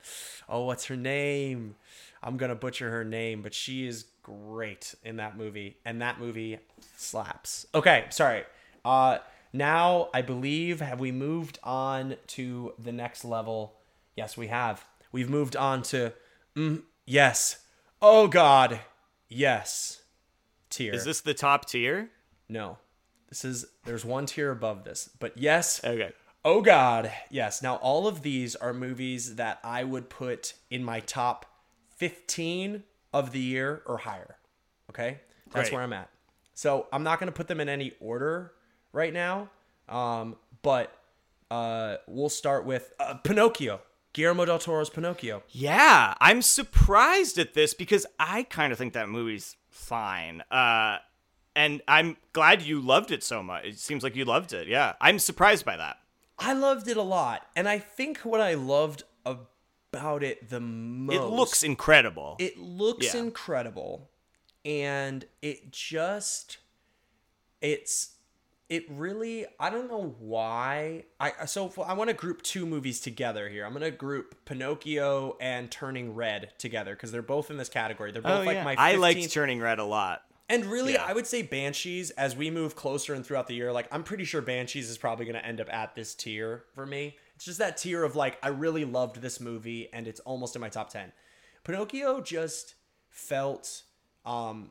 oh, 0.49 0.65
what's 0.65 0.87
her 0.87 0.97
name? 0.97 1.75
I'm 2.23 2.39
gonna 2.39 2.55
butcher 2.55 2.91
her 2.91 3.05
name, 3.05 3.43
but 3.43 3.53
she 3.53 3.87
is 3.87 4.07
great 4.23 4.95
in 5.05 5.17
that 5.17 5.37
movie, 5.37 5.77
and 5.85 6.01
that 6.01 6.19
movie 6.19 6.59
slaps. 6.97 7.67
Okay, 7.75 8.07
sorry. 8.09 8.45
Uh, 8.83 9.19
now 9.55 10.09
I 10.13 10.21
believe 10.21 10.81
have 10.81 10.99
we 10.99 11.13
moved 11.13 11.61
on 11.63 12.17
to 12.29 12.75
the 12.79 12.93
next 12.93 13.25
level? 13.25 13.77
Yes, 14.17 14.37
we 14.37 14.49
have. 14.49 14.85
We've 15.13 15.31
moved 15.31 15.55
on 15.55 15.83
to, 15.85 16.13
mm, 16.57 16.83
yes. 17.07 17.59
Oh 18.03 18.27
God, 18.27 18.81
yes. 19.29 20.03
Tier. 20.71 20.93
Is 20.93 21.05
this 21.05 21.21
the 21.21 21.35
top 21.35 21.67
tier? 21.67 22.11
No. 22.49 22.79
This 23.29 23.45
is 23.45 23.65
there's 23.85 24.05
one 24.05 24.27
tier 24.27 24.51
above 24.51 24.83
this. 24.83 25.09
But 25.21 25.39
yes. 25.39 25.83
Okay. 25.85 26.13
Oh 26.45 26.61
god. 26.61 27.13
Yes. 27.31 27.63
Now 27.63 27.77
all 27.77 28.09
of 28.09 28.23
these 28.23 28.57
are 28.57 28.75
movies 28.75 29.37
that 29.37 29.61
I 29.63 29.85
would 29.85 30.11
put 30.11 30.55
in 30.69 30.83
my 30.83 30.99
top 30.99 31.47
15 31.97 32.83
of 33.13 33.31
the 33.31 33.39
year 33.39 33.83
or 33.87 33.99
higher. 33.99 34.37
Okay? 34.91 35.21
That's 35.53 35.69
Great. 35.69 35.73
where 35.73 35.83
I'm 35.83 35.93
at. 35.93 36.11
So, 36.55 36.87
I'm 36.93 37.03
not 37.03 37.19
going 37.19 37.27
to 37.27 37.33
put 37.33 37.49
them 37.49 37.61
in 37.61 37.69
any 37.69 37.95
order 38.01 38.53
right 38.95 39.13
now. 39.13 39.51
Um, 39.89 40.37
but 40.63 40.97
uh, 41.51 41.97
we'll 42.07 42.31
start 42.31 42.65
with 42.65 42.93
uh, 42.99 43.15
Pinocchio. 43.15 43.81
Guillermo 44.15 44.45
del 44.45 44.59
Toro's 44.61 44.89
Pinocchio. 44.91 45.43
Yeah, 45.51 46.15
I'm 46.21 46.41
surprised 46.41 47.37
at 47.39 47.55
this 47.55 47.75
because 47.75 48.07
I 48.19 48.45
kind 48.45 48.73
of 48.73 48.79
think 48.79 48.93
that 48.95 49.09
movie's 49.09 49.57
fine. 49.69 50.43
Uh, 50.51 50.99
and 51.57 51.83
I'm 51.89 52.17
glad 52.33 52.63
you 52.63 52.81
loved 52.81 53.11
it 53.11 53.25
so 53.25 53.43
much. 53.43 53.65
It 53.65 53.79
seems 53.79 54.03
like 54.05 54.15
you 54.15 54.25
loved 54.25 54.53
it. 54.53 54.69
Yeah, 54.69 54.95
I'm 55.01 55.19
surprised 55.19 55.65
by 55.65 55.77
that. 55.77 55.97
I 56.39 56.53
loved 56.53 56.89
it 56.89 56.97
a 56.97 57.03
lot. 57.03 57.45
And 57.57 57.69
I 57.69 57.79
think 57.81 58.19
what 58.19 58.41
I 58.41 58.55
loved 58.55 59.03
about 59.27 60.23
it 60.25 60.49
the 60.49 60.61
most 60.61 61.15
It 61.17 61.23
looks 61.23 61.63
incredible. 61.63 62.37
It 62.39 62.59
looks 62.59 63.15
Yeah. 63.15 63.21
incredible, 63.21 64.11
and 64.65 65.25
it 65.43 65.71
just 65.73 66.59
it's 67.61 68.14
it 68.75 68.85
really 68.91 69.47
I 69.61 69.70
don't 69.70 69.89
know 69.89 70.16
why 70.18 71.05
I 71.20 71.45
so 71.47 71.72
I 71.87 71.95
want 71.95 72.11
to 72.11 72.14
group 72.14 72.43
two 72.43 72.66
movies 72.66 73.01
together 73.01 73.49
here. 73.49 73.64
I'm 73.64 73.72
gonna 73.72 73.91
group 73.91 74.45
Pinocchio 74.45 75.37
and 75.41 75.70
Turning 75.70 76.14
Red 76.14 76.53
together 76.59 76.95
because 76.95 77.12
they're 77.12 77.22
both 77.22 77.51
in 77.51 77.57
this 77.57 77.68
category. 77.68 78.11
They're 78.12 78.22
both 78.22 78.43
oh 78.43 78.45
like 78.45 78.57
yeah, 78.57 78.64
my 78.64 78.77
15th, 78.77 78.81
I 78.81 78.95
liked 78.97 79.33
Turning 79.33 79.61
Red 79.61 79.79
a 79.79 79.85
lot. 79.85 80.22
and 80.49 80.66
really, 80.66 80.95
Yeah. 80.95 81.05
I 81.05 81.12
would 81.12 81.27
say 81.27 81.43
Banshees, 81.43 82.11
as 82.11 82.35
we 82.37 82.51
move 82.51 82.75
closer 82.77 83.14
and 83.14 83.25
throughout 83.25 83.47
the 83.47 83.55
year, 83.55 83.72
like 83.72 83.89
I'm 83.93 84.03
pretty 84.03 84.25
sure 84.25 84.43
Banshees 84.43 84.91
is 84.91 84.99
probably 84.99 85.25
going 85.25 85.37
to 85.41 85.47
end 85.47 85.61
up 85.61 85.72
at 85.72 85.95
this 85.95 86.14
tier 86.14 86.64
for 86.75 86.85
me. 86.85 87.16
It's 87.37 87.45
just 87.45 87.59
that 87.59 87.77
tier 87.79 88.05
of 88.05 88.14
like, 88.16 88.39
I 88.43 88.49
really 88.49 88.85
loved 88.85 89.22
this 89.22 89.41
movie 89.41 89.89
and 89.93 90.07
it's 90.07 90.20
almost 90.20 90.55
in 90.55 90.61
my 90.61 90.68
top 90.68 90.91
10. 90.91 91.12
Pinocchio 91.64 92.20
just 92.20 92.75
felt, 93.09 93.83
um, 94.27 94.70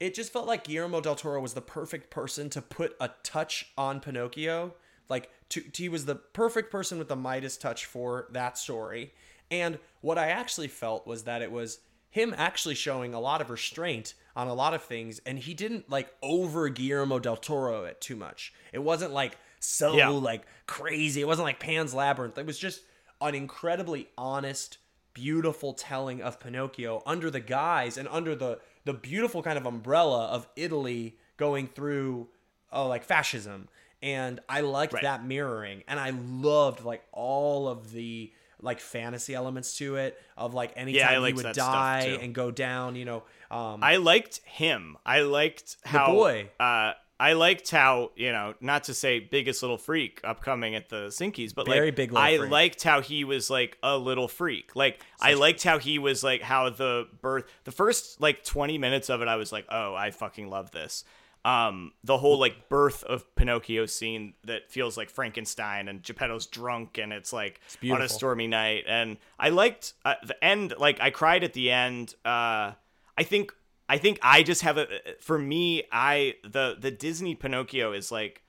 it 0.00 0.14
just 0.14 0.32
felt 0.32 0.46
like 0.46 0.64
Guillermo 0.64 1.00
del 1.00 1.14
Toro 1.14 1.40
was 1.40 1.54
the 1.54 1.60
perfect 1.60 2.10
person 2.10 2.50
to 2.50 2.62
put 2.62 2.96
a 3.00 3.10
touch 3.22 3.70
on 3.76 4.00
Pinocchio, 4.00 4.74
like 5.08 5.30
to, 5.50 5.62
he 5.74 5.88
was 5.88 6.06
the 6.06 6.14
perfect 6.14 6.70
person 6.72 6.98
with 6.98 7.08
the 7.08 7.16
Midas 7.16 7.56
touch 7.56 7.84
for 7.84 8.26
that 8.32 8.56
story. 8.56 9.12
And 9.50 9.78
what 10.00 10.16
I 10.18 10.28
actually 10.28 10.68
felt 10.68 11.06
was 11.06 11.24
that 11.24 11.42
it 11.42 11.52
was 11.52 11.80
him 12.08 12.34
actually 12.36 12.74
showing 12.74 13.14
a 13.14 13.20
lot 13.20 13.40
of 13.40 13.50
restraint 13.50 14.14
on 14.34 14.48
a 14.48 14.54
lot 14.54 14.74
of 14.74 14.82
things, 14.82 15.20
and 15.26 15.38
he 15.38 15.54
didn't 15.54 15.90
like 15.90 16.12
over 16.22 16.68
Guillermo 16.68 17.18
del 17.18 17.36
Toro 17.36 17.84
it 17.84 18.00
too 18.00 18.16
much. 18.16 18.52
It 18.72 18.78
wasn't 18.80 19.12
like 19.12 19.36
so 19.60 19.94
Yeah. 19.96 20.08
like 20.08 20.42
crazy. 20.66 21.20
It 21.20 21.26
wasn't 21.26 21.44
like 21.46 21.60
Pan's 21.60 21.92
Labyrinth. 21.92 22.38
It 22.38 22.46
was 22.46 22.58
just 22.58 22.82
an 23.20 23.34
incredibly 23.34 24.08
honest, 24.16 24.78
beautiful 25.12 25.74
telling 25.74 26.22
of 26.22 26.40
Pinocchio 26.40 27.02
under 27.04 27.30
the 27.30 27.40
guise 27.40 27.98
and 27.98 28.08
under 28.08 28.34
the 28.34 28.60
the 28.84 28.94
beautiful 28.94 29.42
kind 29.42 29.58
of 29.58 29.66
umbrella 29.66 30.26
of 30.26 30.48
Italy 30.56 31.16
going 31.36 31.66
through 31.66 32.28
uh, 32.72 32.86
like 32.86 33.04
fascism. 33.04 33.68
And 34.02 34.40
I 34.48 34.62
liked 34.62 34.94
Right. 34.94 35.02
that 35.02 35.24
mirroring, 35.24 35.82
and 35.86 36.00
I 36.00 36.10
loved 36.10 36.84
like 36.84 37.02
all 37.12 37.68
of 37.68 37.92
the 37.92 38.32
like 38.62 38.80
fantasy 38.80 39.34
elements 39.34 39.76
to 39.78 39.96
it 39.96 40.18
of 40.36 40.54
like 40.54 40.72
anytime 40.76 41.22
he 41.24 41.32
would 41.34 41.54
die 41.54 42.18
and 42.20 42.34
go 42.34 42.50
down, 42.50 42.96
you 42.96 43.04
know. 43.04 43.22
Um, 43.50 43.82
I 43.82 43.96
liked 43.96 44.38
him. 44.44 44.96
I 45.04 45.20
liked 45.22 45.76
how 45.84 46.12
boy. 46.12 46.50
Uh, 46.58 46.92
I 47.20 47.34
liked 47.34 47.70
how 47.70 48.12
you 48.16 48.32
know, 48.32 48.54
not 48.62 48.84
to 48.84 48.94
say 48.94 49.20
biggest 49.20 49.62
little 49.62 49.76
freak 49.76 50.22
upcoming 50.24 50.74
at 50.74 50.88
the 50.88 51.08
Sinkies, 51.08 51.54
but 51.54 51.66
Very 51.66 51.88
like 51.88 51.96
big 51.96 52.14
I 52.14 52.38
freak. 52.38 52.50
liked 52.50 52.82
how 52.82 53.02
he 53.02 53.24
was 53.24 53.50
like 53.50 53.76
a 53.82 53.98
little 53.98 54.26
freak. 54.26 54.74
Like 54.74 55.04
I 55.20 55.34
liked 55.34 55.62
how 55.62 55.78
he 55.78 55.98
was 55.98 56.24
like 56.24 56.40
how 56.40 56.70
the 56.70 57.06
birth, 57.20 57.44
the 57.64 57.72
first 57.72 58.22
like 58.22 58.42
twenty 58.42 58.78
minutes 58.78 59.10
of 59.10 59.20
it, 59.20 59.28
I 59.28 59.36
was 59.36 59.52
like, 59.52 59.66
oh, 59.68 59.94
I 59.94 60.12
fucking 60.12 60.48
love 60.48 60.70
this. 60.70 61.04
Um, 61.44 61.92
the 62.04 62.16
whole 62.16 62.38
like 62.38 62.70
birth 62.70 63.04
of 63.04 63.34
Pinocchio 63.34 63.84
scene 63.84 64.32
that 64.44 64.70
feels 64.70 64.96
like 64.96 65.10
Frankenstein 65.10 65.88
and 65.88 66.02
Geppetto's 66.02 66.46
drunk 66.46 66.96
and 66.96 67.12
it's 67.12 67.32
like 67.34 67.60
on 67.92 68.02
a 68.02 68.08
stormy 68.08 68.46
night 68.46 68.84
and 68.86 69.18
I 69.38 69.50
liked 69.50 69.92
uh, 70.06 70.14
the 70.26 70.42
end 70.42 70.74
like 70.78 71.00
I 71.00 71.10
cried 71.10 71.44
at 71.44 71.52
the 71.54 71.70
end 71.70 72.14
uh 72.26 72.72
I 73.16 73.22
think 73.22 73.54
I 73.90 73.98
think 73.98 74.18
I 74.22 74.42
just 74.42 74.62
have 74.62 74.78
a 74.78 74.86
for 75.20 75.38
me 75.38 75.84
I 75.92 76.34
the 76.44 76.76
the 76.78 76.90
Disney 76.90 77.34
Pinocchio 77.34 77.92
is 77.92 78.10
like 78.12 78.42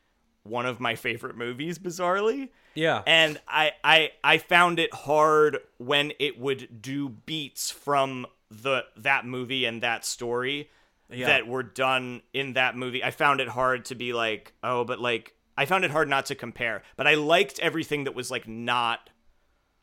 one 0.44 0.66
of 0.66 0.80
my 0.80 0.96
favorite 0.96 1.36
movies 1.36 1.78
bizarrely 1.80 2.50
yeah, 2.74 3.02
and 3.06 3.38
I, 3.48 3.72
I 3.84 4.12
I 4.24 4.38
found 4.38 4.80
it 4.80 4.94
hard 4.94 5.58
when 5.78 6.14
it 6.20 6.40
would 6.40 6.82
do 6.82 7.10
beats 7.10 7.70
from 7.70 8.26
the 8.50 8.86
that 8.98 9.26
movie 9.26 9.66
and 9.66 9.84
that 9.84 10.06
story 10.06 10.70
Yeah. 11.10 11.26
that 11.28 11.48
were 11.48 11.64
done 11.64 12.22
in 12.34 12.54
that 12.54 12.78
movie. 12.78 13.04
I 13.04 13.12
found 13.12 13.42
it 13.42 13.50
hard 13.50 13.86
to 13.86 13.96
be 13.96 14.14
like, 14.14 14.54
oh, 14.64 14.86
but 14.86 15.00
like 15.02 15.34
I 15.58 15.66
found 15.66 15.84
it 15.84 15.92
hard 15.92 16.08
not 16.08 16.28
to 16.28 16.36
compare. 16.36 16.84
But 16.96 17.08
I 17.08 17.16
liked 17.16 17.60
everything 17.60 18.06
that 18.06 18.16
was 18.16 18.32
like 18.32 18.48
not 18.48 19.10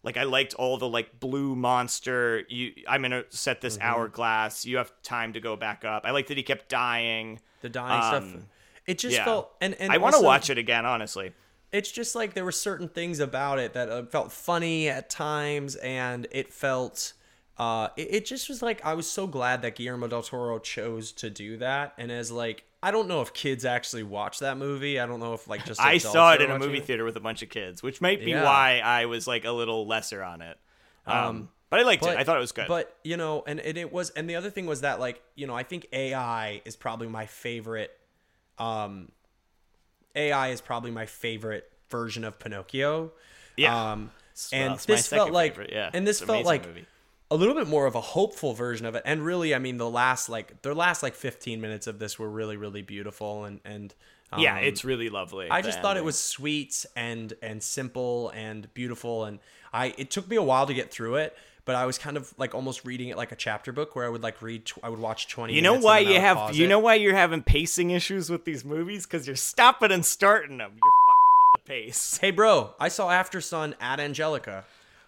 like 0.09 0.16
I 0.16 0.24
liked 0.24 0.54
all 0.54 0.76
the 0.78 0.88
like 0.88 1.20
blue 1.20 1.54
monster. 1.54 2.42
You 2.48 2.72
I'm 2.88 3.02
gonna 3.02 3.24
set 3.30 3.61
this 3.61 3.76
Mm-hmm. 3.76 3.86
hourglass. 3.88 4.64
You 4.66 4.76
have 4.78 4.90
time 5.02 5.32
to 5.34 5.40
go 5.40 5.54
back 5.56 5.84
up. 5.84 6.02
I 6.04 6.11
like 6.12 6.26
that 6.28 6.36
he 6.36 6.42
kept 6.42 6.68
dying. 6.68 7.40
the 7.61 7.68
dying 7.68 8.02
stuff. 8.02 8.22
Um, 8.34 8.46
It 8.86 8.98
just 8.98 9.16
yeah. 9.16 9.24
felt 9.24 9.50
and 9.61 9.74
and 9.80 9.92
I 9.92 9.98
want 9.98 10.14
to 10.16 10.22
watch 10.22 10.48
it 10.50 10.59
again, 10.59 10.84
honestly. 10.86 11.32
it's 11.70 11.90
just 11.92 12.14
like 12.14 12.32
there 12.32 12.44
were 12.44 12.52
certain 12.70 12.88
things 12.88 13.20
about 13.20 13.59
it 13.59 13.74
that 13.74 13.88
uh, 13.90 14.02
felt 14.06 14.32
funny 14.32 14.88
at 14.88 15.11
times 15.11 15.76
and 15.76 16.26
it 16.30 16.50
felt 16.52 17.12
uh 17.59 17.88
it, 17.96 18.09
it 18.16 18.24
just 18.24 18.48
was 18.48 18.62
like 18.62 18.78
i 18.86 18.94
was 18.94 19.06
so 19.18 19.26
glad 19.26 19.61
that 19.62 19.74
guillermo 19.76 20.06
del 20.06 20.22
toro 20.22 20.59
chose 20.61 21.12
to 21.12 21.28
do 21.28 21.59
that 21.59 21.92
and 21.98 22.11
as 22.11 22.30
like 22.32 22.64
i 22.83 22.91
don't 22.91 23.09
know 23.09 23.20
if 23.20 23.33
kids 23.33 23.64
actually 23.64 24.03
watch 24.03 24.39
that 24.39 24.57
movie 24.57 25.01
i 25.01 25.07
don't 25.07 25.20
know 25.20 25.35
if 25.35 25.49
like 25.49 25.64
just 25.64 25.81
I 25.81 25.99
saw 25.99 26.33
it 26.35 26.41
in 26.41 26.51
a 26.51 26.59
movie 26.59 26.81
theater 26.81 27.05
with 27.05 27.16
a 27.16 27.20
bunch 27.20 27.43
of 27.43 27.49
kids, 27.49 27.83
which 27.83 28.01
might 28.01 28.24
be 28.24 28.31
Yeah. 28.31 28.45
why 28.45 28.81
I 28.85 29.07
was 29.07 29.26
like 29.26 29.45
a 29.45 29.53
little 29.53 29.87
lesser 29.87 30.22
on 30.22 30.43
it. 30.43 30.59
Um, 31.07 31.49
but 31.70 31.81
I 31.81 31.83
liked 31.83 32.05
it. 32.05 32.16
I 32.16 32.24
thought 32.24 32.37
it 32.37 32.41
was 32.41 32.53
good. 32.53 32.68
But 32.68 32.97
you 33.05 33.16
know, 33.16 33.43
and, 33.47 33.61
and 33.61 33.76
it 33.79 33.93
was, 33.93 34.11
and 34.11 34.29
the 34.29 34.37
other 34.37 34.51
thing 34.51 34.66
was 34.66 34.83
that 34.83 35.01
like 35.01 35.22
you 35.35 35.47
know, 35.47 35.55
I 35.55 35.62
think 35.62 35.87
AI 35.93 36.62
is 36.64 36.76
probably 36.76 37.09
my 37.09 37.26
favorite. 37.26 37.91
Um, 38.59 39.11
AI 40.14 40.49
is 40.49 40.61
probably 40.61 40.91
my 40.91 41.07
favorite 41.07 41.70
version 41.91 42.24
of 42.24 42.39
Pinocchio. 42.39 43.12
Yeah. 43.57 43.93
Um, 43.93 44.11
and 44.53 44.79
this 44.79 45.09
felt 45.09 45.31
like, 45.33 45.53
favorite, 45.53 45.70
yeah. 45.72 45.91
and 45.93 46.07
this 46.07 46.20
It's 46.20 46.26
felt 46.31 46.45
like 46.45 46.66
movie. 46.66 46.87
A 47.31 47.37
little 47.37 47.55
bit 47.55 47.68
more 47.68 47.87
of 47.87 47.95
a 47.95 48.01
hopeful 48.01 48.55
version 48.55 48.87
of 48.87 48.95
it. 48.95 49.03
And 49.05 49.22
really, 49.24 49.55
I 49.55 49.59
mean, 49.59 49.76
the 49.76 49.89
last 49.91 50.29
like 50.29 50.62
the 50.62 50.74
last 50.74 51.03
like 51.03 51.14
15 51.14 51.61
minutes 51.61 51.87
of 51.87 51.99
this 51.99 52.18
were 52.18 52.29
really, 52.29 52.57
really 52.57 52.83
beautiful 52.83 53.45
and 53.45 53.61
and. 53.64 53.95
Um, 54.31 54.41
yeah, 54.41 54.59
it's 54.59 54.85
really 54.85 55.09
lovely. 55.09 55.49
I 55.49 55.62
just 55.62 55.81
thought 55.81 55.97
it 55.97 56.05
was 56.05 56.18
sweet 56.18 56.85
and 56.95 57.33
and 57.41 57.62
simple 57.62 58.29
and 58.35 58.72
beautiful 58.74 59.24
and 59.24 59.39
I 59.72 59.95
it 59.97 60.11
took 60.11 60.29
me 60.29 60.37
a 60.37 60.43
while 60.43 60.66
to 60.66 60.74
get 60.74 60.91
through 60.91 61.14
it 61.16 61.35
but 61.64 61.74
I 61.76 61.85
was 61.85 61.99
kind 61.99 62.16
of 62.16 62.33
like 62.39 62.55
almost 62.55 62.87
reading 62.87 63.09
it 63.09 63.16
like 63.18 63.31
a 63.31 63.37
chapter 63.37 63.72
book 63.72 63.95
where 63.95 64.07
I 64.07 64.09
would 64.09 64.22
like 64.22 64.41
read 64.41 64.64
tw- 64.64 64.79
I 64.83 64.89
would 64.89 64.99
watch 64.99 65.29
20 65.29 65.53
You 65.55 65.61
know 65.61 65.74
why 65.79 65.99
and 65.99 66.07
then 66.09 66.12
I 66.12 66.16
you 66.16 66.20
have 66.20 66.57
you 66.57 66.64
it. 66.64 66.68
know 66.68 66.79
why 66.79 66.95
you're 66.95 67.14
having 67.14 67.43
pacing 67.43 67.91
issues 67.91 68.31
with 68.31 68.45
these 68.47 68.64
movies 68.64 69.05
because 69.07 69.26
you're 69.26 69.37
stopping 69.37 69.93
and 69.93 70.05
starting 70.05 70.57
them. 70.59 70.72
You're 70.72 70.93
fucking 71.07 71.55
with 71.55 71.64
the 71.64 71.68
pace. 71.68 72.18
Hey 72.22 72.31
bro, 72.31 72.70
I 72.81 72.89
saw 72.89 73.09
Aftersun 73.11 73.74
at 73.81 74.01
Angelica. 74.01 74.64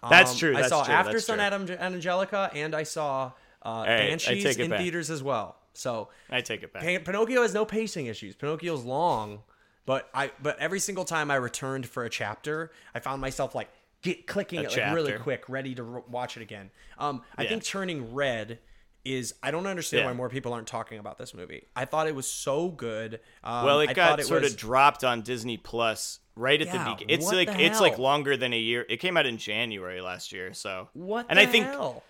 That's 0.09 0.31
Um, 0.31 0.37
true, 0.37 0.57
I 0.57 0.63
saw 0.63 0.83
true, 0.83 0.93
After 0.93 1.13
that's 1.13 1.25
Sun 1.25 1.37
true. 1.37 1.75
at 1.75 1.81
Angelica 1.81 2.49
and 2.53 2.75
I 2.75 2.83
saw 2.83 3.31
uh, 3.63 3.85
right, 3.87 4.09
Banshees 4.09 4.57
in 4.57 4.69
back. 4.71 4.79
theaters 4.79 5.09
as 5.11 5.21
well. 5.21 5.55
So 5.73 6.09
I 6.29 6.41
take 6.41 6.63
it 6.63 6.73
back. 6.73 6.81
Pan- 6.81 7.03
Pinocchio 7.03 7.43
has 7.43 7.53
no 7.53 7.63
pacing 7.65 8.07
issues. 8.07 8.35
Pinocchio's 8.35 8.83
long, 8.83 9.43
but 9.85 10.09
I 10.13 10.31
but 10.41 10.57
every 10.59 10.79
single 10.79 11.05
time 11.05 11.29
I 11.31 11.35
returned 11.35 11.85
for 11.85 12.03
a 12.03 12.09
chapter, 12.09 12.71
I 12.95 12.99
found 12.99 13.21
myself 13.21 13.53
like 13.55 13.69
get 14.01 14.25
clicking 14.27 14.59
A 14.59 14.63
it 14.63 14.75
like 14.77 14.93
really 14.95 15.13
quick, 15.13 15.43
ready 15.47 15.75
to 15.75 15.83
r- 15.83 16.03
watch 16.09 16.35
it 16.35 16.41
again. 16.41 16.71
Um, 16.97 17.21
I 17.37 17.43
Yeah. 17.43 17.49
think 17.49 17.63
Turning 17.63 18.13
Red 18.15 18.57
is 19.03 19.33
I 19.41 19.51
don't 19.51 19.65
understand 19.67 20.01
Yeah. 20.01 20.07
why 20.07 20.13
more 20.13 20.29
people 20.29 20.53
aren't 20.53 20.67
talking 20.67 20.99
about 20.99 21.17
this 21.17 21.33
movie. 21.33 21.67
I 21.75 21.85
thought 21.85 22.07
it 22.07 22.15
was 22.15 22.27
so 22.29 22.69
good. 22.69 23.19
Um, 23.43 23.65
Well, 23.65 23.79
it 23.79 23.89
I 23.89 23.93
got 23.93 24.19
it 24.19 24.27
sort 24.27 24.43
was, 24.43 24.53
of 24.53 24.59
dropped 24.59 25.03
on 25.03 25.21
Disney 25.21 25.57
Plus 25.57 26.19
right 26.35 26.61
at 26.61 26.67
Yeah, 26.67 26.83
the 26.83 26.91
beginning. 26.91 27.15
It's 27.15 27.31
like 27.31 27.49
it's 27.59 27.79
like 27.81 27.97
longer 27.97 28.37
than 28.37 28.53
a 28.53 28.59
year. 28.59 28.85
It 28.89 28.97
came 28.97 29.17
out 29.17 29.25
in 29.25 29.37
January 29.37 30.01
last 30.01 30.31
year, 30.31 30.53
so 30.53 30.89
what 30.93 31.25
and 31.29 31.37
the 31.39 31.43
I 31.43 31.45
think 31.47 31.65
hell? 31.65 32.03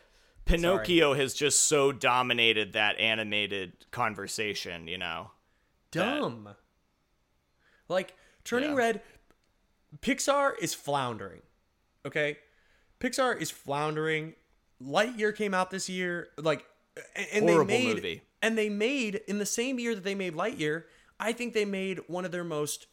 Pinocchio 0.46 1.14
has 1.14 1.34
just 1.34 1.62
so 1.68 1.92
dominated 1.92 2.74
that 2.74 2.98
animated 3.00 3.74
conversation, 3.92 4.88
you 4.88 4.98
know. 4.98 5.32
dumb. 5.92 6.50
Like 7.88 8.16
Turning 8.44 8.72
Yeah. 8.72 8.76
Red, 8.78 9.02
Pixar 10.02 10.54
is 10.60 10.74
floundering. 10.74 11.42
Okay, 12.06 12.38
Pixar 13.00 13.40
is 13.40 13.52
floundering. 13.52 14.34
Lightyear 14.82 15.36
came 15.36 15.54
out 15.54 15.70
this 15.70 15.88
year, 15.90 16.30
like, 16.38 16.66
and, 17.16 17.44
Horrible 17.50 17.66
they 17.66 17.86
made 17.86 17.96
movie. 17.96 18.22
and 18.42 18.58
they 18.58 18.70
made 18.70 19.16
in 19.28 19.40
the 19.40 19.46
same 19.46 19.80
year 19.80 19.96
that 19.96 20.04
they 20.04 20.16
made 20.16 20.34
Lightyear. 20.34 20.84
I 21.20 21.34
think 21.34 21.54
they 21.54 21.66
made 21.66 22.00
one 22.08 22.26
of 22.26 22.32
their 22.32 22.44
most 22.44 22.88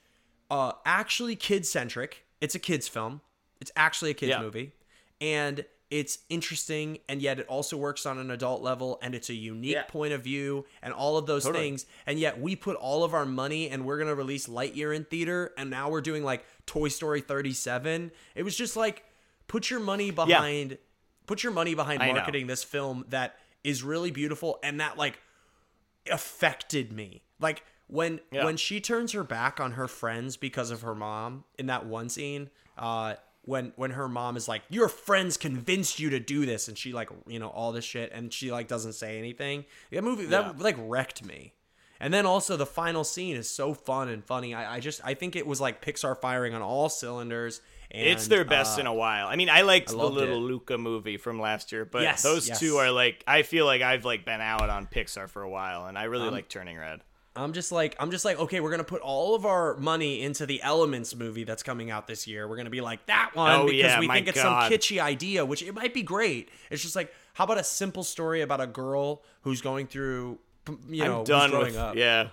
uh, 0.50 0.72
actually 0.86 1.36
kid 1.36 1.66
centric. 1.66 2.24
It's 2.40 2.54
a 2.54 2.58
kids 2.58 2.88
film. 2.88 3.20
It's 3.60 3.72
actually 3.76 4.10
a 4.10 4.14
kids 4.14 4.30
Yeah. 4.30 4.40
movie, 4.40 4.72
and 5.20 5.64
it's 5.90 6.18
interesting, 6.28 6.98
and 7.08 7.20
yet 7.22 7.38
it 7.40 7.46
also 7.48 7.76
works 7.76 8.04
on 8.06 8.18
an 8.18 8.30
adult 8.30 8.62
level, 8.62 8.98
and 9.02 9.14
it's 9.14 9.30
a 9.30 9.34
unique 9.34 9.72
Yeah. 9.72 9.82
point 9.84 10.12
of 10.12 10.22
view, 10.22 10.66
and 10.82 10.92
all 10.92 11.16
of 11.16 11.26
those 11.26 11.44
Totally. 11.44 11.64
things. 11.64 11.86
And 12.06 12.18
yet 12.20 12.38
we 12.40 12.54
put 12.56 12.76
all 12.76 13.04
of 13.04 13.14
our 13.14 13.24
money, 13.26 13.68
and 13.70 13.84
we're 13.86 13.98
gonna 13.98 14.14
release 14.14 14.46
Lightyear 14.46 14.94
in 14.94 15.04
theater, 15.06 15.52
and 15.56 15.70
now 15.70 15.88
we're 15.90 16.02
doing 16.02 16.22
like 16.22 16.44
Toy 16.66 16.88
Story 16.88 17.20
37. 17.22 18.12
It 18.34 18.42
was 18.42 18.54
just 18.54 18.76
like 18.76 19.04
put 19.48 19.70
your 19.70 19.80
money 19.80 20.10
behind, 20.10 20.76
put 21.26 21.42
your 21.42 21.52
money 21.52 21.74
behind 21.74 22.02
I 22.02 22.08
know. 22.08 22.14
marketing 22.16 22.46
this 22.46 22.62
film 22.62 23.04
that 23.08 23.38
is 23.64 23.82
really 23.82 24.10
beautiful, 24.10 24.58
and 24.62 24.80
that 24.80 24.96
like 24.98 25.18
affected 26.10 26.92
me. 26.92 27.22
Like 27.40 27.62
when 27.86 28.20
Yeah. 28.32 28.44
when 28.44 28.56
she 28.56 28.80
turns 28.80 29.12
her 29.12 29.24
back 29.24 29.60
on 29.60 29.72
her 29.72 29.88
friends 29.88 30.36
because 30.36 30.70
of 30.70 30.82
her 30.82 30.94
mom 30.94 31.44
in 31.58 31.66
that 31.66 31.86
one 31.86 32.08
scene, 32.08 32.50
uh 32.76 33.14
when 33.42 33.72
when 33.76 33.92
her 33.92 34.08
mom 34.08 34.36
is 34.36 34.48
like, 34.48 34.62
Your 34.68 34.88
friends 34.88 35.36
convinced 35.36 35.98
you 35.98 36.10
to 36.10 36.20
do 36.20 36.44
this 36.46 36.68
and 36.68 36.76
she 36.76 36.92
like, 36.92 37.08
you 37.26 37.38
know, 37.38 37.48
all 37.48 37.72
this 37.72 37.84
shit 37.84 38.10
and 38.12 38.32
she 38.32 38.50
like 38.52 38.68
doesn't 38.68 38.92
say 38.94 39.18
anything. 39.18 39.64
That 39.90 40.04
movie 40.04 40.26
that 40.26 40.44
Yeah. 40.56 40.62
like 40.62 40.76
wrecked 40.78 41.24
me. 41.24 41.54
And 42.00 42.14
then 42.14 42.26
also 42.26 42.56
the 42.56 42.66
final 42.66 43.02
scene 43.04 43.36
is 43.36 43.50
so 43.50 43.74
fun 43.74 44.08
and 44.08 44.24
funny. 44.24 44.54
I, 44.54 44.76
I 44.76 44.80
just 44.80 45.00
I 45.04 45.14
think 45.14 45.34
it 45.34 45.46
was 45.46 45.60
like 45.60 45.84
Pixar 45.84 46.18
firing 46.20 46.54
on 46.54 46.62
all 46.62 46.88
cylinders. 46.88 47.60
And, 47.90 48.06
it's 48.06 48.28
their 48.28 48.44
best 48.44 48.78
uh, 48.78 48.82
in 48.82 48.86
a 48.86 48.92
while. 48.94 49.28
I 49.28 49.36
mean, 49.36 49.48
I 49.48 49.62
liked 49.62 49.88
the 49.88 49.96
little 49.96 50.36
it. 50.36 50.40
Luca 50.48 50.76
movie 50.76 51.16
from 51.16 51.40
last 51.40 51.72
year, 51.72 51.84
but 51.86 52.02
Yes, 52.02 52.22
those 52.22 52.46
yes. 52.48 52.60
two 52.60 52.76
are 52.76 52.90
like 52.90 53.24
I 53.26 53.42
feel 53.42 53.64
like 53.64 53.80
I've 53.82 54.04
like 54.04 54.24
been 54.26 54.40
out 54.42 54.68
on 54.68 54.86
Pixar 54.86 55.28
for 55.28 55.42
a 55.42 55.48
while, 55.48 55.86
and 55.86 55.96
I 55.96 56.04
really 56.04 56.28
Um, 56.28 56.34
like 56.34 56.48
Turning 56.48 56.76
Red. 56.76 57.00
I'm 57.34 57.52
just 57.52 57.70
like 57.72 57.94
I'm 58.00 58.10
just 58.10 58.24
like 58.24 58.38
okay, 58.40 58.60
we're 58.60 58.70
gonna 58.72 58.82
put 58.84 59.00
all 59.00 59.34
of 59.36 59.46
our 59.46 59.76
money 59.76 60.22
into 60.22 60.44
the 60.44 60.60
Elements 60.62 61.14
movie 61.14 61.44
that's 61.44 61.62
coming 61.62 61.88
out 61.90 62.06
this 62.08 62.26
year. 62.26 62.48
We're 62.48 62.56
gonna 62.56 62.68
be 62.68 62.80
like 62.80 63.06
that 63.06 63.30
one 63.34 63.50
Oh, 63.52 63.64
because 63.66 63.78
yeah, 63.78 64.00
we 64.00 64.08
think 64.08 64.26
it's 64.28 64.40
some 64.40 64.54
kitschy 64.64 65.00
idea, 65.00 65.46
which 65.46 65.62
it 65.62 65.72
might 65.74 65.94
be 65.94 66.02
great. 66.02 66.50
It's 66.70 66.82
just 66.82 66.96
like 66.96 67.14
how 67.34 67.44
about 67.44 67.58
a 67.58 67.64
simple 67.64 68.02
story 68.02 68.40
about 68.42 68.60
a 68.60 68.66
girl 68.66 69.22
who's 69.42 69.60
going 69.62 69.86
through, 69.86 70.38
you 70.88 71.04
know, 71.04 71.20
I'm 71.20 71.24
done 71.24 71.50
growing 71.50 71.66
with 71.66 71.76
up. 71.76 71.94
yeah. 71.96 72.28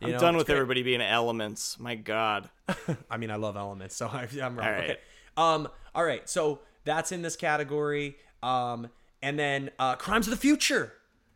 You 0.00 0.08
I'm 0.08 0.12
know, 0.14 0.18
done 0.18 0.36
with 0.36 0.46
great. 0.46 0.56
everybody 0.56 0.82
being 0.82 1.00
elements. 1.00 1.78
My 1.78 1.94
God. 1.94 2.50
I 3.10 3.16
mean, 3.16 3.30
I 3.30 3.36
love 3.36 3.56
elements, 3.56 3.96
so 3.96 4.08
I, 4.08 4.28
I'm 4.42 4.56
wrong. 4.56 4.66
All 4.66 4.72
right. 4.72 4.90
Okay. 4.90 4.98
Um. 5.36 5.68
All 5.94 6.04
right. 6.04 6.28
So 6.28 6.60
that's 6.84 7.12
in 7.12 7.22
this 7.22 7.36
category. 7.36 8.16
Um. 8.42 8.88
And 9.22 9.38
then 9.38 9.70
uh, 9.78 9.96
Crimes 9.96 10.26
of 10.26 10.30
the 10.30 10.36
Future. 10.36 10.92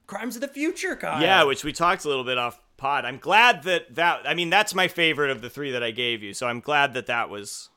Crimes 0.07 0.35
of 0.35 0.43
the 0.43 0.49
Future, 0.49 0.97
guys. 0.97 1.23
Yeah, 1.23 1.45
which 1.45 1.65
we 1.65 1.73
talked 1.73 2.05
a 2.05 2.09
little 2.09 2.25
bit 2.25 2.37
off 2.37 2.61
pod. 2.77 3.05
I'm 3.05 3.19
glad 3.19 3.63
that 3.63 3.95
that. 3.95 4.29
I 4.29 4.35
mean, 4.35 4.51
that's 4.51 4.75
my 4.75 4.89
favorite 4.89 5.31
of 5.31 5.41
the 5.41 5.49
three 5.49 5.71
that 5.71 5.83
I 5.83 5.91
gave 5.91 6.23
you. 6.23 6.35
So 6.35 6.47
I'm 6.47 6.61
glad 6.61 6.95
that 6.95 7.07
that 7.07 7.31
was 7.31 7.71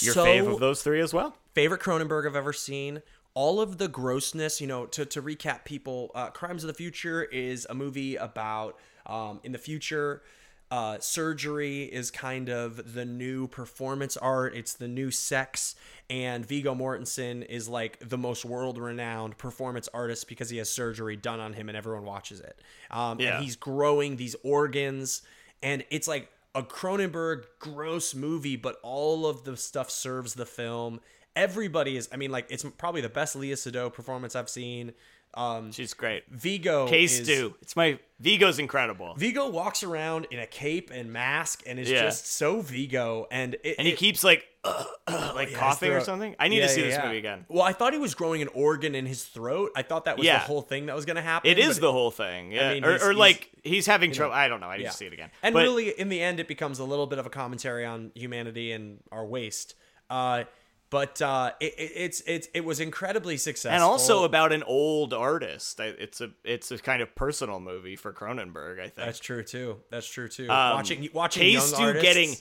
your 0.00 0.14
so, 0.14 0.24
fave 0.24 0.52
of 0.52 0.60
those 0.60 0.82
three 0.82 1.00
as 1.00 1.12
well. 1.12 1.36
favorite 1.54 1.80
Cronenberg 1.80 2.26
I've 2.26 2.36
ever 2.36 2.52
seen. 2.52 3.02
All 3.34 3.60
of 3.60 3.76
the 3.76 3.88
grossness, 3.88 4.62
you 4.62 4.66
know, 4.66 4.86
to, 4.86 5.04
to 5.04 5.20
recap 5.20 5.64
people, 5.64 6.10
uh, 6.14 6.30
Crimes 6.30 6.64
of 6.64 6.68
the 6.68 6.74
Future 6.74 7.22
is 7.24 7.66
a 7.68 7.74
movie 7.74 8.16
about 8.16 8.78
um, 9.06 9.40
in 9.42 9.52
the 9.52 9.58
future, 9.58 10.22
uh, 10.70 10.98
surgery 10.98 11.84
is 11.84 12.10
kind 12.10 12.48
of 12.48 12.94
the 12.94 13.04
new 13.04 13.46
performance 13.46 14.16
art, 14.16 14.54
it's 14.54 14.74
the 14.74 14.88
new 14.88 15.10
sex. 15.10 15.76
And 16.10 16.44
Viggo 16.44 16.74
Mortensen 16.74 17.44
is 17.46 17.68
like 17.68 17.98
the 18.00 18.18
most 18.18 18.44
world 18.44 18.78
renowned 18.78 19.38
performance 19.38 19.88
artist 19.94 20.28
because 20.28 20.50
he 20.50 20.58
has 20.58 20.68
surgery 20.68 21.16
done 21.16 21.40
on 21.40 21.52
him 21.52 21.68
and 21.68 21.76
everyone 21.76 22.04
watches 22.04 22.40
it. 22.40 22.60
Um, 22.90 23.20
Yeah. 23.20 23.36
And 23.36 23.44
he's 23.44 23.56
growing 23.56 24.16
these 24.16 24.34
organs. 24.42 25.22
And 25.62 25.84
it's 25.90 26.08
like 26.08 26.30
a 26.54 26.62
Cronenberg 26.62 27.44
gross 27.60 28.14
movie, 28.14 28.56
but 28.56 28.78
all 28.82 29.26
of 29.26 29.44
the 29.44 29.56
stuff 29.56 29.90
serves 29.90 30.34
the 30.34 30.46
film. 30.46 31.00
Everybody 31.36 31.96
is, 31.96 32.08
I 32.12 32.16
mean, 32.16 32.30
like, 32.30 32.46
it's 32.48 32.64
probably 32.78 33.02
the 33.02 33.08
best 33.08 33.36
Léa 33.36 33.52
Seydoux 33.52 33.92
performance 33.92 34.34
I've 34.34 34.48
seen. 34.48 34.94
Um, 35.36 35.70
She's 35.70 35.92
great. 35.92 36.24
Viggo. 36.30 36.88
Case 36.88 37.20
is, 37.20 37.26
Stew. 37.26 37.54
It's 37.60 37.76
my 37.76 37.98
Viggo's 38.20 38.58
incredible. 38.58 39.14
Viggo 39.16 39.50
walks 39.50 39.82
around 39.82 40.26
in 40.30 40.38
a 40.38 40.46
cape 40.46 40.90
and 40.92 41.12
mask 41.12 41.62
and 41.66 41.78
is 41.78 41.90
Yeah. 41.90 42.02
just 42.04 42.26
so 42.32 42.62
Viggo. 42.62 43.26
And, 43.30 43.54
it, 43.62 43.74
and 43.78 43.86
he 43.86 43.92
it- 43.92 43.98
keeps 43.98 44.24
like 44.24 44.46
like 45.08 45.48
his 45.50 45.56
coughing 45.58 45.92
or 45.92 46.00
something. 46.00 46.34
I 46.40 46.48
need 46.48 46.56
Yeah, 46.58 46.66
to 46.66 46.68
see 46.72 46.80
yeah, 46.80 46.86
this 46.88 46.96
yeah. 46.96 47.04
movie 47.04 47.18
again. 47.18 47.44
Well, 47.48 47.62
I 47.62 47.72
thought 47.72 47.92
he 47.92 47.98
was 47.98 48.14
growing 48.14 48.40
an 48.42 48.48
organ 48.54 48.94
in 48.94 49.04
his 49.06 49.24
throat. 49.24 49.70
I 49.76 49.82
thought 49.82 50.06
that 50.06 50.16
was 50.16 50.26
Yeah. 50.26 50.38
the 50.38 50.44
whole 50.44 50.62
thing 50.62 50.86
that 50.86 50.96
was 50.96 51.04
going 51.04 51.16
to 51.16 51.22
happen. 51.22 51.50
It 51.50 51.58
is 51.58 51.78
the 51.78 51.92
whole 51.92 52.10
thing. 52.10 52.50
Yeah. 52.52 52.72
mean, 52.72 52.84
or 52.84 52.92
he's- 52.92 53.02
or 53.02 53.10
he's- 53.10 53.18
like 53.18 53.50
he's 53.62 53.86
having 53.86 54.12
trouble. 54.12 54.34
I 54.34 54.48
don't 54.48 54.60
know. 54.60 54.68
I 54.68 54.78
need 54.78 54.84
yeah. 54.84 54.90
to 54.90 54.96
see 54.96 55.06
it 55.06 55.12
again. 55.12 55.30
And 55.42 55.52
But- 55.52 55.62
really, 55.64 55.90
in 55.90 56.08
the 56.08 56.20
end, 56.22 56.40
it 56.40 56.48
becomes 56.48 56.78
a 56.78 56.84
little 56.84 57.06
bit 57.06 57.18
of 57.18 57.26
a 57.26 57.30
commentary 57.30 57.84
on 57.84 58.10
humanity 58.14 58.72
and 58.72 59.00
our 59.12 59.24
waste. 59.26 59.74
Uh, 60.08 60.44
but 60.90 61.20
uh, 61.20 61.52
it, 61.60 61.74
it, 61.78 61.92
it's 61.96 62.20
it's 62.26 62.48
it 62.54 62.64
was 62.64 62.80
incredibly 62.80 63.36
successful. 63.36 63.74
and 63.74 63.82
also 63.82 64.24
about 64.24 64.52
an 64.52 64.62
old 64.62 65.12
artist. 65.12 65.80
It's 65.80 66.20
a 66.20 66.30
it's 66.44 66.70
a 66.70 66.78
kind 66.78 67.02
of 67.02 67.14
personal 67.14 67.58
movie 67.60 67.96
for 67.96 68.12
Cronenberg. 68.12 68.78
I 68.78 68.82
think. 68.84 68.94
that's 68.96 69.18
true 69.18 69.42
too. 69.42 69.78
That's 69.90 70.06
true 70.08 70.28
too. 70.28 70.44
Um, 70.50 70.74
watching 70.76 71.08
watching 71.12 71.42
Case 71.42 71.72
young 71.72 71.82
artists, 71.82 72.02
getting 72.08 72.36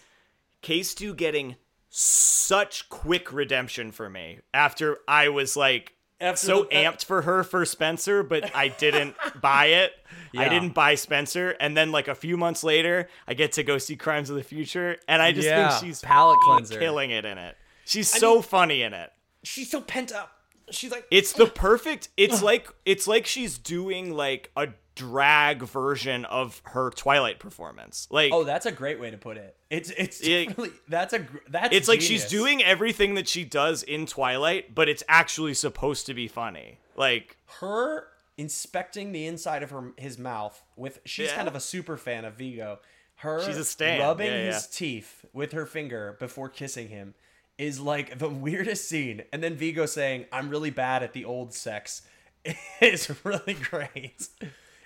K-Stew 0.61 1.13
getting 1.15 1.55
such 1.89 2.89
quick 2.89 3.31
redemption 3.31 3.91
for 3.91 4.09
me 4.09 4.39
after 4.53 4.97
I 5.07 5.29
was 5.29 5.55
like 5.55 5.93
After 6.19 6.45
so 6.45 6.63
the- 6.63 6.69
amped 6.75 7.05
for 7.05 7.21
her 7.23 7.43
for 7.43 7.65
Spencer, 7.65 8.21
but 8.23 8.55
I 8.55 8.67
didn't 8.67 9.15
buy 9.41 9.67
it. 9.67 9.93
I 10.37 10.49
didn't 10.49 10.73
buy 10.73 10.95
Spencer, 10.95 11.51
and 11.61 11.77
then 11.77 11.91
like 11.93 12.09
a 12.09 12.15
few 12.15 12.35
months 12.35 12.63
later, 12.63 13.07
I 13.27 13.33
get 13.35 13.53
to 13.53 13.63
go 13.63 13.77
see 13.77 13.95
Crimes 13.95 14.29
of 14.29 14.35
the 14.35 14.43
Future, 14.43 14.97
and 15.07 15.21
I 15.21 15.31
just 15.31 15.47
Yeah, 15.47 15.69
think 15.69 15.85
she's 15.85 16.01
palate 16.01 16.37
cleanser. 16.43 16.77
killing 16.77 17.11
it 17.11 17.23
in 17.23 17.37
it. 17.37 17.55
She's 17.85 18.09
so 18.09 18.41
funny 18.41 18.81
in 18.81 18.93
it. 18.93 19.11
she's 19.43 19.69
so 19.71 19.79
pent 19.81 20.11
up. 20.11 20.31
She's 20.71 20.91
like 20.91 21.05
It's 21.11 21.33
the 21.33 21.45
perfect. 21.45 22.09
It's 22.17 22.41
like 22.41 22.67
it's 22.85 23.07
like 23.07 23.25
she's 23.27 23.57
doing 23.59 24.13
like 24.15 24.51
a 24.57 24.69
drag 24.95 25.61
version 25.61 26.25
of 26.25 26.61
her 26.65 26.89
Twilight 26.89 27.37
performance. 27.37 28.07
Like 28.09 28.31
oh, 28.33 28.43
that's 28.43 28.65
a 28.65 28.71
great 28.71 28.99
way 28.99 29.11
to 29.11 29.17
put 29.17 29.37
it. 29.37 29.55
It's 29.69 29.91
it's 29.91 30.25
Yeah. 30.25 30.45
really, 30.57 30.71
that's 30.87 31.13
a 31.13 31.19
gr- 31.19 31.37
that's 31.49 31.75
it's 31.75 31.87
like 31.87 32.01
she's 32.01 32.25
doing 32.25 32.63
everything 32.63 33.13
that 33.15 33.27
she 33.27 33.43
does 33.43 33.83
in 33.83 34.05
Twilight, 34.07 34.73
but 34.73 34.89
it's 34.89 35.03
actually 35.07 35.53
supposed 35.53 36.07
to 36.07 36.13
be 36.15 36.27
funny. 36.27 36.79
Like 36.95 37.37
her 37.59 38.07
inspecting 38.37 39.11
the 39.11 39.27
inside 39.27 39.61
of 39.63 39.69
her 39.69 39.91
his 39.97 40.17
mouth 40.17 40.61
with 40.75 40.99
she's 41.05 41.29
Yeah. 41.29 41.35
kind 41.35 41.47
of 41.47 41.55
a 41.55 41.59
super 41.59 41.97
fan 41.97 42.25
of 42.25 42.33
Viggo. 42.35 42.79
Her 43.17 43.45
She's 43.45 43.57
a 43.57 43.63
stan. 43.65 43.99
rubbing 44.01 44.27
Yeah, 44.27 44.45
his 44.53 44.67
teeth 44.67 45.23
with 45.31 45.51
her 45.53 45.65
finger 45.65 46.17
before 46.19 46.49
kissing 46.49 46.89
him 46.89 47.13
is 47.57 47.79
like 47.79 48.17
the 48.19 48.29
weirdest 48.45 48.87
scene. 48.89 49.23
And 49.33 49.43
then 49.43 49.55
Viggo 49.55 49.85
saying, 49.85 50.25
"I'm 50.31 50.49
really 50.49 50.69
bad 50.71 51.03
at 51.03 51.13
the 51.13 51.25
old 51.25 51.53
sex." 51.53 52.01
is 52.81 53.11
really 53.23 53.55
great. 53.55 54.27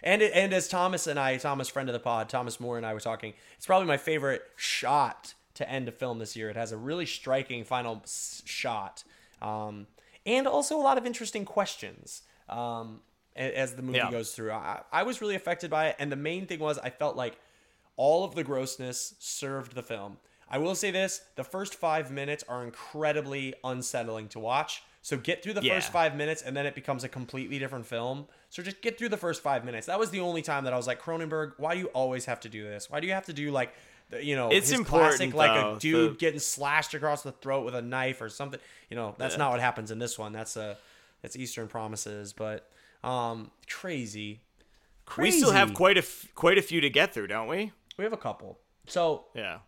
And 0.02 0.22
it, 0.22 0.32
and 0.34 0.54
as 0.54 0.70
Thomas 0.70 1.08
and 1.08 1.20
I, 1.20 1.36
Thomas 1.36 1.68
friend 1.68 1.90
of 1.90 1.94
the 1.94 2.00
pod, 2.00 2.30
Thomas 2.30 2.58
Moore 2.60 2.78
and 2.78 2.86
I 2.86 2.94
were 2.94 3.02
talking, 3.02 3.34
it's 3.58 3.66
probably 3.66 3.86
my 3.88 3.98
favorite 3.98 4.44
shot 4.56 5.34
to 5.56 5.70
end 5.70 5.90
a 5.90 5.92
film 5.92 6.20
this 6.20 6.38
year. 6.38 6.50
It 6.50 6.56
has 6.56 6.72
a 6.72 6.78
really 6.78 7.06
striking 7.06 7.66
final 7.66 8.00
s- 8.06 8.42
shot, 8.46 9.04
um, 9.42 9.88
and 10.26 10.48
also 10.48 10.78
a 10.78 10.82
lot 10.82 10.98
of 10.98 11.06
interesting 11.06 11.44
questions 11.44 12.22
um, 12.48 13.02
as 13.36 13.74
the 13.74 13.82
movie 13.82 13.98
Yeah. 13.98 14.10
goes 14.10 14.32
through. 14.32 14.54
I, 14.54 14.84
I 14.94 15.04
was 15.04 15.20
really 15.20 15.36
affected 15.36 15.70
by 15.70 15.88
it, 15.90 15.98
and 16.00 16.10
the 16.10 16.16
main 16.16 16.46
thing 16.48 16.60
was 16.60 16.80
I 16.80 16.92
felt 16.92 17.18
like 17.18 17.38
all 17.98 18.24
of 18.24 18.36
the 18.36 18.44
grossness 18.46 19.16
served 19.20 19.76
the 19.76 19.84
film. 19.84 20.16
I 20.50 20.58
will 20.58 20.76
say 20.76 20.92
this: 20.92 21.22
the 21.36 21.44
first 21.44 21.76
five 21.76 22.12
minutes 22.12 22.44
are 22.50 22.64
incredibly 22.64 23.54
unsettling 23.64 24.28
to 24.30 24.40
watch. 24.40 24.84
So 25.02 25.16
get 25.18 25.42
through 25.42 25.54
the 25.54 25.62
Yeah. 25.64 25.76
first 25.76 25.92
five 25.92 26.16
minutes, 26.16 26.42
and 26.42 26.56
then 26.58 26.66
it 26.66 26.76
becomes 26.76 27.04
a 27.06 27.10
completely 27.10 27.58
different 27.58 27.86
film. 27.86 28.28
So 28.50 28.62
just 28.62 28.82
get 28.82 28.98
through 28.98 29.10
the 29.10 29.18
first 29.18 29.42
five 29.42 29.64
minutes. 29.64 29.88
That 29.88 29.98
was 30.00 30.10
the 30.10 30.20
only 30.20 30.42
time 30.42 30.66
that 30.66 30.74
I 30.74 30.78
was 30.78 30.88
like, 30.88 31.02
Cronenberg, 31.02 31.54
why 31.58 31.74
do 31.74 31.80
you 31.80 31.88
always 31.88 32.26
have 32.26 32.40
to 32.42 32.50
do 32.50 32.64
this? 32.64 32.90
Why 32.90 33.00
do 33.00 33.08
you 33.08 33.14
have 33.14 33.26
to 33.28 33.34
do 33.34 33.50
like, 33.52 33.74
you 34.22 34.36
know, 34.36 34.50
It's 34.50 34.70
his 34.70 34.82
classic 34.82 35.34
like 35.34 35.52
a 35.52 35.80
dude 35.80 36.14
the- 36.14 36.18
getting 36.18 36.40
slashed 36.40 36.94
across 36.94 37.22
the 37.24 37.32
throat 37.32 37.64
with 37.64 37.76
a 37.76 37.82
knife 37.82 38.20
or 38.22 38.28
something? 38.28 38.60
You 38.90 38.98
know, 38.98 39.16
that's 39.18 39.38
not 39.38 39.52
what 39.52 39.62
happens 39.62 39.90
in 39.90 40.00
this 40.00 40.20
one. 40.20 40.34
That's 40.34 40.58
a 40.58 40.78
that's 41.22 41.36
Eastern 41.38 41.68
Promises, 41.70 42.34
but 42.34 42.70
um, 43.04 43.52
crazy, 43.70 44.42
we 45.18 45.32
still 45.32 45.52
have 45.52 45.74
quite 45.74 45.96
a 45.98 46.02
f- 46.02 46.28
quite 46.36 46.58
a 46.58 46.62
few 46.62 46.82
to 46.82 46.90
get 46.90 47.14
through, 47.14 47.28
don't 47.28 47.48
we? 47.48 47.72
we 47.98 48.04
have 48.04 48.14
a 48.14 48.18
couple. 48.18 48.60
So 48.88 49.26
Yeah. 49.34 49.60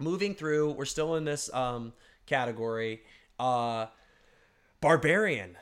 Moving 0.00 0.34
through, 0.34 0.72
we're 0.72 0.84
still 0.84 1.14
in 1.16 1.24
this 1.24 1.52
um 1.54 1.92
category. 2.26 3.02
Uh 3.38 3.86
Barbarian. 4.80 5.56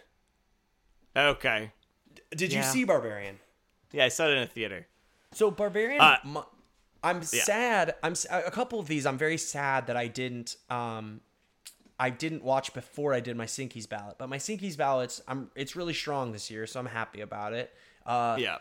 Okay. 1.17 1.73
Did 2.31 2.53
you 2.53 2.63
see 2.63 2.85
Barbarian? 2.85 3.39
Yeah, 3.93 4.05
I 4.05 4.09
saw 4.09 4.27
it 4.29 4.33
in 4.33 4.39
a 4.43 4.47
theater. 4.47 4.87
So 5.33 5.51
Barbarian 5.51 6.01
Uh, 6.01 6.17
mu- 6.25 6.43
I'm 7.03 7.23
sad. 7.23 7.95
I'm 8.03 8.15
a 8.31 8.51
couple 8.51 8.79
of 8.81 8.87
these 8.87 9.07
I'm 9.07 9.19
very 9.19 9.39
sad 9.39 9.87
that 9.87 9.97
I 9.97 10.07
didn't 10.09 10.57
um 10.71 11.21
I 12.01 12.11
didn't 12.11 12.45
watch 12.45 12.75
before 12.75 13.13
I 13.13 13.21
did 13.21 13.37
my 13.37 13.47
Sinkies 13.47 13.89
ballot. 13.89 14.17
But 14.19 14.29
my 14.29 14.39
Sinkies 14.39 14.77
ballots 14.77 15.21
I'm 15.27 15.51
it's 15.57 15.75
really 15.75 15.95
strong 15.95 16.33
this 16.33 16.51
year, 16.51 16.67
so 16.67 16.79
I'm 16.81 16.87
happy 16.87 17.21
about 17.21 17.53
it. 17.55 17.75
Uh 18.07 18.37
Yeah. 18.39 18.59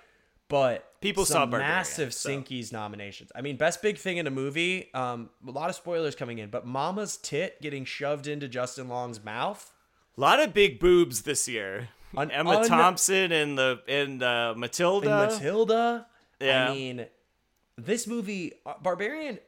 But 0.49 0.83
People 1.01 1.25
saw 1.25 1.45
massive 1.45 2.13
so- 2.13 2.29
Sinkies 2.29 2.71
nominations. 2.71 3.31
I 3.35 3.41
mean, 3.41 3.57
best 3.57 3.81
big 3.81 3.97
thing 3.97 4.17
in 4.17 4.25
a 4.27 4.31
movie. 4.31 4.89
Um, 4.93 5.29
a 5.47 5.51
lot 5.51 5.69
of 5.69 5.75
spoilers 5.75 6.15
coming 6.15 6.39
in, 6.39 6.49
but 6.49 6.65
Mama's 6.65 7.17
tit 7.17 7.61
getting 7.61 7.85
shoved 7.85 8.27
into 8.27 8.47
Justin 8.47 8.87
Long's 8.87 9.23
mouth. 9.23 9.71
A 10.17 10.21
lot 10.21 10.39
of 10.39 10.53
big 10.53 10.79
boobs 10.79 11.21
this 11.21 11.47
year. 11.47 11.89
On 12.15 12.31
Emma 12.31 12.59
un- 12.59 12.67
Thompson 12.67 13.31
and 13.31 13.57
the 13.57 13.81
and 13.87 14.23
uh, 14.23 14.53
Matilda. 14.57 15.23
And 15.23 15.33
Matilda. 15.33 16.07
Yeah. 16.39 16.69
I 16.69 16.73
mean, 16.73 17.05
this 17.78 18.07
movie, 18.07 18.53
uh, 18.65 18.74
Barbarian, 18.82 19.39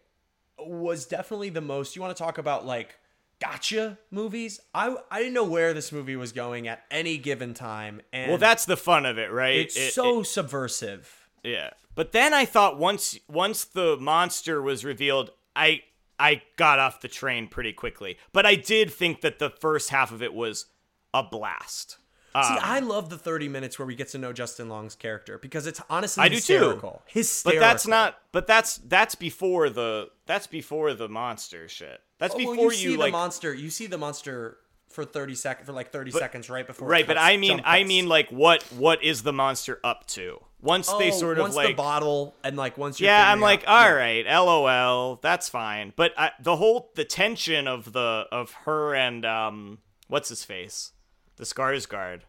was 0.60 1.06
definitely 1.06 1.50
the 1.50 1.62
most. 1.62 1.96
You 1.96 2.02
want 2.02 2.16
to 2.16 2.22
talk 2.22 2.38
about 2.38 2.66
like 2.66 3.00
gotcha 3.42 3.98
movies? 4.12 4.60
I 4.74 4.96
I 5.12 5.20
didn't 5.20 5.34
know 5.34 5.44
where 5.46 5.74
this 5.74 5.92
movie 5.92 6.16
was 6.16 6.32
going 6.32 6.68
at 6.68 6.84
any 6.92 7.18
given 7.18 7.54
time, 7.54 8.02
and 8.14 8.30
well, 8.32 8.38
that's 8.38 8.66
the 8.66 8.78
fun 8.78 9.06
of 9.06 9.18
it, 9.18 9.32
right? 9.32 9.58
it's 9.60 9.78
It- 9.78 9.94
so 9.94 10.22
it- 10.22 10.26
subversive. 10.26 11.30
yeah. 11.44 11.72
But 11.96 12.12
then 12.14 12.34
I 12.34 12.46
thought 12.46 12.78
once 12.78 13.18
once 13.28 13.64
the 13.66 13.98
monster 13.98 14.62
was 14.62 14.86
revealed, 14.86 15.32
I 15.56 15.84
I 16.20 16.42
got 16.58 16.80
off 16.80 17.02
the 17.02 17.08
train 17.08 17.48
pretty 17.48 17.74
quickly. 17.74 18.18
But 18.34 18.46
I 18.46 18.56
did 18.56 18.92
think 18.92 19.22
that 19.22 19.40
the 19.40 19.50
first 19.50 19.90
half 19.90 20.12
of 20.12 20.22
it 20.22 20.34
was 20.34 20.66
a 21.14 21.24
blast. 21.24 21.98
See, 22.34 22.40
Um, 22.40 22.60
I 22.62 22.80
love 22.80 23.10
the 23.10 23.18
30 23.18 23.50
minutes 23.50 23.80
where 23.80 23.86
we 23.86 23.96
get 23.96 24.10
to 24.10 24.18
know 24.18 24.32
Justin 24.34 24.70
Long's 24.70 24.96
character 24.96 25.38
because 25.40 25.66
it's 25.68 25.82
honestly 25.90 26.24
I 26.24 26.30
do 26.30 26.36
too. 26.36 26.54
hysterical. 26.54 27.02
Hysterical. 27.08 27.60
But 27.62 27.66
that's 27.68 27.88
not. 27.88 28.20
But 28.32 28.46
that's 28.48 28.78
that's 28.78 29.16
before 29.16 29.70
the 29.70 30.10
that's 30.26 30.46
before 30.48 30.94
the 30.94 31.10
monster 31.10 31.68
shit. 31.68 32.02
That's 32.20 32.36
Oh, 32.36 32.38
well, 32.38 32.52
before 32.52 32.72
you 32.72 32.78
see 32.78 32.84
you 32.84 32.92
the 32.94 32.98
like 33.00 33.12
monster. 33.14 33.54
You 33.54 33.70
see 33.70 33.88
the 33.88 33.98
monster 33.98 34.58
for 34.90 35.06
30 35.06 35.36
seconds 35.36 35.66
for 35.68 35.74
like 35.74 35.92
30 35.92 36.12
seconds 36.12 36.50
right 36.50 36.66
before. 36.66 36.88
right. 36.88 37.06
But 37.08 37.18
I 37.18 37.38
mean 37.38 37.62
I 37.64 37.84
mean 37.84 38.08
like 38.08 38.30
what 38.30 38.64
what 38.74 39.04
is 39.04 39.24
the 39.24 39.34
monster 39.34 39.80
up 39.84 40.06
to? 40.08 40.40
Once 40.62 40.92
they 40.94 41.10
Oh, 41.12 41.18
sort 41.18 41.38
of 41.38 41.44
once 41.44 41.56
like 41.56 41.68
the 41.70 41.74
bottle 41.74 42.36
and 42.44 42.58
like 42.58 42.78
once 42.78 43.00
you're 43.00 43.10
yeah 43.10 43.32
i'm 43.32 43.40
like 43.40 43.64
out- 43.66 43.88
all 43.88 43.94
right 43.96 44.26
lol 44.26 45.16
that's 45.22 45.48
fine 45.48 45.94
but 45.96 46.12
I, 46.18 46.32
the 46.42 46.58
whole 46.58 46.92
the 46.96 47.06
tension 47.06 47.66
of 47.66 47.94
the 47.94 48.26
of 48.30 48.52
her 48.66 48.94
and 48.94 49.26
um 49.26 49.78
what's 50.10 50.28
his 50.28 50.44
face 50.44 50.92
the 51.40 51.46
Skarsgard 51.46 52.22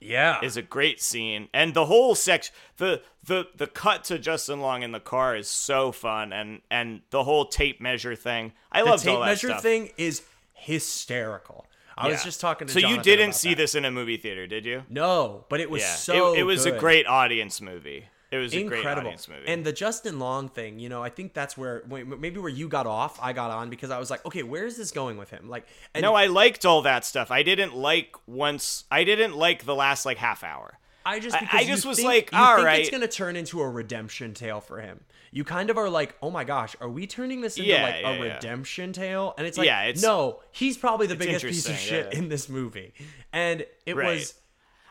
Yeah. 0.00 0.38
is 0.42 0.56
a 0.56 0.62
great 0.62 1.02
scene, 1.02 1.48
and 1.52 1.74
the 1.74 1.84
whole 1.86 2.14
section, 2.14 2.54
the 2.78 3.02
the 3.22 3.48
the 3.56 3.66
cut 3.66 4.04
to 4.04 4.18
Justin 4.18 4.60
Long 4.60 4.82
in 4.82 4.92
the 4.92 5.00
car 5.00 5.36
is 5.36 5.48
so 5.48 5.92
fun, 5.92 6.32
and 6.32 6.62
and 6.70 7.02
the 7.10 7.24
whole 7.24 7.44
tape 7.46 7.80
measure 7.80 8.14
thing. 8.16 8.52
I 8.72 8.82
the 8.82 8.90
love 8.90 9.02
tape 9.02 9.20
measure 9.20 9.48
stuff. 9.48 9.62
thing 9.62 9.90
is 9.98 10.22
hysterical. 10.52 11.66
I 11.96 12.08
was 12.08 12.24
just 12.24 12.40
talking 12.40 12.66
to 12.66 12.72
So 12.72 12.80
you 12.80 13.00
didn't 13.00 13.34
see 13.34 13.50
that. 13.50 13.56
this 13.58 13.74
in 13.76 13.84
a 13.84 13.90
movie 13.90 14.16
theater, 14.16 14.46
did 14.48 14.64
you? 14.66 14.82
No, 14.88 15.44
but 15.48 15.60
it 15.60 15.70
was 15.70 15.82
yeah, 15.82 15.94
so 15.94 16.34
it, 16.34 16.40
it 16.40 16.42
was 16.42 16.64
good. 16.64 16.74
a 16.74 16.78
great 16.78 17.06
audience 17.06 17.60
movie. 17.60 18.08
It 18.34 18.38
was 18.38 18.52
a 18.54 18.62
great 18.64 18.78
incredible. 18.78 19.10
movie. 19.12 19.44
And 19.46 19.64
the 19.64 19.72
Justin 19.72 20.18
Long 20.18 20.48
thing, 20.48 20.78
you 20.78 20.88
know, 20.88 21.02
I 21.02 21.08
think 21.10 21.34
that's 21.34 21.56
where 21.56 21.82
maybe 21.88 22.38
where 22.40 22.48
you 22.50 22.68
got 22.68 22.86
off, 22.86 23.18
I 23.22 23.32
got 23.32 23.50
on 23.50 23.70
because 23.70 23.90
I 23.90 23.98
was 23.98 24.10
like, 24.10 24.24
okay, 24.26 24.42
where 24.42 24.66
is 24.66 24.76
this 24.76 24.90
going 24.90 25.16
with 25.16 25.30
him? 25.30 25.48
Like, 25.48 25.66
and 25.94 26.02
no, 26.02 26.14
I 26.14 26.26
liked 26.26 26.64
all 26.66 26.82
that 26.82 27.04
stuff. 27.04 27.30
I 27.30 27.42
didn't 27.42 27.74
like 27.76 28.14
once. 28.26 28.84
I 28.90 29.04
didn't 29.04 29.36
like 29.36 29.64
the 29.64 29.74
last 29.74 30.04
like 30.04 30.18
half 30.18 30.42
hour. 30.42 30.78
I 31.06 31.20
just 31.20 31.36
I- 31.36 31.40
because 31.40 31.60
I 31.60 31.64
just 31.64 31.84
was 31.86 31.96
think- 31.98 32.08
like, 32.08 32.32
you 32.32 32.38
all 32.38 32.56
think 32.56 32.66
right. 32.66 32.80
it's 32.80 32.90
gonna 32.90 33.08
turn 33.08 33.36
into 33.36 33.60
a 33.60 33.68
redemption 33.68 34.34
tale 34.34 34.60
for 34.60 34.80
him. 34.80 35.00
You 35.32 35.42
kind 35.44 35.68
of 35.68 35.76
are 35.76 35.90
like, 35.90 36.14
oh 36.22 36.30
my 36.30 36.44
gosh, 36.44 36.76
are 36.80 36.88
we 36.88 37.06
turning 37.06 37.40
this 37.40 37.56
into 37.56 37.68
Yeah, 37.68 37.82
like 37.82 37.94
yeah, 38.02 38.08
a 38.10 38.16
yeah. 38.16 38.34
redemption 38.34 38.92
tale? 38.92 39.34
And 39.36 39.46
it's 39.46 39.58
like, 39.58 39.66
Yeah, 39.66 39.82
it's- 39.84 40.02
no, 40.02 40.40
he's 40.52 40.76
probably 40.78 41.06
the 41.06 41.16
biggest 41.16 41.44
piece 41.44 41.68
of 41.68 41.76
shit 41.76 42.14
in 42.14 42.28
this 42.28 42.48
movie, 42.48 42.94
and 43.32 43.66
it 43.84 43.96
Right. 43.96 44.06
was. 44.16 44.34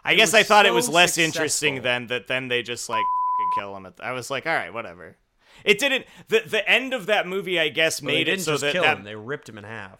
I 0.05 0.15
guess 0.15 0.33
I 0.33 0.43
thought 0.43 0.65
it 0.65 0.73
was 0.73 0.89
less 0.89 1.17
interesting 1.17 1.75
successful. 1.77 1.83
than 1.83 2.07
that. 2.07 2.27
Then 2.27 2.49
they 2.49 2.61
just 2.61 2.89
like 2.89 3.05
kill 3.55 3.75
him. 3.75 3.85
At 3.85 3.93
I 4.01 4.11
was 4.11 4.29
like, 4.29 4.45
all 4.45 4.53
right, 4.53 4.73
whatever. 4.73 5.17
It 5.63 5.79
didn't. 5.79 6.05
The 6.27 6.43
the 6.45 6.67
end 6.69 6.93
of 6.93 7.05
that 7.07 7.27
movie, 7.27 7.59
I 7.59 7.69
guess, 7.69 8.01
Well, 8.01 8.13
made 8.13 8.25
didn't 8.25 8.41
it 8.41 8.43
so 8.43 8.51
just 8.53 8.61
that, 8.61 8.71
kill 8.73 8.83
that 8.83 8.97
him; 8.97 9.03
they 9.03 9.15
ripped 9.15 9.47
him 9.47 9.57
in 9.57 9.63
half. 9.63 9.99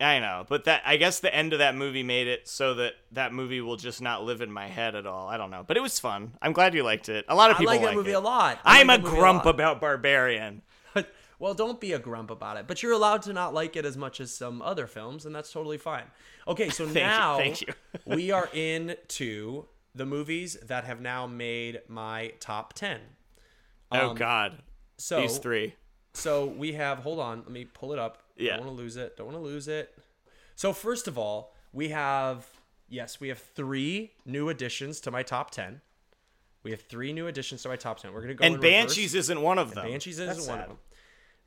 I 0.00 0.20
know, 0.20 0.44
but 0.48 0.64
that 0.64 0.82
I 0.86 0.96
guess 0.96 1.18
the 1.18 1.34
end 1.34 1.52
of 1.52 1.58
that 1.58 1.74
movie 1.74 2.04
made 2.04 2.28
it 2.28 2.46
so 2.46 2.74
that 2.74 2.94
that 3.12 3.32
movie 3.32 3.60
will 3.60 3.76
just 3.76 4.00
not 4.00 4.22
live 4.22 4.40
in 4.40 4.52
my 4.52 4.68
head 4.68 4.94
at 4.94 5.06
all. 5.06 5.28
I 5.28 5.36
don't 5.36 5.50
know, 5.50 5.64
but 5.66 5.76
it 5.76 5.80
was 5.80 5.98
fun. 5.98 6.34
I'm 6.40 6.52
glad 6.52 6.74
you 6.74 6.84
liked 6.84 7.08
it. 7.08 7.24
A 7.28 7.34
lot 7.34 7.50
of 7.50 7.56
I 7.56 7.58
people 7.58 7.72
like 7.74 7.80
that 7.80 7.86
like 7.88 7.96
movie 7.96 8.12
it. 8.12 8.14
a 8.14 8.20
lot. 8.20 8.60
I 8.64 8.80
I'm 8.80 8.86
like 8.86 9.00
a 9.00 9.02
movie 9.02 9.16
a 9.16 9.18
grump 9.18 9.46
about 9.46 9.80
Barbarian. 9.80 10.62
well, 11.40 11.54
don't 11.54 11.80
be 11.80 11.92
a 11.92 11.98
grump 11.98 12.30
about 12.30 12.58
it, 12.58 12.68
but 12.68 12.80
you're 12.80 12.92
allowed 12.92 13.22
to 13.22 13.32
not 13.32 13.54
like 13.54 13.74
it 13.74 13.84
as 13.84 13.96
much 13.96 14.20
as 14.20 14.32
some 14.32 14.62
other 14.62 14.86
films, 14.86 15.26
and 15.26 15.34
that's 15.34 15.50
totally 15.52 15.78
fine. 15.78 16.04
Okay, 16.46 16.70
so 16.70 16.84
you, 16.86 16.94
now 16.94 17.36
thank 17.38 17.62
you. 17.62 17.72
we 18.06 18.30
are 18.30 18.48
into 18.52 19.64
the 19.94 20.06
movies 20.06 20.56
that 20.66 20.84
have 20.84 21.00
now 21.00 21.26
made 21.26 21.80
my 21.88 22.32
top 22.40 22.72
ten. 22.74 23.00
oh 23.92 24.10
Um, 24.10 24.16
God, 24.16 24.62
So 24.96 25.20
these 25.20 25.38
three. 25.38 25.74
So 26.14 26.46
we 26.46 26.72
have. 26.74 27.00
Hold 27.00 27.20
on, 27.20 27.38
let 27.40 27.50
me 27.50 27.64
pull 27.64 27.92
it 27.92 27.98
up. 27.98 28.22
Yeah. 28.36 28.56
Don't 28.56 28.66
want 28.66 28.76
to 28.76 28.82
lose 28.82 28.96
it. 28.96 29.16
Don't 29.16 29.26
want 29.26 29.38
to 29.38 29.42
lose 29.42 29.68
it. 29.68 29.96
So 30.56 30.72
first 30.72 31.06
of 31.08 31.16
all, 31.18 31.54
we 31.72 31.88
have 31.90 32.46
yes, 32.88 33.20
we 33.20 33.28
have 33.28 33.38
three 33.38 34.12
new 34.24 34.48
additions 34.48 35.00
to 35.00 35.10
my 35.10 35.22
top 35.22 35.50
ten. 35.50 35.80
We 36.64 36.72
have 36.72 36.80
three 36.82 37.12
new 37.12 37.26
additions 37.28 37.62
to 37.62 37.68
my 37.68 37.76
top 37.76 38.00
ten. 38.00 38.12
We're 38.12 38.20
gonna 38.22 38.34
go 38.34 38.44
And 38.44 38.54
in 38.56 38.60
reverse. 38.60 38.70
Banshees 38.72 39.14
isn't 39.14 39.40
one 39.40 39.58
of 39.58 39.74
them. 39.74 39.84
And 39.84 39.92
Banshees 39.92 40.18
isn't 40.18 40.48
one 40.50 40.60
of 40.60 40.68
them. 40.68 40.78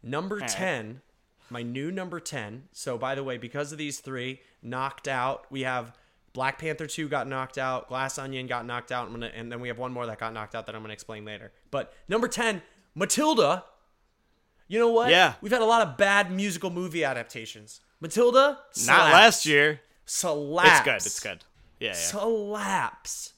Number 0.04 0.38
right. 0.38 0.50
10, 0.50 1.02
my 1.52 1.62
new 1.62 1.92
number 1.92 2.20
10. 2.20 2.70
So, 2.72 2.98
by 2.98 3.14
the 3.14 3.24
way, 3.24 3.38
because 3.38 3.72
of 3.72 3.78
these 3.78 4.00
three, 4.00 4.42
knocked 4.64 5.08
out, 5.08 5.46
we 5.52 5.62
have 5.62 5.96
Black 6.34 6.58
Panther 6.60 6.88
2 6.88 7.10
got 7.10 7.28
knocked 7.28 7.58
out, 7.58 7.90
Glass 7.90 8.18
Onion 8.18 8.48
got 8.48 8.66
knocked 8.66 8.92
out, 8.92 9.12
gonna, 9.12 9.28
and 9.28 9.52
then 9.52 9.60
we 9.60 9.68
have 9.68 9.78
one 9.78 9.92
more 9.92 10.06
that 10.06 10.20
got 10.20 10.34
knocked 10.34 10.56
out 10.56 10.66
that 10.66 10.76
I'm 10.76 10.82
going 10.82 10.90
to 10.90 10.94
explain 10.94 11.26
later. 11.26 11.52
But 11.72 11.94
number 12.08 12.28
10, 12.28 12.62
Matilda. 12.96 13.66
You 14.68 14.80
know 14.80 14.92
what? 14.92 15.10
Yeah. 15.10 15.34
We've 15.42 15.52
had 15.52 15.62
a 15.62 15.66
lot 15.66 15.86
of 15.86 15.98
bad 15.98 16.32
musical 16.32 16.70
movie 16.70 17.04
adaptations. 17.04 17.82
Matilda? 18.00 18.60
Not 18.86 19.12
last 19.12 19.46
year. 19.46 19.82
Slaps. 20.06 20.70
It's 20.70 20.86
good. 20.86 20.96
It's 20.96 21.20
good. 21.20 21.44
Yeah, 21.80 21.90
yeah. 21.90 21.94
Slaps. 21.94 23.34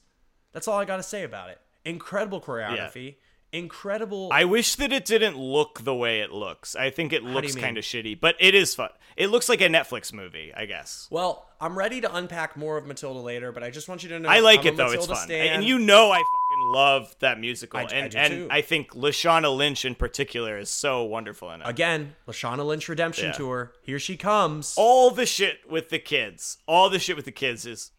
That's 0.52 0.68
all 0.68 0.78
I 0.78 0.84
got 0.84 0.98
to 0.98 1.02
say 1.02 1.24
about 1.24 1.50
it. 1.50 1.60
Incredible 1.84 2.40
choreography. 2.40 3.16
Incredible. 3.54 4.30
I 4.32 4.44
wish 4.44 4.74
that 4.76 4.92
it 4.92 5.04
didn't 5.04 5.38
look 5.38 5.84
the 5.84 5.94
way 5.94 6.20
it 6.20 6.32
looks. 6.32 6.74
I 6.76 6.90
think 6.90 7.12
it 7.12 7.22
looks 7.22 7.54
kind 7.54 7.78
of 7.78 7.84
shitty, 7.84 8.18
but 8.20 8.36
it 8.40 8.54
is 8.54 8.74
fun. 8.74 8.90
It 9.16 9.28
looks 9.28 9.48
like 9.48 9.60
a 9.60 9.68
Netflix 9.68 10.12
movie, 10.12 10.52
I 10.56 10.66
guess. 10.66 11.06
Well, 11.10 11.46
I'm 11.60 11.78
ready 11.78 12.00
to 12.00 12.12
unpack 12.14 12.56
more 12.56 12.76
of 12.76 12.84
Matilda 12.84 13.20
later, 13.20 13.52
but 13.52 13.62
I 13.62 13.70
just 13.70 13.88
want 13.88 14.02
you 14.02 14.08
to 14.10 14.18
know 14.18 14.28
I 14.28 14.40
like 14.40 14.60
I'm 14.62 14.66
it 14.66 14.76
though; 14.76 14.86
it's 14.86 14.94
Matilda 15.08 15.14
fun, 15.14 15.24
stan. 15.28 15.46
and 15.54 15.64
you 15.64 15.78
know 15.78 16.10
I 16.10 16.16
fucking 16.18 16.72
love 16.74 17.14
that 17.20 17.38
musical, 17.38 17.78
I- 17.78 17.82
I 17.84 17.86
and 17.92 18.10
do 18.10 18.18
and 18.18 18.32
too. 18.32 18.48
I 18.50 18.60
think 18.60 18.90
Lashana 18.90 19.56
Lynch 19.56 19.84
in 19.84 19.94
particular 19.94 20.58
is 20.58 20.68
so 20.68 21.04
wonderful 21.04 21.50
in 21.52 21.60
it. 21.62 21.68
again, 21.68 22.16
Lashana 22.26 22.66
Lynch 22.66 22.88
redemption 22.88 23.26
Yeah. 23.26 23.32
tour. 23.32 23.72
Here 23.82 24.00
she 24.00 24.16
comes. 24.16 24.74
all 24.76 25.10
the 25.12 25.26
shit 25.26 25.60
with 25.70 25.90
the 25.90 26.00
kids, 26.00 26.58
all 26.66 26.90
the 26.90 26.98
shit 26.98 27.14
with 27.14 27.24
the 27.24 27.32
kids 27.32 27.66
is 27.66 27.92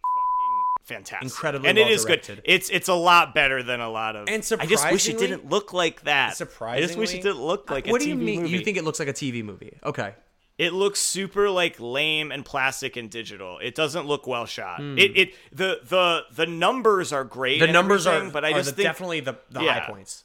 fantastic, 0.86 1.24
Incredibly 1.26 1.70
and 1.70 1.78
it 1.78 1.88
is 1.90 2.06
good. 2.06 2.20
well-directed. 2.22 2.42
It's 2.46 2.70
it's 2.70 2.88
a 2.88 2.94
lot 2.94 3.34
better 3.36 3.62
than 3.64 3.82
a 3.82 3.90
lot 3.90 4.16
of. 4.16 4.28
And 4.30 4.42
I 4.60 4.66
just 4.66 4.90
wish 4.92 5.10
it 5.10 5.18
didn't 5.18 5.50
look 5.50 5.74
like 5.74 6.02
that. 6.04 6.32
I 6.32 6.34
Surprisingly, 6.34 6.88
just 6.88 6.98
wish 6.98 7.14
it 7.14 7.22
didn't 7.24 7.42
look 7.42 7.70
like 7.70 7.88
a 7.88 7.92
what 7.92 8.02
do 8.02 8.08
you 8.10 8.16
mean? 8.16 8.42
movie. 8.44 8.54
You 8.58 8.64
think 8.64 8.78
it 8.78 8.84
looks 8.84 9.00
like 9.00 9.08
a 9.10 9.14
TV 9.14 9.44
movie? 9.44 9.78
Okay. 9.84 10.14
it 10.58 10.72
looks 10.72 11.00
super 11.02 11.50
like 11.50 11.76
lame 11.82 12.32
and 12.32 12.46
plastic 12.46 12.96
and 12.96 13.10
digital. 13.10 13.60
It 13.60 13.76
doesn't 13.76 14.06
look 14.08 14.26
well 14.26 14.46
shot. 14.46 14.80
It 14.80 15.18
it 15.18 15.36
the 15.52 15.80
the 15.84 16.22
the 16.34 16.46
numbers 16.46 17.12
are 17.12 17.24
great. 17.26 17.60
Hmm. 17.60 17.66
The 17.68 17.74
numbers 17.74 18.08
are, 18.08 18.30
but 18.30 18.46
I 18.46 18.54
just 18.54 18.70
the, 18.70 18.76
think 18.78 18.88
definitely 18.88 19.20
the, 19.20 19.36
the 19.52 19.62
Yeah. 19.64 19.80
high 19.82 19.88
points. 19.92 20.24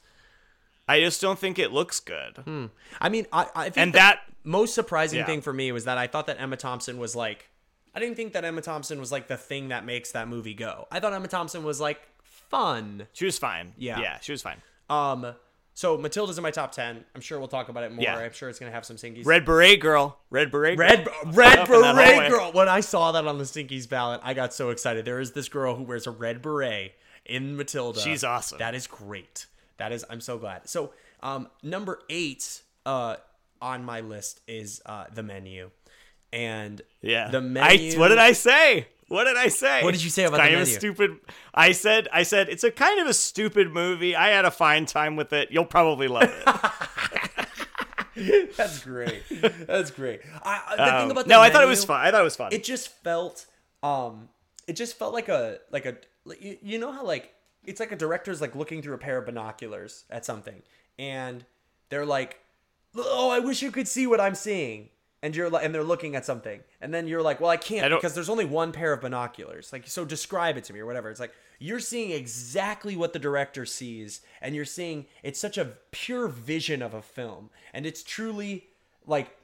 I 0.88 1.00
just 1.00 1.20
don't 1.20 1.38
think 1.38 1.58
it 1.58 1.72
looks 1.72 2.00
good. 2.00 2.70
I 3.00 3.08
mean, 3.08 3.26
I, 3.32 3.46
I 3.54 3.64
think 3.64 3.76
And 3.78 3.92
the 3.92 3.98
that- 3.98 4.20
most 4.44 4.74
surprising 4.74 5.18
Yeah. 5.20 5.26
thing 5.26 5.40
for 5.40 5.52
me 5.52 5.70
was 5.72 5.84
that 5.84 5.98
I 5.98 6.06
thought 6.06 6.26
that 6.26 6.40
Emma 6.40 6.56
Thompson 6.56 6.98
was 6.98 7.14
like, 7.14 7.49
I 7.94 8.00
didn't 8.00 8.16
think 8.16 8.32
that 8.34 8.44
Emma 8.44 8.60
Thompson 8.60 9.00
was 9.00 9.10
like 9.10 9.28
the 9.28 9.36
thing 9.36 9.68
that 9.68 9.84
makes 9.84 10.12
that 10.12 10.28
movie 10.28 10.54
go. 10.54 10.86
I 10.90 11.00
thought 11.00 11.12
Emma 11.12 11.28
Thompson 11.28 11.64
was 11.64 11.80
like 11.80 12.00
fun. 12.22 13.06
She 13.12 13.24
was 13.24 13.38
fine. 13.38 13.72
Yeah. 13.76 14.00
yeah, 14.00 14.18
she 14.20 14.32
was 14.32 14.42
fine. 14.42 14.58
Um, 14.88 15.34
so 15.74 15.96
Matilda's 15.96 16.36
in 16.36 16.42
my 16.42 16.50
top 16.50 16.72
ten. 16.72 17.04
I'm 17.14 17.20
sure 17.20 17.38
we'll 17.38 17.48
talk 17.48 17.68
about 17.68 17.84
it 17.84 17.92
more. 17.92 18.02
Yeah. 18.02 18.16
I'm 18.16 18.32
sure 18.32 18.48
it's 18.48 18.58
gonna 18.58 18.72
have 18.72 18.84
some 18.84 18.96
sinkies. 18.96 19.24
Red 19.24 19.44
beret 19.44 19.80
girl, 19.80 20.18
red 20.28 20.50
beret, 20.50 20.76
girl. 20.76 20.88
Red 20.88 21.08
Red 21.34 21.66
Beret 21.66 22.30
girl. 22.30 22.52
When 22.52 22.68
I 22.68 22.80
saw 22.80 23.12
that 23.12 23.26
on 23.26 23.38
the 23.38 23.44
Stinkies 23.44 23.88
ballot, 23.88 24.20
I 24.22 24.34
got 24.34 24.52
so 24.52 24.70
excited. 24.70 25.04
There 25.04 25.20
is 25.20 25.32
this 25.32 25.48
girl 25.48 25.76
who 25.76 25.84
wears 25.84 26.06
a 26.06 26.10
red 26.10 26.42
beret 26.42 26.92
in 27.24 27.56
Matilda. 27.56 28.00
She's 28.00 28.24
awesome. 28.24 28.58
That 28.58 28.74
is 28.74 28.86
great. 28.86 29.46
That 29.78 29.92
is. 29.92 30.04
I'm 30.10 30.20
so 30.20 30.36
glad. 30.38 30.68
So, 30.68 30.92
um, 31.22 31.48
number 31.62 32.00
eight, 32.10 32.62
uh, 32.84 33.16
on 33.62 33.84
my 33.84 34.00
list 34.00 34.40
is 34.46 34.82
uh 34.86 35.04
the 35.14 35.22
menu, 35.22 35.70
and 36.32 36.80
Yeah. 37.02 37.28
the 37.30 37.40
menu. 37.40 37.96
I, 37.96 37.98
what 37.98 38.08
did 38.08 38.18
I 38.18 38.32
say? 38.32 38.86
What 39.08 39.24
did 39.24 39.36
I 39.36 39.48
say? 39.48 39.82
What 39.82 39.90
did 39.92 40.04
you 40.04 40.10
say 40.10 40.22
It's 40.22 40.28
about 40.28 40.36
the 40.36 40.42
kind 40.42 40.54
of 40.54 40.60
menu? 40.60 40.74
a 40.74 40.78
stupid. 40.78 41.16
I 41.52 41.72
said. 41.72 42.06
I 42.12 42.22
said 42.22 42.48
it's 42.48 42.62
a 42.62 42.70
kind 42.70 43.00
of 43.00 43.08
a 43.08 43.14
stupid 43.14 43.72
movie. 43.72 44.14
I 44.14 44.28
had 44.28 44.44
a 44.44 44.52
fine 44.52 44.86
time 44.86 45.16
with 45.16 45.32
it. 45.32 45.48
You'll 45.50 45.64
probably 45.64 46.06
love 46.08 46.24
it. 46.32 46.46
That's 48.56 48.82
great. 48.84 49.22
That's 49.66 49.90
great. 49.90 50.20
I, 50.42 50.74
the 50.76 50.84
thing 50.84 50.94
Um, 51.04 51.10
about 51.12 51.24
the 51.24 51.28
no, 51.30 51.40
I 51.40 51.50
thought 51.50 51.62
it 51.62 51.68
was 51.68 51.84
fun. 51.84 52.00
I 52.00 52.10
thought 52.10 52.20
it 52.20 52.24
was 52.24 52.36
fun. 52.36 52.52
it 52.52 52.64
just 52.64 52.88
felt 53.02 53.46
um 53.82 54.28
it 54.66 54.74
just 54.74 54.98
felt 54.98 55.14
like 55.14 55.28
a 55.28 55.58
like 55.70 55.86
a 55.86 55.96
you 56.40 56.78
know 56.78 56.92
how 56.92 57.04
like 57.04 57.32
it's 57.64 57.80
like 57.80 57.92
a 57.92 57.96
director's 57.96 58.40
like 58.40 58.54
looking 58.54 58.82
through 58.82 58.94
a 58.94 58.98
pair 58.98 59.16
of 59.18 59.26
binoculars 59.26 60.04
at 60.10 60.24
something 60.26 60.62
and 60.98 61.44
they're 61.88 62.04
like 62.04 62.38
oh 62.94 63.30
i 63.30 63.38
wish 63.38 63.62
you 63.62 63.70
could 63.72 63.88
see 63.88 64.06
what 64.06 64.20
i'm 64.20 64.34
seeing 64.34 64.90
and 65.22 65.36
you're 65.36 65.50
like 65.50 65.64
and 65.64 65.74
they're 65.74 65.84
looking 65.84 66.16
at 66.16 66.24
something 66.24 66.60
and 66.80 66.92
then 66.92 67.06
you're 67.06 67.22
like 67.22 67.40
well 67.40 67.50
i 67.50 67.56
can't 67.56 67.92
I 67.92 67.94
because 67.94 68.14
there's 68.14 68.28
only 68.28 68.44
one 68.44 68.72
pair 68.72 68.92
of 68.92 69.00
binoculars. 69.00 69.72
Like 69.72 69.86
so 69.86 70.04
describe 70.04 70.56
it 70.56 70.64
to 70.64 70.72
me 70.72 70.80
or 70.80 70.86
whatever. 70.86 71.10
It's 71.10 71.20
like 71.20 71.34
you're 71.58 71.80
seeing 71.80 72.10
exactly 72.10 72.96
what 72.96 73.12
the 73.12 73.18
director 73.18 73.66
sees 73.66 74.20
and 74.40 74.54
you're 74.54 74.64
seeing 74.64 75.06
it's 75.22 75.38
such 75.38 75.58
a 75.58 75.72
pure 75.90 76.28
vision 76.28 76.82
of 76.82 76.94
a 76.94 77.02
film 77.02 77.50
and 77.72 77.86
it's 77.86 78.02
truly 78.02 78.66
like 79.06 79.36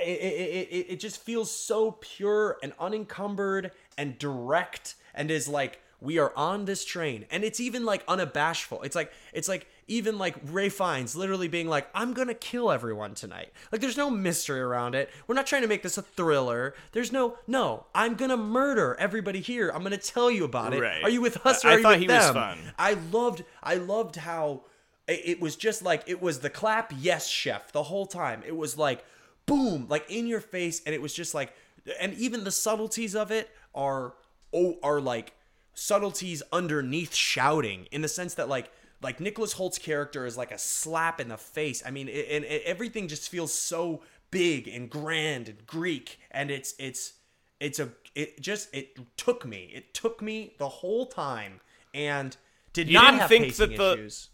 it, 0.00 0.08
it, 0.08 0.68
it, 0.70 0.86
it 0.90 1.00
just 1.00 1.20
feels 1.20 1.50
so 1.50 1.92
pure 2.00 2.58
and 2.62 2.72
unencumbered 2.78 3.72
and 3.98 4.18
direct 4.18 4.94
and 5.14 5.30
is 5.30 5.48
like 5.48 5.80
we 6.02 6.18
are 6.18 6.32
on 6.36 6.64
this 6.64 6.84
train. 6.84 7.26
And 7.30 7.44
it's 7.44 7.60
even 7.60 7.84
like 7.84 8.04
unabashful. 8.06 8.84
It's 8.84 8.96
like 8.96 9.12
it's 9.32 9.48
like 9.48 9.68
even 9.92 10.16
like 10.18 10.34
ralph 10.46 10.72
fiennes 10.72 11.14
literally 11.14 11.48
being 11.48 11.68
like 11.68 11.86
i'm 11.94 12.12
gonna 12.12 12.34
kill 12.34 12.70
everyone 12.70 13.14
tonight 13.14 13.52
like 13.70 13.80
there's 13.80 13.96
no 13.96 14.08
mystery 14.10 14.60
around 14.60 14.94
it 14.94 15.10
we're 15.26 15.34
not 15.34 15.46
trying 15.46 15.62
to 15.62 15.68
make 15.68 15.82
this 15.82 15.98
a 15.98 16.02
thriller 16.02 16.74
there's 16.92 17.12
no 17.12 17.36
no 17.46 17.84
i'm 17.94 18.14
gonna 18.14 18.36
murder 18.36 18.96
everybody 18.98 19.40
here 19.40 19.70
i'm 19.74 19.82
gonna 19.82 19.96
tell 19.98 20.30
you 20.30 20.44
about 20.44 20.72
it 20.72 20.80
Right. 20.80 21.02
are 21.02 21.10
you 21.10 21.20
with 21.20 21.44
us 21.46 21.64
or 21.64 21.68
I 21.68 21.72
are 21.72 21.76
you 21.76 21.82
thought 21.82 21.90
with 21.92 22.00
he 22.00 22.06
was 22.08 22.24
them 22.24 22.34
fun. 22.34 22.58
I 22.78 22.94
loved 23.12 23.44
I 23.62 23.74
loved 23.74 24.16
how 24.16 24.62
it 25.08 25.20
it 25.24 25.40
was 25.40 25.56
just 25.56 25.82
like 25.82 26.02
it 26.06 26.22
was 26.22 26.40
the 26.40 26.50
clap 26.50 26.92
yes 26.98 27.28
chef 27.28 27.72
the 27.72 27.82
whole 27.82 28.06
time. 28.06 28.42
It 28.46 28.56
was 28.56 28.78
like 28.78 29.04
boom, 29.46 29.86
like 29.88 30.08
in 30.08 30.26
your 30.26 30.40
face 30.40 30.80
and 30.86 30.94
it 30.94 31.02
was 31.02 31.12
just 31.12 31.34
like 31.34 31.52
and 32.00 32.14
even 32.14 32.44
the 32.44 32.50
subtleties 32.52 33.14
of 33.16 33.30
it 33.32 33.50
are 33.74 34.14
oh 34.54 34.76
are 34.82 35.00
like 35.00 35.32
subtleties 35.74 36.42
underneath 36.52 37.14
shouting 37.14 37.86
in 37.90 38.02
the 38.02 38.08
sense 38.08 38.34
that 38.34 38.48
like 38.48 38.70
like 39.02 39.20
Nicholas 39.20 39.54
Hoult's 39.54 39.78
character 39.78 40.26
is 40.26 40.36
like 40.36 40.52
a 40.52 40.58
slap 40.58 41.20
in 41.20 41.28
the 41.28 41.36
face. 41.36 41.82
I 41.84 41.90
mean, 41.90 42.08
it, 42.08 42.26
and 42.30 42.44
it, 42.44 42.62
everything 42.64 43.08
just 43.08 43.28
feels 43.28 43.52
so 43.52 44.02
big 44.30 44.68
and 44.68 44.88
grand 44.88 45.48
and 45.48 45.66
Greek, 45.66 46.18
and 46.30 46.50
it's 46.50 46.74
it's 46.78 47.14
it's 47.60 47.78
a 47.78 47.90
it 48.14 48.40
just 48.40 48.74
it 48.74 49.16
took 49.16 49.44
me. 49.46 49.70
It 49.74 49.94
took 49.94 50.22
me 50.22 50.54
the 50.58 50.68
whole 50.68 51.06
time 51.06 51.60
and 51.94 52.36
did 52.72 52.88
You 52.88 52.94
not 52.94 53.28
think 53.28 53.54
that 53.56 53.76
the- 53.76 53.92
issues. 53.94 54.28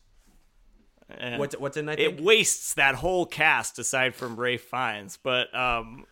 Eh. 1.18 1.38
What 1.38 1.58
what 1.60 1.72
didn't 1.72 1.88
I 1.88 1.96
think? 1.96 2.18
it 2.18 2.22
wastes 2.22 2.74
that 2.74 2.96
whole 2.96 3.24
cast 3.24 3.78
aside 3.78 4.14
from 4.14 4.36
Ralph 4.36 4.60
Fiennes, 4.60 5.18
but 5.22 5.54
um, 5.56 6.04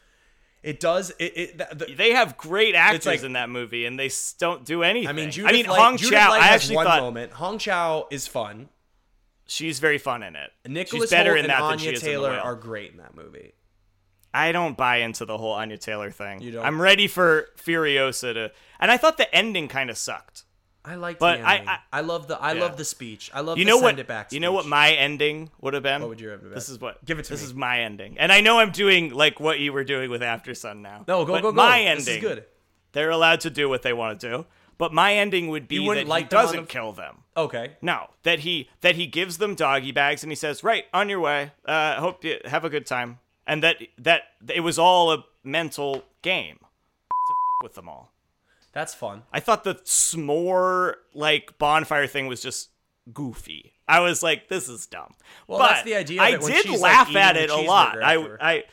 It 0.66 0.80
does. 0.80 1.10
It, 1.20 1.32
it 1.36 1.58
the, 1.58 1.86
the, 1.86 1.94
they 1.94 2.10
have 2.10 2.36
great 2.36 2.74
actors 2.74 3.06
like- 3.06 3.22
in 3.22 3.34
that 3.34 3.48
movie, 3.48 3.86
and 3.86 3.96
they 3.96 4.10
don't 4.40 4.64
do 4.64 4.82
anything. 4.82 5.08
I 5.08 5.12
mean, 5.12 5.30
Judith 5.30 5.48
I 5.48 5.52
mean, 5.52 5.66
Light, 5.66 5.78
Hong 5.78 5.96
Judith 5.96 6.18
Chow. 6.18 6.30
Light 6.30 6.42
I 6.42 6.48
actually 6.48 6.74
one 6.74 6.86
thought 6.86 7.02
moment. 7.02 7.32
Hong 7.34 7.58
Chau 7.58 8.08
is 8.10 8.26
fun. 8.26 8.68
she's 9.46 9.78
very 9.78 9.98
fun 9.98 10.24
in 10.24 10.34
it. 10.34 10.50
Nicholas 10.66 11.04
she's 11.04 11.10
better 11.10 11.34
Hoult 11.34 11.38
in 11.38 11.44
and 11.44 11.50
that 11.50 11.60
than 11.60 11.70
Anya 11.70 11.90
she 11.90 11.94
is 11.94 12.00
Taylor 12.00 12.32
are 12.32 12.56
great 12.56 12.90
in 12.90 12.96
that 12.96 13.14
movie. 13.14 13.52
I 14.34 14.50
don't 14.50 14.76
buy 14.76 14.96
into 14.98 15.24
the 15.24 15.38
whole 15.38 15.52
Anya 15.52 15.78
Taylor 15.78 16.10
thing. 16.10 16.42
You 16.42 16.50
don't? 16.50 16.66
I'm 16.66 16.82
ready 16.82 17.06
for 17.06 17.46
Furiosa 17.56 18.34
to, 18.34 18.52
and 18.80 18.90
I 18.90 18.96
thought 18.96 19.18
the 19.18 19.32
ending 19.32 19.68
kind 19.68 19.88
of 19.88 19.96
sucked. 19.96 20.42
I 20.88 20.94
like, 20.94 21.18
But 21.18 21.38
the 21.38 21.46
I- 21.46 21.52
ending. 21.56 21.68
I- 21.68 21.78
I, 21.92 22.00
love 22.02 22.28
the 22.28 22.40
I 22.40 22.52
Yeah. 22.52 22.60
love 22.60 22.76
the 22.76 22.84
speech. 22.84 23.30
I 23.34 23.40
love 23.40 23.58
You 23.58 23.64
know 23.64 23.72
send 23.78 23.82
what? 23.84 23.98
it 23.98 24.06
back. 24.06 24.32
You 24.32 24.38
know 24.40 24.52
what 24.52 24.66
my 24.66 24.92
ending 24.92 25.50
would 25.60 25.74
have 25.74 25.82
been. 25.82 26.00
What 26.00 26.10
would 26.10 26.20
your 26.20 26.30
have 26.32 26.42
been? 26.42 26.52
This 26.52 26.68
is 26.68 26.78
what. 26.80 27.04
Give 27.04 27.18
it 27.18 27.24
to 27.24 27.32
me. 27.32 27.34
this 27.34 27.42
me. 27.42 27.48
is 27.50 27.54
my 27.54 27.80
ending, 27.80 28.16
and 28.18 28.32
I 28.32 28.40
know 28.40 28.60
I'm 28.60 28.70
doing 28.70 29.12
like 29.12 29.40
what 29.40 29.58
you 29.58 29.72
were 29.72 29.84
doing 29.84 30.10
with 30.10 30.22
Aftersun 30.22 30.80
now. 30.82 31.04
No, 31.08 31.24
go 31.24 31.34
go 31.40 31.50
go. 31.50 31.52
My 31.52 31.80
This 31.96 32.06
ending. 32.08 32.22
is 32.24 32.28
good. 32.30 32.44
They're 32.92 33.10
allowed 33.10 33.40
to 33.40 33.50
do 33.50 33.68
what 33.68 33.82
they 33.82 33.92
want 33.92 34.20
to 34.20 34.28
do, 34.30 34.46
but 34.78 34.92
my 34.92 35.14
ending 35.14 35.48
would 35.48 35.66
be 35.68 35.78
that 35.88 35.96
he 35.98 36.04
like 36.04 36.24
on 36.24 36.28
doesn't 36.30 36.60
the- 36.68 36.72
kill 36.72 36.92
them. 36.92 37.24
Okay. 37.36 37.72
No, 37.82 38.08
that 38.22 38.38
he 38.40 38.70
that 38.80 38.94
he 38.94 39.06
gives 39.06 39.38
them 39.38 39.54
doggy 39.56 39.90
bags 39.92 40.22
and 40.22 40.30
he 40.30 40.36
says, 40.36 40.62
"Right, 40.64 40.84
on 40.94 41.08
your 41.08 41.20
way. 41.20 41.50
Uh, 41.64 41.96
hope 42.00 42.24
you 42.24 42.38
have 42.44 42.64
a 42.64 42.70
good 42.70 42.86
time." 42.86 43.18
And 43.46 43.62
that 43.62 43.76
that 43.98 44.22
it 44.48 44.60
was 44.60 44.78
all 44.78 45.12
a 45.12 45.24
mental 45.44 46.04
game 46.22 46.56
to 46.58 46.64
f- 47.32 47.62
with 47.64 47.74
them 47.74 47.88
all. 47.88 48.12
That's 48.76 48.92
fun. 48.92 49.22
I 49.32 49.40
thought 49.40 49.64
the 49.64 49.76
s'more 49.76 50.96
like 51.14 51.56
bonfire 51.56 52.06
thing 52.06 52.26
was 52.26 52.42
just 52.42 52.68
goofy. 53.10 53.72
I 53.88 54.00
was 54.00 54.22
like, 54.22 54.48
"This 54.48 54.68
is 54.68 54.84
dumb." 54.84 55.14
Well, 55.48 55.60
but 55.60 55.68
that's 55.68 55.84
the 55.84 55.94
idea 55.94 56.20
I 56.20 56.36
did 56.36 56.66
she's, 56.66 56.78
like, 56.78 56.92
laugh 56.92 57.16
at 57.16 57.38
it 57.38 57.48
a 57.48 57.56
lot. 57.56 57.96
cheeseburger 57.96 58.36
I. 58.38 58.52
I 58.52 58.64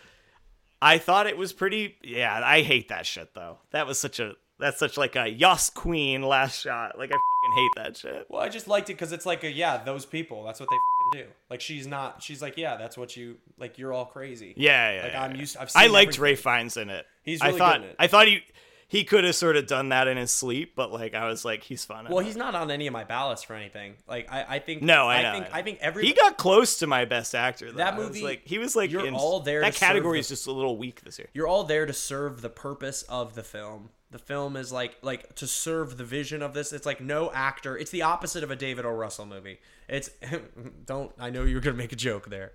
I 0.82 0.98
thought 0.98 1.28
it 1.28 1.38
was 1.38 1.54
pretty. 1.54 1.96
Yeah, 2.04 2.42
I 2.44 2.64
hate 2.64 2.90
that 2.90 3.06
shit 3.06 3.34
though. 3.34 3.60
That 3.72 3.88
was 3.88 3.98
such 3.98 4.20
a 4.20 4.34
that's 4.60 4.78
such 4.78 4.98
like 4.98 5.16
a 5.16 5.30
Yas 5.30 5.70
Queen 5.70 6.22
last 6.22 6.60
shot. 6.60 6.98
Like 7.00 7.10
I 7.10 7.14
fucking 7.14 7.56
hate 7.56 7.72
that 7.78 7.96
shit. 7.96 8.28
Well, 8.30 8.42
I 8.42 8.50
just 8.50 8.68
liked 8.68 8.90
it 8.90 8.96
because 8.96 9.14
it's 9.14 9.26
like 9.26 9.46
a 9.46 9.52
yeah, 9.52 9.82
those 9.86 10.06
people. 10.06 10.44
That's 10.44 10.60
what 10.60 10.68
they 10.70 10.76
fucking 10.76 11.28
do. 11.28 11.34
Like 11.50 11.62
she's 11.62 11.88
not. 11.88 12.22
She's 12.22 12.42
like 12.42 12.58
yeah, 12.58 12.76
that's 12.76 12.98
what 12.98 13.16
you 13.16 13.38
like. 13.58 13.78
You're 13.78 13.94
all 13.94 14.06
crazy. 14.06 14.54
Yeah, 14.58 14.92
yeah. 14.92 15.04
Like 15.04 15.12
yeah, 15.14 15.24
I'm 15.24 15.32
yeah. 15.32 15.40
used. 15.40 15.56
I've 15.56 15.72
seen 15.72 15.82
I 15.82 15.88
liked 15.88 16.18
everything. 16.18 16.44
Ralph 16.46 16.60
Fiennes 16.60 16.76
in 16.76 16.90
it. 16.90 17.06
He's 17.24 17.42
I 17.42 17.48
really 17.48 17.60
thought 17.60 17.78
good 17.78 17.84
in 17.86 17.90
it. 17.92 17.96
I 18.00 18.08
thought 18.08 18.28
he 18.28 18.44
he 18.88 19.04
could 19.04 19.24
have 19.24 19.36
sort 19.36 19.56
of 19.58 19.68
done 19.68 19.90
that 19.90 20.08
in 20.08 20.18
his 20.18 20.32
sleep, 20.32 20.74
but 20.76 20.92
like 20.92 21.14
I 21.14 21.28
was 21.28 21.44
like, 21.44 21.64
he's 21.64 21.84
fun. 21.86 22.08
Well, 22.10 22.24
he's 22.24 22.36
not 22.36 22.56
on 22.56 22.70
any 22.72 22.88
of 22.88 22.94
my 22.94 23.04
ballots 23.04 23.44
for 23.44 23.54
anything. 23.56 23.96
Like 24.08 24.32
I, 24.32 24.46
I 24.56 24.60
think. 24.60 24.82
no, 24.82 25.10
I 25.10 25.22
know. 25.22 25.32
think. 25.34 25.46
I, 25.46 25.48
know. 25.50 25.54
I 25.56 25.62
think 25.62 25.80
every. 25.82 26.06
he 26.06 26.14
got 26.14 26.38
close 26.38 26.80
to 26.80 26.88
my 26.88 27.06
best 27.06 27.34
actor. 27.36 27.72
Though. 27.72 27.78
That 27.78 27.96
I 27.96 27.98
was 27.98 28.08
movie, 28.10 28.24
like 28.24 28.42
he 28.46 28.58
was 28.58 28.76
like 28.76 28.92
you're 28.92 29.06
in, 29.06 29.14
all 29.16 29.40
there 29.40 29.62
That 29.62 29.74
to 29.74 29.80
serve 29.80 29.88
category 29.88 30.18
the- 30.18 30.22
is 30.22 30.28
just 30.30 30.48
a 30.48 30.52
little 30.52 30.78
weak 30.78 31.02
this 31.02 31.18
year. 31.20 31.28
You're 31.34 31.48
all 31.48 31.64
there 31.64 31.86
to 31.86 31.94
serve 31.94 32.42
the 32.42 32.50
purpose 32.50 33.04
of 33.04 33.36
the 33.36 33.44
film. 33.44 33.90
The 34.12 34.20
film 34.20 34.56
is 34.56 34.72
like 34.72 34.98
like 35.02 35.34
to 35.36 35.48
serve 35.48 35.98
the 35.98 36.04
vision 36.04 36.44
of 36.44 36.54
this. 36.54 36.72
It's 36.72 36.86
like 36.86 37.02
no 37.02 37.32
actor. 37.34 37.76
It's 37.76 37.90
the 37.90 38.04
opposite 38.04 38.44
of 38.44 38.52
a 38.52 38.56
David 38.56 38.86
O. 38.86 38.92
Russell 38.92 39.26
movie. 39.26 39.60
It's 39.90 40.10
don't. 40.86 41.12
I 41.20 41.30
know 41.32 41.44
you're 41.46 41.62
gonna 41.62 41.78
make 41.78 41.94
a 41.94 41.96
joke 41.96 42.30
there. 42.30 42.52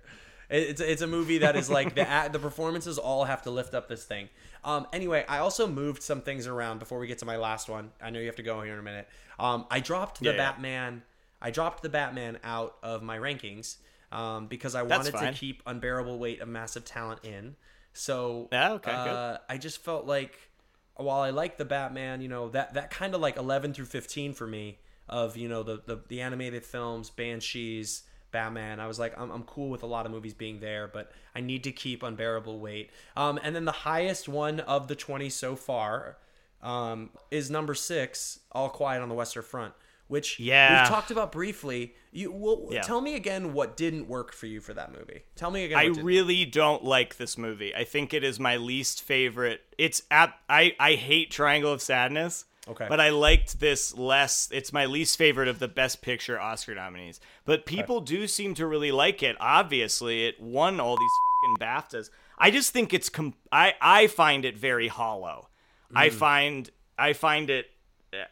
It's 0.49 0.81
it's 0.81 1.01
a 1.01 1.07
movie 1.07 1.39
that 1.39 1.55
is 1.55 1.69
like 1.69 1.95
the 1.95 2.29
the 2.31 2.39
performances 2.39 2.97
all 2.97 3.25
have 3.25 3.41
to 3.43 3.51
lift 3.51 3.73
up 3.73 3.87
this 3.87 4.03
thing. 4.05 4.29
Um. 4.63 4.87
Anyway, 4.93 5.25
I 5.27 5.39
also 5.39 5.67
moved 5.67 6.03
some 6.03 6.21
things 6.21 6.47
around 6.47 6.79
before 6.79 6.99
we 6.99 7.07
get 7.07 7.19
to 7.19 7.25
my 7.25 7.37
last 7.37 7.69
one. 7.69 7.91
I 8.01 8.09
know 8.09 8.19
you 8.19 8.25
have 8.27 8.35
to 8.37 8.43
go 8.43 8.61
here 8.61 8.73
in 8.73 8.79
a 8.79 8.83
minute. 8.83 9.07
Um. 9.39 9.65
I 9.71 9.79
dropped 9.79 10.19
the 10.19 10.25
Yeah, 10.25 10.31
yeah. 10.31 10.37
Batman. 10.37 11.03
I 11.41 11.51
dropped 11.51 11.81
the 11.83 11.89
Batman 11.89 12.37
out 12.43 12.75
of 12.83 13.01
my 13.03 13.17
rankings. 13.17 13.77
Um. 14.11 14.47
Because 14.47 14.75
I 14.75 14.83
That's 14.83 14.97
wanted 15.11 15.13
fine. 15.19 15.33
to 15.33 15.39
keep 15.39 15.63
unbearable 15.65 16.19
weight 16.19 16.41
of 16.41 16.47
massive 16.47 16.85
talent 16.85 17.23
in. 17.23 17.55
So 17.93 18.47
Yeah, 18.51 18.73
okay, 18.73 18.91
uh, 18.91 19.37
I 19.49 19.57
just 19.57 19.83
felt 19.83 20.05
like 20.05 20.37
while 20.95 21.21
I 21.21 21.31
like 21.31 21.57
the 21.57 21.65
Batman, 21.65 22.21
you 22.21 22.27
know 22.27 22.49
that 22.49 22.73
that 22.75 22.91
kind 22.91 23.15
of 23.15 23.21
like 23.21 23.37
eleven 23.37 23.73
through 23.73 23.85
fifteen 23.85 24.33
for 24.33 24.45
me 24.45 24.79
of 25.07 25.35
you 25.37 25.47
know 25.49 25.63
the 25.63 25.81
the, 25.85 25.99
the 26.07 26.21
animated 26.21 26.63
films, 26.65 27.09
Banshees, 27.09 28.03
Batman. 28.31 28.79
I 28.79 28.87
was 28.87 28.99
like 28.99 29.17
I'm 29.19 29.31
I'm 29.31 29.43
cool 29.43 29.69
with 29.69 29.83
a 29.83 29.87
lot 29.87 30.05
of 30.05 30.11
movies 30.11 30.33
being 30.33 30.59
there, 30.59 30.87
but 30.87 31.11
I 31.35 31.41
need 31.41 31.63
to 31.65 31.71
keep 31.71 32.03
unbearable 32.03 32.59
weight. 32.59 32.91
Um, 33.15 33.39
and 33.43 33.55
then 33.55 33.65
the 33.65 33.71
highest 33.71 34.27
one 34.29 34.59
of 34.61 34.87
the 34.87 34.95
twenty 34.95 35.29
so 35.29 35.55
far 35.55 36.17
um, 36.61 37.11
is 37.31 37.49
number 37.49 37.73
six, 37.73 38.39
All 38.51 38.69
Quiet 38.69 39.01
on 39.01 39.09
the 39.09 39.15
Western 39.15 39.43
Front. 39.43 39.73
Which 40.07 40.39
Yeah. 40.39 40.81
we've 40.81 40.89
talked 40.89 41.11
about 41.11 41.31
briefly. 41.31 41.93
You 42.11 42.31
well, 42.31 42.67
Yeah. 42.71 42.81
tell 42.81 42.99
me 42.99 43.13
again 43.13 43.53
what 43.53 43.77
didn't 43.77 44.07
work 44.07 44.33
for 44.33 44.47
you 44.47 44.59
for 44.59 44.73
that 44.73 44.91
movie. 44.91 45.21
Tell 45.35 45.51
me 45.51 45.65
again. 45.65 45.77
I 45.77 45.85
really 45.85 46.45
don't 46.45 46.83
like 46.83 47.17
this 47.17 47.37
movie. 47.37 47.75
I 47.75 47.83
think 47.83 48.11
it 48.11 48.23
is 48.23 48.39
my 48.39 48.57
least 48.57 49.03
favorite. 49.03 49.61
It's 49.77 50.01
at 50.09 50.33
I 50.49 50.75
I 50.79 50.93
hate 50.95 51.29
Triangle 51.29 51.71
of 51.71 51.79
Sadness. 51.83 52.45
Okay. 52.69 52.85
But 52.87 52.99
I 52.99 53.09
liked 53.09 53.59
this 53.59 53.97
less. 53.97 54.47
It's 54.51 54.71
my 54.71 54.85
least 54.85 55.17
favorite 55.17 55.47
of 55.47 55.57
the 55.57 55.67
Best 55.67 56.01
Picture 56.01 56.39
Oscar 56.39 56.75
nominees. 56.75 57.19
But 57.45 57.65
people 57.65 57.99
do 57.99 58.27
seem 58.27 58.53
to 58.55 58.67
really 58.67 58.91
like 58.91 59.23
it. 59.23 59.35
Obviously, 59.39 60.25
it 60.27 60.39
won 60.39 60.79
all 60.79 60.95
these 60.95 61.09
fucking 61.41 61.67
BAFTAs. 61.67 62.09
I 62.37 62.51
just 62.51 62.71
think 62.71 62.93
it's 62.93 63.09
com- 63.09 63.33
I 63.51 63.73
I 63.81 64.07
find 64.07 64.45
it 64.45 64.57
very 64.57 64.87
hollow. 64.87 65.49
I 65.95 66.09
find 66.09 66.69
I 66.97 67.13
find 67.13 67.49
it 67.49 67.71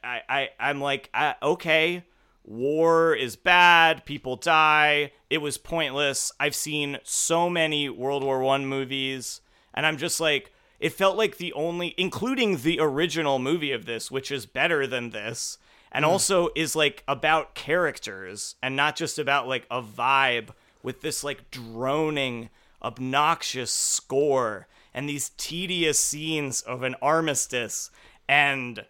I 0.03 0.21
I 0.29 0.49
I'm 0.59 0.79
like 0.79 1.09
uh, 1.13 1.33
okay, 1.41 2.03
war 2.43 3.15
is 3.15 3.35
bad, 3.35 4.05
people 4.05 4.35
die, 4.35 5.11
it 5.29 5.39
was 5.39 5.57
pointless. 5.57 6.31
I've 6.39 6.55
seen 6.55 6.99
so 7.03 7.49
many 7.49 7.89
World 7.89 8.23
War 8.23 8.41
1 8.41 8.65
movies 8.67 9.41
and 9.73 9.85
I'm 9.85 9.97
just 9.97 10.19
like 10.19 10.51
it 10.79 10.93
felt 10.93 11.17
like 11.17 11.37
the 11.37 11.53
only 11.53 11.93
including 11.97 12.57
the 12.57 12.79
original 12.79 13.39
movie 13.39 13.71
of 13.71 13.85
this 13.85 14.11
which 14.11 14.31
is 14.31 14.45
better 14.45 14.85
than 14.85 15.09
this 15.11 15.57
and 15.91 16.05
hmm. 16.05 16.11
also 16.11 16.49
is 16.55 16.75
like 16.75 17.03
about 17.07 17.55
characters 17.55 18.55
and 18.61 18.75
not 18.75 18.95
just 18.95 19.17
about 19.17 19.47
like 19.47 19.65
a 19.71 19.81
vibe 19.81 20.49
with 20.83 21.01
this 21.01 21.23
like 21.23 21.49
droning 21.51 22.49
obnoxious 22.83 23.71
score 23.71 24.67
and 24.93 25.07
these 25.07 25.29
tedious 25.37 25.99
scenes 25.99 26.61
of 26.61 26.83
an 26.83 26.95
armistice 27.01 27.89
and 28.27 28.85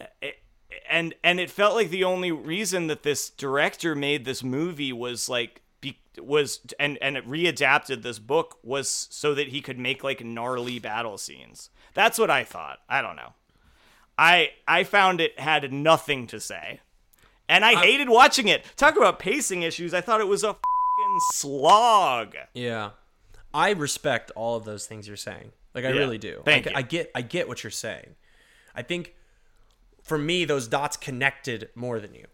eh, 0.00 0.06
eh, 0.22 0.30
and 0.88 1.14
and 1.24 1.40
it 1.40 1.50
felt 1.50 1.74
like 1.74 1.90
the 1.90 2.04
only 2.04 2.30
reason 2.30 2.86
that 2.86 3.02
this 3.02 3.30
director 3.30 3.94
made 3.94 4.24
this 4.24 4.42
movie 4.42 4.92
was 4.92 5.28
like 5.28 5.61
be, 5.82 5.98
was 6.18 6.60
and 6.80 6.96
and 7.02 7.18
it 7.18 7.28
readapted 7.28 8.00
this 8.02 8.18
book 8.18 8.58
was 8.62 8.88
so 9.10 9.34
that 9.34 9.48
he 9.48 9.60
could 9.60 9.78
make 9.78 10.02
like 10.02 10.24
gnarly 10.24 10.78
battle 10.78 11.18
scenes. 11.18 11.68
That's 11.92 12.18
what 12.18 12.30
I 12.30 12.42
thought. 12.44 12.78
I 12.88 13.02
don't 13.02 13.16
know. 13.16 13.34
I 14.16 14.52
I 14.66 14.84
found 14.84 15.20
it 15.20 15.38
had 15.38 15.70
nothing 15.70 16.26
to 16.28 16.40
say. 16.40 16.80
And 17.48 17.64
I 17.66 17.74
hated 17.74 18.08
watching 18.08 18.48
it. 18.48 18.64
Talk 18.76 18.96
about 18.96 19.18
pacing 19.18 19.60
issues. 19.62 19.92
I 19.92 20.00
thought 20.00 20.20
it 20.22 20.28
was 20.28 20.42
a 20.42 20.54
fucking 20.54 21.18
slog. 21.32 22.34
Yeah. 22.54 22.90
I 23.52 23.70
respect 23.72 24.30
all 24.34 24.56
of 24.56 24.64
those 24.64 24.86
things 24.86 25.06
you're 25.06 25.16
saying. 25.18 25.52
Like 25.74 25.84
I 25.84 25.88
Yeah. 25.90 25.98
really 25.98 26.16
do. 26.18 26.40
Thank 26.46 26.66
I, 26.68 26.70
you. 26.70 26.76
I 26.76 26.82
get 26.82 27.10
I 27.14 27.20
get 27.22 27.48
what 27.48 27.62
you're 27.62 27.70
saying. 27.70 28.14
I 28.74 28.82
think 28.82 29.14
for 30.02 30.16
me 30.16 30.44
those 30.46 30.68
dots 30.68 30.96
connected 30.96 31.68
more 31.74 32.00
than 32.00 32.14
you. 32.14 32.26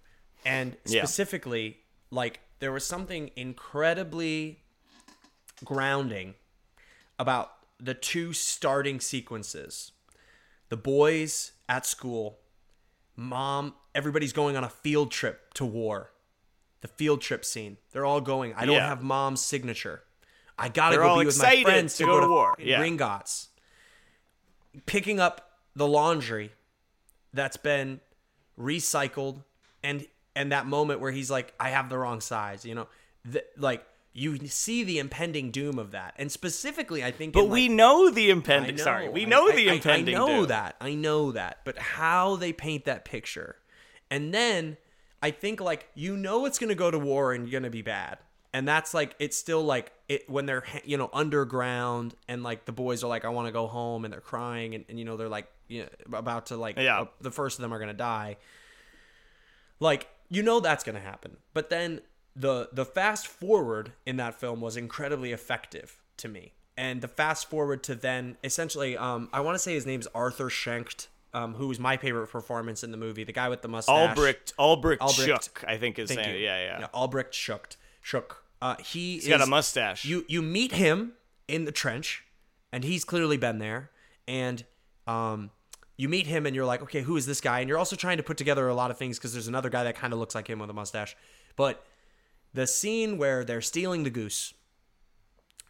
And 0.45 0.77
Yeah. 0.85 1.01
specifically 1.03 1.79
like 2.11 2.41
there 2.61 2.73
was 2.73 2.85
something 2.85 3.31
incredibly 3.37 4.61
grounding 5.65 6.35
about 7.19 7.53
the 7.81 7.95
two 7.95 8.33
starting 8.33 9.01
sequences. 9.01 9.93
The 10.69 10.77
boys 10.77 11.53
at 11.69 11.87
school, 11.87 12.39
mom, 13.17 13.75
everybody's 13.95 14.33
going 14.33 14.57
on 14.57 14.65
a 14.65 14.69
field 14.69 15.11
trip 15.11 15.55
to 15.55 15.65
war. 15.65 16.11
The 16.81 16.89
field 16.89 17.21
trip 17.21 17.45
scene. 17.45 17.77
They're 17.93 18.05
all 18.05 18.21
going. 18.21 18.55
I 18.55 18.65
don't 18.67 18.77
Yeah. 18.77 18.89
have 18.89 19.03
mom's 19.03 19.41
signature. 19.43 20.03
I 20.57 20.69
gotta 20.69 20.97
They're 20.97 21.05
go 21.05 21.19
be 21.21 21.27
with 21.27 21.39
my 21.39 21.63
friends 21.63 21.93
to 21.97 22.05
to, 22.05 22.07
go 22.07 22.15
go, 22.15 22.21
to 22.27 22.29
war. 22.29 22.55
Yeah. 22.59 22.81
Gringotts. 22.81 23.49
Picking 24.87 25.19
up 25.21 25.59
the 25.75 25.87
laundry 25.87 26.53
that's 27.33 27.57
been 27.57 28.01
recycled 28.59 29.45
and 29.83 30.07
and 30.39 30.53
that 30.53 30.65
moment 30.67 31.01
where 31.01 31.11
he's 31.13 31.31
like 31.31 31.53
i 31.61 31.69
have 31.71 31.89
the 31.91 31.99
wrong 31.99 32.21
size 32.21 32.65
you 32.65 32.75
know 32.75 32.87
Th- 33.31 33.45
like 33.59 33.85
you 34.15 34.39
see 34.49 34.85
the 34.85 34.99
impending 34.99 35.51
doom 35.51 35.79
of 35.79 35.91
that 35.91 36.15
and 36.17 36.33
specifically 36.33 37.05
i 37.05 37.11
think 37.11 37.35
But 37.35 37.45
in, 37.45 37.51
we 37.51 37.69
like, 37.69 37.77
know 37.77 38.11
the 38.11 38.31
impending. 38.31 38.77
know, 38.77 38.83
Sorry, 38.85 39.09
we 39.09 39.27
know 39.27 39.49
I- 39.49 39.57
the 39.57 39.71
I- 39.71 39.75
impending. 39.75 40.15
I, 40.15 40.19
know 40.19 40.27
doom. 40.39 40.47
that 40.49 40.77
i 40.81 40.95
know 40.95 41.33
that 41.33 41.59
but 41.65 41.77
how 41.79 42.37
they 42.37 42.53
paint 42.53 42.87
that 42.87 43.05
picture 43.05 43.57
and 44.11 44.33
then 44.33 44.77
i 45.23 45.31
think 45.31 45.61
like 45.61 45.89
you 45.95 46.17
know 46.17 46.47
it's 46.47 46.59
gonna 46.59 46.75
go 46.75 46.91
to 46.91 46.99
war 46.99 47.33
and 47.35 47.47
you're 47.49 47.61
gonna 47.61 47.71
be 47.71 47.83
bad 47.83 48.19
and 48.55 48.67
that's 48.67 48.95
like 48.95 49.15
it's 49.19 49.37
still 49.37 49.63
like 49.63 49.93
it 50.09 50.29
when 50.31 50.47
they're 50.47 50.65
you 50.85 50.97
know 50.97 51.11
underground 51.13 52.15
and 52.29 52.43
like 52.43 52.65
the 52.65 52.73
boys 52.73 53.05
are 53.05 53.09
like 53.09 53.27
I 53.27 53.29
want 53.29 53.47
to 53.47 53.53
go 53.53 53.67
home 53.67 54.07
and 54.07 54.13
they're 54.13 54.23
crying 54.23 54.75
and, 54.75 54.87
and 54.89 54.99
you 54.99 55.05
know 55.05 55.19
they're 55.19 55.29
like 55.29 55.49
you 55.69 55.83
know, 55.83 56.19
about 56.19 56.47
to 56.47 56.57
like 56.57 56.79
Yeah. 56.79 57.03
uh, 57.03 57.07
the 57.21 57.31
first 57.31 57.59
of 57.59 57.63
them 57.63 57.75
are 57.75 57.79
gonna 57.79 57.93
die. 57.93 58.39
Like 59.81 60.09
you 60.29 60.43
know 60.43 60.61
that's 60.61 60.85
gonna 60.85 61.01
happen, 61.01 61.39
but 61.55 61.71
then 61.71 62.01
the 62.37 62.69
the 62.73 62.85
fast 62.85 63.27
forward 63.27 63.93
in 64.07 64.17
that 64.17 64.39
film 64.39 64.61
was 64.61 64.77
incredibly 64.77 65.33
effective 65.33 66.01
to 66.19 66.29
me, 66.29 66.53
and 66.77 67.01
the 67.01 67.09
fast 67.09 67.49
forward 67.51 67.83
to 67.85 67.95
then 67.95 68.37
essentially, 68.45 68.97
um, 68.97 69.29
I 69.33 69.41
want 69.41 69.55
to 69.55 69.59
say 69.59 69.75
his 69.75 69.87
name's 69.87 70.07
Arthur 70.09 70.49
Schenkt, 70.49 71.09
um, 71.35 71.55
who 71.55 71.69
was 71.69 71.79
my 71.79 71.97
favorite 71.97 72.29
performance 72.29 72.85
in 72.85 72.91
the 72.91 72.97
movie, 72.97 73.25
the 73.25 73.33
guy 73.33 73.49
with 73.49 73.63
the 73.63 73.69
mustache. 73.69 74.09
Albrecht 74.09 74.53
Albrecht, 74.59 75.03
Albrecht. 75.03 75.45
Shook, 75.45 75.65
I 75.67 75.77
think 75.77 75.97
his 75.97 76.09
Thank 76.09 76.21
name. 76.21 76.37
you. 76.37 76.41
Yeah, 76.43 76.79
yeah. 76.81 76.87
Albrecht 76.95 77.33
Schuch. 77.33 77.77
Shook. 78.01 78.45
Uh, 78.61 78.77
he 78.79 79.15
He's 79.15 79.25
is, 79.25 79.29
got 79.29 79.41
a 79.41 79.47
mustache. 79.47 80.05
You 80.05 80.25
you 80.29 80.43
meet 80.43 80.73
him 80.73 81.13
in 81.47 81.65
the 81.65 81.73
trench, 81.73 82.25
and 82.73 82.85
he's 82.85 83.05
clearly 83.05 83.37
been 83.37 83.59
there. 83.59 83.91
And 84.27 84.65
um, 85.07 85.51
you 85.99 86.09
meet 86.09 86.27
him, 86.27 86.47
and 86.47 86.57
you're 86.57 86.65
like, 86.65 86.81
okay, 86.81 87.03
who 87.03 87.17
is 87.17 87.27
this 87.27 87.43
guy? 87.43 87.61
And 87.61 87.69
you're 87.69 87.77
also 87.77 87.97
trying 87.97 88.17
to 88.17 88.23
put 88.23 88.39
together 88.39 88.67
a 88.69 88.75
lot 88.75 88.91
of 88.91 88.97
things 88.97 89.19
because 89.19 89.35
there's 89.35 89.49
another 89.49 89.69
guy 89.69 89.85
that 89.85 89.97
kind 89.97 90.15
of 90.15 90.19
looks 90.19 90.35
like 90.35 90.49
him 90.49 90.61
with 90.61 90.71
a 90.71 90.73
mustache. 90.73 91.17
But 91.57 91.85
the 92.55 92.67
scene 92.67 93.19
where 93.19 93.45
they're 93.45 93.61
stealing 93.61 94.05
the 94.05 94.11
goose, 94.11 94.55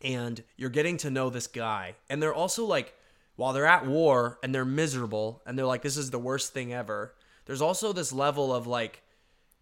and 0.02 0.44
you're 0.56 0.70
getting 0.70 0.96
to 0.98 1.10
know 1.10 1.30
this 1.30 1.48
guy, 1.48 1.96
and 2.09 2.22
they're 2.22 2.34
also 2.34 2.64
like, 2.64 2.94
while 3.36 3.52
they're 3.52 3.66
at 3.66 3.86
war 3.86 4.38
and 4.42 4.55
they're 4.55 4.64
miserable, 4.64 5.42
and 5.46 5.59
they're 5.59 5.66
like, 5.66 5.82
this 5.82 5.96
is 5.96 6.10
the 6.10 6.18
worst 6.18 6.52
thing 6.52 6.72
ever. 6.72 7.14
There's 7.46 7.62
also 7.62 7.92
this 7.92 8.12
level 8.12 8.55
of 8.55 8.66
like 8.66 9.02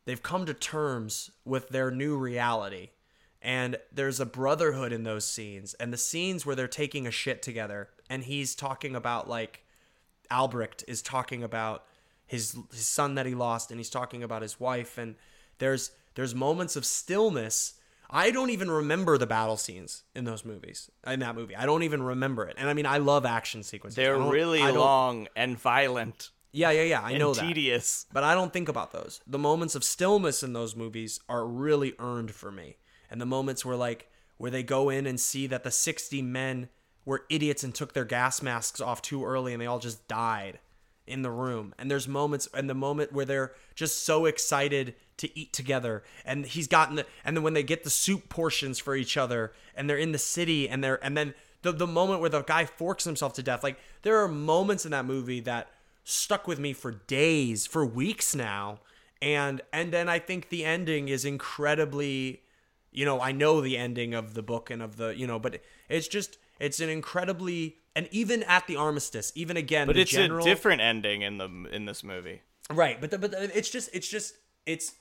they've 0.04 0.22
come 0.22 0.46
to 0.46 0.54
terms 0.54 1.30
with 1.44 1.68
their 1.68 1.90
new 1.90 2.16
reality. 2.16 2.90
And 3.42 3.76
there's 3.92 4.18
a 4.18 4.26
brotherhood 4.26 4.92
in 4.92 5.04
those 5.04 5.26
scenes. 5.26 5.74
And 5.74 5.92
the 5.92 5.98
scenes 5.98 6.44
where 6.44 6.56
they're 6.56 6.66
taking 6.66 7.06
a 7.06 7.12
shit 7.12 7.42
together 7.42 7.90
and 8.10 8.24
he's 8.24 8.54
talking 8.54 8.96
about 8.96 9.28
like 9.28 9.62
Albrecht 10.30 10.84
is 10.88 11.02
talking 11.02 11.42
about 11.42 11.84
his 12.26 12.56
his 12.70 12.86
son 12.86 13.14
that 13.14 13.26
he 13.26 13.34
lost 13.34 13.70
and 13.70 13.78
he's 13.78 13.90
talking 13.90 14.22
about 14.22 14.42
his 14.42 14.58
wife 14.58 14.98
and 14.98 15.14
there's 15.58 15.90
there's 16.14 16.34
moments 16.34 16.76
of 16.76 16.84
stillness. 16.84 17.74
I 18.08 18.30
don't 18.30 18.50
even 18.50 18.70
remember 18.70 19.18
the 19.18 19.26
battle 19.26 19.56
scenes 19.56 20.04
in 20.14 20.24
those 20.24 20.44
movies. 20.44 20.90
In 21.06 21.20
that 21.20 21.34
movie. 21.34 21.56
I 21.56 21.66
don't 21.66 21.82
even 21.82 22.02
remember 22.02 22.46
it. 22.46 22.56
And 22.58 22.68
I 22.68 22.74
mean 22.74 22.86
I 22.86 22.98
love 22.98 23.24
action 23.26 23.62
sequences. 23.62 23.96
They're 23.96 24.18
really 24.18 24.60
long 24.60 25.28
and 25.36 25.58
violent 25.58 26.30
Yeah, 26.52 26.70
yeah, 26.70 26.82
yeah. 26.82 27.02
I 27.02 27.18
know 27.18 27.34
that. 27.34 27.46
tedious. 27.46 28.06
But 28.12 28.24
I 28.24 28.34
don't 28.34 28.52
think 28.52 28.68
about 28.68 28.92
those. 28.92 29.20
The 29.26 29.38
moments 29.38 29.74
of 29.74 29.84
stillness 29.84 30.42
in 30.42 30.52
those 30.52 30.74
movies 30.74 31.20
are 31.28 31.46
really 31.46 31.94
earned 31.98 32.30
for 32.30 32.50
me. 32.50 32.76
And 33.10 33.20
the 33.20 33.26
moments 33.26 33.64
where 33.64 33.76
like 33.76 34.10
where 34.38 34.50
they 34.50 34.62
go 34.62 34.88
in 34.88 35.06
and 35.06 35.18
see 35.18 35.46
that 35.46 35.64
the 35.64 35.70
60 35.70 36.22
men 36.22 36.68
were 37.06 37.24
idiots 37.30 37.64
and 37.64 37.74
took 37.74 37.94
their 37.94 38.04
gas 38.04 38.42
masks 38.42 38.80
off 38.80 39.00
too 39.00 39.24
early 39.24 39.54
and 39.54 39.62
they 39.62 39.66
all 39.66 39.78
just 39.78 40.06
died 40.06 40.58
in 41.06 41.22
the 41.22 41.30
room. 41.30 41.74
And 41.78 41.90
there's 41.90 42.06
moments 42.06 42.48
and 42.52 42.68
the 42.68 42.74
moment 42.74 43.12
where 43.12 43.24
they're 43.24 43.52
just 43.74 44.04
so 44.04 44.26
excited 44.26 44.94
to 45.16 45.38
eat 45.38 45.54
together 45.54 46.02
and 46.26 46.44
he's 46.44 46.68
gotten 46.68 46.96
the 46.96 47.06
and 47.24 47.34
then 47.34 47.42
when 47.42 47.54
they 47.54 47.62
get 47.62 47.84
the 47.84 47.90
soup 47.90 48.28
portions 48.28 48.78
for 48.78 48.94
each 48.94 49.16
other 49.16 49.54
and 49.74 49.88
they're 49.88 49.96
in 49.96 50.12
the 50.12 50.18
city 50.18 50.68
and 50.68 50.84
they're 50.84 51.02
and 51.02 51.16
then 51.16 51.32
the 51.62 51.72
the 51.72 51.86
moment 51.86 52.20
where 52.20 52.28
the 52.28 52.42
guy 52.42 52.66
forks 52.66 53.04
himself 53.04 53.32
to 53.32 53.42
death 53.42 53.64
like 53.64 53.78
there 54.02 54.18
are 54.18 54.28
moments 54.28 54.84
in 54.84 54.90
that 54.90 55.06
movie 55.06 55.40
that 55.40 55.68
stuck 56.08 56.46
with 56.46 56.60
me 56.60 56.72
for 56.72 56.92
days, 56.92 57.66
for 57.66 57.84
weeks 57.84 58.34
now. 58.34 58.78
And 59.20 59.60
and 59.72 59.92
then 59.92 60.08
I 60.08 60.18
think 60.18 60.48
the 60.48 60.64
ending 60.64 61.08
is 61.08 61.24
incredibly 61.24 62.42
you 62.92 63.04
know, 63.04 63.20
I 63.20 63.32
know 63.32 63.60
the 63.60 63.76
ending 63.76 64.14
of 64.14 64.32
the 64.32 64.42
book 64.42 64.70
and 64.70 64.80
of 64.80 64.96
the, 64.96 65.08
you 65.08 65.26
know, 65.26 65.38
but 65.38 65.60
it's 65.90 66.08
just 66.08 66.38
it's 66.58 66.80
an 66.80 66.88
incredibly 66.88 67.76
and 67.94 68.08
even 68.10 68.42
at 68.42 68.66
the 68.66 68.76
armistice, 68.76 69.32
even 69.34 69.56
again, 69.56 69.86
But 69.86 69.96
it's 69.96 70.10
general, 70.10 70.44
a 70.44 70.48
different 70.48 70.82
ending 70.82 71.22
in 71.22 71.38
the 71.38 71.48
in 71.72 71.86
this 71.86 72.04
movie. 72.04 72.42
right? 72.70 73.00
But 73.00 73.10
the, 73.10 73.18
but 73.18 73.30
the, 73.30 73.56
it's 73.56 73.70
just 73.70 73.90
it's 73.94 74.08
just 74.08 74.34
it's. 74.66 74.92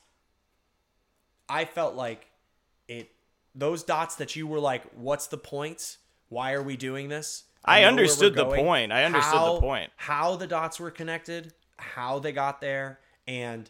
I 1.48 1.64
felt 1.64 1.94
like 1.94 2.26
it 2.88 3.10
those 3.54 3.82
dots 3.82 4.16
that 4.16 4.34
you 4.36 4.46
were 4.46 4.58
like, 4.60 4.82
what's 4.94 5.26
the 5.28 5.36
point? 5.38 5.98
Why 6.28 6.52
are 6.54 6.62
we 6.62 6.76
doing 6.76 7.08
this? 7.08 7.44
I 7.64 7.82
know 7.82 7.88
understood 7.88 8.34
the 8.34 8.44
going. 8.44 8.64
point. 8.64 8.92
I 8.92 9.04
understood 9.04 9.40
the 9.56 9.60
point. 9.60 9.90
How 9.96 10.36
the 10.36 10.46
dots 10.46 10.78
were 10.80 10.90
connected, 10.90 11.52
how 11.78 12.18
they 12.18 12.32
got 12.32 12.60
there, 12.60 13.00
and 13.26 13.68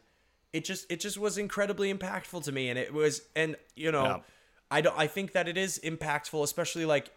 it 0.53 0.65
just 0.65 0.91
it 0.91 1.01
just 1.01 1.19
was 1.19 1.37
incredibly 1.39 1.93
impactful 1.93 2.45
to 2.45 2.53
me. 2.53 2.69
And 2.69 2.79
it 2.79 2.93
was, 2.95 3.23
and 3.35 3.57
you 3.75 3.91
know, 3.93 4.05
Yeah. 4.05 4.19
I 4.71 4.81
don't. 4.83 4.99
I 4.99 5.07
think 5.07 5.33
that 5.33 5.49
it 5.49 5.57
is 5.57 5.81
impactful, 5.83 6.43
especially 6.45 6.85
like. 6.85 7.11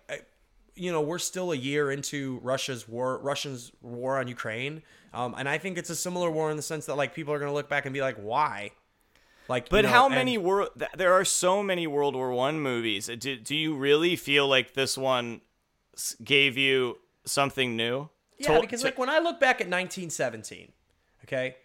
You 0.75 0.91
know, 0.91 1.01
we're 1.01 1.19
still 1.19 1.51
a 1.51 1.55
year 1.55 1.91
into 1.91 2.39
Russia's 2.43 2.87
war, 2.87 3.19
Russia's 3.19 3.71
war 3.81 4.17
on 4.19 4.27
Ukraine, 4.27 4.81
um, 5.13 5.35
and 5.37 5.47
I 5.49 5.57
think 5.57 5.77
it's 5.77 5.89
a 5.89 5.95
similar 5.95 6.29
war 6.31 6.49
in 6.51 6.57
the 6.57 6.63
sense 6.63 6.85
that 6.87 6.95
like 6.95 7.13
people 7.13 7.33
are 7.33 7.39
going 7.39 7.49
to 7.49 7.53
look 7.55 7.69
back 7.69 7.85
and 7.85 7.93
be 7.93 8.01
like, 8.01 8.17
"Why?" 8.17 8.71
Like, 9.47 9.63
you 9.65 9.69
But 9.71 9.81
know, 9.85 9.89
how 9.89 10.05
and- 10.05 10.15
many 10.15 10.37
world? 10.37 10.69
th- 10.77 10.91
There 10.95 11.13
are 11.13 11.25
so 11.25 11.63
many 11.63 11.87
World 11.87 12.15
War 12.15 12.31
One 12.31 12.59
movies. 12.59 13.07
Do, 13.07 13.35
do 13.37 13.55
you 13.55 13.75
really 13.75 14.15
feel 14.15 14.47
like 14.47 14.73
this 14.73 14.97
one 14.97 15.41
gave 16.23 16.55
you 16.57 16.99
something 17.25 17.75
new? 17.75 18.09
Yeah, 18.37 18.55
To- 18.55 18.61
because 18.61 18.81
to- 18.81 18.87
like 18.87 18.97
when 18.99 19.09
I 19.09 19.19
look 19.19 19.39
back 19.39 19.59
at 19.59 19.67
1917, 19.67 20.71
okay, 21.25 21.55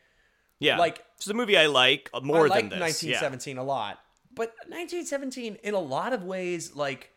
yeah, 0.58 0.78
like- 0.78 1.04
it's 1.16 1.26
a 1.28 1.34
movie 1.34 1.56
I 1.58 1.66
like 1.66 2.10
uh, 2.14 2.20
more 2.20 2.46
I 2.50 2.60
than 2.60 2.68
this. 2.70 3.02
yeah. 3.02 3.20
1917 3.20 3.58
a 3.58 3.62
lot, 3.64 4.00
but 4.34 4.54
1917 4.68 5.56
in 5.62 5.74
a 5.74 5.78
lot 5.78 6.12
of 6.12 6.24
ways, 6.24 6.74
like 6.74 7.10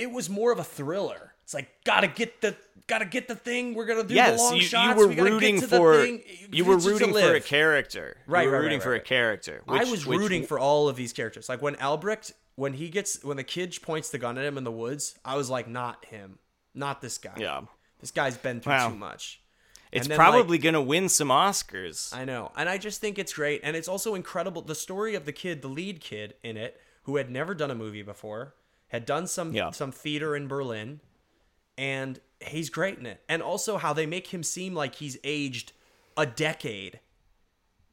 it 0.00 0.10
was 0.10 0.28
more 0.30 0.50
of 0.52 0.58
a 0.58 0.64
thriller. 0.64 1.34
It's 1.44 1.54
like 1.54 1.68
gotta 1.84 2.06
get 2.06 2.40
the 2.40 2.56
gotta 2.86 3.04
get 3.04 3.28
the 3.28 3.34
thing. 3.34 3.74
We're 3.74 3.86
gonna 3.86 4.04
do 4.04 4.14
the 4.14 4.36
long 4.36 4.56
you, 4.56 4.62
shots. 4.62 4.98
you 4.98 5.06
were 5.06 5.08
we 5.08 5.20
rooting 5.20 5.54
get 5.56 5.60
to 5.62 5.66
the 5.66 5.76
for 5.76 6.02
thing. 6.02 6.22
you 6.52 6.64
were 6.64 6.76
rooting 6.78 7.12
for 7.12 7.34
a 7.34 7.40
character. 7.40 8.16
Right, 8.26 8.42
you 8.42 8.46
were 8.48 8.52
right, 8.52 8.58
right, 8.58 8.62
rooting 8.64 8.78
right, 8.78 8.82
for 8.82 8.90
a 8.90 8.98
right. 8.98 9.04
character. 9.04 9.62
I 9.68 9.84
was 9.84 10.06
which- 10.06 10.18
rooting 10.18 10.44
for 10.46 10.58
all 10.58 10.88
of 10.88 10.96
these 10.96 11.12
characters. 11.12 11.48
Like 11.48 11.60
when 11.62 11.76
Albrecht, 11.76 12.32
when 12.56 12.74
he 12.74 12.88
gets, 12.88 13.22
when 13.24 13.36
the 13.36 13.44
kid 13.44 13.76
points 13.82 14.10
the 14.10 14.18
gun 14.18 14.38
at 14.38 14.44
him 14.44 14.56
in 14.58 14.64
the 14.64 14.72
woods, 14.72 15.18
I 15.24 15.36
was 15.36 15.50
like, 15.50 15.66
not 15.68 16.04
him, 16.06 16.38
not 16.74 17.00
this 17.00 17.18
guy. 17.18 17.34
Yeah, 17.36 17.62
this 18.00 18.10
guy's 18.10 18.36
been 18.36 18.60
through 18.60 18.72
Wow. 18.72 18.88
too 18.90 18.96
much. 18.96 19.40
it's 19.92 20.06
then, 20.06 20.16
like- 20.16 20.24
probably 20.24 20.56
gonna 20.58 20.80
win 20.80 21.08
some 21.08 21.28
Oscars. 21.28 22.14
I 22.16 22.24
know. 22.24 22.52
And 22.56 22.68
I 22.68 22.78
just 22.78 23.00
think 23.00 23.18
it's 23.18 23.32
great. 23.32 23.60
And 23.64 23.76
it's 23.76 23.88
also 23.88 24.14
incredible. 24.14 24.62
The 24.62 24.74
story 24.76 25.14
of 25.16 25.24
the 25.24 25.32
kid, 25.32 25.62
the 25.62 25.68
lead 25.68 26.00
kid 26.00 26.34
in 26.44 26.56
it, 26.56 26.80
who 27.04 27.16
had 27.16 27.28
never 27.28 27.54
done 27.54 27.70
a 27.72 27.74
movie 27.74 28.02
before, 28.02 28.54
had 28.90 29.06
done 29.06 29.26
some 29.26 29.52
Yeah. 29.52 29.70
some 29.70 29.90
theater 29.90 30.36
in 30.36 30.46
Berlin, 30.46 31.00
and 31.76 32.20
he's 32.40 32.70
great 32.70 32.98
in 32.98 33.06
it. 33.06 33.22
And 33.28 33.42
also 33.42 33.76
how 33.78 33.92
they 33.92 34.06
make 34.06 34.28
him 34.28 34.42
seem 34.42 34.74
like 34.74 34.96
he's 34.96 35.16
aged 35.24 35.72
a 36.16 36.26
decade 36.26 37.00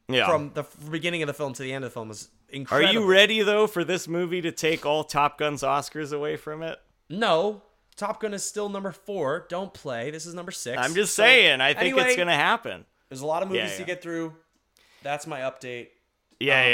yeah. 0.08 0.26
from 0.26 0.52
the 0.54 0.64
beginning 0.90 1.22
of 1.22 1.26
the 1.26 1.34
film 1.34 1.52
to 1.54 1.62
the 1.62 1.72
end 1.72 1.84
of 1.84 1.90
the 1.90 1.94
film 1.94 2.10
is 2.10 2.28
incredible. 2.48 2.90
Are 2.90 2.92
you 2.92 3.06
ready 3.10 3.42
though 3.42 3.66
for 3.66 3.84
this 3.84 4.06
movie 4.08 4.40
to 4.42 4.52
take 4.52 4.84
all 4.86 5.04
Top 5.04 5.38
Gun's 5.38 5.62
Oscars 5.62 6.12
away 6.12 6.36
from 6.36 6.62
it? 6.62 6.78
No. 7.08 7.62
Top 7.96 8.20
Gun 8.20 8.32
is 8.32 8.44
still 8.44 8.68
number 8.68 8.92
four. 8.92 9.46
Don't 9.48 9.74
play. 9.74 10.10
This 10.10 10.24
is 10.24 10.34
number 10.34 10.52
six. 10.52 10.78
I'm 10.80 10.94
just 10.94 11.14
So, 11.14 11.22
saying. 11.24 11.60
I 11.60 11.74
think 11.74 11.94
anyway, 11.94 12.08
it's 12.08 12.16
gonna 12.16 12.34
happen. 12.34 12.84
There's 13.08 13.22
a 13.22 13.26
lot 13.26 13.42
of 13.42 13.48
movies 13.48 13.70
Yeah, 13.72 13.76
to 13.78 13.84
get 13.84 14.02
through. 14.02 14.34
That's 15.02 15.26
my 15.26 15.40
update. 15.40 15.88
Yeah, 16.38 16.60
Um, 16.60 16.70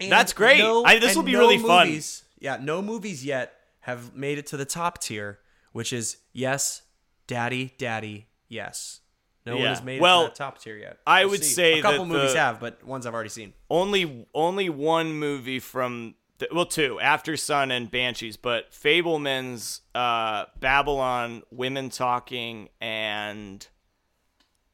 yeah. 0.00 0.08
That's 0.08 0.32
great. 0.32 0.60
I- 0.62 0.98
this 0.98 1.14
will 1.16 1.22
be 1.22 1.36
really 1.36 1.58
fun. 1.58 2.00
Yeah, 2.40 2.58
no 2.60 2.80
movies 2.82 3.24
yet 3.24 3.54
have 3.80 4.14
made 4.14 4.38
it 4.38 4.46
to 4.48 4.56
the 4.56 4.64
top 4.64 4.98
tier, 5.00 5.38
which 5.72 5.92
is 5.92 6.18
yes, 6.32 6.82
daddy, 7.26 7.74
daddy, 7.78 8.28
yes. 8.48 9.00
No 9.46 9.56
one 9.56 9.66
has 9.66 9.82
made 9.82 10.00
Well, 10.00 10.22
it 10.22 10.24
to 10.24 10.30
that 10.30 10.36
top 10.36 10.58
tier 10.60 10.76
yet. 10.76 10.98
I 11.06 11.22
We'll 11.24 11.30
would 11.30 11.44
see. 11.44 11.54
say 11.54 11.78
a 11.78 11.82
couple 11.82 12.04
movies 12.04 12.34
the- 12.34 12.38
have, 12.38 12.60
but 12.60 12.84
ones 12.84 13.06
I've 13.06 13.14
already 13.14 13.30
seen. 13.30 13.54
Only 13.70 14.26
only 14.34 14.68
one 14.68 15.14
movie 15.14 15.58
from 15.58 16.16
the, 16.36 16.48
well 16.52 16.66
two 16.66 16.98
Aftersun 17.02 17.70
and 17.70 17.90
Banshees, 17.90 18.36
but 18.36 18.70
Fabelmans 18.72 19.80
uh, 19.94 20.44
Babylon, 20.60 21.42
Women 21.50 21.88
Talking, 21.88 22.68
and 22.80 23.66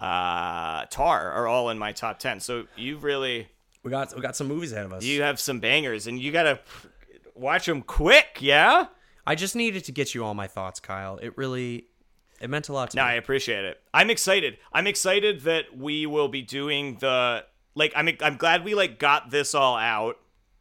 uh, 0.01 0.87
Tar 0.87 1.31
are 1.31 1.47
all 1.47 1.71
in 1.71 1.79
my 1.79 1.93
top 1.93 2.19
ten. 2.19 2.41
So 2.41 2.67
you've 2.77 3.05
really 3.05 3.49
We 3.83 3.91
got 3.91 4.15
we 4.15 4.21
got 4.23 4.37
some 4.37 4.49
movies 4.49 4.73
ahead 4.73 4.87
of 4.87 4.93
us. 4.93 5.05
you 5.05 5.23
have 5.23 5.39
some 5.41 5.61
bangers, 5.61 6.07
and 6.07 6.19
you 6.21 6.33
gotta 6.33 6.59
watch 7.35 7.67
them 7.67 7.83
quick. 7.83 8.39
Yeah. 8.41 8.87
I 9.27 9.35
just 9.35 9.57
needed 9.57 9.85
to 9.85 9.93
get 9.93 10.15
you 10.15 10.25
all 10.25 10.35
my 10.35 10.47
thoughts, 10.47 10.81
Kyle. 10.81 11.19
It 11.19 11.37
really 11.37 11.87
it 12.41 12.51
meant 12.51 12.69
a 12.69 12.73
lot 12.73 12.91
to 12.91 12.97
me. 12.97 13.03
No, 13.03 13.07
me. 13.07 13.13
I 13.13 13.15
appreciate 13.15 13.65
it. 13.65 13.81
I'm 13.93 14.11
excited. 14.11 14.59
I'm 14.73 14.87
excited 14.87 15.43
that 15.43 15.77
we 15.77 16.07
will 16.07 16.29
be 16.29 16.43
doing 16.43 16.97
the 17.01 17.45
like. 17.75 17.93
I'm 17.97 18.09
I'm 18.21 18.37
glad 18.37 18.65
we 18.65 18.75
like 18.75 18.99
got 18.99 19.31
this 19.31 19.55
all 19.55 19.77
out, 19.77 20.19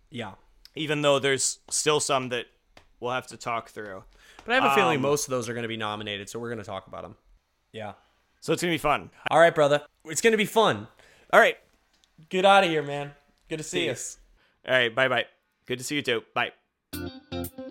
yeah. 0.10 0.34
even 0.76 1.02
though 1.02 1.20
there's 1.20 1.60
still 1.70 2.00
some 2.00 2.30
that 2.30 2.46
we'll 3.00 3.12
have 3.12 3.28
to 3.28 3.38
talk 3.38 3.70
through. 3.70 4.04
But 4.46 4.54
I 4.54 4.56
have 4.56 4.72
a 4.72 4.76
feeling 4.76 4.98
Um, 4.98 5.04
most 5.04 5.26
of 5.26 5.32
those 5.32 5.48
are 5.50 5.54
going 5.54 5.64
to 5.64 5.70
be 5.70 5.78
nominated, 5.78 6.30
so 6.30 6.38
we're 6.40 6.50
going 6.50 6.60
to 6.60 6.66
talk 6.66 6.88
about 6.88 7.04
them. 7.04 7.16
Yeah. 7.72 7.94
So 8.42 8.52
it's 8.52 8.62
gonna 8.62 8.74
be 8.74 8.78
fun. 8.78 9.10
All 9.32 9.40
right, 9.40 9.56
brother. 9.56 9.82
It's 10.06 10.20
going 10.20 10.32
to 10.32 10.38
be 10.38 10.46
fun. 10.46 10.88
All 11.32 11.40
right. 11.40 11.58
Get 12.30 12.46
out 12.46 12.64
of 12.64 12.70
here, 12.70 12.84
man. 12.84 13.12
Good 13.50 13.58
to 13.58 13.64
see 13.64 13.86
you. 13.86 13.96
All 14.68 14.74
right. 14.74 14.94
Bye 14.94 15.08
bye. 15.08 15.26
Good 15.66 15.80
to 15.80 15.84
see 15.84 15.96
you 15.96 16.02
too. 16.02 16.24
Bye. 16.34 16.52
Thank 16.94 17.58
you. 17.58 17.63